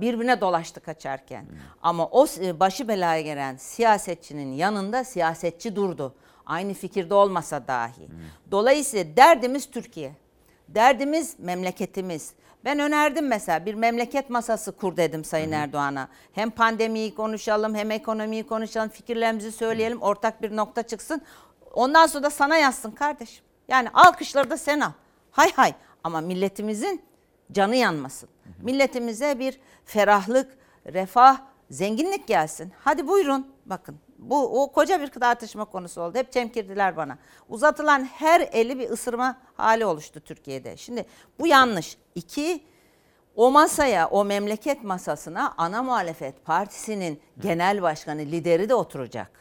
birbirine 0.02 0.42
dolaştı 0.42 0.80
kaçarken. 0.82 1.46
Ama 1.82 2.08
o 2.08 2.26
s- 2.26 2.60
başı 2.60 2.88
belaya 2.88 3.22
giren 3.22 3.56
siyasetçinin 3.56 4.54
yanında 4.54 5.04
siyasetçi 5.04 5.76
durdu. 5.76 6.16
Aynı 6.46 6.74
fikirde 6.74 7.14
olmasa 7.14 7.68
dahi. 7.68 8.08
Dolayısıyla 8.52 9.18
derdimiz 9.18 9.72
Türkiye. 9.72 10.12
Derdimiz 10.68 11.36
memleketimiz. 11.40 12.32
Ben 12.66 12.80
önerdim 12.80 13.28
mesela 13.28 13.66
bir 13.66 13.74
memleket 13.74 14.30
masası 14.30 14.72
kur 14.72 14.98
dedim 14.98 15.24
Sayın 15.24 15.52
Erdoğan'a. 15.52 16.08
Hem 16.34 16.50
pandemiyi 16.50 17.16
konuşalım 17.16 17.76
hem 17.76 17.92
ekonomiyi 17.92 18.48
konuşalım, 18.48 18.90
fikirlerimizi 18.90 19.52
söyleyelim, 19.52 20.02
ortak 20.02 20.42
bir 20.42 20.56
nokta 20.56 20.84
çıksın. 20.84 21.22
Ondan 21.74 22.08
sonra 22.08 22.24
da 22.24 22.30
sana 22.30 22.58
yazsın 22.58 22.92
kardeşim. 22.92 23.46
Yani 23.68 23.90
alkışları 23.94 24.50
da 24.50 24.58
sen 24.58 24.80
al. 24.80 24.92
Hay 25.32 25.54
hay 25.54 25.74
ama 26.04 26.22
milletimizin 26.22 27.02
canı 27.52 27.76
yanmasın. 27.76 28.30
Milletimize 28.62 29.40
bir 29.40 29.60
ferahlık, 29.86 30.58
refah, 30.86 31.38
zenginlik 31.70 32.28
gelsin. 32.28 32.72
Hadi 32.80 33.08
buyurun 33.08 33.48
bakın. 33.66 34.00
Bu 34.22 34.64
o 34.64 34.72
koca 34.72 35.02
bir 35.02 35.08
tartışma 35.08 35.66
konusu 35.66 36.02
oldu. 36.02 36.18
Hep 36.18 36.32
çemkirdiler 36.32 36.98
bana. 36.98 37.18
Uzatılan 37.50 38.04
her 38.04 38.42
eli 38.52 38.80
bir 38.80 38.90
ısırma 38.90 39.38
hali 39.54 39.86
oluştu 39.86 40.20
Türkiye'de. 40.20 40.78
Şimdi 40.78 41.06
bu 41.40 41.48
yanlış. 41.48 41.98
İki, 42.16 42.64
o 43.36 43.52
masaya, 43.52 44.08
o 44.08 44.26
memleket 44.26 44.84
masasına 44.84 45.54
ana 45.58 45.84
muhalefet 45.84 46.46
partisinin 46.46 47.22
genel 47.40 47.82
başkanı, 47.82 48.22
lideri 48.22 48.70
de 48.70 48.76
oturacak. 48.76 49.32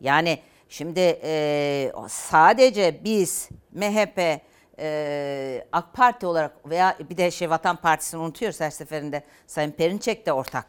Yani 0.00 0.38
şimdi 0.68 1.20
e, 1.22 1.92
sadece 2.08 3.00
biz 3.04 3.48
MHP, 3.72 4.40
e, 4.78 5.66
AK 5.72 5.92
Parti 5.92 6.26
olarak 6.26 6.70
veya 6.70 6.96
bir 7.10 7.16
de 7.16 7.30
şey 7.30 7.50
Vatan 7.50 7.76
Partisi'ni 7.76 8.20
unutuyoruz 8.20 8.60
her 8.60 8.70
seferinde 8.70 9.22
Sayın 9.46 9.70
Perinçek 9.70 10.26
de 10.26 10.32
ortak. 10.32 10.66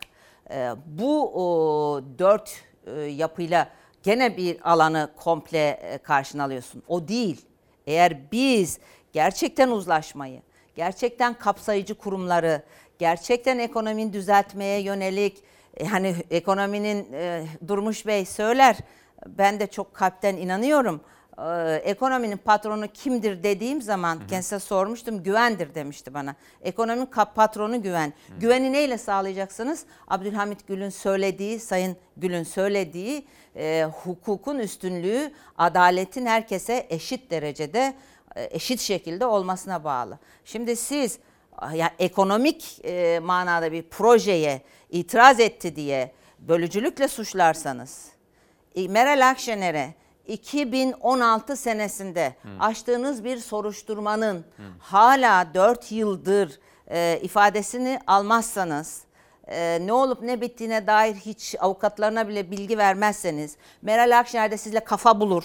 E, 0.49 0.71
bu 0.85 1.31
o, 1.33 2.01
dört 2.19 2.66
yapıyla 2.95 3.69
gene 4.03 4.37
bir 4.37 4.71
alanı 4.71 5.09
komple 5.15 5.67
e, 5.69 5.97
karşına 5.97 6.43
alıyorsun. 6.43 6.83
O 6.87 7.07
değil. 7.07 7.41
Eğer 7.87 8.31
biz 8.31 8.79
gerçekten 9.13 9.69
uzlaşmayı, 9.69 10.41
gerçekten 10.75 11.33
kapsayıcı 11.33 11.95
kurumları, 11.95 12.61
gerçekten 12.99 13.59
ekonominin 13.59 14.13
düzeltmeye 14.13 14.81
yönelik 14.81 15.37
yani 15.91 16.15
ekonominin 16.31 17.13
e, 17.13 17.45
Durmuş 17.67 18.05
Bey 18.05 18.25
söyler. 18.25 18.77
Ben 19.27 19.59
de 19.59 19.67
çok 19.67 19.93
kalpten 19.93 20.37
inanıyorum. 20.37 21.01
Ee, 21.39 21.81
ekonominin 21.83 22.37
patronu 22.37 22.87
kimdir 22.87 23.43
dediğim 23.43 23.81
zaman 23.81 24.27
kendisine 24.27 24.59
sormuştum 24.59 25.23
güvendir 25.23 25.75
demişti 25.75 26.13
bana. 26.13 26.35
Ekonominin 26.61 27.05
patronu 27.35 27.81
güven. 27.81 28.13
Güveni 28.39 28.71
neyle 28.71 28.97
sağlayacaksınız? 28.97 29.85
Abdülhamit 30.07 30.67
Gül'ün 30.67 30.89
söylediği, 30.89 31.59
Sayın 31.59 31.97
Gül'ün 32.17 32.43
söylediği 32.43 33.25
e, 33.55 33.87
hukukun 34.03 34.59
üstünlüğü, 34.59 35.31
adaletin 35.57 36.25
herkese 36.25 36.87
eşit 36.89 37.31
derecede, 37.31 37.93
e, 38.35 38.49
eşit 38.51 38.79
şekilde 38.79 39.25
olmasına 39.25 39.83
bağlı. 39.83 40.19
Şimdi 40.45 40.75
siz 40.75 41.19
ya 41.73 41.91
ekonomik 41.99 42.79
e, 42.85 43.19
manada 43.19 43.71
bir 43.71 43.83
projeye 43.83 44.61
itiraz 44.89 45.39
etti 45.39 45.75
diye 45.75 46.11
bölücülükle 46.39 47.07
suçlarsanız 47.07 48.05
e, 48.75 48.87
Meral 48.87 49.29
Akşener'e 49.29 49.93
2016 50.27 51.55
senesinde 51.55 52.35
açtığınız 52.59 53.23
bir 53.23 53.37
soruşturmanın 53.37 54.45
hala 54.79 55.53
4 55.53 55.91
yıldır 55.91 56.59
e, 56.87 57.19
ifadesini 57.21 57.99
almazsanız 58.07 59.01
e, 59.47 59.79
ne 59.81 59.93
olup 59.93 60.21
ne 60.21 60.41
bittiğine 60.41 60.87
dair 60.87 61.15
hiç 61.15 61.55
avukatlarına 61.59 62.27
bile 62.27 62.51
bilgi 62.51 62.77
vermezseniz 62.77 63.57
Meral 63.81 64.19
Akşener 64.19 64.51
de 64.51 64.57
sizle 64.57 64.79
kafa 64.79 65.19
bulur. 65.19 65.43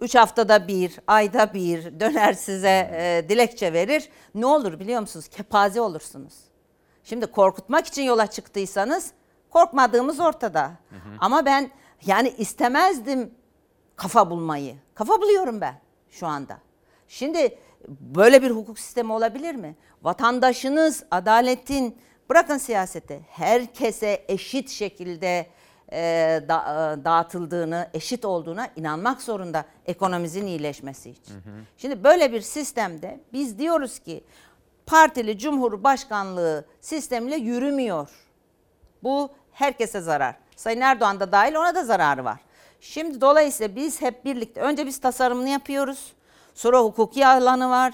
Üç 0.00 0.14
haftada 0.14 0.68
bir, 0.68 1.00
ayda 1.06 1.54
bir 1.54 2.00
döner 2.00 2.32
size 2.32 2.90
e, 2.92 3.28
dilekçe 3.28 3.72
verir. 3.72 4.08
Ne 4.34 4.46
olur 4.46 4.80
biliyor 4.80 5.00
musunuz? 5.00 5.28
Kepaze 5.28 5.80
olursunuz. 5.80 6.34
Şimdi 7.04 7.26
korkutmak 7.26 7.86
için 7.86 8.02
yola 8.02 8.26
çıktıysanız 8.26 9.12
korkmadığımız 9.50 10.20
ortada. 10.20 10.72
Ama 11.18 11.46
ben 11.46 11.70
yani 12.06 12.34
istemezdim 12.38 13.34
kafa 13.96 14.30
bulmayı. 14.30 14.76
Kafa 14.94 15.20
buluyorum 15.22 15.60
ben 15.60 15.80
şu 16.10 16.26
anda. 16.26 16.58
Şimdi 17.08 17.58
böyle 17.88 18.42
bir 18.42 18.50
hukuk 18.50 18.78
sistemi 18.78 19.12
olabilir 19.12 19.54
mi? 19.54 19.76
Vatandaşınız 20.02 21.04
adaletin 21.10 21.98
bırakın 22.30 22.58
siyasete 22.58 23.20
herkese 23.30 24.24
eşit 24.28 24.68
şekilde 24.70 25.46
e, 25.92 25.98
da- 26.48 26.96
e, 27.00 27.04
dağıtıldığını, 27.04 27.90
eşit 27.94 28.24
olduğuna 28.24 28.68
inanmak 28.76 29.22
zorunda 29.22 29.64
ekonomimizin 29.86 30.46
iyileşmesi 30.46 31.10
için. 31.10 31.34
Şimdi 31.76 32.04
böyle 32.04 32.32
bir 32.32 32.40
sistemde 32.40 33.20
biz 33.32 33.58
diyoruz 33.58 33.98
ki 33.98 34.24
partili 34.86 35.38
cumhurbaşkanlığı 35.38 36.64
sistemiyle 36.80 37.36
yürümüyor. 37.36 38.08
Bu 39.02 39.30
herkese 39.52 40.00
zarar. 40.00 40.36
Sayın 40.56 40.80
Erdoğan 40.80 41.20
da 41.20 41.32
dahil 41.32 41.54
ona 41.54 41.74
da 41.74 41.84
zararı 41.84 42.24
var. 42.24 42.40
Şimdi 42.84 43.20
dolayısıyla 43.20 43.76
biz 43.76 44.02
hep 44.02 44.24
birlikte 44.24 44.60
önce 44.60 44.86
biz 44.86 45.00
tasarımını 45.00 45.48
yapıyoruz. 45.48 46.12
Sonra 46.54 46.80
hukuki 46.80 47.26
alanı 47.26 47.70
var. 47.70 47.92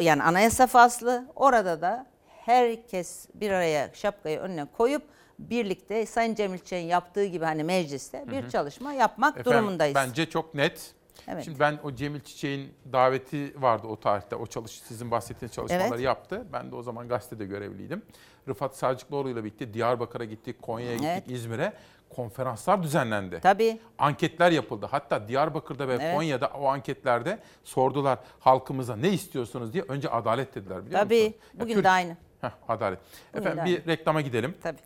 Yani 0.00 0.22
anayasa 0.22 0.66
faslı. 0.66 1.24
Orada 1.36 1.80
da 1.80 2.06
herkes 2.44 3.28
bir 3.34 3.50
araya 3.50 3.90
şapkayı 3.94 4.38
önüne 4.38 4.64
koyup 4.76 5.02
birlikte 5.38 6.06
Sayın 6.06 6.34
Cemil 6.34 6.58
Çiçek'in 6.58 6.86
yaptığı 6.86 7.24
gibi 7.24 7.44
hani 7.44 7.64
mecliste 7.64 8.24
bir 8.30 8.42
Hı 8.42 8.46
hı. 8.46 8.50
çalışma 8.50 8.92
yapmak 8.92 9.38
Efendim, 9.38 9.52
durumundayız. 9.52 9.94
Bence 9.94 10.26
çok 10.30 10.54
net. 10.54 10.94
Evet. 11.28 11.44
Şimdi 11.44 11.60
ben 11.60 11.78
o 11.84 11.94
Cemil 11.94 12.20
Çiçek'in 12.20 12.72
daveti 12.92 13.54
vardı 13.62 13.86
o 13.86 14.00
tarihte. 14.00 14.36
O 14.36 14.46
çalış 14.46 14.72
sizin 14.72 15.10
bahsettiğiniz 15.10 15.54
çalışmaları 15.54 15.88
Evet. 15.90 16.00
yaptı. 16.00 16.46
Ben 16.52 16.70
de 16.70 16.74
o 16.74 16.82
zaman 16.82 17.08
gazetede 17.08 17.44
görevliydim. 17.44 18.02
Rıfat 18.48 18.76
Sarcıklıoğlu 18.76 19.30
ile 19.30 19.44
birlikte 19.44 19.74
Diyarbakır'a 19.74 20.24
gittik, 20.24 20.62
Konya'ya 20.62 20.92
gittik, 20.96 21.10
Evet. 21.12 21.30
İzmir'e. 21.30 21.72
Konferanslar 22.16 22.82
düzenlendi. 22.82 23.40
Tabii. 23.42 23.80
Anketler 23.98 24.50
yapıldı. 24.50 24.88
Hatta 24.90 25.28
Diyarbakır'da 25.28 25.88
ve 25.88 25.94
Evet. 25.94 26.14
Konya'da 26.16 26.46
o 26.46 26.66
anketlerde 26.66 27.38
sordular 27.64 28.18
halkımıza 28.40 28.96
ne 28.96 29.08
istiyorsunuz 29.08 29.72
diye. 29.72 29.84
Önce 29.88 30.08
adalet 30.10 30.54
dediler 30.54 30.86
biliyor 30.86 31.00
Tabii. 31.00 31.24
musun? 31.24 31.34
Ya 31.54 31.60
Bugün 31.60 31.74
Türk- 31.74 31.84
de 31.84 31.90
aynı. 31.90 32.16
Heh, 32.40 32.50
adalet. 32.68 32.98
Bugün 33.34 33.46
Efendim 33.46 33.64
bir 33.64 33.76
aynı. 33.78 33.86
reklama 33.86 34.20
gidelim. 34.20 34.54
Tabii. 34.62 34.78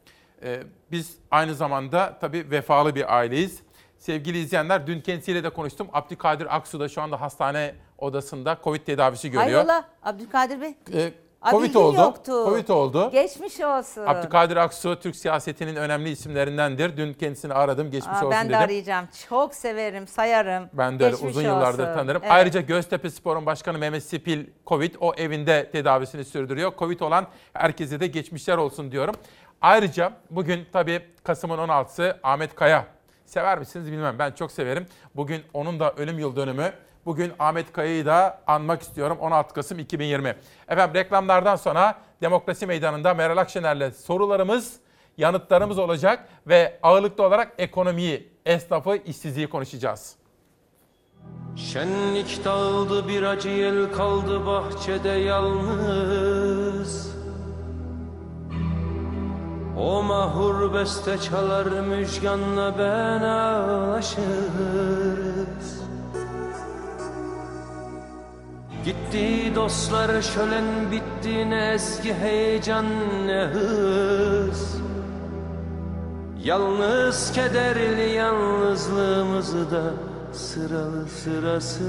Ee, 0.43 0.63
biz 0.91 1.17
aynı 1.31 1.55
zamanda 1.55 2.19
tabii 2.21 2.51
vefalı 2.51 2.95
bir 2.95 3.17
aileyiz. 3.17 3.63
Sevgili 3.99 4.39
izleyenler 4.39 4.87
dün 4.87 5.01
kendisiyle 5.01 5.45
de 5.45 5.51
konuştum. 5.51 5.89
Abdülkadir 5.93 6.57
Aksu 6.57 6.81
da 6.81 6.89
şu 6.89 7.03
anda 7.03 7.21
hastane 7.21 7.75
odasında 7.99 8.59
Covid 8.65 8.81
tedavisi 8.81 9.31
görüyor. 9.31 9.59
Hayrola 9.59 9.85
Abdülkadir 10.03 10.61
Bey? 10.61 10.75
Ee, 10.95 11.13
Aa, 11.45 11.51
Covid 11.51 11.75
oldu. 11.75 11.97
yoktu. 12.01 12.45
Covid 12.49 12.69
oldu. 12.69 13.11
Geçmiş 13.11 13.61
olsun. 13.61 14.07
Abdülkadir 14.07 14.57
Aksu 14.57 14.99
Türk 15.01 15.17
siyasetinin 15.17 15.77
önemli 15.77 16.11
isimlerindendir. 16.11 16.97
Dün 16.97 17.13
kendisini 17.13 17.55
aradım. 17.55 17.91
Geçmiş 17.91 18.13
Aa, 18.17 18.19
olsun 18.19 18.31
ben 18.31 18.45
de 18.45 18.49
dedim. 18.49 18.61
arayacağım. 18.61 19.09
Çok 19.29 19.55
severim, 19.55 20.07
sayarım. 20.09 20.69
Ben 20.73 20.99
de 20.99 21.05
öyle 21.05 21.17
uzun 21.17 21.43
yıllardır 21.43 21.83
olsun. 21.83 21.95
tanırım. 21.95 22.23
Evet. 22.23 22.33
Ayrıca 22.33 22.61
Göztepe 22.61 23.11
Spor'un 23.11 23.47
başkanı 23.47 23.79
Mehmet 23.79 24.03
Sipil 24.05 24.47
Covid 24.67 24.95
o 25.01 25.15
evinde 25.15 25.71
tedavisini 25.71 26.25
sürdürüyor. 26.25 26.73
Covid 26.79 27.01
olan 27.01 27.27
herkese 27.53 28.01
de 28.01 28.07
geçmişler 28.07 28.57
olsun 28.57 28.93
diyorum. 28.93 29.15
Ayrıca 29.61 30.13
bugün 30.31 30.67
tabii 30.73 31.03
Kasım'ın 31.25 31.59
16'sı 31.59 32.19
Ahmet 32.23 32.55
Kaya. 32.55 32.85
Sever 33.27 33.59
misiniz 33.59 33.93
bilmem 33.93 34.19
ben 34.19 34.31
çok 34.33 34.53
severim. 34.53 34.87
Bugün 35.17 35.43
onun 35.55 35.81
da 35.81 35.93
ölüm 35.97 36.19
yıl 36.19 36.37
dönümü. 36.37 36.73
Bugün 37.07 37.33
Ahmet 37.39 37.73
Kaya'yı 37.73 38.07
da 38.07 38.41
anmak 38.47 38.83
istiyorum 38.83 39.19
16 39.21 39.55
Kasım 39.55 39.79
2020. 39.79 40.37
Efendim 40.69 40.95
reklamlardan 40.95 41.57
sonra 41.57 41.95
Demokrasi 42.23 42.67
Meydanı'nda 42.67 43.15
Meral 43.15 43.37
Akşener'le 43.37 43.91
sorularımız, 43.91 44.77
yanıtlarımız 45.19 45.79
olacak 45.79 46.29
ve 46.47 46.79
ağırlıklı 46.83 47.27
olarak 47.27 47.53
ekonomiyi, 47.59 48.29
esnafı, 48.47 48.97
işsizliği 48.97 49.47
konuşacağız. 49.47 50.17
Şenlik 51.57 52.45
dağıldı 52.45 53.09
bir 53.09 53.23
acı 53.23 53.49
yel 53.49 53.93
kaldı 53.93 54.47
bahçede 54.47 55.09
yalnız 55.09 57.15
O 59.79 60.03
mahur 60.03 60.75
beste 60.75 61.19
çalar 61.19 61.67
müjganla 61.67 62.75
ben 62.79 63.23
ağlaşırız 63.23 64.25
Gitti 68.85 69.53
dostlar 69.55 70.23
şölen 70.23 70.91
bitti 70.91 71.51
ne 71.51 71.73
eski 71.73 72.15
heyecan 72.15 72.87
ne 73.27 73.45
hız. 73.45 74.77
Yalnız 76.45 77.33
kederli 77.33 78.11
yalnızlığımızda 78.11 79.83
sıralı 80.33 81.09
sırasız. 81.09 81.85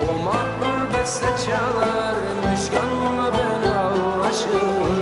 O 0.00 0.12
mahmur 0.24 0.94
beste 0.94 1.26
çalar 1.46 2.14
Müşkanla 2.50 3.32
ben 3.32 3.70
ağlaşırız 3.70 4.99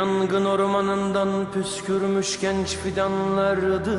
yangın 0.00 0.44
ormanından 0.44 1.28
püskürmüş 1.52 2.40
genç 2.40 2.76
fidanlardı. 2.76 3.98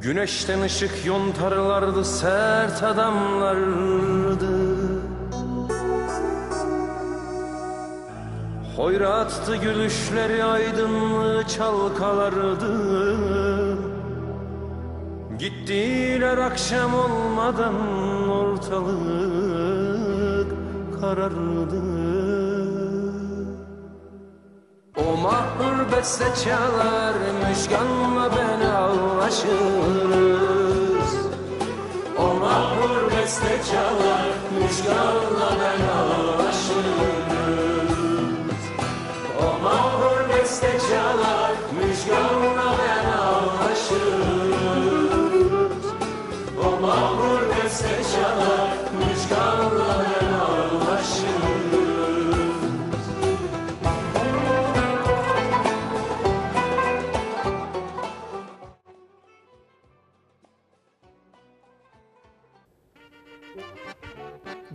Güneşten 0.00 0.60
ışık 0.60 1.06
yontarlardı 1.06 2.04
sert 2.04 2.82
adamlardı. 2.82 4.46
Hoyrattı 8.76 9.56
gülüşleri 9.56 10.44
aydınlığı 10.44 11.44
çalkalardı. 11.48 12.76
Gittiler 15.38 16.38
akşam 16.38 16.94
olmadan 16.94 17.74
ortalık 18.28 19.74
karardı 21.00 22.03
O 25.24 25.26
mahmur 25.26 25.92
beste 25.92 26.24
çalar 26.44 27.14
Müjganla 27.48 28.30
ben 28.36 28.60
ağlaşırız 28.70 29.52
O 32.18 32.34
mahmur 32.34 33.10
beste 33.10 33.60
çalar 33.70 34.28
Müjganla 34.60 35.48
ben 35.60 35.80
ağlaşırız 35.88 37.13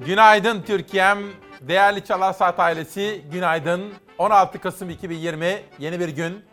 Günaydın 0.10 0.62
Türkiye'm. 0.62 1.20
Değerli 1.62 2.06
Çalar 2.06 2.34
Saat 2.34 2.60
ailesi 2.60 3.22
günaydın. 3.32 3.94
16 4.18 4.60
Kasım 4.60 4.90
2020 4.90 5.62
yeni 5.80 6.00
bir 6.00 6.10
gün. 6.10 6.46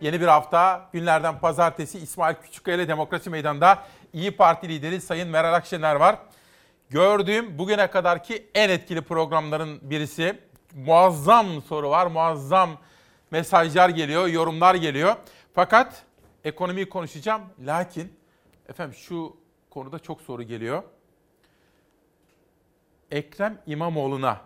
Yeni 0.00 0.20
bir 0.20 0.26
hafta. 0.26 0.88
Günlerden 0.92 1.38
pazartesi 1.38 1.98
İsmail 1.98 2.34
Küçükkaya 2.34 2.88
Demokrasi 2.88 3.30
Meydanı'nda 3.30 3.78
İyi 4.12 4.30
Parti 4.30 4.68
lideri 4.68 5.00
Sayın 5.00 5.28
Meral 5.28 5.54
Akşener 5.54 5.94
var. 5.94 6.18
Gördüğüm 6.90 7.58
bugüne 7.58 7.86
kadarki 7.90 8.50
en 8.54 8.68
etkili 8.68 9.00
programların 9.00 9.78
birisi. 9.82 10.38
Muazzam 10.74 11.62
soru 11.62 11.90
var, 11.90 12.06
muazzam 12.06 12.70
mesajlar 13.30 13.88
geliyor, 13.88 14.26
yorumlar 14.26 14.74
geliyor. 14.74 15.16
Fakat 15.54 16.02
ekonomiyi 16.44 16.88
konuşacağım. 16.88 17.42
Lakin 17.66 18.12
efendim 18.68 18.94
şu 18.94 19.36
konuda 19.70 19.98
çok 19.98 20.20
soru 20.20 20.42
geliyor. 20.42 20.82
Ekrem 23.10 23.58
İmamoğlu'na 23.66 24.40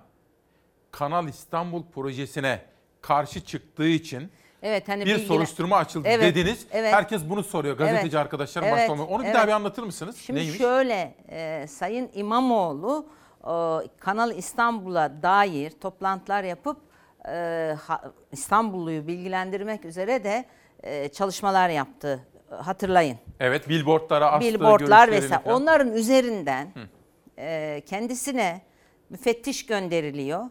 Kanal 0.91 1.29
İstanbul 1.29 1.83
projesine 1.95 2.63
karşı 3.01 3.41
çıktığı 3.45 3.87
için 3.89 4.31
Evet 4.63 4.89
hani 4.89 5.07
bir 5.07 5.15
bilgiler- 5.15 5.27
soruşturma 5.27 5.77
açıldı 5.77 6.09
Evet, 6.11 6.23
dediniz. 6.37 6.67
evet. 6.73 6.95
Herkes 6.95 7.23
bunu 7.29 7.43
soruyor. 7.43 7.77
Gazeteci 7.79 8.01
Evet, 8.07 8.15
arkadaşlarım 8.15 8.69
evet, 8.69 8.91
başta. 8.91 9.05
Onu 9.05 9.21
bir 9.21 9.25
evet. 9.25 9.35
daha 9.35 9.47
bir 9.47 9.53
anlatır 9.53 9.83
mısınız? 9.83 10.17
Şimdi 10.17 10.41
Neymiş? 10.41 10.59
şöyle 10.59 11.15
e, 11.29 11.67
Sayın 11.67 12.11
İmamoğlu 12.15 13.07
e, 13.41 13.51
Kanal 14.01 14.37
İstanbul'a 14.37 15.23
dair 15.23 15.71
toplantılar 15.71 16.45
yapıp 16.45 16.77
e, 17.29 17.75
İstanbulluyu 18.33 19.07
bilgilendirmek 19.07 19.85
üzere 19.85 20.25
de 20.25 20.45
e, 20.83 21.09
çalışmalar 21.09 21.69
yaptı. 21.69 22.21
Hatırlayın. 22.51 23.19
Evet, 23.41 23.69
billboardlara 23.69 24.33
astı 24.33 24.49
Billboardlar 24.49 25.11
vesaire. 25.11 25.43
falan. 25.43 25.63
Onların 25.63 25.93
üzerinden 25.93 26.69
e, 27.39 27.83
kendisine 27.87 28.63
müfettiş 29.11 29.67
gönderiliyor. 29.67 30.45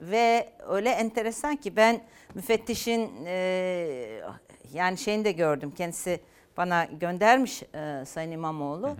Ve 0.00 0.52
öyle 0.68 0.90
enteresan 0.90 1.56
ki 1.56 1.76
ben 1.76 2.00
müfettişin 2.34 3.10
e, 3.26 4.20
yani 4.72 4.98
şeyini 4.98 5.24
de 5.24 5.32
gördüm. 5.32 5.72
Kendisi 5.76 6.20
bana 6.56 6.84
göndermiş 6.84 7.62
e, 7.62 8.04
Sayın 8.06 8.30
İmamoğlu. 8.30 8.96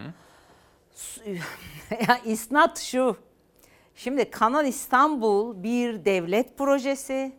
ya 2.08 2.18
isnat 2.24 2.78
şu. 2.78 3.16
Şimdi 3.94 4.30
Kanal 4.30 4.66
İstanbul 4.66 5.62
bir 5.62 6.04
devlet 6.04 6.58
projesi. 6.58 7.32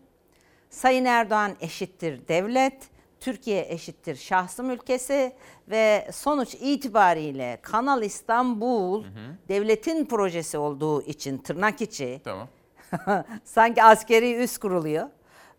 Sayın 0.69 1.05
Erdoğan 1.05 1.55
eşittir 1.61 2.27
devlet, 2.27 2.89
Türkiye 3.25 3.65
eşittir 3.69 4.15
şahsım 4.15 4.69
ülkesi 4.69 5.33
ve 5.67 6.09
sonuç 6.13 6.53
itibariyle 6.53 7.59
Kanal 7.61 8.03
İstanbul 8.03 9.03
devletin 9.47 10.05
projesi 10.05 10.57
olduğu 10.57 11.01
için 11.01 11.37
tırnak 11.37 11.81
içi 11.81 12.21
Tamam. 12.23 12.47
sanki 13.43 13.83
askeri 13.83 14.35
üs 14.35 14.57
kuruluyor 14.57 15.07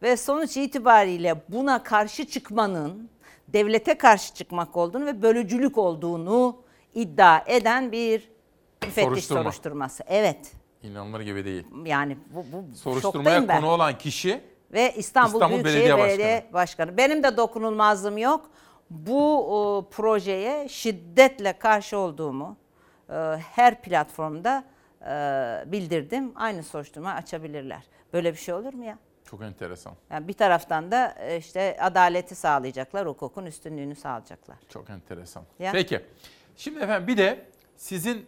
ve 0.03 0.17
sonuç 0.17 0.57
itibariyle 0.57 1.43
buna 1.49 1.83
karşı 1.83 2.27
çıkmanın 2.27 3.11
devlete 3.49 3.99
karşı 3.99 4.35
çıkmak 4.35 4.77
olduğunu 4.77 5.07
ve 5.07 5.23
bölücülük 5.23 5.79
olduğunu 5.79 6.57
iddia 6.95 7.43
eden 7.47 7.93
bir 7.93 8.29
müfettiş 8.83 9.05
Soruşturma. 9.05 9.43
soruşturması. 9.43 10.05
Evet. 10.07 10.53
İnanılır 10.83 11.21
gibi 11.21 11.45
değil. 11.45 11.65
Yani 11.85 12.19
bu, 12.35 12.45
bu 12.53 12.77
Soruşturmaya 12.77 13.49
ben. 13.49 13.61
konu 13.61 13.71
olan 13.71 13.99
kişi 13.99 14.56
Ve 14.73 14.95
İstanbul, 14.97 15.35
İstanbul 15.35 15.55
Büyükşehir 15.55 15.85
Belediye 15.85 15.99
Belediye, 15.99 16.47
Başkanı. 16.53 16.97
Benim 16.97 17.23
de 17.23 17.37
dokunulmazlığım 17.37 18.19
yok. 18.19 18.51
Bu 18.91 19.57
o, 19.57 19.89
projeye 19.91 20.69
şiddetle 20.69 21.59
karşı 21.59 21.99
olduğumu 21.99 22.57
e, 23.11 23.15
her 23.55 23.83
platformda 23.83 24.65
e, 25.03 25.73
bildirdim. 25.73 26.33
Aynı 26.35 26.63
soruşturma 26.63 27.13
açabilirler. 27.13 27.83
Böyle 28.13 28.33
bir 28.33 28.39
şey 28.39 28.55
olur 28.55 28.75
mu 28.75 28.85
ya? 28.85 28.99
çok 29.31 29.43
enteresan. 29.43 29.93
Yani 30.11 30.29
bir 30.29 30.33
taraftan 30.33 30.91
da 30.91 31.15
e, 31.19 31.37
işte 31.37 31.77
adaleti 31.81 32.35
sağlayacaklar, 32.35 33.07
hukukun 33.07 33.47
üstünlüğünü 33.47 33.95
sağlayacaklar. 33.95 34.57
Çok 34.69 34.91
enteresan. 34.91 35.45
Ya. 35.59 35.73
Peki. 35.73 36.01
Şimdi 36.57 36.79
efendim 36.79 37.09
bir 37.09 37.17
de 37.17 37.47
sizin 37.77 38.27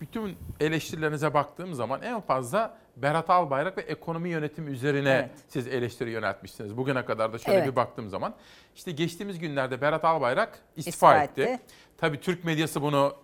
bütün 0.00 0.36
eleştirilerinize 0.60 1.34
baktığım 1.34 1.74
zaman 1.74 2.02
en 2.02 2.20
fazla 2.20 2.76
Berat 2.96 3.30
Albayrak 3.30 3.78
ve 3.78 3.82
ekonomi 3.82 4.28
yönetimi 4.28 4.70
üzerine 4.70 5.10
Evet. 5.10 5.30
siz 5.48 5.66
eleştiri 5.66 6.10
yöneltmişsiniz. 6.10 6.76
Bugüne 6.76 7.04
kadar 7.04 7.32
da 7.32 7.38
şöyle 7.38 7.58
Evet. 7.58 7.68
bir 7.70 7.76
baktığım 7.76 8.08
zaman. 8.08 8.34
işte 8.76 8.90
geçtiğimiz 8.92 9.38
günlerde 9.38 9.80
Berat 9.80 10.04
Albayrak 10.04 10.58
istifa, 10.76 10.88
İstifa 10.90 11.22
etti. 11.24 11.40
etti. 11.42 11.60
Tabii 11.98 12.20
Türk 12.20 12.44
medyası 12.44 12.82
bunu 12.82 13.16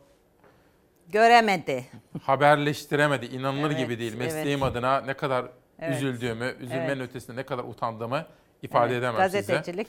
Göremedi. 1.09 1.85
haberleştiremedi. 2.23 3.27
İnanılır 3.27 3.67
Evet, 3.71 3.79
gibi 3.79 3.99
değil. 3.99 4.13
evet. 4.17 4.33
Mesleğim 4.35 4.63
adına 4.63 5.01
ne 5.01 5.15
kadar 5.15 5.47
Evet. 5.81 5.97
üzüldüğümü, 5.97 6.55
üzülmenin 6.61 6.89
Evet. 7.01 7.11
ötesinde 7.11 7.37
ne 7.37 7.43
kadar 7.43 7.65
utandığımı 7.65 8.27
ifade 8.63 8.93
Evet, 8.93 8.99
edemem 8.99 9.31
size. 9.31 9.41
Gazetecilik 9.41 9.89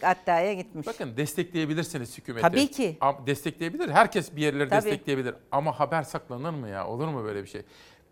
gitmiş. 0.58 0.88
Bakın 0.88 1.18
destekleyebilirsiniz 1.18 2.18
hükümeti. 2.18 2.42
Tabii 2.42 2.72
ki. 2.72 2.98
Destekleyebilir. 3.26 3.90
Herkes 3.90 4.36
bir 4.36 4.42
yerleri 4.42 4.70
Tabii. 4.70 4.86
destekleyebilir. 4.86 5.36
Ama 5.52 5.80
haber 5.80 6.04
saklanır 6.04 6.50
mı 6.50 6.70
ya? 6.70 6.88
Olur 6.88 7.08
mu 7.08 7.24
böyle 7.24 7.44
bir 7.44 7.48
şey? 7.50 7.62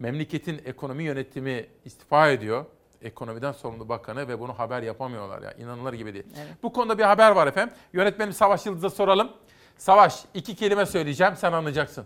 Memleketin 0.02 0.62
ekonomi 0.66 1.04
yönetimi 1.04 1.66
istifa 1.86 2.30
ediyor. 2.30 2.66
Ekonomiden 3.02 3.52
sorumlu 3.52 3.90
bakanı 3.90 4.28
ve 4.28 4.40
bunu 4.40 4.60
haber 4.60 4.82
yapamıyorlar 4.82 5.42
ya. 5.42 5.52
İnanılır 5.52 5.94
gibi 5.94 6.14
değil. 6.14 6.26
Evet. 6.38 6.54
Bu 6.64 6.74
konuda 6.74 6.98
bir 6.98 7.04
haber 7.04 7.32
var 7.32 7.48
efendim. 7.48 7.76
Yönetmenim 7.94 8.34
Savaş 8.34 8.66
Yıldız'a 8.66 8.90
soralım. 8.90 9.32
Savaş 9.78 10.24
iki 10.34 10.56
kelime 10.56 10.86
söyleyeceğim 10.86 11.34
sen 11.36 11.52
anlayacaksın. 11.54 12.06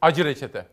Acı 0.00 0.24
reçete. 0.24 0.66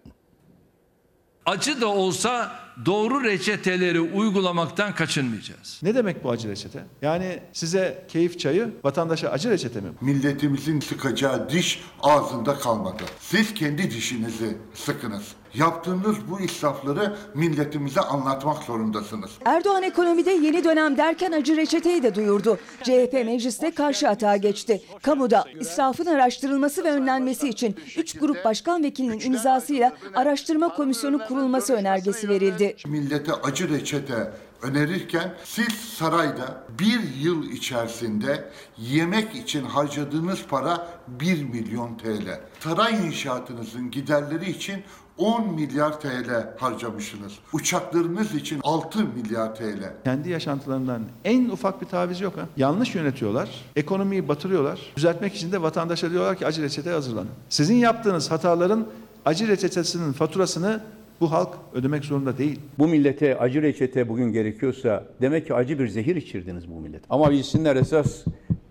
Acı 1.46 1.82
da 1.82 1.88
olsa 1.88 2.60
doğru 2.86 3.24
reçeteleri 3.24 4.02
uygulamaktan 4.02 4.96
kaçınmayacağız. 4.96 5.80
Ne 5.84 5.96
demek 5.96 6.24
bu 6.24 6.30
acı 6.30 6.50
reçete? 6.50 6.84
Yani 7.02 7.40
size 7.54 8.06
keyif 8.08 8.40
çayı, 8.40 8.74
vatandaşa 8.84 9.30
acı 9.30 9.50
reçete 9.50 9.82
mi? 9.82 9.88
Milletimizin 10.02 10.80
sıkacağı 10.80 11.50
diş 11.50 11.84
ağzında 12.02 12.56
kalmadı. 12.56 13.04
Siz 13.20 13.54
kendi 13.54 13.92
dişinizi 13.92 14.58
sıkınız. 14.74 15.24
Yaptığınız 15.54 16.16
bu 16.30 16.42
israfları 16.42 17.18
milletimize 17.34 18.02
anlatmak 18.02 18.64
zorundasınız. 18.64 19.32
Erdoğan 19.46 19.84
ekonomide 19.84 20.32
yeni 20.32 20.64
dönem 20.64 20.98
derken 20.98 21.32
acı 21.32 21.58
reçeteyi 21.58 22.04
de 22.04 22.16
duyurdu. 22.16 22.58
CHP 22.84 23.14
mecliste 23.14 23.72
karşı 23.72 24.10
atağa 24.10 24.38
geçti. 24.38 24.82
Kamuda 25.02 25.46
israfın 25.60 26.06
araştırılması 26.06 26.84
ve 26.84 26.92
önlenmesi 26.92 27.50
için 27.50 27.76
3 27.98 28.20
grup 28.20 28.46
başkan 28.46 28.84
vekilinin 28.84 29.20
imzasıyla 29.20 29.94
araştırma 30.16 30.76
komisyonu 30.76 31.26
kurulması 31.28 31.74
önergesi 31.74 32.30
verildi. 32.30 32.65
Millete 32.88 33.34
acı 33.34 33.70
reçete 33.70 34.32
önerirken 34.62 35.34
siz 35.44 35.74
sarayda 35.74 36.64
bir 36.80 37.00
yıl 37.22 37.44
içerisinde 37.52 38.50
yemek 38.78 39.36
için 39.36 39.64
harcadığınız 39.64 40.40
para 40.50 40.88
1 41.08 41.44
milyon 41.44 41.98
TL. 41.98 42.40
Saray 42.60 43.08
inşaatınızın 43.08 43.92
giderleri 43.92 44.50
için 44.50 44.84
10 45.18 45.54
milyar 45.54 46.00
TL 46.00 46.56
harcamışsınız. 46.58 47.34
Uçaklarınız 47.54 48.36
için 48.36 48.60
6 48.64 49.00
milyar 49.00 49.56
TL. 49.56 49.94
Kendi 50.04 50.30
yaşantılarından 50.30 51.02
en 51.24 51.50
ufak 51.50 51.82
bir 51.82 51.88
taviz 51.88 52.22
yok 52.22 52.38
ha. 52.38 52.42
Yanlış 52.58 52.96
yönetiyorlar, 52.96 53.66
ekonomiyi 53.76 54.28
batırıyorlar. 54.28 54.80
Düzeltmek 54.96 55.36
için 55.36 55.52
de 55.52 55.62
vatandaşa 55.62 56.12
diyorlar 56.12 56.38
ki 56.38 56.46
acı 56.46 56.62
reçete 56.62 56.90
hazırlanın. 56.90 57.30
Sizin 57.50 57.76
yaptığınız 57.76 58.32
hataların 58.32 58.88
acı 59.26 59.48
reçetesinin 59.48 60.14
faturasını 60.14 60.82
bu 61.22 61.32
halk 61.32 61.50
ödemek 61.74 62.06
zorunda 62.06 62.38
değil. 62.38 62.60
Bu 62.80 62.88
millete 62.88 63.38
acı 63.38 63.62
reçete 63.62 64.10
bugün 64.10 64.32
gerekiyorsa 64.32 65.04
demek 65.22 65.48
ki 65.48 65.54
acı 65.54 65.80
bir 65.80 65.88
zehir 65.88 66.16
içirdiniz 66.16 66.70
bu 66.70 66.80
millet. 66.80 67.02
Ama 67.10 67.32
bilsinler 67.32 67.76
esas 67.76 68.26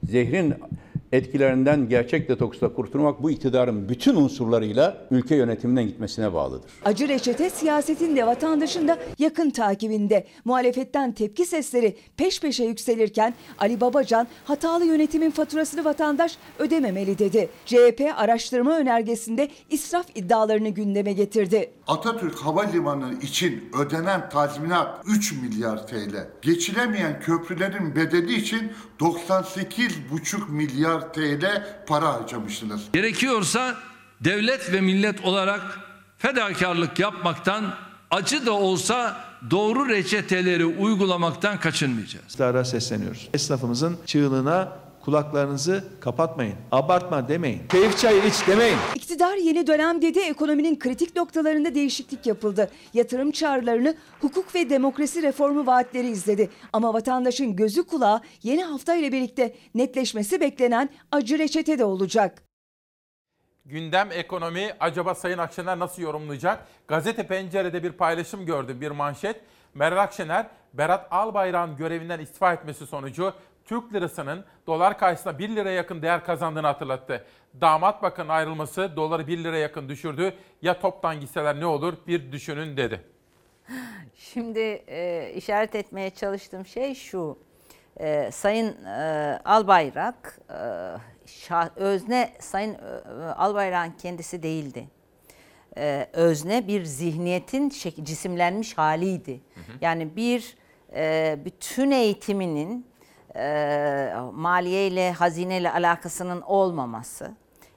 zehrin 0.04 0.54
etkilerinden 1.14 1.88
gerçek 1.88 2.28
detoksla 2.28 2.74
kurtulmak 2.74 3.22
bu 3.22 3.30
iktidarın 3.30 3.88
bütün 3.88 4.16
unsurlarıyla 4.16 5.06
ülke 5.10 5.36
yönetiminden 5.36 5.86
gitmesine 5.86 6.34
bağlıdır. 6.34 6.70
Acı 6.84 7.08
reçete 7.08 7.50
siyasetin 7.50 8.16
de 8.16 8.26
vatandaşın 8.26 8.88
da 8.88 8.98
yakın 9.18 9.50
takibinde. 9.50 10.26
Muhalefetten 10.44 11.12
tepki 11.12 11.46
sesleri 11.46 11.96
peş 12.16 12.40
peşe 12.40 12.64
yükselirken 12.64 13.34
Ali 13.58 13.80
Babacan 13.80 14.26
hatalı 14.44 14.84
yönetimin 14.84 15.30
faturasını 15.30 15.84
vatandaş 15.84 16.38
ödememeli 16.58 17.18
dedi. 17.18 17.48
CHP 17.66 18.00
araştırma 18.16 18.78
önergesinde 18.78 19.48
israf 19.70 20.06
iddialarını 20.14 20.68
gündeme 20.68 21.12
getirdi. 21.12 21.70
Atatürk 21.86 22.38
Havalimanı 22.38 23.14
için 23.22 23.70
ödenen 23.80 24.28
tazminat 24.28 25.04
3 25.06 25.32
milyar 25.32 25.86
TL. 25.86 26.28
Geçilemeyen 26.42 27.20
köprülerin 27.20 27.96
bedeli 27.96 28.34
için 28.34 28.72
98,5 29.00 30.50
milyar 30.50 31.03
TL 31.12 31.66
para 31.86 32.14
harcamışsınız. 32.14 32.80
Gerekiyorsa 32.92 33.76
devlet 34.20 34.72
ve 34.72 34.80
millet 34.80 35.24
olarak 35.24 35.78
fedakarlık 36.18 36.98
yapmaktan 36.98 37.74
acı 38.10 38.46
da 38.46 38.52
olsa 38.52 39.16
doğru 39.50 39.88
reçeteleri 39.88 40.66
uygulamaktan 40.66 41.60
kaçınmayacağız. 41.60 42.24
İktidara 42.24 42.64
sesleniyoruz. 42.64 43.28
Esnafımızın 43.34 43.98
çığlığına 44.06 44.72
kulaklarınızı 45.04 45.84
kapatmayın. 46.00 46.54
Abartma 46.72 47.28
demeyin. 47.28 47.62
Keyif 47.68 47.98
çayı 47.98 48.24
iç 48.24 48.48
demeyin. 48.48 48.78
İktidar 48.94 49.36
yeni 49.36 49.66
dönem 49.66 50.02
dedi 50.02 50.18
ekonominin 50.18 50.78
kritik 50.78 51.16
noktalarında 51.16 51.74
değişiklik 51.74 52.26
yapıldı. 52.26 52.70
Yatırım 52.94 53.30
çağrılarını 53.30 53.94
hukuk 54.20 54.54
ve 54.54 54.70
demokrasi 54.70 55.22
reformu 55.22 55.66
vaatleri 55.66 56.08
izledi. 56.08 56.50
Ama 56.72 56.94
vatandaşın 56.94 57.56
gözü 57.56 57.86
kulağı 57.86 58.20
yeni 58.42 58.64
hafta 58.64 58.94
ile 58.94 59.12
birlikte 59.12 59.54
netleşmesi 59.74 60.40
beklenen 60.40 60.88
acı 61.12 61.38
reçete 61.38 61.78
de 61.78 61.84
olacak. 61.84 62.42
Gündem 63.64 64.12
ekonomi 64.12 64.76
acaba 64.80 65.14
Sayın 65.14 65.38
Akşener 65.38 65.78
nasıl 65.78 66.02
yorumlayacak? 66.02 66.66
Gazete 66.88 67.26
Pencere'de 67.26 67.82
bir 67.82 67.92
paylaşım 67.92 68.46
gördüm, 68.46 68.80
bir 68.80 68.90
manşet. 68.90 69.40
Meral 69.74 70.02
Akşener, 70.02 70.46
Berat 70.74 71.06
Albayrak'ın 71.10 71.76
görevinden 71.76 72.20
istifa 72.20 72.52
etmesi 72.52 72.86
sonucu 72.86 73.32
Türk 73.64 73.94
lirasının 73.94 74.44
dolar 74.66 74.98
karşısında 74.98 75.38
1 75.38 75.48
liraya 75.56 75.74
yakın 75.74 76.02
değer 76.02 76.24
kazandığını 76.24 76.66
hatırlattı. 76.66 77.24
Damat 77.60 78.02
Bakan'ın 78.02 78.28
ayrılması 78.28 78.96
doları 78.96 79.26
1 79.26 79.44
liraya 79.44 79.58
yakın 79.60 79.88
düşürdü. 79.88 80.34
Ya 80.62 80.80
toptan 80.80 81.20
gitseler 81.20 81.60
ne 81.60 81.66
olur 81.66 81.94
bir 82.06 82.32
düşünün 82.32 82.76
dedi. 82.76 83.00
Şimdi 84.14 84.58
e, 84.88 85.32
işaret 85.36 85.74
etmeye 85.74 86.10
çalıştığım 86.10 86.66
şey 86.66 86.94
şu. 86.94 87.38
E, 88.00 88.30
Sayın 88.32 88.84
e, 88.84 89.40
Albayrak, 89.44 90.38
e, 90.50 90.58
şah, 91.26 91.76
özne 91.76 92.32
Sayın 92.40 92.74
e, 92.74 93.24
Albayrak'ın 93.36 93.92
kendisi 94.02 94.42
değildi. 94.42 94.88
E, 95.78 96.08
özne 96.12 96.68
bir 96.68 96.84
zihniyetin 96.84 97.70
şek- 97.70 98.04
cisimlenmiş 98.04 98.78
haliydi. 98.78 99.40
Yani 99.80 100.16
bir 100.16 100.56
e, 100.94 101.38
bütün 101.44 101.90
eğitiminin 101.90 102.86
e, 103.36 104.14
maliyeyle, 104.32 105.12
hazineyle 105.12 105.72
alakasının 105.72 106.40
olmaması. 106.40 107.32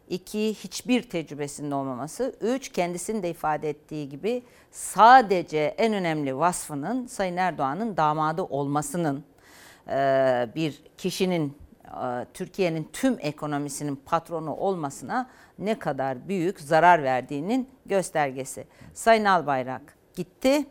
İki, 0.10 0.54
hiçbir 0.54 1.10
tecrübesinin 1.10 1.72
olmaması. 1.72 2.36
Üç, 2.42 2.72
kendisinin 2.72 3.24
de 3.24 3.30
ifade 3.30 3.70
ettiği 3.70 4.10
gibi 4.10 4.44
sadece 4.72 5.76
en 5.78 5.94
önemli 5.94 6.38
vasfının 6.38 7.08
Sayın 7.08 7.38
Erdoğan'ın 7.38 7.98
damadı 7.98 8.44
olmasının 8.44 9.24
e, 9.90 10.50
bir 10.56 10.84
kişinin 10.98 11.58
Türkiye'nin 12.34 12.90
tüm 12.94 13.18
ekonomisinin 13.20 13.96
patronu 13.96 14.56
olmasına 14.56 15.30
ne 15.60 15.80
kadar 15.80 16.28
büyük 16.28 16.60
zarar 16.60 17.04
verdiğinin 17.04 17.70
göstergesi. 17.86 18.68
Sayın 18.94 19.26
Albayrak 19.26 19.98
gitti 20.16 20.66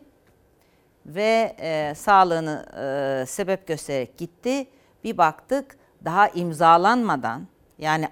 ve 1.05 1.55
e, 1.59 1.93
sağlığını 1.95 2.65
e, 2.77 3.25
sebep 3.25 3.67
göstererek 3.67 4.17
gitti. 4.17 4.67
Bir 5.07 5.17
baktık 5.17 5.77
daha 6.05 6.29
imzalanmadan 6.29 7.47
yani 7.77 8.07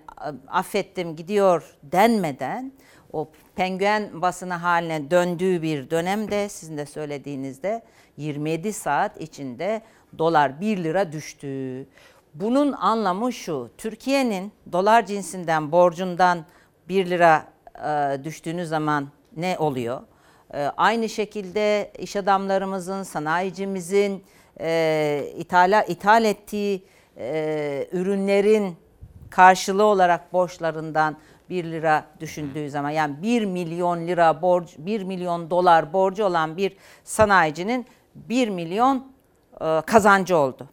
affettim 0.48 1.16
gidiyor 1.16 1.76
denmeden 1.84 2.72
o 3.14 3.30
penguen 3.56 4.22
basını 4.22 4.54
haline 4.54 5.12
döndüğü 5.12 5.62
bir 5.62 5.90
dönemde 5.90 6.50
sizin 6.50 6.78
de 6.78 6.86
söylediğinizde 6.86 7.84
27 8.18 8.74
saat 8.74 9.22
içinde 9.22 9.82
dolar 10.18 10.62
1 10.62 10.84
lira 10.84 11.12
düştü. 11.12 11.88
Bunun 12.34 12.72
anlamı 12.72 13.34
şu 13.34 13.70
Türkiye'nin 13.78 14.52
dolar 14.72 15.06
cinsinden 15.06 15.72
borcundan 15.72 16.46
1 16.90 17.10
lira 17.10 17.48
e, 17.86 18.24
düştüğünüz 18.24 18.70
zaman 18.70 19.08
ne 19.38 19.58
oluyor? 19.60 20.02
E, 20.54 20.64
aynı 20.78 21.10
şekilde 21.10 21.92
iş 22.00 22.16
adamlarımızın, 22.16 23.04
sanayicimizin 23.04 24.24
e, 24.60 25.34
ithala, 25.38 25.84
ithal 25.84 26.26
ettiği 26.26 26.84
e, 27.18 27.88
ürünlerin 27.92 28.76
karşılığı 29.30 29.84
olarak 29.84 30.34
borçlarından 30.34 31.18
1 31.50 31.64
lira 31.64 32.06
düşündüğü 32.20 32.70
zaman 32.70 32.90
yani 32.90 33.22
1 33.22 33.46
milyon 33.46 34.08
lira 34.08 34.42
borç 34.42 34.76
1 34.78 35.04
milyon 35.04 35.50
dolar 35.50 35.94
borcu 35.94 36.26
olan 36.26 36.58
bir 36.58 36.78
sanayicinin 37.04 37.86
1 38.16 38.50
milyon 38.50 39.08
e, 39.62 39.82
kazancı 39.86 40.38
oldu. 40.38 40.70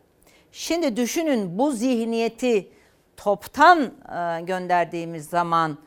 Şimdi 0.53 0.97
düşünün 0.97 1.59
bu 1.59 1.73
zihniyeti 1.73 2.69
toptan 3.17 3.81
e, 3.83 4.41
gönderdiğimiz 4.43 5.29
zaman 5.29 5.79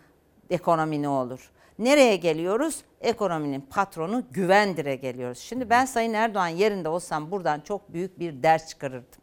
ekonomi 0.50 1.02
ne 1.02 1.10
olur? 1.10 1.52
Nereye 1.80 2.16
geliyoruz? 2.16 2.82
Ekonominin 3.06 3.62
patronu 3.62 4.24
güvendire 4.32 4.96
geliyoruz. 4.96 5.38
Şimdi 5.40 5.70
ben 5.70 5.86
Sayın 5.86 6.14
Erdoğan 6.14 6.48
yerinde 6.48 6.90
olsam 6.90 7.32
buradan 7.32 7.60
çok 7.60 7.94
büyük 7.94 8.20
bir 8.20 8.44
ders 8.44 8.70
çıkarırdım. 8.70 9.22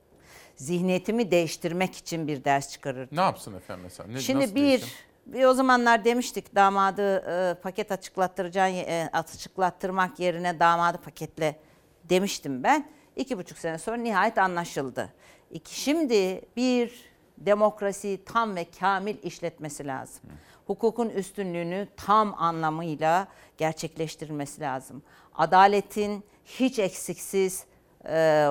Zihniyetimi 0.56 1.30
değiştirmek 1.30 1.96
için 1.96 2.28
bir 2.28 2.44
ders 2.44 2.70
çıkarırdım. 2.72 3.16
Ne 3.16 3.20
yapsın 3.20 3.54
efendim 3.54 3.84
mesela? 3.84 4.08
Ne, 4.08 4.18
Şimdi 4.18 4.42
nasıl 4.42 4.54
bir, 4.54 4.84
bir 5.26 5.44
o 5.44 5.54
zamanlar 5.54 6.04
demiştik 6.04 6.54
damadı 6.54 7.16
e, 7.16 7.54
paket 7.54 7.92
açıklattıracağın 7.92 8.72
e, 8.74 9.10
açıklattırmak 9.12 10.20
yerine 10.20 10.60
damadı 10.60 10.98
paketle 10.98 11.56
demiştim 12.04 12.62
ben. 12.62 12.88
İki 13.16 13.38
buçuk 13.38 13.58
sene 13.58 13.78
sonra 13.78 13.96
nihayet 13.96 14.38
anlaşıldı. 14.38 15.08
İki, 15.50 15.80
şimdi 15.80 16.42
bir 16.56 17.12
demokrasi 17.38 18.20
tam 18.26 18.56
ve 18.56 18.66
kamil 18.80 19.16
işletmesi 19.22 19.86
lazım. 19.86 20.22
Hukukun 20.66 21.08
üstünlüğünü 21.08 21.88
tam 21.96 22.34
anlamıyla 22.38 23.26
gerçekleştirilmesi 23.58 24.60
lazım. 24.60 25.02
Adaletin 25.34 26.24
hiç 26.44 26.78
eksiksiz 26.78 27.64
e, 28.08 28.48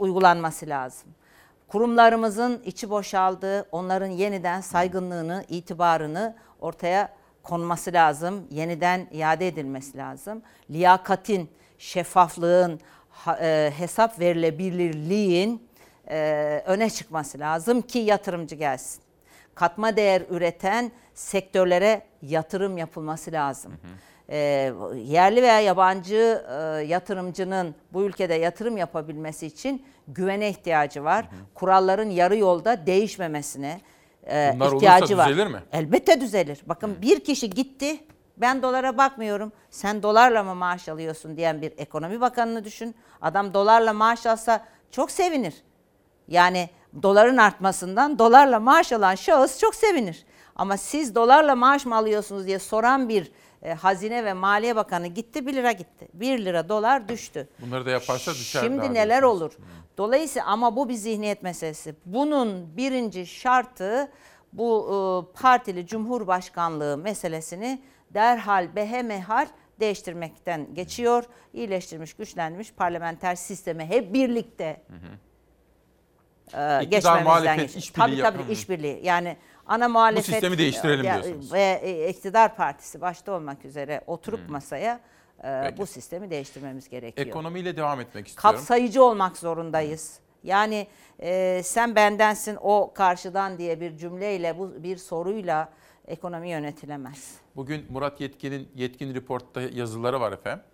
uygulanması 0.00 0.66
lazım. 0.66 1.08
Kurumlarımızın 1.68 2.62
içi 2.64 2.90
boşaldı, 2.90 3.68
onların 3.72 4.10
yeniden 4.10 4.60
saygınlığını, 4.60 5.44
itibarını 5.48 6.36
ortaya 6.60 7.12
konması 7.42 7.92
lazım, 7.92 8.46
yeniden 8.50 9.06
iade 9.12 9.48
edilmesi 9.48 9.98
lazım. 9.98 10.42
Liyakatin, 10.70 11.50
şeffaflığın, 11.78 12.80
e, 13.40 13.72
hesap 13.78 14.20
verilebilirliğin 14.20 15.68
e, 16.08 16.62
öne 16.66 16.90
çıkması 16.90 17.38
lazım 17.38 17.82
ki 17.82 17.98
yatırımcı 17.98 18.54
gelsin. 18.54 19.02
Katma 19.54 19.96
değer 19.96 20.22
üreten 20.30 20.92
sektörlere 21.14 22.02
yatırım 22.22 22.78
yapılması 22.78 23.32
lazım. 23.32 23.72
E, 24.28 24.72
yerli 24.96 25.42
veya 25.42 25.60
yabancı 25.60 26.44
e, 26.50 26.54
yatırımcının 26.82 27.74
bu 27.92 28.02
ülkede 28.02 28.34
yatırım 28.34 28.76
yapabilmesi 28.76 29.46
için 29.46 29.86
güvene 30.08 30.48
ihtiyacı 30.48 31.04
var. 31.04 31.28
Kuralların 31.54 32.10
yarı 32.10 32.36
yolda 32.36 32.86
değişmemesine 32.86 33.80
e, 34.30 34.52
Bunlar 34.54 34.72
ihtiyacı 34.72 35.16
var. 35.16 35.28
düzelir 35.28 35.46
mi? 35.46 35.62
Elbette 35.72 36.20
düzelir. 36.20 36.62
Bakın 36.66 36.96
bir 37.02 37.24
kişi 37.24 37.50
gitti. 37.50 37.96
Ben 38.36 38.62
dolara 38.62 38.98
bakmıyorum. 38.98 39.52
Sen 39.70 40.02
dolarla 40.02 40.42
mı 40.42 40.54
maaş 40.54 40.88
alıyorsun 40.88 41.36
diyen 41.36 41.62
bir 41.62 41.72
ekonomi 41.76 42.20
bakanını 42.20 42.64
düşün. 42.64 42.94
Adam 43.22 43.54
dolarla 43.54 43.92
maaş 43.92 44.26
alsa 44.26 44.64
çok 44.90 45.10
sevinir. 45.10 45.54
Yani 46.28 46.70
doların 47.02 47.36
artmasından 47.36 48.18
dolarla 48.18 48.60
maaş 48.60 48.92
alan 48.92 49.14
şahıs 49.14 49.58
çok 49.58 49.74
sevinir. 49.74 50.24
Ama 50.56 50.76
siz 50.76 51.14
dolarla 51.14 51.56
maaş 51.56 51.86
mı 51.86 51.96
alıyorsunuz 51.96 52.46
diye 52.46 52.58
soran 52.58 53.08
bir 53.08 53.32
e, 53.62 53.74
Hazine 53.74 54.24
ve 54.24 54.32
Maliye 54.32 54.76
Bakanı 54.76 55.06
gitti 55.06 55.46
1 55.46 55.54
lira 55.54 55.72
gitti. 55.72 56.08
1 56.14 56.44
lira 56.44 56.68
dolar 56.68 57.08
düştü. 57.08 57.48
Bunları 57.58 57.86
da 57.86 57.90
yaparsa 57.90 58.32
düşer. 58.32 58.60
Şimdi 58.60 58.94
neler 58.94 59.22
olur? 59.22 59.52
Dolayısıyla 59.98 60.46
ama 60.48 60.76
bu 60.76 60.88
bir 60.88 60.94
zihniyet 60.94 61.42
meselesi. 61.42 61.94
Bunun 62.06 62.76
birinci 62.76 63.26
şartı 63.26 64.10
bu 64.52 64.86
e, 64.88 64.96
partili 65.40 65.86
cumhurbaşkanlığı 65.86 66.96
meselesini 66.96 67.82
derhal 68.14 68.76
behemehal 68.76 69.46
değiştirmekten 69.80 70.74
geçiyor. 70.74 71.24
İyileştirilmiş, 71.52 72.14
güçlenmiş 72.14 72.72
parlamenter 72.72 73.34
sisteme 73.34 73.86
hep 73.86 74.14
birlikte 74.14 74.82
e, 76.54 76.84
geçmemizden 76.84 77.58
geçiyor. 77.58 77.84
Tabii 77.94 78.22
tabii 78.22 78.42
Hı. 78.42 78.52
işbirliği. 78.52 79.00
Yani 79.02 79.36
ana 79.66 79.88
muhalefet 79.88 80.24
sistemi 80.24 80.58
değiştirelim 80.58 81.02
diyorsunuz. 81.04 81.52
ve 81.52 81.80
e, 81.82 82.08
iktidar 82.08 82.56
partisi 82.56 83.00
başta 83.00 83.32
olmak 83.32 83.64
üzere 83.64 84.00
oturup 84.06 84.48
masaya 84.50 85.00
e, 85.44 85.74
bu 85.78 85.86
sistemi 85.86 86.30
değiştirmemiz 86.30 86.88
gerekiyor 86.88 87.26
Ekonomiyle 87.26 87.76
devam 87.76 88.00
etmek 88.00 88.28
istiyorum. 88.28 88.58
kapsayıcı 88.58 89.04
olmak 89.04 89.36
zorundayız. 89.36 90.18
Yani 90.44 90.86
e, 91.20 91.60
sen 91.64 91.96
bendensin 91.96 92.58
o 92.60 92.92
karşıdan 92.94 93.58
diye 93.58 93.80
bir 93.80 93.96
cümleyle 93.96 94.58
bu 94.58 94.82
bir 94.82 94.96
soruyla 94.96 95.72
ekonomi 96.06 96.50
yönetilemez. 96.50 97.34
Bugün 97.56 97.86
Murat 97.90 98.20
Yetkin'in 98.20 98.68
Yetkin 98.74 99.14
Report'ta 99.14 99.60
yazıları 99.60 100.20
var 100.20 100.32
efendim. 100.32 100.64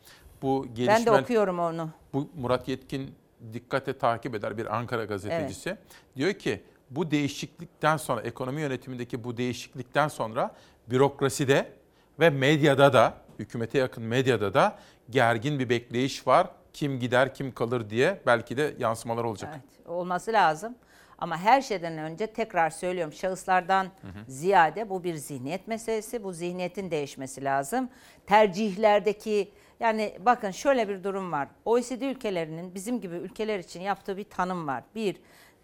Bu 0.43 0.65
Ben 0.69 0.75
gelişme 0.75 1.07
de 1.07 1.11
okuyorum 1.13 1.59
onu. 1.59 1.91
bu 2.13 2.29
Murat 2.37 2.69
Yetkin 2.69 3.15
dikkate 3.53 3.99
takip 3.99 4.35
eder 4.35 4.59
bir 4.59 4.77
Ankara 4.77 5.05
gazetecisi. 5.05 5.77
Diyor 6.17 6.33
ki 6.33 6.63
bu 6.91 7.11
değişiklikten 7.11 7.97
sonra 7.97 8.21
ekonomi 8.21 8.61
yönetimindeki 8.61 9.25
bu 9.25 9.37
değişiklikten 9.37 10.09
sonra 10.09 10.55
bürokraside 10.91 11.73
ve 12.21 12.31
medyada 12.31 12.93
da 12.93 13.15
hükümete 13.39 13.79
yakın 13.79 14.05
medyada 14.05 14.55
da 14.55 14.79
gergin 15.11 15.59
bir 15.59 15.69
bekleyiş 15.69 16.27
var. 16.27 16.47
Kim 16.73 17.01
gider 17.01 17.35
kim 17.35 17.55
kalır 17.55 17.91
diye 17.91 18.21
belki 18.27 18.57
de 18.57 18.75
yansımalar 18.79 19.25
olacak. 19.25 19.51
Evet, 19.53 19.89
olması 19.89 20.33
lazım. 20.33 20.75
Ama 21.19 21.39
her 21.39 21.61
şeyden 21.61 21.99
önce 21.99 22.27
tekrar 22.27 22.71
söylüyorum 22.71 23.13
şahıslardan 23.13 23.89
ziyade 24.29 24.91
bu 24.91 25.05
bir 25.05 25.15
zihniyet 25.15 25.69
meselesi. 25.69 26.25
Bu 26.25 26.33
zihniyetin 26.33 26.91
değişmesi 26.91 27.45
lazım. 27.45 27.89
Tercihlerdeki 28.27 29.53
yani 29.81 30.19
bakın 30.21 30.51
şöyle 30.51 30.89
bir 30.89 31.05
durum 31.05 31.33
var. 31.33 31.49
OECD 31.65 32.01
ülkelerinin 32.01 32.75
bizim 32.75 33.01
gibi 33.01 33.15
ülkeler 33.15 33.59
için 33.59 33.81
yaptığı 33.81 34.17
bir 34.17 34.25
tanım 34.25 34.67
var. 34.67 34.85
Bir, 34.95 35.17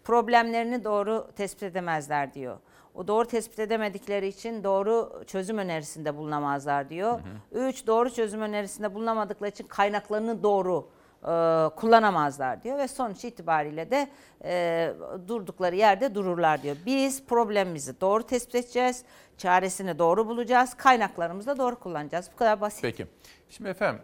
problemlerini 0.05 0.83
doğru 0.83 1.27
tespit 1.35 1.63
edemezler 1.63 2.33
diyor. 2.33 2.57
O 2.93 3.07
doğru 3.07 3.27
tespit 3.27 3.59
edemedikleri 3.59 4.27
için 4.27 4.63
doğru 4.63 5.23
çözüm 5.27 5.57
önerisinde 5.57 6.17
bulunamazlar 6.17 6.89
diyor. 6.89 7.19
Üç, 7.51 7.87
doğru 7.87 8.09
çözüm 8.09 8.41
önerisinde 8.41 8.93
bulunamadıkları 8.93 9.49
için 9.51 9.67
kaynaklarını 9.67 10.43
doğru 10.43 10.89
e, 11.23 11.25
kullanamazlar 11.75 12.63
diyor 12.63 12.77
ve 12.77 12.87
sonuç 12.87 13.25
itibariyle 13.25 13.91
de 13.91 14.09
e, 14.43 14.93
durdukları 15.27 15.75
yerde 15.75 16.15
dururlar 16.15 16.63
diyor. 16.63 16.75
Biz 16.85 17.25
problemimizi 17.25 18.01
doğru 18.01 18.23
tespit 18.23 18.55
edeceğiz, 18.55 19.03
çaresini 19.37 19.99
doğru 19.99 20.27
bulacağız, 20.27 20.73
kaynaklarımızı 20.73 21.47
da 21.47 21.57
doğru 21.57 21.75
kullanacağız. 21.79 22.29
Bu 22.33 22.37
kadar 22.37 22.61
basit. 22.61 22.81
Peki. 22.81 23.07
Şimdi 23.49 23.69
efendim 23.69 24.01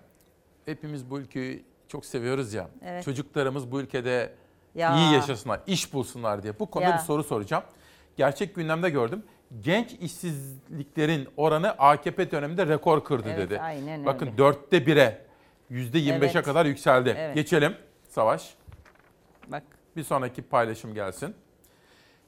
hepimiz 0.66 1.10
bu 1.10 1.20
ülkeyi 1.20 1.66
çok 1.88 2.06
seviyoruz 2.06 2.54
ya. 2.54 2.68
Evet. 2.86 3.04
Çocuklarımız 3.04 3.72
bu 3.72 3.82
ülkede 3.82 4.34
Ya. 4.76 4.96
iyi 4.98 5.14
yaşasınlar, 5.14 5.60
iş 5.68 5.94
bulsunlar 5.94 6.44
diye. 6.44 6.60
Bu 6.60 6.70
konuda 6.72 6.90
Ya. 6.90 6.96
bir 6.96 7.02
soru 7.02 7.24
soracağım. 7.24 7.64
Gerçek 8.18 8.56
gündemde 8.56 8.90
gördüm. 8.90 9.24
Genç 9.62 9.92
işsizliklerin 10.02 11.28
oranı 11.38 11.70
AKP 11.72 12.32
döneminde 12.32 12.68
rekor 12.68 13.04
kırdı 13.04 13.30
Evet, 13.30 13.40
dedi. 13.50 13.60
aynen 13.60 14.06
Bakın 14.06 14.26
öyle. 14.28 14.38
dörtte 14.38 14.86
bire, 14.86 15.26
yüzde 15.70 16.00
25'e 16.00 16.32
Evet. 16.36 16.46
kadar 16.46 16.66
yükseldi. 16.66 17.16
Evet. 17.18 17.36
Geçelim 17.36 17.76
Savaş. 18.10 18.54
Bak. 19.48 19.64
Bir 19.96 20.04
sonraki 20.04 20.42
paylaşım 20.42 20.94
gelsin. 20.94 21.36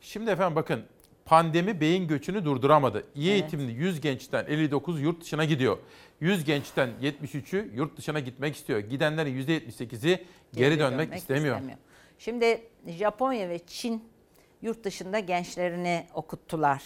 Şimdi 0.02 0.30
efendim 0.32 0.56
bakın 0.56 0.84
pandemi 1.26 1.82
beyin 1.82 2.08
göçünü 2.08 2.46
durduramadı. 2.46 3.04
İyi 3.16 3.32
Evet. 3.32 3.42
eğitimli 3.42 3.72
100 3.72 4.02
gençten 4.02 4.46
59 4.48 5.02
yurt 5.02 5.22
dışına 5.22 5.46
gidiyor. 5.46 5.78
100 6.22 6.46
gençten 6.46 6.90
73'ü 7.02 7.72
yurt 7.76 7.98
dışına 7.98 8.20
gitmek 8.20 8.56
istiyor. 8.56 8.80
Gidenlerin 8.80 9.36
%78'i 9.36 10.26
geri, 10.54 10.80
dönmek, 10.80 11.16
istemiyor. 11.16 11.60
Şimdi 12.24 12.62
Japonya 12.88 13.50
ve 13.50 13.60
Çin 13.60 14.04
yurt 14.62 14.84
dışında 14.84 15.20
gençlerini 15.20 16.06
okuttular. 16.14 16.84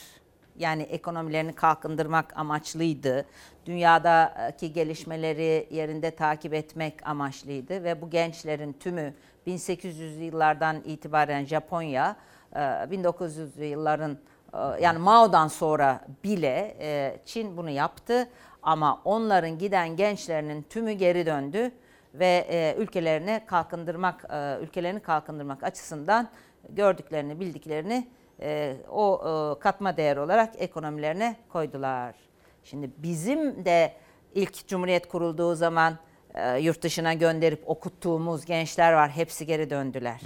Yani 0.55 0.83
ekonomilerini 0.83 1.53
kalkındırmak 1.53 2.37
amaçlıydı. 2.37 3.25
Dünyadaki 3.65 4.73
gelişmeleri 4.73 5.67
yerinde 5.71 6.11
takip 6.11 6.53
etmek 6.53 7.07
amaçlıydı 7.07 7.83
ve 7.83 8.01
bu 8.01 8.09
gençlerin 8.09 8.73
tümü 8.73 9.13
1800'lü 9.47 10.23
yıllardan 10.23 10.81
itibaren 10.85 11.45
Japonya, 11.45 12.15
e, 12.53 12.59
1900'lü 12.59 13.63
yılların 13.63 14.17
e, 14.53 14.57
yani 14.81 14.99
Mao'dan 14.99 15.47
sonra 15.47 16.05
bile 16.23 16.77
e, 16.79 17.19
Çin 17.25 17.57
bunu 17.57 17.69
yaptı 17.69 18.29
ama 18.63 19.01
onların 19.05 19.57
giden 19.57 19.95
gençlerinin 19.95 20.65
tümü 20.69 20.91
geri 20.91 21.25
döndü 21.25 21.71
ve 22.13 22.45
e, 22.49 22.75
ülkelerine 22.77 23.45
kalkındırmak, 23.45 24.25
e, 24.29 24.57
ülkelerini 24.61 24.99
kalkındırmak 24.99 25.63
açısından 25.63 26.29
gördüklerini, 26.69 27.39
bildiklerini 27.39 28.07
e, 28.41 28.77
o 28.89 29.21
e, 29.21 29.59
katma 29.59 29.97
değer 29.97 30.17
olarak 30.17 30.53
ekonomilerine 30.57 31.35
koydular. 31.49 32.15
Şimdi 32.63 32.91
bizim 32.97 33.65
de 33.65 33.93
ilk 34.33 34.67
Cumhuriyet 34.67 35.07
kurulduğu 35.07 35.55
zaman 35.55 35.97
e, 36.33 36.57
yurt 36.57 36.81
dışına 36.81 37.13
gönderip 37.13 37.69
okuttuğumuz 37.69 38.45
gençler 38.45 38.93
var. 38.93 39.09
Hepsi 39.09 39.45
geri 39.45 39.69
döndüler. 39.69 40.21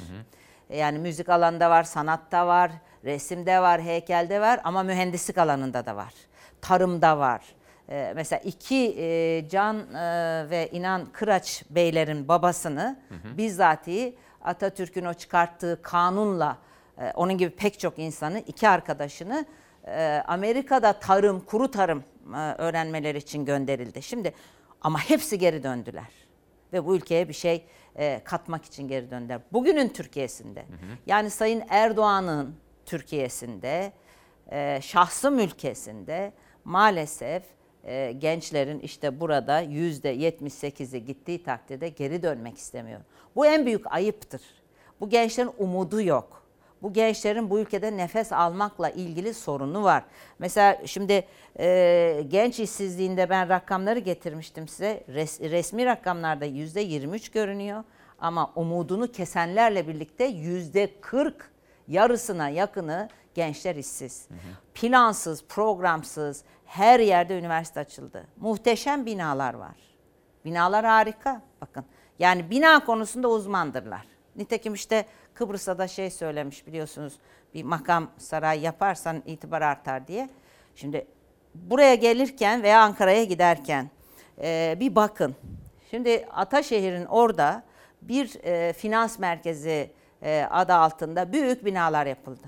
Yani 0.69 0.99
müzik 0.99 1.29
alanında 1.29 1.69
var, 1.69 1.83
sanatta 1.83 2.47
var, 2.47 2.71
resimde 3.03 3.59
var, 3.59 3.81
heykelde 3.81 4.41
var 4.41 4.59
ama 4.63 4.83
mühendislik 4.83 5.37
alanında 5.37 5.85
da 5.85 5.95
var. 5.95 6.13
Tarımda 6.61 7.17
var. 7.17 7.41
Ee, 7.91 8.13
mesela 8.15 8.39
iki 8.39 8.95
e, 8.97 9.49
Can 9.49 9.95
e, 9.95 10.49
ve 10.49 10.69
İnan 10.71 11.05
Kıraç 11.11 11.63
beylerin 11.69 12.27
babasını 12.27 12.99
bizzatihi 13.37 14.15
Atatürk'ün 14.41 15.05
o 15.05 15.13
çıkarttığı 15.13 15.79
kanunla 15.81 16.57
e, 16.97 17.11
onun 17.15 17.37
gibi 17.37 17.49
pek 17.49 17.79
çok 17.79 17.99
insanı, 17.99 18.39
iki 18.39 18.69
arkadaşını 18.69 19.45
e, 19.87 20.23
Amerika'da 20.27 20.93
tarım, 20.93 21.39
kuru 21.39 21.71
tarım 21.71 22.03
e, 22.33 22.37
öğrenmeleri 22.37 23.17
için 23.17 23.45
gönderildi. 23.45 24.01
Şimdi 24.01 24.33
ama 24.81 24.99
hepsi 24.99 25.39
geri 25.39 25.63
döndüler 25.63 26.11
ve 26.73 26.85
bu 26.85 26.95
ülkeye 26.95 27.29
bir 27.29 27.33
şey 27.33 27.65
e, 27.95 28.21
katmak 28.23 28.65
için 28.65 28.87
geri 28.87 29.11
döndüler. 29.11 29.41
Bugünün 29.53 29.89
Türkiye'sinde 29.89 30.65
yani 31.05 31.29
Sayın 31.29 31.63
Erdoğan'ın 31.69 32.55
Türkiye'sinde, 32.85 33.93
e, 34.51 34.79
şahsım 34.81 35.39
ülkesinde 35.39 36.33
maalesef 36.65 37.43
e, 37.83 38.11
gençlerin 38.11 38.79
işte 38.79 39.19
burada 39.19 39.59
yüzde 39.59 40.15
78'i 40.15 41.05
gittiği 41.05 41.43
takdirde 41.43 41.89
geri 41.89 42.23
dönmek 42.23 42.57
istemiyor. 42.57 43.01
Bu 43.35 43.45
en 43.45 43.65
büyük 43.65 43.93
ayıptır. 43.93 44.41
Bu 44.99 45.09
gençlerin 45.09 45.51
umudu 45.57 46.01
yok. 46.01 46.41
bu 46.81 46.93
gençlerin 46.93 47.49
bu 47.49 47.59
ülkede 47.59 47.97
nefes 47.97 48.33
almakla 48.33 48.89
ilgili 48.89 49.33
sorunu 49.33 49.83
var. 49.83 50.03
Mesela 50.39 50.77
şimdi 50.85 51.25
e, 51.59 52.25
genç 52.27 52.59
işsizliğinde 52.59 53.29
ben 53.29 53.49
rakamları 53.49 53.99
getirmiştim 53.99 54.67
size. 54.67 55.03
Res, 55.13 55.41
resmi 55.41 55.85
rakamlarda 55.85 56.45
yüzde 56.45 56.81
23 56.81 57.31
görünüyor 57.31 57.83
ama 58.19 58.51
umudunu 58.55 59.11
kesenlerle 59.11 59.87
birlikte 59.87 60.25
yüzde 60.25 60.89
40 61.01 61.51
yarısına 61.87 62.49
yakını 62.49 63.09
gençler 63.33 63.75
işsiz. 63.75 64.27
Plansız, 64.73 65.43
programsız 65.49 66.43
her 66.71 66.99
yerde 66.99 67.39
üniversite 67.39 67.79
açıldı. 67.79 68.27
Muhteşem 68.37 69.05
binalar 69.05 69.53
var. 69.53 69.75
Binalar 70.45 70.85
harika. 70.85 71.41
Bakın 71.61 71.85
yani 72.19 72.49
bina 72.49 72.85
konusunda 72.85 73.27
uzmandırlar. 73.27 74.07
Nitekim 74.35 74.73
işte 74.73 75.05
Kıbrıs'ta 75.33 75.77
da 75.77 75.87
şey 75.87 76.09
söylemiş 76.09 76.67
biliyorsunuz 76.67 77.13
bir 77.53 77.63
makam 77.63 78.11
saray 78.17 78.59
yaparsan 78.59 79.23
itibar 79.25 79.61
artar 79.61 80.07
diye. 80.07 80.29
Şimdi 80.75 81.07
buraya 81.55 81.95
gelirken 81.95 82.63
veya 82.63 82.81
Ankara'ya 82.81 83.23
giderken 83.23 83.89
e, 84.41 84.77
bir 84.79 84.95
bakın. 84.95 85.35
Şimdi 85.89 86.27
Ataşehir'in 86.31 87.05
orada 87.05 87.63
bir 88.01 88.43
e, 88.43 88.73
finans 88.73 89.19
merkezi 89.19 89.91
e, 90.23 90.47
adı 90.49 90.73
altında 90.73 91.33
büyük 91.33 91.65
binalar 91.65 92.05
yapıldı. 92.05 92.47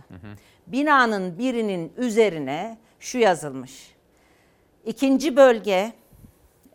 Binanın 0.67 1.37
birinin 1.37 1.93
üzerine 1.97 2.77
şu 2.99 3.17
yazılmış. 3.17 3.93
İkinci 4.85 5.35
bölge 5.35 5.93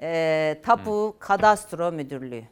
e, 0.01 0.60
Tapu 0.64 1.16
Kadastro 1.18 1.93
Müdürlüğü. 1.93 2.44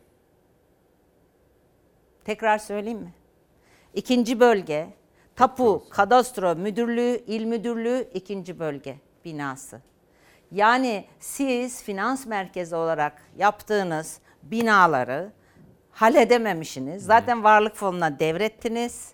Tekrar 2.24 2.58
söyleyeyim 2.58 2.98
mi? 2.98 3.14
İkinci 3.94 4.40
bölge 4.40 4.88
Tapu 5.36 5.84
Kadastro 5.90 6.56
Müdürlüğü, 6.56 7.24
İl 7.26 7.44
Müdürlüğü 7.44 8.08
ikinci 8.14 8.58
bölge 8.58 8.96
binası. 9.24 9.80
Yani 10.52 11.04
siz 11.20 11.82
finans 11.82 12.26
merkezi 12.26 12.76
olarak 12.76 13.22
yaptığınız 13.36 14.20
binaları 14.42 15.32
halledememişsiniz. 15.90 17.04
Zaten 17.04 17.44
varlık 17.44 17.76
fonuna 17.76 18.18
devrettiniz. 18.18 19.12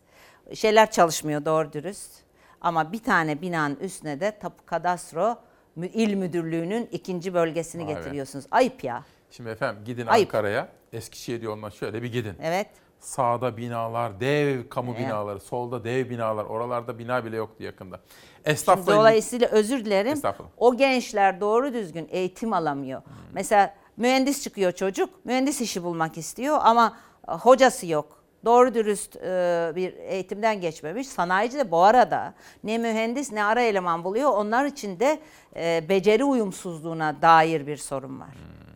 Şeyler 0.54 0.90
çalışmıyor 0.90 1.44
doğru 1.44 1.72
dürüst. 1.72 2.12
Ama 2.60 2.92
bir 2.92 3.02
tane 3.02 3.42
binanın 3.42 3.76
üstüne 3.76 4.20
de 4.20 4.38
Tapu 4.38 4.66
Kadastro 4.66 5.38
İl 5.76 6.14
Müdürlüğü'nün 6.14 6.88
ikinci 6.92 7.34
bölgesini 7.34 7.86
Vay 7.86 7.94
be. 7.94 7.98
getiriyorsunuz. 7.98 8.44
Ayıp 8.50 8.84
ya. 8.84 9.04
Şimdi 9.30 9.50
efendim 9.50 9.84
gidin 9.84 10.06
Ayıp. 10.06 10.26
Ankara'ya, 10.34 10.68
Eskişehir 10.92 11.42
yoluna 11.42 11.70
şöyle 11.70 12.02
bir 12.02 12.12
gidin. 12.12 12.34
Evet. 12.42 12.66
Sağda 13.00 13.56
binalar, 13.56 14.20
dev 14.20 14.68
kamu 14.68 14.90
Evet. 14.96 15.06
binaları, 15.06 15.40
solda 15.40 15.84
dev 15.84 16.10
binalar. 16.10 16.44
Oralarda 16.44 16.98
bina 16.98 17.24
bile 17.24 17.36
yoktu 17.36 17.62
yakında. 17.64 18.00
Şimdi 18.36 18.50
Esnafla 18.50 18.82
ilgili- 18.82 18.96
dolayısıyla 18.96 19.48
özür 19.48 19.84
dilerim. 19.84 20.20
O 20.56 20.76
gençler 20.76 21.40
doğru 21.40 21.72
düzgün 21.72 22.08
eğitim 22.10 22.52
alamıyor. 22.52 23.02
Mesela 23.32 23.74
mühendis 23.96 24.42
çıkıyor 24.42 24.72
çocuk, 24.72 25.24
mühendis 25.24 25.60
işi 25.60 25.82
bulmak 25.84 26.18
istiyor 26.18 26.58
ama 26.62 26.96
e, 27.28 27.32
hocası 27.32 27.86
yok. 27.86 28.21
Doğru 28.44 28.74
dürüst 28.74 29.16
e, 29.16 29.72
bir 29.76 29.92
eğitimden 29.92 30.60
geçmemiş. 30.60 31.08
Sanayici 31.08 31.58
de 31.58 31.70
bu 31.70 31.82
arada 31.82 32.34
ne 32.64 32.78
mühendis 32.78 33.32
ne 33.32 33.44
ara 33.44 33.62
eleman 33.62 34.04
buluyor. 34.04 34.30
Onlar 34.30 34.64
için 34.64 35.00
de 35.00 35.20
e, 35.56 35.84
beceri 35.88 36.24
uyumsuzluğuna 36.24 37.22
dair 37.22 37.66
bir 37.66 37.76
sorun 37.76 38.20
var. 38.20 38.28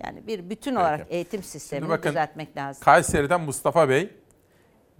Yani 0.04 0.26
bir 0.26 0.50
bütün 0.50 0.74
olarak 0.74 1.06
eğitim 1.10 1.42
sistemini 1.42 1.88
bakın, 1.88 2.08
düzeltmek 2.10 2.56
lazım. 2.56 2.84
Kayseri'den 2.84 3.40
Mustafa 3.40 3.88
Bey. 3.88 4.10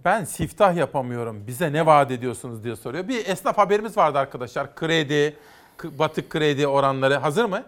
Ben 0.05 0.23
siftah 0.23 0.75
yapamıyorum. 0.75 1.47
Bize 1.47 1.73
ne 1.73 1.85
vaat 1.85 2.11
ediyorsunuz 2.11 2.63
diye 2.63 2.75
soruyor. 2.75 3.07
Bir 3.07 3.25
esnaf 3.25 3.57
haberimiz 3.57 3.97
vardı 3.97 4.19
arkadaşlar. 4.19 4.75
Kredi, 4.75 5.37
batık 5.83 6.29
kredi 6.29 6.67
oranları 6.67 7.15
hazır 7.15 7.45
mı? 7.45 7.63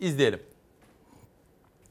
İzleyelim. 0.00 0.40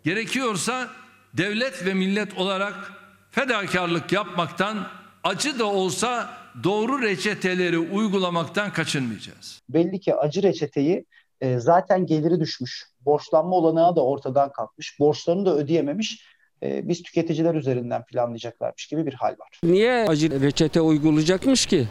Gerekiyorsa 0.04 0.88
devlet 1.34 1.86
ve 1.86 1.94
millet 1.94 2.38
olarak 2.38 3.01
fedakarlık 3.32 4.12
yapmaktan 4.12 4.88
acı 5.24 5.60
da 5.60 5.66
olsa 5.66 6.30
doğru 6.64 7.02
reçeteleri 7.02 7.80
uygulamaktan 7.80 8.74
kaçınmayacağız. 8.74 9.62
belli 9.70 10.00
ki 10.00 10.16
acı 10.16 10.44
reçeteyi 10.44 11.06
e, 11.42 11.60
zaten 11.60 12.06
geliri 12.06 12.40
düşmüş. 12.40 12.86
Borçlanma 13.06 13.56
olanağı 13.56 13.96
da 13.96 14.06
ortadan 14.06 14.52
kalkmış. 14.52 15.00
Borçlarını 15.00 15.46
da 15.46 15.56
ödeyememiş. 15.56 16.26
E, 16.64 16.88
biz 16.90 17.04
tüketiciler 17.04 17.56
üzerinden 17.56 18.06
planlayacaklarmış 18.06 18.88
gibi 18.88 19.06
bir 19.06 19.14
hal 19.14 19.32
var. 19.32 19.60
Niye 19.64 20.06
acil 20.08 20.42
reçete 20.42 20.82
uygulayacakmış 20.82 21.66
ki? 21.66 21.88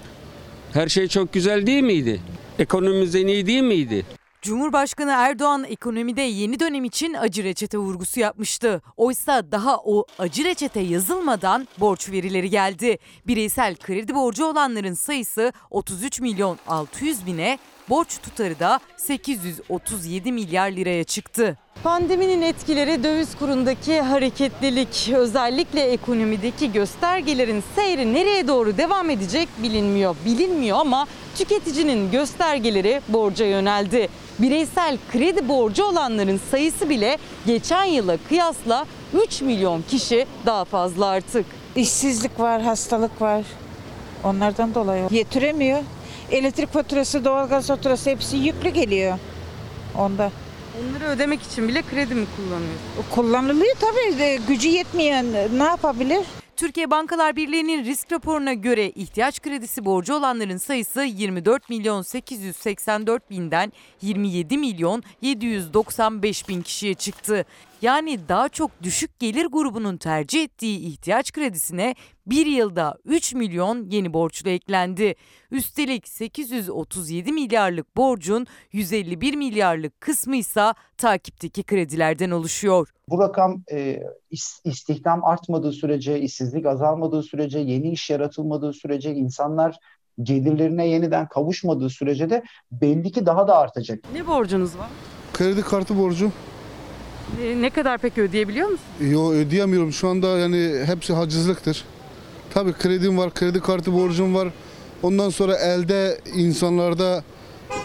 Her 0.72 0.88
şey 0.88 1.08
çok 1.08 1.32
güzel 1.32 1.66
değil 1.66 1.82
miydi? 1.82 2.20
Ekonomimiz 2.58 3.14
en 3.14 3.26
iyi 3.26 3.46
değil 3.46 3.62
miydi? 3.62 4.06
Cumhurbaşkanı 4.42 5.10
Erdoğan 5.10 5.64
ekonomide 5.64 6.22
yeni 6.22 6.60
dönem 6.60 6.84
için 6.84 7.14
acı 7.14 7.44
reçete 7.44 7.78
vurgusu 7.78 8.20
yapmıştı. 8.20 8.82
Oysa 8.96 9.52
daha 9.52 9.78
o 9.78 10.04
acı 10.18 10.44
reçete 10.44 10.80
yazılmadan 10.80 11.68
borç 11.80 12.10
verileri 12.10 12.50
geldi. 12.50 12.98
Bireysel 13.26 13.76
kredi 13.76 14.14
borcu 14.14 14.44
olanların 14.44 14.94
sayısı 14.94 15.52
33 15.70 16.20
milyon 16.20 16.58
600 16.66 17.26
bine, 17.26 17.58
borç 17.88 18.18
tutarı 18.22 18.58
da 18.60 18.80
837 18.96 20.32
milyar 20.32 20.70
liraya 20.70 21.04
çıktı. 21.04 21.56
Pandeminin 21.82 22.42
etkileri 22.42 23.04
döviz 23.04 23.36
kurundaki 23.38 24.00
hareketlilik, 24.00 25.10
özellikle 25.16 25.80
ekonomideki 25.80 26.72
göstergelerin 26.72 27.64
seyri 27.76 28.14
nereye 28.14 28.48
doğru 28.48 28.76
devam 28.76 29.10
edecek 29.10 29.48
bilinmiyor. 29.62 30.16
Bilinmiyor 30.24 30.78
ama 30.78 31.06
tüketicinin 31.38 32.10
göstergeleri 32.10 33.00
borca 33.08 33.46
yöneldi. 33.46 34.08
Bireysel 34.38 34.98
kredi 35.12 35.48
borcu 35.48 35.84
olanların 35.84 36.40
sayısı 36.50 36.88
bile 36.90 37.18
geçen 37.46 37.84
yıla 37.84 38.16
kıyasla 38.28 38.86
3 39.24 39.42
milyon 39.42 39.82
kişi 39.82 40.26
daha 40.46 40.64
fazla 40.64 41.06
artık. 41.06 41.46
İşsizlik 41.76 42.40
var, 42.40 42.62
hastalık 42.62 43.22
var. 43.22 43.44
Onlardan 44.24 44.74
dolayı 44.74 45.06
yetiremiyor. 45.10 45.78
Elektrik 46.30 46.72
faturası, 46.72 47.24
doğalgaz 47.24 47.66
faturası 47.66 48.10
hepsi 48.10 48.36
yüklü 48.36 48.68
geliyor. 48.68 49.18
Onda. 49.98 50.32
Onları 50.80 51.04
ödemek 51.04 51.42
için 51.42 51.68
bile 51.68 51.82
kredi 51.82 52.14
mi 52.14 52.26
kullanıyorsun? 52.36 53.10
Kullanılıyor 53.10 53.76
tabii. 53.80 54.18
de 54.18 54.38
Gücü 54.48 54.68
yetmeyen 54.68 55.26
ne 55.58 55.64
yapabilir? 55.64 56.20
Türkiye 56.56 56.90
Bankalar 56.90 57.36
Birliği'nin 57.36 57.84
risk 57.84 58.12
raporuna 58.12 58.52
göre 58.52 58.90
ihtiyaç 58.90 59.40
kredisi 59.42 59.84
borcu 59.84 60.14
olanların 60.14 60.56
sayısı 60.56 61.02
24 61.02 61.70
milyon 61.70 62.02
884 62.02 63.30
binden 63.30 63.72
27 64.02 64.58
milyon 64.58 65.02
795 65.22 66.48
bin 66.48 66.62
kişiye 66.62 66.94
çıktı. 66.94 67.44
Yani 67.82 68.18
daha 68.28 68.48
çok 68.48 68.70
düşük 68.82 69.18
gelir 69.18 69.46
grubunun 69.46 69.96
tercih 69.96 70.42
ettiği 70.44 70.78
ihtiyaç 70.78 71.32
kredisine 71.32 71.94
bir 72.26 72.46
yılda 72.46 72.98
3 73.04 73.34
milyon 73.34 73.90
yeni 73.90 74.12
borçlu 74.12 74.50
eklendi. 74.50 75.14
Üstelik 75.50 76.08
837 76.08 77.32
milyarlık 77.32 77.96
borcun 77.96 78.46
151 78.72 79.34
milyarlık 79.36 80.00
kısmı 80.00 80.36
ise 80.36 80.72
takipteki 80.98 81.62
kredilerden 81.62 82.30
oluşuyor. 82.30 82.88
Bu 83.08 83.18
rakam 83.20 83.62
e, 83.72 84.02
is- 84.32 84.60
istihdam 84.64 85.24
artmadığı 85.24 85.72
sürece, 85.72 86.20
işsizlik 86.20 86.66
azalmadığı 86.66 87.22
sürece, 87.22 87.58
yeni 87.58 87.90
iş 87.92 88.10
yaratılmadığı 88.10 88.72
sürece, 88.72 89.14
insanlar 89.14 89.76
gelirlerine 90.22 90.86
yeniden 90.88 91.28
kavuşmadığı 91.28 91.90
sürece 91.90 92.30
de 92.30 92.42
belli 92.72 93.12
ki 93.12 93.26
daha 93.26 93.48
da 93.48 93.56
artacak. 93.58 93.98
Ne 94.14 94.26
borcunuz 94.26 94.78
var? 94.78 94.88
Kredi 95.32 95.62
kartı 95.62 95.98
borcu. 95.98 96.32
Ne, 97.38 97.62
ne 97.62 97.70
kadar 97.70 97.98
peki 97.98 98.22
ödeyebiliyor 98.22 98.68
musunuz? 98.68 98.90
Yo 99.12 99.30
ödeyemiyorum 99.32 99.92
şu 99.92 100.08
anda 100.08 100.38
yani 100.38 100.82
hepsi 100.86 101.12
hacizliktir. 101.12 101.84
Tabii 102.54 102.72
kredim 102.72 103.18
var, 103.18 103.34
kredi 103.34 103.60
kartı 103.60 103.92
borcum 103.92 104.34
var. 104.34 104.48
Ondan 105.02 105.30
sonra 105.30 105.56
elde 105.56 106.20
insanlarda 106.34 107.24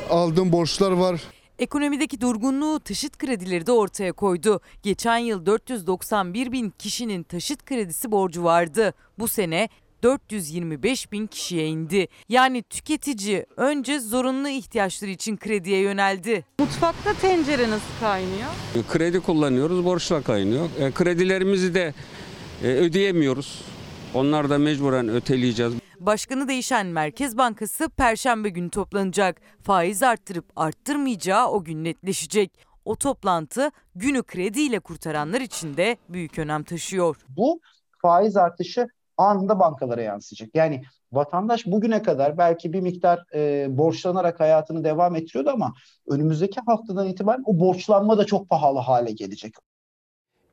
aldığım 0.10 0.52
borçlar 0.52 0.92
var. 0.92 1.22
Ekonomideki 1.60 2.22
durgunluğu 2.22 2.80
taşıt 2.80 3.18
kredileri 3.18 3.68
de 3.68 3.72
ortaya 3.72 4.14
koydu. 4.14 4.62
Geçen 4.84 5.18
yıl 5.18 5.46
491 5.46 6.52
bin 6.52 6.70
kişinin 6.70 7.24
taşıt 7.24 7.66
kredisi 7.66 8.12
borcu 8.12 8.44
vardı. 8.44 8.94
Bu 9.20 9.28
sene 9.28 9.70
425 10.04 11.12
bin 11.12 11.28
kişiye 11.28 11.68
indi. 11.68 12.08
Yani 12.30 12.64
tüketici 12.64 13.46
önce 13.58 14.00
zorunlu 14.00 14.50
ihtiyaçları 14.50 15.12
için 15.12 15.38
krediye 15.38 15.80
yöneldi. 15.80 16.46
Mutfakta 16.60 17.14
tencere 17.14 17.70
nasıl 17.70 18.00
kaynıyor? 18.00 18.50
Kredi 18.90 19.20
kullanıyoruz, 19.20 19.86
borçla 19.86 20.22
kaynıyor. 20.22 20.70
E, 20.80 20.92
kredilerimizi 20.92 21.74
de 21.74 21.94
e, 22.64 22.68
ödeyemiyoruz. 22.68 23.62
Onlar 24.14 24.50
da 24.50 24.58
mecburen 24.58 25.10
öteleyeceğiz. 25.10 25.74
Başkanı 26.00 26.48
değişen 26.48 26.88
Merkez 26.88 27.38
Bankası 27.38 27.90
Perşembe 27.90 28.50
günü 28.50 28.70
toplanacak. 28.70 29.42
Faiz 29.64 30.04
arttırıp 30.04 30.46
arttırmayacağı 30.56 31.48
o 31.48 31.64
gün 31.64 31.84
netleşecek. 31.84 32.52
O 32.86 32.96
toplantı 32.96 33.72
günü 33.96 34.24
krediyle 34.24 34.80
kurtaranlar 34.80 35.42
için 35.42 35.78
de 35.78 35.98
büyük 36.10 36.40
önem 36.40 36.64
taşıyor. 36.64 37.18
Bu 37.30 37.60
faiz 38.02 38.38
artışı 38.38 38.88
anında 39.18 39.60
bankalara 39.60 40.02
yansıyacak. 40.02 40.50
Yani 40.56 40.84
vatandaş 41.12 41.66
bugüne 41.66 42.02
kadar 42.02 42.38
belki 42.38 42.74
bir 42.74 42.82
miktar 42.82 43.24
e, 43.34 43.68
borçlanarak 43.78 44.40
hayatını 44.40 44.84
devam 44.84 45.16
ettiriyordu 45.16 45.50
ama 45.50 45.74
önümüzdeki 46.08 46.62
haftadan 46.66 47.08
itibaren 47.08 47.44
o 47.46 47.60
borçlanma 47.60 48.18
da 48.18 48.26
çok 48.26 48.50
pahalı 48.50 48.80
hale 48.80 49.12
gelecek. 49.12 49.54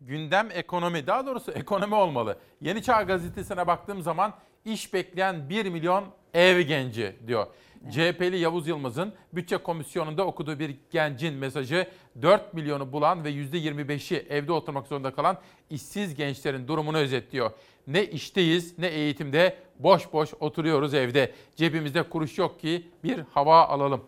Gündem 0.00 0.48
ekonomi, 0.54 1.06
daha 1.06 1.26
doğrusu 1.26 1.50
ekonomi 1.54 1.94
olmalı. 1.94 2.36
Yeni 2.60 2.82
Çağ 2.82 3.02
Gazetesi'ne 3.02 3.66
baktığım 3.66 4.02
zaman 4.02 4.32
iş 4.64 4.94
bekleyen 4.94 5.48
1 5.48 5.66
milyon 5.66 6.04
ev 6.34 6.60
genci 6.60 7.16
diyor. 7.26 7.46
CHP'li 7.90 8.38
Yavuz 8.38 8.68
Yılmaz'ın 8.68 9.12
bütçe 9.32 9.56
komisyonunda 9.56 10.26
okuduğu 10.26 10.58
bir 10.58 10.76
gencin 10.90 11.34
mesajı 11.34 11.86
4 12.22 12.54
milyonu 12.54 12.92
bulan 12.92 13.24
ve 13.24 13.30
%25'i 13.30 14.26
evde 14.28 14.52
oturmak 14.52 14.86
zorunda 14.86 15.14
kalan 15.14 15.38
işsiz 15.70 16.14
gençlerin 16.14 16.68
durumunu 16.68 16.96
özetliyor. 16.96 17.50
Ne 17.86 18.04
işteyiz 18.04 18.78
ne 18.78 18.86
eğitimde 18.86 19.56
boş 19.78 20.12
boş 20.12 20.34
oturuyoruz 20.40 20.94
evde. 20.94 21.32
Cebimizde 21.56 22.02
kuruş 22.02 22.38
yok 22.38 22.60
ki 22.60 22.88
bir 23.04 23.18
hava 23.18 23.66
alalım. 23.66 24.04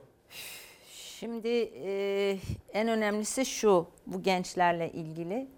Şimdi 0.90 1.70
e, 1.84 2.38
en 2.72 2.88
önemlisi 2.88 3.46
şu 3.46 3.86
bu 4.06 4.22
gençlerle 4.22 4.92
ilgili. 4.92 5.48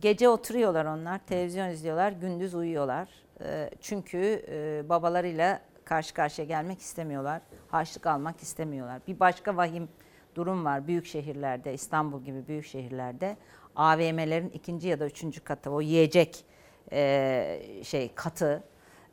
Gece 0.00 0.28
oturuyorlar 0.28 0.84
onlar, 0.84 1.26
televizyon 1.26 1.68
izliyorlar, 1.68 2.12
gündüz 2.12 2.54
uyuyorlar. 2.54 3.08
E, 3.44 3.70
çünkü 3.80 4.44
e, 4.48 4.88
babalarıyla 4.88 5.60
karşı 5.84 6.14
karşıya 6.14 6.46
gelmek 6.46 6.80
istemiyorlar. 6.80 7.42
Harçlık 7.68 8.06
almak 8.06 8.40
istemiyorlar. 8.42 9.00
Bir 9.06 9.20
başka 9.20 9.56
vahim 9.56 9.88
durum 10.34 10.64
var 10.64 10.86
büyük 10.86 11.06
şehirlerde, 11.06 11.74
İstanbul 11.74 12.24
gibi 12.24 12.48
büyük 12.48 12.66
şehirlerde. 12.66 13.36
AVM'lerin 13.76 14.48
ikinci 14.48 14.88
ya 14.88 15.00
da 15.00 15.06
üçüncü 15.06 15.40
katı 15.40 15.70
o 15.70 15.80
yiyecek 15.80 16.44
e, 16.92 17.60
şey 17.84 18.14
katı 18.14 18.62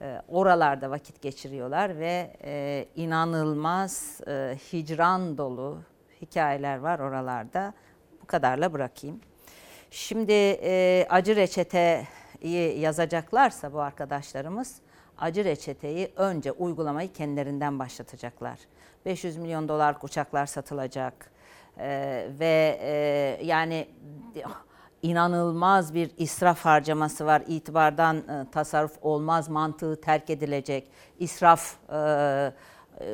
e, 0.01 0.21
oralarda 0.27 0.89
vakit 0.89 1.21
geçiriyorlar 1.21 1.99
ve 1.99 2.33
e, 2.43 2.85
inanılmaz 2.95 4.21
e, 4.27 4.57
hicran 4.73 5.37
dolu 5.37 5.81
hikayeler 6.21 6.77
var 6.77 6.99
oralarda. 6.99 7.73
Bu 8.21 8.25
kadarla 8.25 8.73
bırakayım. 8.73 9.21
Şimdi 9.91 10.31
e, 10.63 11.05
acı 11.09 11.35
reçeteyi 11.35 12.79
yazacaklarsa 12.79 13.73
bu 13.73 13.81
arkadaşlarımız 13.81 14.81
acı 15.17 15.43
reçeteyi 15.43 16.11
önce 16.15 16.51
uygulamayı 16.51 17.13
kendilerinden 17.13 17.79
başlatacaklar. 17.79 18.59
500 19.05 19.37
milyon 19.37 19.67
dolar 19.67 19.97
uçaklar 20.03 20.45
satılacak 20.45 21.31
ee, 21.79 22.27
ve 22.39 22.79
e, 22.81 23.45
yani 23.45 23.87
inanılmaz 25.01 25.93
bir 25.93 26.11
israf 26.17 26.65
harcaması 26.65 27.25
var. 27.25 27.43
İtibardan 27.47 28.17
e, 28.17 28.51
tasarruf 28.51 28.97
olmaz 29.01 29.49
mantığı 29.49 30.01
terk 30.01 30.29
edilecek. 30.29 30.87
İsraf 31.19 31.75
e, 31.89 31.95
e, 31.95 33.07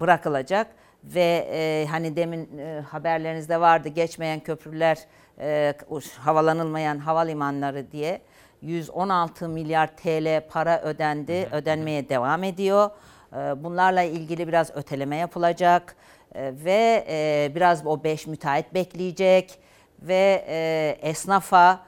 bırakılacak 0.00 0.66
ve 1.04 1.48
e, 1.52 1.86
hani 1.90 2.16
demin 2.16 2.58
e, 2.58 2.80
haberlerinizde 2.80 3.60
vardı 3.60 3.88
geçmeyen 3.88 4.40
köprüler, 4.40 4.98
e, 5.40 5.74
havalanılmayan 6.18 6.98
havalimanları 6.98 7.92
diye 7.92 8.20
116 8.62 9.48
milyar 9.48 9.96
TL 9.96 10.48
para 10.48 10.82
ödendi, 10.82 11.48
ödenmeye 11.52 12.08
devam 12.08 12.44
ediyor. 12.44 12.90
E, 13.32 13.36
bunlarla 13.36 14.02
ilgili 14.02 14.48
biraz 14.48 14.76
öteleme 14.76 15.16
yapılacak 15.16 15.96
e, 16.34 16.52
ve 16.64 17.06
e, 17.08 17.52
biraz 17.54 17.86
o 17.86 18.04
5 18.04 18.26
müteahhit 18.26 18.74
bekleyecek 18.74 19.63
ve 20.08 20.44
e, 20.48 20.98
esnafa 21.08 21.80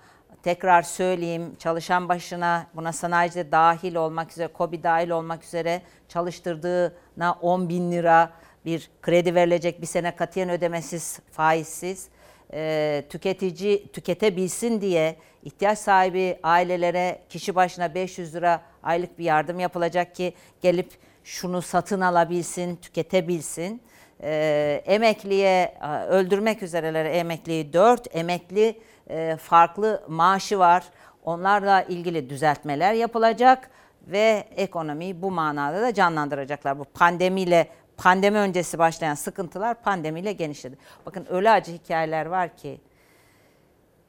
tekrar 0.43 0.83
söyleyeyim 0.83 1.57
çalışan 1.59 2.09
başına 2.09 2.67
buna 2.75 2.93
sanayici 2.93 3.53
dahil 3.53 3.95
olmak 3.95 4.33
üzere, 4.33 4.49
KOBİ 4.49 4.83
dahil 4.83 5.11
olmak 5.11 5.45
üzere 5.45 5.83
çalıştırdığına 6.09 7.33
10 7.41 7.69
bin 7.69 7.93
lira 7.93 8.33
bir 8.65 8.91
kredi 9.03 9.35
verilecek 9.35 9.81
bir 9.81 9.87
sene 9.87 10.17
katiyen 10.17 10.51
ödemesiz, 10.51 11.19
faizsiz. 11.33 12.09
E, 12.53 13.05
tüketici 13.11 13.93
tüketebilsin 13.93 14.81
diye 14.81 15.17
ihtiyaç 15.45 15.79
sahibi 15.79 16.39
ailelere 16.43 17.23
kişi 17.29 17.55
başına 17.55 17.95
500 17.95 18.35
lira 18.35 18.63
aylık 18.83 19.19
bir 19.19 19.25
yardım 19.25 19.61
yapılacak 19.61 20.15
ki 20.15 20.35
gelip 20.61 20.91
şunu 21.25 21.63
satın 21.63 22.01
alabilsin, 22.01 22.77
tüketebilsin. 22.77 23.83
E, 24.23 24.83
emekliye 24.87 25.79
öldürmek 26.09 26.63
üzereleri 26.63 27.09
emekliyi 27.09 27.73
4 27.73 28.17
emekli 28.17 28.81
e, 29.11 29.37
farklı 29.37 30.03
maaşı 30.09 30.59
var. 30.59 30.85
Onlarla 31.25 31.83
ilgili 31.83 32.31
düzeltmeler 32.31 32.93
yapılacak 32.93 33.71
ve 34.07 34.49
ekonomiyi 34.57 35.23
bu 35.23 35.31
manada 35.31 35.83
da 35.83 35.95
canlandıracaklar. 35.95 36.79
Bu 36.79 36.85
pandemiyle 36.85 37.69
pandemi 37.97 38.39
öncesi 38.39 38.79
başlayan 38.79 39.15
sıkıntılar 39.15 39.83
pandemiyle 39.83 40.33
genişledi. 40.33 40.79
Bakın 41.07 41.27
öyle 41.31 41.51
acı 41.51 41.73
hikayeler 41.73 42.27
var 42.27 42.57
ki. 42.57 42.81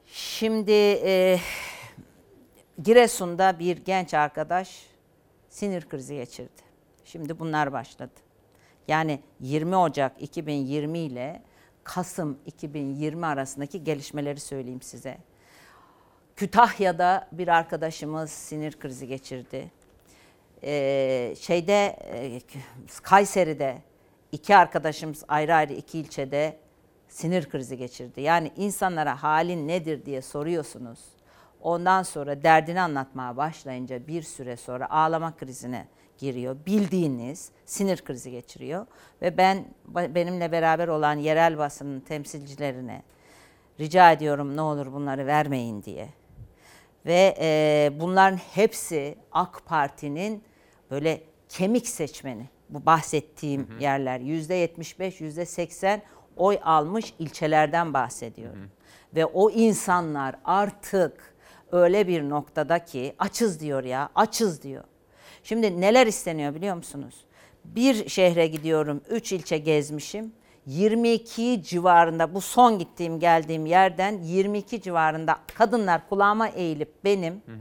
Şimdi 0.06 1.00
e, 1.04 1.38
Giresun'da 2.82 3.58
bir 3.58 3.76
genç 3.76 4.14
arkadaş 4.14 4.86
sinir 5.48 5.88
krizi 5.88 6.14
geçirdi. 6.14 6.62
Şimdi 7.04 7.38
bunlar 7.38 7.72
başladı. 7.72 8.27
Yani 8.88 9.20
20 9.40 9.76
Ocak 9.76 10.22
2020 10.22 10.98
ile 10.98 11.42
Kasım 11.84 12.38
2020 12.46 13.26
arasındaki 13.26 13.84
gelişmeleri 13.84 14.40
söyleyeyim 14.40 14.82
size. 14.82 15.18
Kütahya'da 16.36 17.28
bir 17.32 17.48
arkadaşımız 17.48 18.30
sinir 18.30 18.78
krizi 18.78 19.06
geçirdi. 19.06 19.70
Ee, 20.64 21.34
şeyde 21.40 21.86
e, 22.12 22.40
Kayseri'de 23.02 23.78
iki 24.32 24.56
arkadaşımız 24.56 25.24
ayrı 25.28 25.54
ayrı 25.54 25.72
iki 25.72 25.98
ilçede 25.98 26.56
sinir 27.08 27.48
krizi 27.48 27.76
geçirdi. 27.76 28.20
Yani 28.20 28.52
insanlara 28.56 29.22
halin 29.22 29.68
nedir 29.68 30.06
diye 30.06 30.22
soruyorsunuz. 30.22 30.98
Ondan 31.60 32.02
sonra 32.02 32.42
derdini 32.42 32.80
anlatmaya 32.80 33.36
başlayınca 33.36 34.06
bir 34.06 34.22
süre 34.22 34.56
sonra 34.56 34.90
ağlama 34.90 35.36
krizine 35.36 35.86
giriyor. 36.18 36.56
Bildiğiniz 36.66 37.50
sinir 37.66 38.04
krizi 38.04 38.30
geçiriyor 38.30 38.86
ve 39.22 39.36
ben 39.36 39.64
benimle 39.86 40.52
beraber 40.52 40.88
olan 40.88 41.14
yerel 41.14 41.58
basının 41.58 42.00
temsilcilerine 42.00 43.02
rica 43.80 44.12
ediyorum 44.12 44.56
ne 44.56 44.60
olur 44.60 44.92
bunları 44.92 45.26
vermeyin 45.26 45.82
diye. 45.82 46.08
Ve 47.06 47.34
e, 47.40 47.90
bunların 48.00 48.36
hepsi 48.36 49.18
AK 49.32 49.62
Parti'nin 49.66 50.42
böyle 50.90 51.22
kemik 51.48 51.88
seçmeni. 51.88 52.48
Bu 52.68 52.86
bahsettiğim 52.86 53.68
hı 53.68 53.74
hı. 53.74 53.82
yerler 53.82 54.20
yüzde 54.20 54.54
75, 54.54 55.20
yüzde 55.20 55.46
80 55.46 56.02
oy 56.36 56.58
almış 56.62 57.14
ilçelerden 57.18 57.94
bahsediyorum. 57.94 58.60
Hı 58.60 58.64
hı. 58.64 58.68
Ve 59.16 59.26
o 59.26 59.50
insanlar 59.50 60.36
artık 60.44 61.34
öyle 61.72 62.08
bir 62.08 62.28
noktada 62.28 62.84
ki 62.84 63.14
açız 63.18 63.60
diyor 63.60 63.84
ya, 63.84 64.08
açız 64.14 64.62
diyor. 64.62 64.84
Şimdi 65.48 65.80
neler 65.80 66.06
isteniyor 66.06 66.54
biliyor 66.54 66.76
musunuz? 66.76 67.14
Bir 67.64 68.08
şehre 68.08 68.46
gidiyorum, 68.46 69.00
3 69.10 69.32
ilçe 69.32 69.58
gezmişim. 69.58 70.32
22 70.66 71.62
civarında 71.62 72.34
bu 72.34 72.40
son 72.40 72.78
gittiğim 72.78 73.20
geldiğim 73.20 73.66
yerden 73.66 74.18
22 74.22 74.82
civarında 74.82 75.38
kadınlar 75.54 76.08
kulağıma 76.08 76.48
eğilip 76.48 77.04
benim 77.04 77.34
hı 77.34 77.52
hı. 77.52 77.56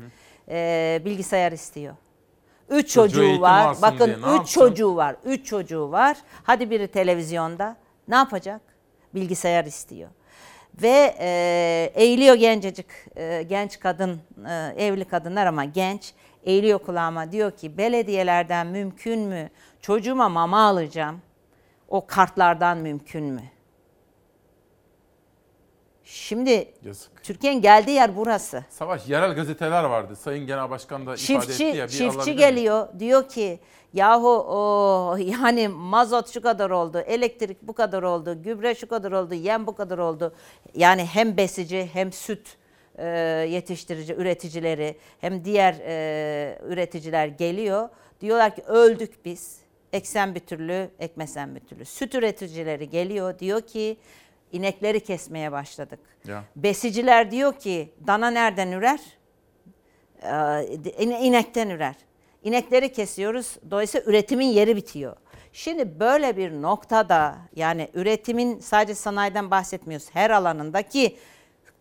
E, 0.50 1.02
bilgisayar 1.06 1.52
istiyor. 1.52 1.96
Üç 2.70 2.90
çocuğu 2.94 3.42
var. 3.42 3.78
Bakın 3.82 4.06
diye, 4.06 4.18
üç 4.18 4.26
yapsın? 4.26 4.60
çocuğu 4.60 4.96
var. 4.96 5.16
Üç 5.26 5.46
çocuğu 5.46 5.92
var. 5.92 6.18
Hadi 6.44 6.70
biri 6.70 6.88
televizyonda. 6.88 7.78
Ne 8.08 8.16
yapacak? 8.16 8.62
Bilgisayar 9.16 9.66
istiyor. 9.66 10.10
Ve 10.82 11.16
e, 11.20 11.92
eğiliyor 11.96 12.36
gencecik 12.36 12.88
e, 13.16 13.44
genç 13.44 13.80
kadın, 13.80 14.22
e, 14.50 14.74
evli 14.78 15.06
kadınlar 15.06 15.46
ama 15.46 15.66
genç 15.66 16.14
eğiliyor 16.48 16.80
kulağıma 16.80 17.32
diyor 17.32 17.52
ki 17.52 17.78
belediyelerden 17.78 18.68
mümkün 18.68 19.19
mü? 19.19 19.49
Çocuğuma 19.82 20.30
mama 20.30 20.68
alacağım. 20.68 21.22
O 21.88 22.07
kartlardan 22.07 22.78
mümkün 22.78 23.24
mü? 23.24 23.44
Şimdi 26.03 26.74
Türkiye'nin 27.24 27.61
geldiği 27.61 27.91
yer 27.91 28.18
burası. 28.18 28.65
Savaş 28.69 29.07
yerel 29.07 29.36
gazeteler 29.36 29.84
vardı. 29.84 30.15
Sayın 30.15 30.48
Genel 30.48 30.69
Başkan 30.69 31.07
da 31.07 31.18
çiftçi, 31.18 31.34
ifade 31.34 31.53
etti 31.53 31.78
ya. 31.78 31.86
Bir 31.86 31.91
çiftçi 31.91 32.36
geliyor 32.36 32.94
mi? 32.94 32.99
diyor 32.99 33.30
ki 33.30 33.60
yahu 33.94 34.45
o, 34.48 35.18
yani 35.18 35.68
mazot 35.68 36.30
şu 36.34 36.41
kadar 36.41 36.69
oldu, 36.69 36.99
elektrik 36.99 37.61
bu 37.61 37.74
kadar 37.74 38.03
oldu, 38.03 38.44
gübre 38.44 38.76
şu 38.76 38.88
kadar 38.88 39.11
oldu, 39.11 39.34
yem 39.34 39.68
bu 39.68 39.76
kadar 39.76 39.98
oldu. 39.98 40.34
Yani 40.76 41.06
hem 41.06 41.38
besici 41.38 41.90
hem 41.94 42.11
süt 42.11 42.57
e, 42.98 43.07
yetiştirici 43.49 44.14
üreticileri 44.14 44.95
hem 45.22 45.45
diğer 45.45 45.76
e, 45.86 46.60
üreticiler 46.64 47.28
geliyor. 47.28 47.90
Diyorlar 48.22 48.56
ki 48.56 48.61
öldük 48.61 49.26
biz. 49.26 49.57
Eksen 49.94 50.36
bir 50.36 50.40
türlü, 50.40 50.90
ekmesen 50.99 51.56
bir 51.56 51.60
türlü. 51.60 51.86
Süt 51.86 52.15
üreticileri 52.15 52.90
geliyor 52.90 53.40
diyor 53.40 53.61
ki 53.61 53.98
inekleri 54.52 54.99
kesmeye 54.99 55.52
başladık. 55.52 55.99
Ya. 56.28 56.44
Besiciler 56.56 57.32
diyor 57.32 57.53
ki 57.60 57.94
dana 58.07 58.30
nereden 58.30 58.72
ürer? 58.72 58.99
Ee, 60.24 61.03
inekten 61.03 61.69
ürer. 61.69 61.95
inekleri 62.44 62.91
kesiyoruz. 62.91 63.56
Dolayısıyla 63.72 64.11
üretimin 64.11 64.45
yeri 64.48 64.76
bitiyor. 64.76 65.15
Şimdi 65.53 65.99
böyle 65.99 66.38
bir 66.38 66.52
noktada 66.52 67.38
yani 67.56 67.90
üretimin 67.94 68.60
sadece 68.60 68.95
sanayiden 68.95 69.52
bahsetmiyoruz. 69.52 70.07
Her 70.14 70.30
alanındaki 70.30 71.18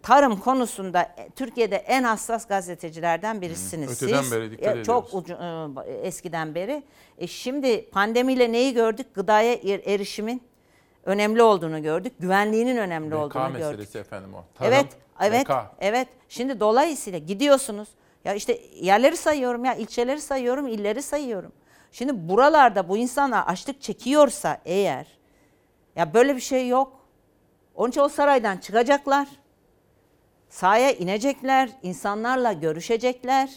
tarım 0.06 0.40
konusunda 0.40 1.02
e, 1.02 1.30
Türkiye'de 1.36 1.76
en 1.76 2.02
hassas 2.02 2.46
gazetecilerden 2.46 3.40
birisiniz 3.40 4.02
Öteden 4.02 4.22
siz. 4.22 4.32
beri 4.32 4.50
dikkat 4.50 4.76
E, 4.76 4.84
Çok 4.84 5.08
ediyoruz. 5.08 5.30
ucu- 5.30 5.82
e, 5.88 5.92
eskiden 5.92 6.54
beri. 6.54 6.82
E 7.18 7.26
şimdi 7.26 7.90
pandemiyle 7.90 8.52
neyi 8.52 8.74
gördük? 8.74 9.14
Gıdaya 9.14 9.52
er- 9.54 9.82
erişimin 9.94 10.42
önemli 11.04 11.42
olduğunu 11.42 11.82
gördük. 11.82 12.12
Güvenliğinin 12.20 12.76
önemli 12.76 13.10
BK 13.10 13.16
olduğunu 13.18 13.52
gördük. 13.52 13.60
meselesi 13.78 13.98
efendim 13.98 14.34
o. 14.34 14.44
Tarım, 14.58 14.72
Evet, 14.72 14.86
evet, 15.20 15.46
BK. 15.48 15.54
evet. 15.80 16.08
Şimdi 16.28 16.60
dolayısıyla 16.60 17.18
gidiyorsunuz. 17.18 17.88
Ya 18.24 18.34
işte 18.34 18.60
yerleri 18.80 19.16
sayıyorum 19.16 19.64
ya, 19.64 19.74
ilçeleri 19.74 20.20
sayıyorum, 20.20 20.66
illeri 20.68 21.02
sayıyorum. 21.02 21.52
Şimdi 21.92 22.28
buralarda 22.28 22.88
bu 22.88 22.96
insanlar 22.96 23.44
açlık 23.46 23.82
çekiyorsa 23.82 24.58
eğer, 24.64 25.06
ya 25.96 26.14
böyle 26.14 26.36
bir 26.36 26.40
şey 26.40 26.68
yok. 26.68 26.92
Onun 27.74 27.90
için 27.90 28.00
o 28.00 28.08
saraydan 28.08 28.56
çıkacaklar. 28.56 29.28
Sahaya 30.56 30.92
inecekler, 30.92 31.70
insanlarla 31.82 32.52
görüşecekler 32.52 33.50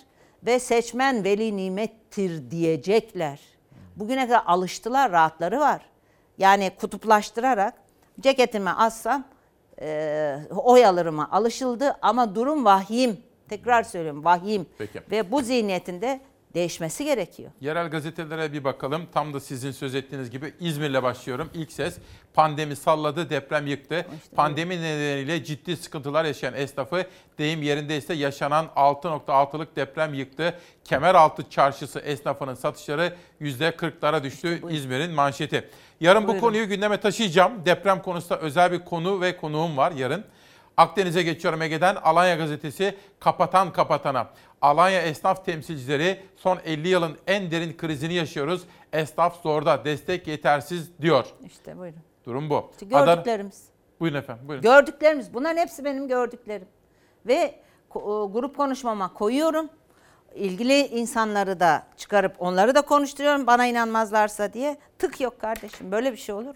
ve 0.46 0.60
seçmen 0.60 1.24
veli 1.24 1.58
nimettir 1.58 2.52
diyecekler. 2.52 3.40
Bugüne 3.96 4.28
kadar 4.28 4.44
alıştılar, 4.46 5.12
rahatları 5.12 5.60
var. 5.60 5.82
Yani 6.38 6.72
kutuplaştırarak 6.80 7.74
ceketimi 8.20 8.70
assam 8.70 9.24
e, 9.82 10.38
oy 10.56 10.86
alırıma 10.86 11.30
alışıldı 11.32 11.98
ama 12.02 12.36
durum 12.36 12.66
vahim. 12.66 13.18
Tekrar 13.50 13.84
söylüyorum 13.84 14.26
vahim. 14.26 14.66
Peki. 14.78 15.02
Ve 15.12 15.32
bu 15.32 15.42
zihniyetinde 15.42 16.22
değişmesi 16.54 17.06
gerekiyor. 17.06 17.52
Yerel 17.62 17.90
gazetelere 17.90 18.54
bir 18.54 18.64
bakalım. 18.64 19.08
Tam 19.14 19.34
da 19.34 19.40
sizin 19.40 19.72
söz 19.72 19.96
ettiğiniz 19.96 20.30
gibi 20.30 20.54
İzmir'le 20.60 21.04
başlıyorum. 21.04 21.50
İlk 21.54 21.72
ses 21.72 21.98
pandemi 22.34 22.76
salladı, 22.76 23.30
deprem 23.30 23.68
yıktı. 23.68 24.06
Pandemi 24.36 24.82
nedeniyle 24.82 25.44
ciddi 25.44 25.78
sıkıntılar 25.78 26.26
yaşayan 26.26 26.54
esnafı 26.54 27.06
deyim 27.38 27.62
yerindeyse 27.62 28.14
yaşanan 28.14 28.66
6.6'lık 28.76 29.76
deprem 29.76 30.14
yıktı. 30.14 30.60
Kemeraltı 30.84 31.50
çarşısı 31.50 32.00
esnafının 32.00 32.54
satışları 32.54 33.14
%40'lara 33.42 34.24
düştü 34.24 34.62
İzmir'in 34.70 35.12
manşeti. 35.12 35.70
Yarın 36.00 36.24
bu 36.24 36.28
Buyurun. 36.28 36.42
konuyu 36.42 36.68
gündeme 36.68 37.00
taşıyacağım. 37.00 37.66
Deprem 37.66 38.02
konusunda 38.02 38.40
özel 38.40 38.72
bir 38.72 38.80
konu 38.86 39.22
ve 39.22 39.38
konuğum 39.38 39.78
var 39.78 39.92
yarın. 39.92 40.26
Akdeniz'e 40.78 41.24
geçiyorum 41.24 41.62
Ege'den 41.62 41.96
Alanya 41.96 42.36
gazetesi 42.36 42.96
kapatan 43.20 43.74
kapatana. 43.74 44.30
Alanya 44.62 45.02
esnaf 45.02 45.46
temsilcileri 45.46 46.20
son 46.36 46.60
50 46.66 46.88
yılın 46.88 47.18
en 47.28 47.52
derin 47.52 47.78
krizini 47.78 48.14
yaşıyoruz. 48.14 48.62
Esnaf 48.94 49.42
zorda, 49.42 49.86
destek 49.86 50.28
yetersiz 50.28 50.92
diyor. 51.02 51.26
İşte 51.46 51.78
buyurun. 51.78 52.00
Durum 52.26 52.50
bu. 52.50 52.70
İşte 52.72 52.86
gördüklerimiz. 52.86 53.64
Buyurun 54.00 54.18
efendim, 54.18 54.48
buyurun. 54.48 54.64
Gördüklerimiz. 54.64 55.34
Bunların 55.34 55.58
hepsi 55.58 55.86
benim 55.86 56.08
gördüklerim. 56.08 56.68
Ve 57.28 57.56
ko- 57.90 58.34
grup 58.34 58.58
konuşmama 58.58 59.14
koyuyorum. 59.14 59.70
İlgili 60.36 60.80
insanları 60.88 61.60
da 61.60 61.84
çıkarıp 61.98 62.36
onları 62.40 62.76
da 62.76 62.82
konuşturuyorum 62.82 63.48
bana 63.48 63.66
inanmazlarsa 63.66 64.54
diye. 64.54 64.78
Tık 65.00 65.22
yok 65.22 65.42
kardeşim. 65.42 65.92
Böyle 65.92 66.12
bir 66.12 66.18
şey 66.18 66.36
olur 66.36 66.46
mu? 66.46 66.54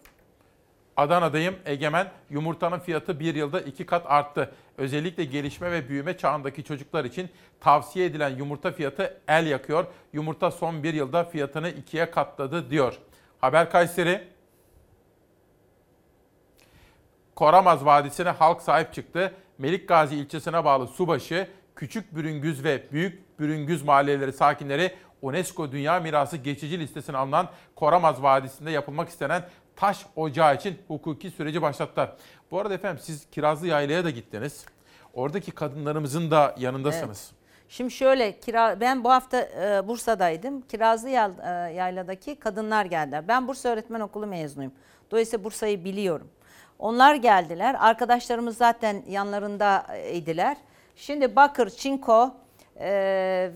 Adana'dayım. 0.97 1.55
Egemen 1.65 2.11
yumurtanın 2.29 2.79
fiyatı 2.79 3.19
bir 3.19 3.35
yılda 3.35 3.61
iki 3.61 3.85
kat 3.85 4.05
arttı. 4.07 4.51
Özellikle 4.77 5.25
gelişme 5.25 5.71
ve 5.71 5.89
büyüme 5.89 6.17
çağındaki 6.17 6.63
çocuklar 6.63 7.05
için 7.05 7.29
tavsiye 7.59 8.05
edilen 8.05 8.29
yumurta 8.29 8.71
fiyatı 8.71 9.17
el 9.27 9.47
yakıyor. 9.47 9.85
Yumurta 10.13 10.51
son 10.51 10.83
bir 10.83 10.93
yılda 10.93 11.23
fiyatını 11.23 11.69
ikiye 11.69 12.11
katladı 12.11 12.69
diyor. 12.69 12.93
Haber 13.41 13.71
Kayseri. 13.71 14.27
Koramaz 17.35 17.85
Vadisi'ne 17.85 18.29
halk 18.29 18.61
sahip 18.61 18.93
çıktı. 18.93 19.33
Melik 19.57 19.87
Gazi 19.87 20.15
ilçesine 20.15 20.65
bağlı 20.65 20.87
Subaşı, 20.87 21.47
Küçük 21.75 22.15
Bürüngüz 22.15 22.63
ve 22.63 22.83
Büyük 22.91 23.39
Bürüngüz 23.39 23.83
mahalleleri 23.83 24.33
sakinleri 24.33 24.91
UNESCO 25.21 25.71
Dünya 25.71 25.99
Mirası 25.99 26.37
geçici 26.37 26.79
listesine 26.79 27.17
alınan 27.17 27.49
Koramaz 27.75 28.23
Vadisi'nde 28.23 28.71
yapılmak 28.71 29.09
istenen 29.09 29.43
taş 29.75 30.05
ocağı 30.15 30.55
için 30.55 30.77
hukuki 30.87 31.31
süreci 31.31 31.61
başlattılar. 31.61 32.13
Bu 32.51 32.59
arada 32.59 32.73
efendim 32.73 33.03
siz 33.05 33.25
Kirazlı 33.31 33.67
Yayla'ya 33.67 34.05
da 34.05 34.09
gittiniz. 34.09 34.65
Oradaki 35.13 35.51
kadınlarımızın 35.51 36.31
da 36.31 36.55
yanındasınız. 36.57 37.31
Şimdi 37.69 37.91
şöyle 37.91 38.39
kira 38.39 38.79
ben 38.79 39.03
bu 39.03 39.11
hafta 39.11 39.41
e, 39.41 39.87
Bursa'daydım. 39.87 40.61
Kirazlı 40.61 41.09
e, 41.09 41.13
Yayla'daki 41.73 42.35
kadınlar 42.35 42.85
geldiler. 42.85 43.27
Ben 43.27 43.47
Bursa 43.47 43.69
Öğretmen 43.69 43.99
Okulu 43.99 44.27
mezunuyum. 44.27 44.73
Dolayısıyla 45.11 45.43
Bursa'yı 45.43 45.85
biliyorum. 45.85 46.27
Onlar 46.79 47.15
geldiler. 47.15 47.75
Arkadaşlarımız 47.79 48.57
zaten 48.57 49.03
yanlarındaydılar. 49.07 50.57
Şimdi 50.95 51.35
bakır, 51.35 51.69
çinko 51.69 52.35
e, 52.79 52.89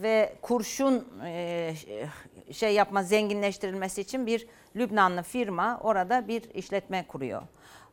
ve 0.02 0.36
kurşun 0.42 1.08
e, 1.26 1.74
şey 2.52 2.74
yapma 2.74 3.04
zenginleştirilmesi 3.04 4.02
için 4.02 4.26
bir 4.26 4.48
Lübnanlı 4.76 5.24
firma 5.24 5.80
orada 5.84 6.28
bir 6.28 6.54
işletme 6.54 7.06
kuruyor. 7.08 7.42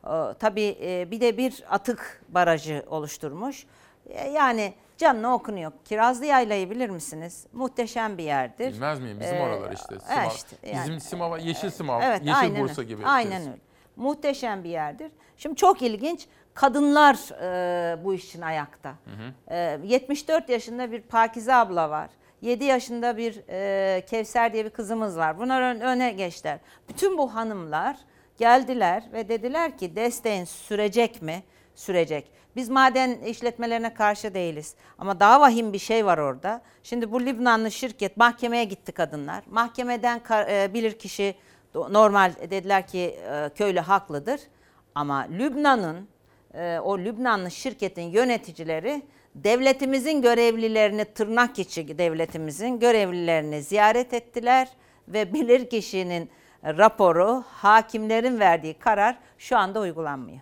Ee, 0.05 0.33
tabii 0.39 0.77
e, 0.81 1.11
bir 1.11 1.21
de 1.21 1.37
bir 1.37 1.63
atık 1.69 2.21
barajı 2.29 2.85
oluşturmuş. 2.89 3.65
E, 4.09 4.29
Yani 4.29 4.73
canına 4.97 5.33
okunuyor. 5.33 5.71
Kirazlı 5.85 6.25
Yayla'yı 6.25 6.69
bilir 6.69 6.89
misiniz? 6.89 7.45
Muhteşem 7.53 8.17
bir 8.17 8.23
yerdir. 8.23 8.73
Bilmez 8.73 8.99
miyim? 8.99 9.19
Bizim 9.19 9.35
Ee, 9.35 9.41
oralar 9.41 9.71
işte. 9.71 9.99
Simav. 9.99 10.29
işte 10.35 10.55
yani. 10.67 10.79
Bizim 10.83 10.99
Simav, 10.99 11.37
Yeşil 11.37 11.69
Simav, 11.69 12.01
Evet, 12.01 12.19
Yeşil 12.21 12.39
aynen 12.39 12.61
Bursa 12.63 12.83
gibi. 12.83 13.05
Aynen 13.05 13.41
öyle. 13.41 13.57
Muhteşem 13.95 14.63
bir 14.63 14.69
yerdir. 14.69 15.11
Şimdi 15.37 15.55
çok 15.55 15.81
ilginç. 15.81 16.27
Kadınlar 16.53 17.15
e, 17.41 18.03
bu 18.03 18.13
iş 18.13 18.25
için 18.25 18.41
ayakta. 18.41 18.93
E, 19.47 19.79
74 19.83 20.49
yaşında 20.49 20.91
bir 20.91 21.01
Pakize 21.01 21.53
abla 21.55 21.89
var. 21.89 22.09
7 22.45 22.63
yaşında 22.63 23.17
bir 23.17 23.41
e, 23.49 24.01
Kevser 24.05 24.53
diye 24.53 24.65
bir 24.65 24.69
kızımız 24.69 25.17
var. 25.17 25.39
Bunlar 25.39 25.61
ön- 25.61 25.79
öne 25.79 26.11
geçtiler. 26.11 26.59
Bütün 26.89 27.17
bu 27.17 27.35
hanımlar 27.35 27.97
geldiler 28.37 29.03
ve 29.13 29.29
dediler 29.29 29.77
ki 29.77 29.95
desteğin 29.95 30.43
sürecek 30.45 31.21
mi? 31.21 31.43
Sürecek. 31.75 32.31
Biz 32.55 32.69
maden 32.69 33.19
işletmelerine 33.19 33.93
karşı 33.93 34.33
değiliz. 34.33 34.75
Ama 34.97 35.19
daha 35.19 35.41
vahim 35.41 35.73
bir 35.73 35.77
şey 35.79 36.05
var 36.05 36.17
orada. 36.17 36.61
Şimdi 36.83 37.11
bu 37.11 37.21
Lübnanlı 37.21 37.71
şirket 37.71 38.17
mahkemeye 38.17 38.63
gitti 38.63 38.91
kadınlar. 38.91 39.43
Mahkemeden 39.49 40.21
e, 40.49 40.73
bilirkişi 40.73 41.35
do- 41.73 41.93
normal 41.93 42.31
dediler 42.41 42.87
ki 42.87 42.99
e, 42.99 43.49
köylü 43.55 43.79
haklıdır. 43.79 44.39
Ama 44.95 45.19
Lübnan'ın 45.31 46.07
e, 46.53 46.79
o 46.79 46.97
Lübnanlı 46.99 47.51
şirketin 47.51 48.01
yöneticileri 48.09 49.01
devletimizin 49.35 50.21
görevlilerini 50.21 51.05
tırnak 51.05 51.59
içi 51.59 51.97
devletimizin 51.97 52.79
görevlilerini 52.79 53.61
ziyaret 53.61 54.13
ettiler 54.13 54.67
ve 55.07 55.33
bilirkişinin 55.33 56.29
raporu 56.63 57.43
hakimlerin 57.47 58.39
verdiği 58.39 58.73
karar 58.73 59.17
şu 59.37 59.57
anda 59.57 59.79
uygulanmıyor. 59.79 60.39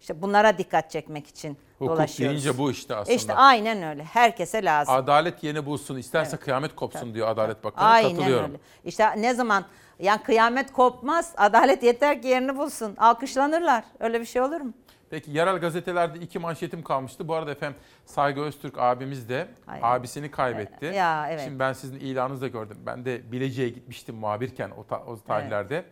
İşte 0.00 0.22
bunlara 0.22 0.58
dikkat 0.58 0.90
çekmek 0.90 1.26
için 1.26 1.58
Hukuk 1.78 1.96
dolaşıyoruz. 1.96 2.44
deyince 2.44 2.58
bu 2.58 2.70
işte 2.70 2.94
aslında. 2.94 3.16
İşte 3.16 3.34
aynen 3.34 3.82
öyle. 3.82 4.04
Herkese 4.04 4.64
lazım. 4.64 4.94
Adalet 4.94 5.42
yeni 5.44 5.66
bulsun, 5.66 5.96
isterse 5.96 6.36
kıyamet 6.36 6.74
kopsun 6.74 7.14
diyor 7.14 7.28
Adalet 7.28 7.64
Bakanı. 7.64 7.84
Aynen 7.88 8.10
Katılıyorum. 8.16 8.44
öyle. 8.50 8.58
İşte 8.84 9.22
ne 9.22 9.34
zaman 9.34 9.64
yani 9.98 10.22
kıyamet 10.22 10.72
kopmaz, 10.72 11.32
adalet 11.36 11.82
yeter 11.82 12.22
ki 12.22 12.28
yerini 12.28 12.56
bulsun. 12.56 12.94
Alkışlanırlar. 12.98 13.84
Öyle 14.00 14.20
bir 14.20 14.26
şey 14.26 14.42
olur 14.42 14.60
mu? 14.60 14.72
Peki 15.10 15.30
yerel 15.30 15.56
gazetelerde 15.58 16.18
iki 16.18 16.38
manşetim 16.38 16.82
kalmıştı. 16.82 17.28
Bu 17.28 17.34
arada 17.34 17.50
efendim 17.50 17.78
Saygı 18.04 18.40
Öztürk 18.40 18.78
abimiz 18.78 19.28
de 19.28 19.48
Ay. 19.66 19.78
abisini 19.82 20.30
kaybetti. 20.30 20.84
Ya, 20.86 21.28
evet. 21.30 21.40
Şimdi 21.44 21.58
ben 21.58 21.72
sizin 21.72 22.00
ilanınızı 22.00 22.42
da 22.42 22.48
gördüm. 22.48 22.76
Ben 22.86 23.04
de 23.04 23.32
Bilecik'e 23.32 23.68
gitmiştim 23.68 24.14
muhabirken 24.16 24.70
o, 24.70 24.84
ta- 24.84 25.04
o 25.06 25.18
tarihlerde. 25.20 25.84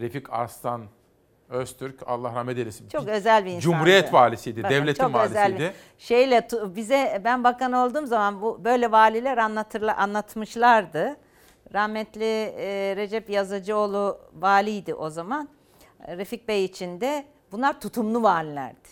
Refik 0.00 0.32
Arslan 0.32 0.82
Öztürk 1.48 2.00
Allah 2.06 2.34
rahmet 2.34 2.58
eylesin. 2.58 2.88
Çok 2.88 3.08
özel 3.08 3.44
bir 3.44 3.50
insandı. 3.50 3.62
Cumhuriyet 3.62 4.12
valisiydi, 4.14 4.62
Bakın, 4.62 4.74
devletin 4.76 5.02
çok 5.02 5.16
özel 5.20 5.42
valisiydi. 5.42 5.62
bir- 5.98 6.04
Şeyle 6.04 6.48
bize 6.76 7.20
ben 7.24 7.44
bakan 7.44 7.72
olduğum 7.72 8.06
zaman 8.06 8.42
bu 8.42 8.64
böyle 8.64 8.92
valiler 8.92 9.38
anlatırla 9.38 9.96
anlatmışlardı. 9.96 11.16
Rahmetli 11.74 12.24
e, 12.58 12.94
Recep 12.96 13.30
Yazıcıoğlu 13.30 14.18
valiydi 14.34 14.94
o 14.94 15.10
zaman. 15.10 15.48
E, 16.06 16.16
Refik 16.16 16.48
Bey 16.48 16.64
için 16.64 17.00
de 17.00 17.24
bunlar 17.54 17.80
tutumlu 17.80 18.22
valilerdi. 18.22 18.88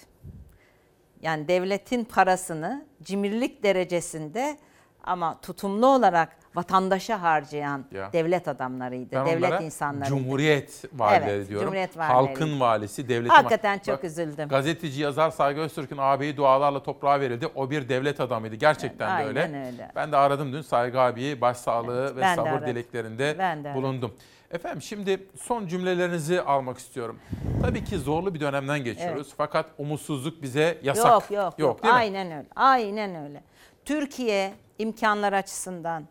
Yani 1.23 1.49
devletin 1.49 2.05
parasını 2.05 2.85
cimrilik 3.03 3.63
derecesinde 3.63 4.57
ama 5.05 5.41
tutumlu 5.41 5.87
olarak 5.87 6.37
vatandaşa 6.55 7.23
harcayan 7.23 7.85
Ya. 7.93 8.13
devlet 8.13 8.49
adamlarıydı, 8.49 9.13
Ben 9.17 9.27
devlet 9.27 9.61
insanlarıydı. 9.61 10.09
Cumhuriyet 10.09 10.85
valileri 10.93 11.31
Evet, 11.31 11.49
diyorum. 11.49 11.65
Cumhuriyet 11.67 11.97
valileri. 11.99 12.15
Halkın 12.15 12.61
valisi, 12.61 13.09
devletin 13.09 13.35
Hakikaten 13.35 13.79
va- 13.79 13.85
çok 13.87 13.97
Bak, 13.99 14.05
üzüldüm. 14.05 14.49
Gazeteci 14.49 15.03
yazar 15.03 15.31
Saygı 15.31 15.61
Öztürk'ün 15.61 15.99
ağabeyi 15.99 16.37
dualarla 16.37 16.83
toprağa 16.83 17.21
verildi. 17.21 17.47
O 17.55 17.71
bir 17.71 17.89
devlet 17.89 18.21
adamıydı. 18.21 18.55
Gerçekten 18.55 19.09
de 19.09 19.13
Aynen 19.13 19.29
öyle. 19.55 19.67
öyle. 19.67 19.91
Ben 19.97 20.13
de 20.13 20.17
aradım 20.17 20.53
dün 20.53 20.63
Saygı 20.63 21.01
abiyi 21.01 21.41
başsağlığı 21.41 22.17
ve 22.17 22.21
ben 22.21 22.39
de 22.39 22.43
sabır 22.43 22.67
dileklerinde 22.67 23.39
de 23.39 23.75
bulundum. 23.75 24.15
Efendim 24.53 24.83
şimdi 24.83 25.27
son 25.41 25.67
cümlelerinizi 25.67 26.43
almak 26.43 26.79
istiyorum. 26.79 27.19
Tabii 27.63 27.85
ki 27.85 27.99
zorlu 27.99 28.35
bir 28.35 28.41
dönemden 28.41 28.85
geçiyoruz. 28.85 29.27
Evet. 29.27 29.35
Fakat 29.37 29.67
umutsuzluk 29.79 30.43
bize 30.43 30.79
yasak. 30.83 31.13
Yok 31.13 31.31
yok 31.31 31.59
yok. 31.59 31.83
değil 31.83 31.95
mi? 31.95 31.99
Aynen 31.99 32.33
öyle. 32.33 32.47
Aynen 32.57 33.25
öyle. 33.25 33.43
Türkiye 33.85 34.55
imkanlar 34.79 35.33
açısından 35.33 36.05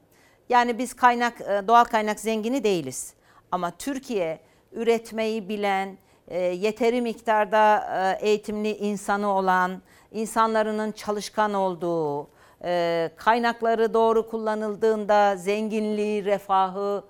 yani 0.50 0.78
biz 0.78 0.94
kaynak 0.94 1.42
e, 1.42 1.68
doğal 1.68 1.84
kaynak 1.84 2.20
zengini 2.20 2.64
değiliz. 2.64 3.14
Ama 3.52 3.72
Türkiye 3.72 4.40
üretmeyi 4.72 5.50
bilen, 5.50 5.98
e, 6.28 6.40
yeteri 6.40 7.02
miktarda 7.02 7.88
e, 8.22 8.28
eğitimli 8.28 8.70
insanı 8.78 9.28
olan, 9.28 9.82
insanların 10.12 10.92
çalışkan 10.92 11.54
olduğu, 11.54 12.30
kaynakları 13.16 13.94
doğru 13.94 14.30
kullanıldığında 14.30 15.36
zenginliği, 15.36 16.26
refahı 16.26 17.04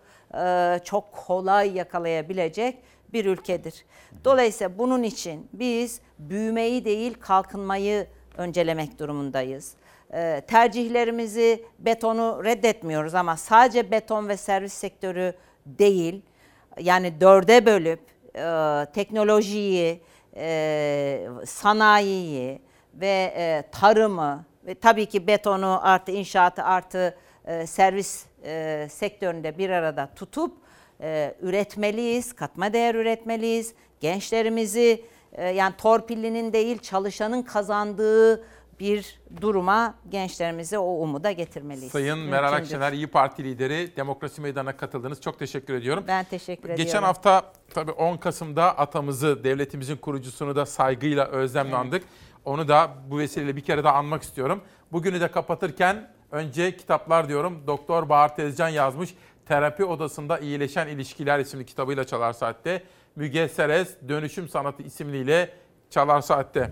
çok 0.84 1.12
kolay 1.12 1.78
yakalayabilecek 1.78 2.78
bir 3.14 3.26
ülkedir. 3.26 3.86
Dolayısıyla 4.26 4.78
bunun 4.78 5.04
için 5.04 5.50
biz 5.54 6.02
büyümeyi 6.20 6.86
değil 6.86 7.14
kalkınmayı 7.14 8.08
öncelemek 8.38 9.00
durumundayız. 9.00 9.74
Ee, 10.14 10.42
tercihlerimizi 10.48 11.66
betonu 11.80 12.42
reddetmiyoruz 12.44 13.16
ama 13.16 13.38
sadece 13.38 13.92
beton 13.92 14.30
ve 14.30 14.38
servis 14.38 14.74
sektörü 14.74 15.34
değil 15.66 16.22
yani 16.80 17.22
dörde 17.22 17.66
bölüp 17.66 18.00
e, 18.36 18.86
teknolojiyi, 18.94 20.02
e, 20.36 21.28
sanayiyi 21.46 22.62
ve 22.94 23.34
e, 23.38 23.64
tarımı 23.72 24.46
ve 24.66 24.76
tabii 24.76 25.06
ki 25.06 25.28
betonu 25.28 25.80
artı 25.84 26.12
inşaatı 26.12 26.64
artı 26.64 27.18
e, 27.46 27.68
servis 27.68 28.26
e, 28.44 28.88
sektöründe 28.92 29.58
bir 29.58 29.70
arada 29.70 30.10
tutup 30.16 30.58
e, 31.02 31.36
üretmeliyiz, 31.42 32.34
katma 32.34 32.74
değer 32.74 32.96
üretmeliyiz. 32.96 33.74
Gençlerimizi 34.00 35.06
e, 35.34 35.48
yani 35.48 35.74
torpillinin 35.78 36.54
değil 36.54 36.80
çalışanın 36.80 37.42
kazandığı 37.42 38.44
bir 38.80 39.20
duruma 39.42 39.96
gençlerimizi 40.10 40.78
o 40.78 40.86
umuda 40.86 41.32
getirmeliyiz. 41.32 41.92
Sayın 41.92 42.20
Meral 42.20 42.54
Mümkündür. 42.54 42.76
Akşener 42.76 42.94
İyi 42.94 43.08
Parti 43.08 43.44
lideri 43.44 43.96
Demokrasi 43.96 44.42
Meydanı'na 44.42 44.78
katıldınız. 44.78 45.22
Çok 45.22 45.40
teşekkür 45.40 45.74
ediyorum. 45.74 46.04
Ben 46.08 46.24
teşekkür 46.24 46.64
ediyorum. 46.64 46.86
Geçen 46.86 47.04
hafta 47.04 47.54
tabii 47.74 47.92
10 47.92 48.18
Kasım'da 48.18 48.78
atamızı, 48.78 49.44
devletimizin 49.44 49.98
kurucusunu 49.98 50.56
da 50.56 50.66
saygıyla, 50.66 51.26
özlemle 51.28 51.76
andık. 51.76 52.04
Onu 52.46 52.68
da 52.68 52.90
bu 53.10 53.20
vesileyle 53.20 53.56
bir 53.56 53.62
kere 53.62 53.84
daha 53.84 53.94
anmak 53.94 54.24
istiyorum. 54.24 54.62
Bugünü 54.92 55.22
de 55.22 55.28
kapatırken 55.28 56.12
önce 56.32 56.78
kitaplar 56.78 57.30
diyorum. 57.30 57.64
Doktor 57.68 58.10
Bahar 58.10 58.36
Tezcan 58.36 58.70
yazmış. 58.70 59.14
Terapi 59.46 59.86
Odasında 59.86 60.40
İyileşen 60.40 60.88
İlişkiler 60.88 61.40
isimli 61.40 61.66
kitabıyla 61.66 62.04
Çalar 62.04 62.34
Saat'te. 62.34 62.84
Müge 63.16 63.48
Seres 63.48 63.96
Dönüşüm 64.08 64.50
Sanatı 64.50 64.84
isimliyle 64.84 65.54
Çalar 65.90 66.22
Saat'te. 66.22 66.72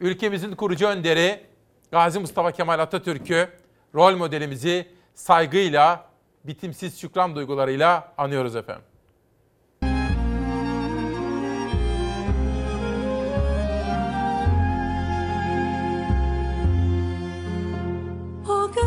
Ülkemizin 0.00 0.52
kurucu 0.52 0.86
önderi 0.86 1.46
Gazi 1.90 2.18
Mustafa 2.18 2.52
Kemal 2.52 2.78
Atatürk'ü, 2.78 3.48
rol 3.94 4.16
modelimizi 4.16 4.88
saygıyla, 5.14 6.04
bitimsiz 6.44 7.00
şükran 7.00 7.36
duygularıyla 7.36 8.12
anıyoruz 8.18 8.56
efendim. 8.56 8.84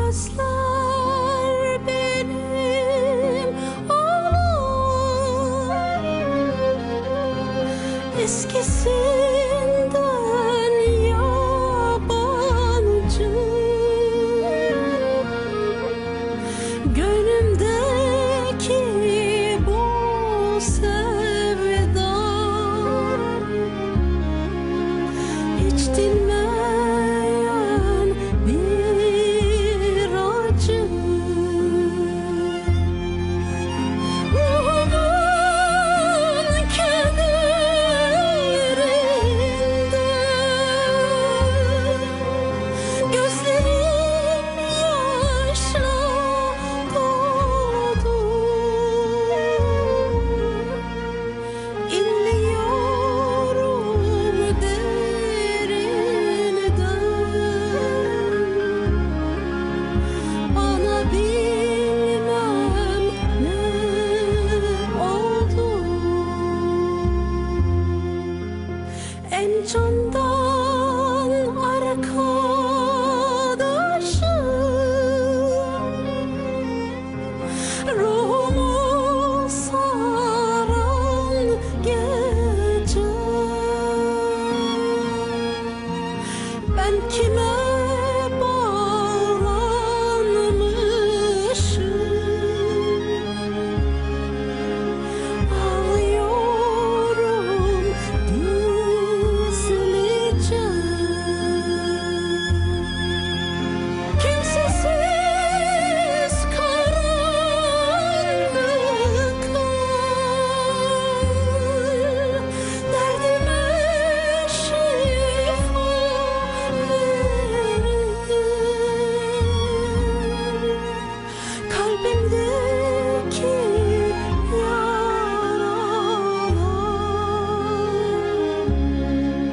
O 0.09 0.68